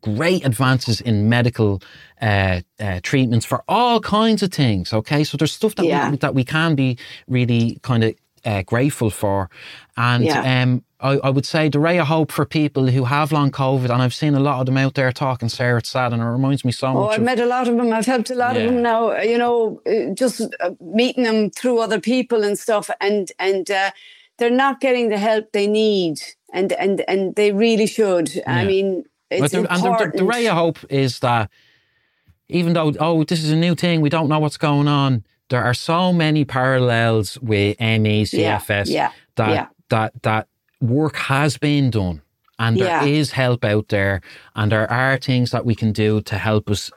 great 0.02 0.44
advances 0.44 1.00
in 1.00 1.28
medical 1.28 1.82
uh, 2.20 2.60
uh, 2.80 3.00
treatments 3.02 3.46
for 3.46 3.62
all 3.68 4.00
kinds 4.00 4.42
of 4.42 4.52
things. 4.52 4.92
Okay, 4.92 5.24
so 5.24 5.36
there's 5.36 5.52
stuff 5.52 5.74
that 5.76 5.86
yeah. 5.86 6.10
we, 6.10 6.16
that 6.18 6.34
we 6.34 6.44
can 6.44 6.74
be 6.74 6.98
really 7.26 7.78
kind 7.82 8.04
of 8.04 8.14
uh, 8.44 8.62
grateful 8.62 9.10
for, 9.10 9.50
and 9.96 10.24
yeah. 10.24 10.62
um, 10.62 10.84
I, 11.00 11.18
I, 11.18 11.30
would 11.30 11.46
say 11.46 11.68
the 11.68 11.78
ray 11.78 11.98
of 11.98 12.08
hope 12.08 12.32
for 12.32 12.44
people 12.44 12.86
who 12.86 13.04
have 13.04 13.30
long 13.30 13.50
COVID, 13.50 13.90
and 13.90 14.02
I've 14.02 14.14
seen 14.14 14.34
a 14.34 14.40
lot 14.40 14.60
of 14.60 14.66
them 14.66 14.76
out 14.76 14.94
there 14.94 15.12
talking. 15.12 15.48
Sarah, 15.48 15.78
it's 15.78 15.90
sad, 15.90 16.12
and 16.12 16.20
it 16.20 16.24
reminds 16.24 16.64
me 16.64 16.72
so 16.72 16.88
oh, 16.88 16.94
much. 16.94 17.02
Oh, 17.02 17.08
I've 17.10 17.18
of, 17.18 17.24
met 17.24 17.40
a 17.40 17.46
lot 17.46 17.68
of 17.68 17.76
them. 17.76 17.92
I've 17.92 18.06
helped 18.06 18.30
a 18.30 18.34
lot 18.34 18.56
yeah. 18.56 18.62
of 18.62 18.72
them 18.72 18.82
now. 18.82 19.20
You 19.20 19.38
know, 19.38 19.80
uh, 19.86 20.14
just 20.14 20.40
uh, 20.60 20.70
meeting 20.80 21.24
them 21.24 21.50
through 21.50 21.78
other 21.78 22.00
people 22.00 22.42
and 22.42 22.58
stuff, 22.58 22.90
and 23.00 23.30
and 23.38 23.70
uh, 23.70 23.90
they're 24.38 24.50
not 24.50 24.80
getting 24.80 25.08
the 25.08 25.18
help 25.18 25.52
they 25.52 25.68
need, 25.68 26.20
and 26.52 26.72
and 26.72 27.04
and 27.08 27.34
they 27.36 27.52
really 27.52 27.86
should. 27.86 28.42
I 28.46 28.64
mean 28.64 29.04
it's 29.30 29.52
the, 29.52 29.72
and 29.72 29.82
the, 29.82 30.10
the, 30.12 30.18
the 30.18 30.24
ray 30.24 30.46
of 30.46 30.56
hope 30.56 30.78
is 30.90 31.20
that 31.20 31.50
even 32.48 32.72
though, 32.72 32.92
oh, 32.98 33.24
this 33.24 33.42
is 33.42 33.50
a 33.50 33.56
new 33.56 33.74
thing, 33.74 34.00
we 34.00 34.08
don't 34.08 34.28
know 34.28 34.38
what's 34.38 34.56
going 34.56 34.88
on, 34.88 35.24
there 35.50 35.62
are 35.62 35.74
so 35.74 36.12
many 36.12 36.44
parallels 36.44 37.38
with 37.38 37.78
ME, 37.80 38.24
CFS 38.24 38.86
yeah, 38.86 38.86
yeah, 38.86 39.12
that, 39.36 39.50
yeah. 39.50 39.66
that, 39.90 40.22
that 40.22 40.48
work 40.80 41.16
has 41.16 41.58
been 41.58 41.90
done 41.90 42.22
and 42.58 42.76
there 42.78 43.06
is 43.06 43.32
help 43.32 43.64
out 43.64 43.88
there 43.88 44.20
and 44.56 44.72
there 44.72 44.90
are 44.90 45.16
things 45.18 45.50
that 45.50 45.64
we 45.64 45.74
can 45.74 45.92
do 45.92 46.20
to 46.22 46.38
help 46.38 46.70
us 46.70 46.90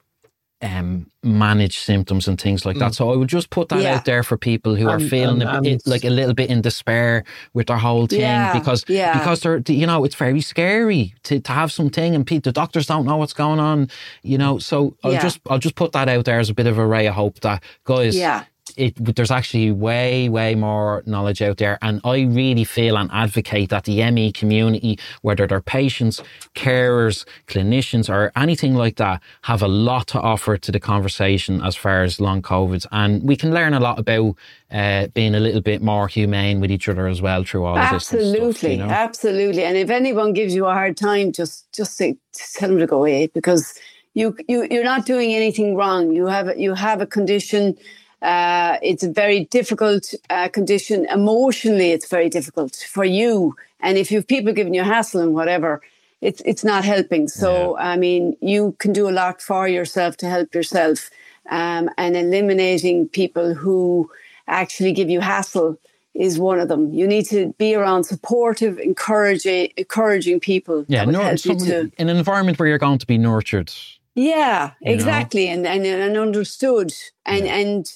um, 0.62 1.08
manage 1.24 1.80
symptoms 1.80 2.28
and 2.28 2.40
things 2.40 2.66
like 2.66 2.78
that. 2.78 2.92
Mm. 2.92 2.96
So 2.96 3.12
I 3.12 3.16
would 3.16 3.28
just 3.28 3.50
put 3.50 3.70
that 3.70 3.82
yeah. 3.82 3.96
out 3.96 4.06
there 4.06 4.24
for 4.24 4.38
people 4.38 4.76
who 4.76 4.88
are 4.88 5.00
feeling 5.00 5.42
a 5.42 5.62
bit, 5.62 5.82
like 5.86 6.04
a 6.04 6.10
little 6.10 6.34
bit 6.34 6.50
in 6.50 6.62
despair 6.62 7.24
with 7.54 7.68
their 7.68 7.78
whole 7.78 8.08
thing 8.08 8.22
yeah, 8.22 8.54
because 8.54 8.86
yeah. 8.88 9.18
because 9.18 9.42
they're 9.42 9.62
you 9.68 9.88
know 9.88 10.04
it's 10.04 10.16
very 10.16 10.42
scary 10.42 11.14
to, 11.24 11.40
to 11.40 11.52
have 11.52 11.72
something 11.72 12.16
and 12.16 12.26
the 12.26 12.52
doctors 12.52 12.86
don't 12.88 13.06
know 13.06 13.18
what's 13.18 13.34
going 13.34 13.60
on. 13.60 13.90
You 14.24 14.38
know, 14.38 14.60
so 14.60 14.96
I'll 15.04 15.14
just 15.14 15.40
I'll 15.50 15.60
just 15.60 15.76
put 15.76 15.92
that 15.94 16.08
out 16.10 16.26
there 16.26 16.40
as 16.40 16.50
a 16.50 16.54
bit 16.54 16.68
of 16.68 16.78
a 16.78 16.86
ray 16.86 17.08
of 17.08 17.16
hope 17.16 17.40
that 17.42 17.64
guys, 17.84 18.16
yeah 18.16 18.46
it, 18.82 19.16
there's 19.16 19.30
actually 19.30 19.72
way, 19.72 20.28
way 20.28 20.56
more 20.56 21.04
knowledge 21.06 21.42
out 21.42 21.58
there. 21.58 21.78
And 21.84 22.02
I 22.04 22.22
really 22.22 22.64
feel 22.64 22.98
and 22.98 23.12
advocate 23.14 23.70
that 23.70 23.84
the 23.84 24.10
ME 24.10 24.32
community, 24.32 24.98
whether 25.22 25.46
they're 25.46 25.62
patients, 25.62 26.22
carers, 26.56 27.24
clinicians, 27.48 28.10
or 28.10 28.32
anything 28.36 28.74
like 28.74 28.96
that, 28.96 29.22
have 29.44 29.62
a 29.62 29.68
lot 29.68 30.08
to 30.08 30.20
offer 30.20 30.58
to 30.58 30.72
the 30.72 30.80
conversation 30.80 31.62
as 31.62 31.76
far 31.76 32.02
as 32.02 32.20
long 32.20 32.42
COVIDs. 32.42 32.88
And 32.92 33.22
we 33.24 33.36
can 33.36 33.54
learn 33.54 33.76
a 33.76 33.80
lot 33.80 34.00
about 34.00 34.36
uh, 34.72 35.08
being 35.14 35.36
a 35.36 35.40
little 35.40 35.62
bit 35.62 35.84
more 35.84 36.08
humane 36.08 36.60
with 36.60 36.72
each 36.72 36.90
other 36.90 37.06
as 37.08 37.22
well 37.22 37.44
through 37.44 37.66
all 37.66 37.78
of 37.78 37.92
this. 37.92 38.12
Absolutely, 38.12 38.72
you 38.72 38.78
know? 38.78 38.90
absolutely. 38.90 39.64
And 39.64 39.78
if 39.78 39.92
anyone 39.92 40.34
gives 40.34 40.56
you 40.56 40.66
a 40.66 40.74
hard 40.74 40.98
time, 40.98 41.32
just 41.32 41.72
just 41.72 41.98
say, 41.98 42.18
tell 42.34 42.70
them 42.70 42.80
to 42.80 42.88
go 42.88 42.98
away 42.98 43.28
because 43.28 43.78
you 44.16 44.36
you 44.48 44.68
you're 44.72 44.84
not 44.84 45.06
doing 45.06 45.34
anything 45.34 45.76
wrong. 45.76 46.12
You 46.12 46.26
have 46.26 46.58
you 46.58 46.74
have 46.74 47.00
a 47.00 47.06
condition 47.06 47.78
uh, 48.22 48.78
it's 48.82 49.04
a 49.04 49.12
very 49.12 49.46
difficult 49.46 50.14
uh, 50.30 50.48
condition. 50.50 51.06
Emotionally, 51.10 51.92
it's 51.92 52.08
very 52.08 52.30
difficult 52.30 52.76
for 52.90 53.04
you. 53.04 53.56
And 53.80 53.98
if 53.98 54.12
you 54.12 54.18
have 54.18 54.28
people 54.28 54.54
giving 54.54 54.74
you 54.74 54.84
hassle 54.84 55.22
and 55.22 55.34
whatever, 55.34 55.82
it's 56.22 56.42
it's 56.46 56.64
not 56.64 56.86
helping. 56.86 57.28
So 57.28 57.78
yeah. 57.78 57.92
I 57.92 57.98
mean, 57.98 58.38
you 58.42 58.76
can 58.78 58.94
do 58.94 59.10
a 59.10 59.12
lot 59.12 59.42
for 59.42 59.68
yourself 59.68 60.18
to 60.18 60.30
help 60.30 60.54
yourself, 60.54 61.10
um, 61.50 61.90
and 61.98 62.16
eliminating 62.16 63.10
people 63.10 63.56
who 63.56 64.10
actually 64.48 64.94
give 64.94 65.10
you 65.10 65.20
hassle 65.20 65.80
is 66.14 66.38
one 66.38 66.60
of 66.60 66.68
them. 66.68 66.94
You 66.94 67.08
need 67.08 67.26
to 67.28 67.54
be 67.58 67.74
around 67.74 68.04
supportive, 68.04 68.78
encouraging, 68.78 69.72
encouraging 69.78 70.42
people. 70.42 70.86
Yeah, 70.88 71.06
nur- 71.06 71.36
to, 71.38 71.92
in 71.98 72.10
an 72.10 72.18
environment 72.18 72.60
where 72.60 72.68
you're 72.68 72.78
going 72.78 73.00
to 73.00 73.08
be 73.08 73.18
nurtured. 73.18 73.74
Yeah, 74.14 74.72
exactly, 74.82 75.48
and, 75.48 75.66
and 75.66 75.86
and 75.86 76.18
understood, 76.18 76.94
and 77.26 77.46
yeah. 77.46 77.56
and 77.56 77.94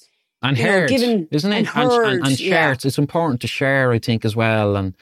and 0.50 0.58
heard, 0.58 0.89
know, 0.89 0.98
given, 0.98 1.28
isn't 1.32 1.52
it? 1.52 1.68
And, 1.76 1.91
and, 1.91 1.91
and, 1.91 2.28
and 2.28 2.39
shared. 2.39 2.84
Yeah. 2.84 2.88
It's 2.88 2.98
important 2.98 3.41
to 3.41 3.48
share, 3.48 3.91
I 3.91 4.00
think, 4.00 4.26
as 4.26 4.36
well. 4.36 4.76
And 4.76 4.93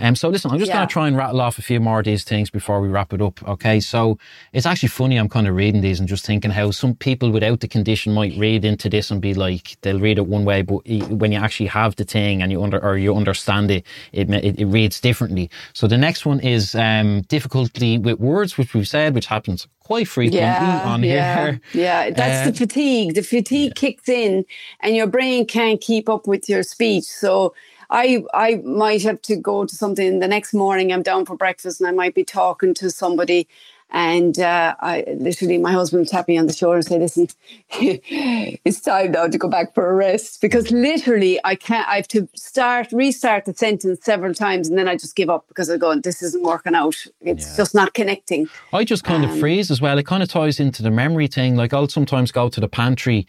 um, 0.00 0.16
so 0.16 0.28
listen, 0.28 0.50
I'm 0.50 0.58
just 0.58 0.68
yeah. 0.68 0.76
going 0.76 0.88
to 0.88 0.92
try 0.92 1.08
and 1.08 1.16
rattle 1.16 1.40
off 1.40 1.58
a 1.58 1.62
few 1.62 1.80
more 1.80 2.00
of 2.00 2.04
these 2.04 2.24
things 2.24 2.50
before 2.50 2.80
we 2.80 2.88
wrap 2.88 3.12
it 3.12 3.20
up. 3.20 3.46
Okay. 3.46 3.80
So 3.80 4.18
it's 4.52 4.66
actually 4.66 4.88
funny. 4.88 5.16
I'm 5.16 5.28
kind 5.28 5.46
of 5.46 5.54
reading 5.54 5.80
these 5.80 6.00
and 6.00 6.08
just 6.08 6.24
thinking 6.24 6.50
how 6.50 6.70
some 6.70 6.94
people 6.94 7.30
without 7.30 7.60
the 7.60 7.68
condition 7.68 8.12
might 8.14 8.36
read 8.36 8.64
into 8.64 8.88
this 8.88 9.10
and 9.10 9.20
be 9.20 9.34
like, 9.34 9.76
they'll 9.82 10.00
read 10.00 10.18
it 10.18 10.26
one 10.26 10.44
way, 10.44 10.62
but 10.62 10.86
when 11.10 11.32
you 11.32 11.38
actually 11.38 11.66
have 11.66 11.96
the 11.96 12.04
thing 12.04 12.42
and 12.42 12.50
you 12.50 12.62
under, 12.62 12.82
or 12.82 12.96
you 12.96 13.14
understand 13.14 13.70
it, 13.70 13.84
it, 14.12 14.30
it, 14.30 14.58
it 14.58 14.66
reads 14.66 15.00
differently. 15.00 15.50
So 15.72 15.86
the 15.86 15.98
next 15.98 16.24
one 16.26 16.40
is, 16.40 16.74
um, 16.74 17.22
difficulty 17.22 17.98
with 17.98 18.18
words, 18.18 18.56
which 18.56 18.74
we've 18.74 18.88
said, 18.88 19.14
which 19.14 19.26
happens 19.26 19.66
quite 19.90 20.06
frequently 20.06 20.38
yeah, 20.38 20.84
on 20.84 21.02
yeah, 21.02 21.44
here. 21.44 21.60
Yeah, 21.72 22.10
that's 22.16 22.46
uh, 22.46 22.50
the 22.52 22.56
fatigue. 22.56 23.14
The 23.14 23.22
fatigue 23.22 23.72
yeah. 23.74 23.80
kicks 23.80 24.08
in 24.08 24.44
and 24.78 24.94
your 24.94 25.08
brain 25.08 25.46
can't 25.46 25.80
keep 25.80 26.08
up 26.08 26.28
with 26.28 26.48
your 26.48 26.62
speech. 26.62 27.04
So 27.04 27.54
I 27.90 28.22
I 28.32 28.56
might 28.64 29.02
have 29.02 29.20
to 29.22 29.36
go 29.36 29.66
to 29.66 29.74
something 29.74 30.20
the 30.20 30.28
next 30.28 30.54
morning. 30.54 30.92
I'm 30.92 31.02
down 31.02 31.26
for 31.26 31.36
breakfast 31.36 31.80
and 31.80 31.88
I 31.88 31.92
might 31.92 32.14
be 32.14 32.24
talking 32.24 32.74
to 32.74 32.90
somebody. 32.90 33.48
And 33.92 34.38
uh, 34.38 34.76
I 34.78 35.04
literally, 35.16 35.58
my 35.58 35.72
husband 35.72 36.06
tap 36.06 36.28
me 36.28 36.38
on 36.38 36.46
the 36.46 36.52
shoulder 36.52 36.76
and 36.76 36.86
say, 36.86 36.98
"Listen, 36.98 37.26
it's 37.70 38.80
time 38.80 39.10
now 39.10 39.26
to 39.26 39.36
go 39.36 39.48
back 39.48 39.74
for 39.74 39.90
a 39.90 39.94
rest." 39.94 40.40
Because 40.40 40.70
literally, 40.70 41.40
I 41.42 41.56
can't. 41.56 41.88
I 41.88 41.96
have 41.96 42.06
to 42.08 42.28
start, 42.36 42.92
restart 42.92 43.46
the 43.46 43.54
sentence 43.54 44.04
several 44.04 44.32
times, 44.32 44.68
and 44.68 44.78
then 44.78 44.86
I 44.86 44.94
just 44.94 45.16
give 45.16 45.28
up 45.28 45.48
because 45.48 45.68
I 45.70 45.76
go, 45.76 45.90
and 45.90 46.04
"This 46.04 46.22
isn't 46.22 46.44
working 46.44 46.76
out. 46.76 46.94
It's 47.20 47.50
yeah. 47.50 47.56
just 47.56 47.74
not 47.74 47.94
connecting." 47.94 48.48
I 48.72 48.84
just 48.84 49.02
kind 49.02 49.24
um, 49.24 49.32
of 49.32 49.40
freeze 49.40 49.72
as 49.72 49.80
well. 49.80 49.98
It 49.98 50.06
kind 50.06 50.22
of 50.22 50.28
ties 50.28 50.60
into 50.60 50.84
the 50.84 50.92
memory 50.92 51.26
thing. 51.26 51.56
Like 51.56 51.74
I'll 51.74 51.88
sometimes 51.88 52.30
go 52.30 52.48
to 52.48 52.60
the 52.60 52.68
pantry, 52.68 53.26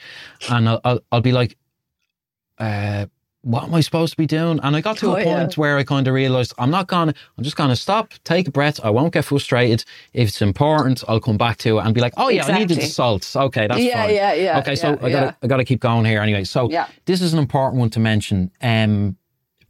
and 0.47 0.70
I'll 0.70 0.82
I'll, 0.84 0.99
I'll 1.12 1.22
be 1.22 1.32
like, 1.32 1.57
uh, 2.59 3.07
what 3.43 3.63
am 3.63 3.73
I 3.73 3.81
supposed 3.81 4.13
to 4.13 4.17
be 4.17 4.27
doing? 4.27 4.59
And 4.61 4.75
I 4.75 4.81
got 4.81 4.97
to 4.99 5.07
oh, 5.07 5.15
a 5.15 5.23
point 5.23 5.51
yeah. 5.51 5.55
where 5.61 5.77
I 5.77 5.83
kind 5.83 6.07
of 6.07 6.13
realized 6.13 6.53
I'm 6.57 6.69
not 6.69 6.87
gonna, 6.87 7.13
I'm 7.37 7.43
just 7.43 7.55
gonna 7.55 7.75
stop, 7.75 8.13
take 8.23 8.47
a 8.47 8.51
breath. 8.51 8.79
I 8.83 8.89
won't 8.89 9.13
get 9.13 9.25
frustrated. 9.25 9.83
If 10.13 10.29
it's 10.29 10.41
important, 10.41 11.03
I'll 11.07 11.19
come 11.19 11.37
back 11.37 11.57
to 11.59 11.79
it 11.79 11.85
and 11.85 11.93
be 11.93 12.01
like, 12.01 12.13
oh 12.17 12.29
yeah, 12.29 12.41
exactly. 12.41 12.55
I 12.55 12.59
needed 12.59 12.77
the 12.77 12.87
salt. 12.87 13.35
Okay, 13.35 13.67
that's 13.67 13.81
yeah, 13.81 14.05
fine. 14.05 14.15
Yeah, 14.15 14.33
yeah, 14.33 14.59
Okay, 14.59 14.75
so 14.75 14.91
yeah, 14.91 15.05
I 15.05 15.09
gotta, 15.09 15.37
I 15.41 15.47
gotta 15.47 15.65
keep 15.65 15.79
going 15.79 16.05
here 16.05 16.21
anyway. 16.21 16.43
So 16.43 16.69
yeah. 16.69 16.87
this 17.05 17.21
is 17.21 17.33
an 17.33 17.39
important 17.39 17.79
one 17.79 17.89
to 17.91 17.99
mention. 17.99 18.51
Um, 18.61 19.17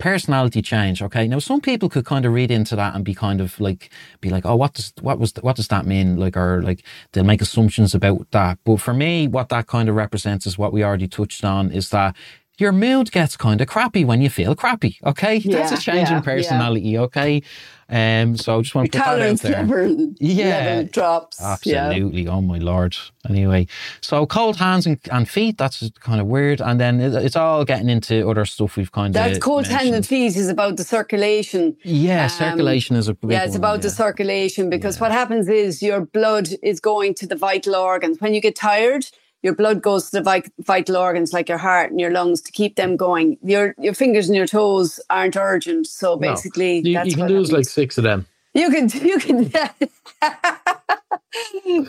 personality 0.01 0.63
change. 0.63 1.01
Okay. 1.03 1.27
Now, 1.27 1.37
some 1.37 1.61
people 1.61 1.87
could 1.87 2.05
kind 2.05 2.25
of 2.25 2.33
read 2.33 2.49
into 2.49 2.75
that 2.75 2.95
and 2.95 3.05
be 3.05 3.13
kind 3.13 3.39
of 3.39 3.59
like, 3.61 3.91
be 4.19 4.31
like, 4.31 4.47
oh, 4.47 4.55
what 4.55 4.73
does, 4.73 4.91
what 4.99 5.19
was, 5.19 5.31
what 5.41 5.55
does 5.55 5.67
that 5.67 5.85
mean? 5.85 6.17
Like, 6.17 6.35
or 6.35 6.63
like, 6.63 6.83
they'll 7.11 7.23
make 7.23 7.41
assumptions 7.41 7.93
about 7.93 8.31
that. 8.31 8.57
But 8.65 8.77
for 8.77 8.95
me, 8.95 9.27
what 9.27 9.49
that 9.49 9.67
kind 9.67 9.87
of 9.89 9.95
represents 9.95 10.47
is 10.47 10.57
what 10.57 10.73
we 10.73 10.83
already 10.83 11.07
touched 11.07 11.45
on 11.45 11.71
is 11.71 11.89
that 11.91 12.15
your 12.61 12.71
mood 12.71 13.11
gets 13.11 13.35
kind 13.35 13.59
of 13.59 13.67
crappy 13.67 14.05
when 14.05 14.21
you 14.21 14.29
feel 14.29 14.55
crappy. 14.55 14.97
Okay. 15.03 15.39
That's 15.39 15.71
a 15.71 15.77
change 15.77 16.09
yeah, 16.09 16.17
in 16.17 16.23
personality. 16.23 16.97
Okay. 16.97 17.41
Um, 17.89 18.37
so 18.37 18.57
I 18.57 18.61
just 18.61 18.73
want 18.73 18.89
to 18.89 18.97
put 18.97 19.03
that 19.03 19.21
out 19.21 19.37
there. 19.39 19.63
level, 19.65 20.13
Yeah. 20.19 20.45
level 20.45 20.83
drops. 20.85 21.37
Yeah. 21.41 21.87
Absolutely. 21.87 22.27
Oh 22.27 22.39
my 22.39 22.57
lord. 22.57 22.95
Anyway, 23.27 23.67
so 23.99 24.25
cold 24.25 24.55
hands 24.57 24.85
and, 24.87 24.97
and 25.11 25.27
feet, 25.27 25.57
that's 25.57 25.91
kind 25.99 26.21
of 26.21 26.27
weird. 26.27 26.61
And 26.61 26.79
then 26.79 27.01
it, 27.01 27.13
it's 27.15 27.35
all 27.35 27.65
getting 27.65 27.89
into 27.89 28.29
other 28.29 28.45
stuff 28.45 28.77
we've 28.77 28.91
kind 28.93 29.09
of. 29.09 29.13
That 29.13 29.41
cold 29.41 29.67
hands 29.67 29.91
and 29.91 30.07
feet 30.07 30.37
is 30.37 30.47
about 30.47 30.77
the 30.77 30.85
circulation. 30.85 31.75
Yeah, 31.83 32.23
Um, 32.23 32.29
circulation 32.29 32.95
is 32.95 33.09
a 33.09 33.13
big 33.13 33.31
Yeah, 33.31 33.43
it's 33.43 33.51
one, 33.51 33.57
about 33.57 33.81
the 33.81 33.89
circulation 33.89 34.69
because 34.69 35.01
what 35.01 35.11
happens 35.11 35.49
is 35.49 35.83
your 35.83 36.01
blood 36.05 36.47
is 36.63 36.79
going 36.79 37.13
to 37.15 37.27
the 37.27 37.35
vital 37.35 37.75
organs. 37.75 38.21
When 38.21 38.33
you 38.33 38.39
get 38.39 38.55
tired, 38.55 39.05
your 39.43 39.55
blood 39.55 39.81
goes 39.81 40.09
to 40.11 40.21
the 40.21 40.43
vital 40.59 40.97
organs 40.97 41.33
like 41.33 41.49
your 41.49 41.57
heart 41.57 41.89
and 41.91 41.99
your 41.99 42.11
lungs 42.11 42.41
to 42.41 42.51
keep 42.51 42.75
them 42.75 42.95
going. 42.95 43.37
Your 43.43 43.73
your 43.77 43.93
fingers 43.93 44.27
and 44.29 44.35
your 44.35 44.47
toes 44.47 44.99
aren't 45.09 45.35
urgent, 45.35 45.87
so 45.87 46.15
No. 46.15 46.19
basically 46.29 46.79
You, 46.79 46.93
that's 46.93 47.07
you 47.07 47.13
can 47.15 47.21
what 47.23 47.31
lose 47.31 47.51
like 47.51 47.65
six 47.65 47.97
of 47.97 48.03
them. 48.03 48.25
you 48.53 48.69
can 48.69 48.89
you 49.09 49.19
can. 49.19 49.51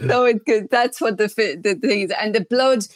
so 0.09 0.24
it's 0.24 0.42
good. 0.44 0.68
That's 0.70 1.00
what 1.00 1.18
the 1.18 1.26
the 1.62 1.74
thing 1.74 2.00
is, 2.03 2.12
and 2.18 2.34
the 2.34 2.44
blood, 2.48 2.86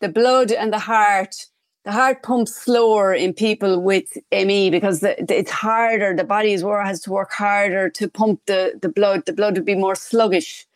the 0.00 0.08
blood 0.08 0.52
and 0.52 0.72
the 0.72 0.78
heart. 0.78 1.46
The 1.84 1.92
heart 1.92 2.24
pumps 2.24 2.52
slower 2.52 3.14
in 3.14 3.32
people 3.32 3.80
with 3.80 4.08
ME 4.32 4.70
because 4.70 4.98
the, 4.98 5.14
the- 5.20 5.38
it's 5.38 5.52
harder. 5.52 6.16
The 6.16 6.24
body 6.24 6.52
is 6.52 6.64
wor- 6.64 6.82
has 6.82 7.00
to 7.02 7.12
work 7.12 7.30
harder 7.32 7.88
to 7.90 8.08
pump 8.08 8.40
the, 8.46 8.76
the 8.82 8.88
blood. 8.88 9.24
The 9.24 9.32
blood 9.32 9.54
would 9.56 9.64
be 9.64 9.76
more 9.76 9.94
sluggish. 9.94 10.66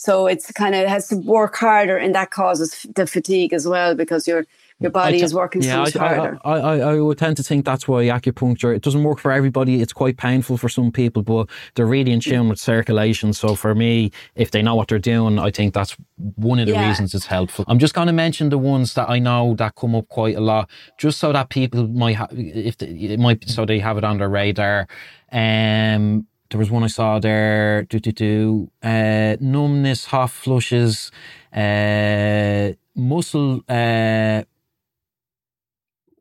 So 0.00 0.26
it's 0.26 0.50
kind 0.52 0.74
of 0.74 0.88
has 0.88 1.08
to 1.08 1.16
work 1.16 1.56
harder, 1.56 1.98
and 1.98 2.14
that 2.14 2.30
causes 2.30 2.86
the 2.94 3.06
fatigue 3.06 3.52
as 3.52 3.68
well 3.68 3.94
because 3.94 4.26
your 4.26 4.46
your 4.78 4.90
body 4.90 5.20
I 5.20 5.24
is 5.26 5.34
working 5.34 5.60
so 5.60 5.80
much 5.80 5.94
I- 5.94 6.14
harder. 6.14 6.38
I, 6.42 6.52
I, 6.52 6.76
I 6.92 7.00
would 7.00 7.18
tend 7.18 7.36
to 7.36 7.42
think 7.42 7.66
that's 7.66 7.86
why 7.86 8.04
acupuncture 8.04 8.74
it 8.74 8.80
doesn't 8.80 9.04
work 9.04 9.18
for 9.18 9.30
everybody. 9.30 9.82
It's 9.82 9.92
quite 9.92 10.16
painful 10.16 10.56
for 10.56 10.70
some 10.70 10.90
people, 10.90 11.22
but 11.22 11.50
they're 11.74 11.84
really 11.84 12.12
in 12.12 12.20
tune 12.20 12.48
with 12.48 12.58
circulation. 12.58 13.34
So 13.34 13.54
for 13.54 13.74
me, 13.74 14.10
if 14.36 14.52
they 14.52 14.62
know 14.62 14.74
what 14.74 14.88
they're 14.88 14.98
doing, 14.98 15.38
I 15.38 15.50
think 15.50 15.74
that's 15.74 15.94
one 16.36 16.58
of 16.60 16.66
the 16.66 16.72
Yeah. 16.72 16.88
reasons 16.88 17.14
it's 17.14 17.26
helpful. 17.26 17.66
I'm 17.68 17.78
just 17.78 17.92
going 17.92 18.06
to 18.06 18.14
mention 18.14 18.48
the 18.48 18.56
ones 18.56 18.94
that 18.94 19.10
I 19.10 19.18
know 19.18 19.54
that 19.56 19.74
come 19.74 19.94
up 19.94 20.08
quite 20.08 20.34
a 20.36 20.40
lot, 20.40 20.70
just 20.96 21.18
so 21.18 21.30
that 21.30 21.50
people 21.50 21.86
might 21.86 22.16
have, 22.16 22.30
if 22.32 22.78
they, 22.78 22.86
it 22.86 23.20
might, 23.20 23.46
so 23.50 23.66
they 23.66 23.80
have 23.80 23.98
it 23.98 24.04
on 24.04 24.16
their 24.16 24.30
radar. 24.30 24.88
Um, 25.30 26.26
there 26.50 26.58
was 26.58 26.70
one 26.70 26.82
I 26.84 26.88
saw 26.88 27.18
there. 27.20 27.84
Do 27.84 27.98
do 28.00 28.12
do. 28.12 28.70
Uh, 28.82 29.36
numbness, 29.40 30.04
hot 30.06 30.30
flushes, 30.30 31.10
uh, 31.54 32.72
muscle. 32.94 33.62
Uh, 33.68 34.42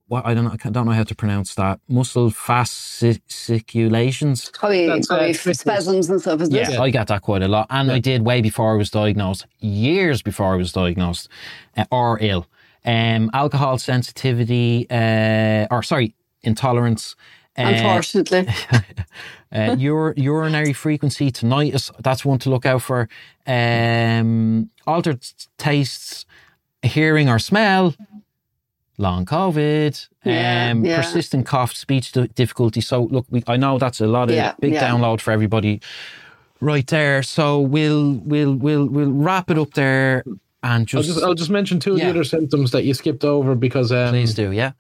what 0.07 0.25
I 0.25 0.33
don't 0.33 0.45
know. 0.45 0.55
I 0.63 0.69
don't 0.69 0.85
know 0.87 0.91
how 0.93 1.03
to 1.03 1.15
pronounce 1.15 1.53
that. 1.55 1.79
Muscle 1.87 2.29
fasciculations. 2.31 4.49
Probably, 4.53 4.87
That's, 4.87 5.07
probably 5.07 5.33
fitness. 5.33 5.59
spasms 5.59 6.09
and 6.09 6.19
stuff. 6.21 6.41
Is 6.41 6.49
Yeah, 6.49 6.71
it? 6.71 6.79
I 6.79 6.89
got 6.89 7.07
that 7.07 7.21
quite 7.21 7.43
a 7.43 7.47
lot, 7.47 7.67
and 7.69 7.91
I 7.91 7.99
did 7.99 8.23
way 8.23 8.41
before 8.41 8.73
I 8.73 8.77
was 8.77 8.89
diagnosed, 8.89 9.45
years 9.59 10.21
before 10.23 10.53
I 10.53 10.57
was 10.57 10.71
diagnosed, 10.71 11.29
uh, 11.77 11.85
or 11.91 12.17
ill. 12.21 12.47
Um, 12.85 13.29
alcohol 13.33 13.77
sensitivity, 13.77 14.87
uh, 14.89 15.67
or 15.69 15.83
sorry, 15.83 16.15
intolerance. 16.43 17.15
Unfortunately, 17.67 18.47
uh, 19.51 19.75
ur- 19.79 20.13
urinary 20.17 20.73
frequency 20.73 21.31
tinnitus. 21.31 21.91
That's 21.99 22.23
one 22.25 22.39
to 22.39 22.49
look 22.49 22.65
out 22.65 22.81
for. 22.81 23.07
Um, 23.47 24.69
altered 24.87 25.25
tastes, 25.57 26.25
hearing 26.81 27.29
or 27.29 27.39
smell. 27.39 27.95
Long 28.97 29.25
COVID, 29.25 30.07
Yeah, 30.25 30.71
um, 30.71 30.83
yeah. 30.83 30.97
persistent 31.01 31.45
cough, 31.45 31.73
speech 31.73 32.11
difficulty. 32.11 32.81
So 32.81 33.03
look, 33.03 33.25
we, 33.29 33.41
I 33.47 33.55
know 33.55 33.77
that's 33.77 34.01
a 34.01 34.07
lot 34.07 34.29
of 34.29 34.35
Yeah, 34.35 34.53
big 34.59 34.73
yeah. 34.73 34.89
download 34.89 35.21
for 35.21 35.31
everybody, 35.31 35.79
right 36.59 36.85
there. 36.87 37.23
So 37.23 37.61
we'll 37.61 38.15
we'll 38.15 38.55
we'll 38.55 38.85
we'll 38.87 39.11
wrap 39.11 39.49
it 39.51 39.57
up 39.57 39.73
there 39.73 40.23
and 40.63 40.81
I'll 40.81 41.01
just, 41.01 41.07
just 41.09 41.23
I'll 41.23 41.33
just 41.33 41.49
mention 41.49 41.79
two 41.79 41.93
of 41.93 41.99
the 41.99 42.09
other 42.09 42.25
symptoms 42.25 42.71
that 42.71 42.83
you 42.83 42.93
skipped 42.93 43.23
over 43.23 43.55
because 43.55 43.93
um, 43.93 44.09
please 44.09 44.33
do, 44.33 44.51
yeah. 44.51 44.73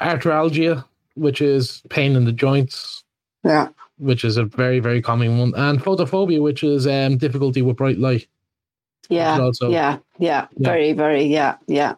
arthralgia, 0.00 0.84
which 1.16 1.40
is 1.40 1.82
pain 1.90 2.14
in 2.16 2.24
the 2.24 2.32
joints, 2.32 3.04
yeah. 3.44 3.68
which 3.98 4.24
is 4.24 4.36
a 4.36 4.44
very 4.44 4.78
very 4.80 5.02
common 5.02 5.38
one, 5.38 5.52
and 5.56 5.82
photophobia, 5.82 6.40
which 6.40 6.62
is 6.62 6.86
um, 6.86 7.16
difficulty 7.18 7.62
with 7.62 7.76
bright 7.76 7.98
light. 7.98 8.26
Yeah, 9.08 9.38
also- 9.40 9.70
yeah, 9.70 9.98
yeah, 10.18 10.46
Yeah. 10.56 10.68
very, 10.70 10.92
very, 10.92 11.24
yeah, 11.24 11.56
yeah. 11.68 11.94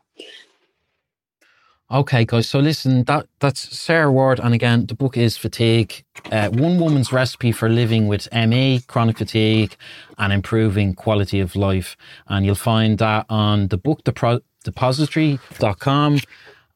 Okay, 1.90 2.26
guys. 2.26 2.46
So 2.46 2.58
listen, 2.58 3.04
that 3.04 3.26
that's 3.40 3.60
Sarah 3.78 4.12
Warde, 4.12 4.40
and 4.40 4.52
again, 4.52 4.84
the 4.84 4.94
book 4.94 5.16
is 5.16 5.38
Fatigue: 5.38 6.04
uh, 6.30 6.50
One 6.50 6.78
Woman's 6.78 7.12
Recipe 7.14 7.50
for 7.50 7.70
Living 7.70 8.08
with 8.08 8.28
ME, 8.30 8.82
Chronic 8.88 9.16
Fatigue, 9.16 9.74
and 10.18 10.30
Improving 10.30 10.92
Quality 10.94 11.40
of 11.40 11.56
Life. 11.56 11.96
And 12.26 12.44
you'll 12.44 12.56
find 12.56 12.98
that 12.98 13.24
on 13.30 13.68
the 13.68 13.78
book 13.78 14.04
Depro- 14.04 14.42
depository.com 14.64 16.20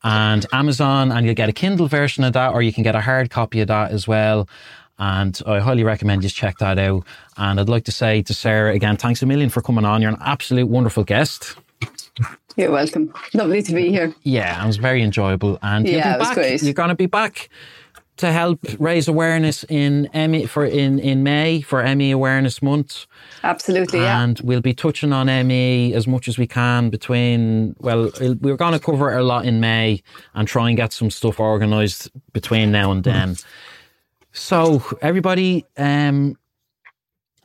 and 0.04 0.46
Amazon, 0.52 1.12
and 1.12 1.26
you'll 1.26 1.34
get 1.34 1.48
a 1.48 1.52
Kindle 1.52 1.88
version 1.88 2.24
of 2.24 2.32
that, 2.32 2.52
or 2.52 2.62
you 2.62 2.72
can 2.72 2.82
get 2.82 2.94
a 2.94 3.00
hard 3.00 3.30
copy 3.30 3.60
of 3.60 3.68
that 3.68 3.90
as 3.90 4.08
well. 4.08 4.48
And 4.98 5.40
I 5.46 5.58
highly 5.60 5.84
recommend 5.84 6.22
you 6.22 6.30
check 6.30 6.58
that 6.58 6.78
out. 6.78 7.04
And 7.36 7.58
I'd 7.58 7.68
like 7.68 7.84
to 7.84 7.92
say 7.92 8.22
to 8.22 8.34
Sarah 8.34 8.72
again, 8.72 8.96
thanks 8.96 9.22
a 9.22 9.26
million 9.26 9.50
for 9.50 9.62
coming 9.62 9.84
on. 9.84 10.02
You're 10.02 10.12
an 10.12 10.18
absolute 10.20 10.68
wonderful 10.68 11.04
guest. 11.04 11.56
You're 12.56 12.70
welcome. 12.70 13.12
Lovely 13.32 13.62
to 13.62 13.74
be 13.74 13.88
here. 13.88 14.14
Yeah, 14.22 14.62
it 14.62 14.66
was 14.66 14.76
very 14.76 15.02
enjoyable, 15.02 15.58
and 15.62 15.88
Yeah, 15.88 16.16
it 16.16 16.18
was 16.18 16.30
great. 16.32 16.62
You're 16.62 16.74
going 16.74 16.90
to 16.90 16.94
be 16.94 17.06
back 17.06 17.48
to 18.18 18.30
help 18.30 18.60
raise 18.78 19.08
awareness 19.08 19.64
in 19.68 20.08
ME 20.14 20.46
for 20.46 20.64
in 20.66 20.98
in 20.98 21.22
May 21.22 21.60
for 21.62 21.82
ME 21.94 22.10
Awareness 22.10 22.60
Month, 22.62 23.06
Absolutely, 23.42 24.00
yeah. 24.00 24.22
and 24.22 24.38
we'll 24.40 24.60
be 24.60 24.74
touching 24.74 25.12
on 25.12 25.26
ME 25.46 25.94
as 25.94 26.06
much 26.06 26.28
as 26.28 26.38
we 26.38 26.46
can 26.46 26.90
between. 26.90 27.74
Well, 27.80 28.10
we're 28.40 28.56
going 28.56 28.74
to 28.74 28.78
cover 28.78 29.12
it 29.12 29.18
a 29.18 29.22
lot 29.22 29.46
in 29.46 29.60
May 29.60 30.02
and 30.34 30.46
try 30.46 30.68
and 30.68 30.76
get 30.76 30.92
some 30.92 31.10
stuff 31.10 31.40
organised 31.40 32.10
between 32.32 32.70
now 32.70 32.92
and 32.92 33.02
then. 33.02 33.36
So, 34.32 34.82
everybody, 35.02 35.64
um, 35.76 36.36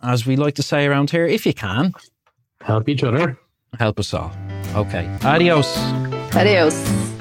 as 0.01 0.25
we 0.25 0.35
like 0.35 0.55
to 0.55 0.63
say 0.63 0.85
around 0.85 1.09
here, 1.11 1.25
if 1.25 1.45
you 1.45 1.53
can, 1.53 1.93
Help 2.61 2.89
each 2.89 3.03
other. 3.03 3.37
help 3.79 3.99
us 3.99 4.13
all. 4.13 4.31
Okay, 4.75 5.05
adios. 5.23 5.77
Adios. 6.35 7.16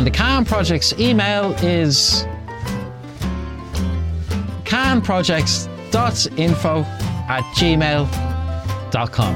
And 0.00 0.06
the 0.06 0.10
Can 0.10 0.46
Project's 0.46 0.98
email 0.98 1.52
is 1.62 2.24
canprojects.info 4.64 6.84
at 7.28 7.42
gmail.com. 7.54 9.34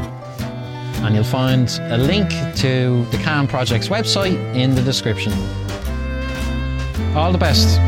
And 1.04 1.14
you'll 1.14 1.22
find 1.22 1.68
a 1.82 1.98
link 1.98 2.30
to 2.30 3.04
the 3.10 3.18
Can 3.18 3.46
Project's 3.46 3.88
website 3.88 4.38
in 4.56 4.74
the 4.74 4.80
description. 4.80 5.34
All 7.14 7.30
the 7.30 7.36
best. 7.36 7.78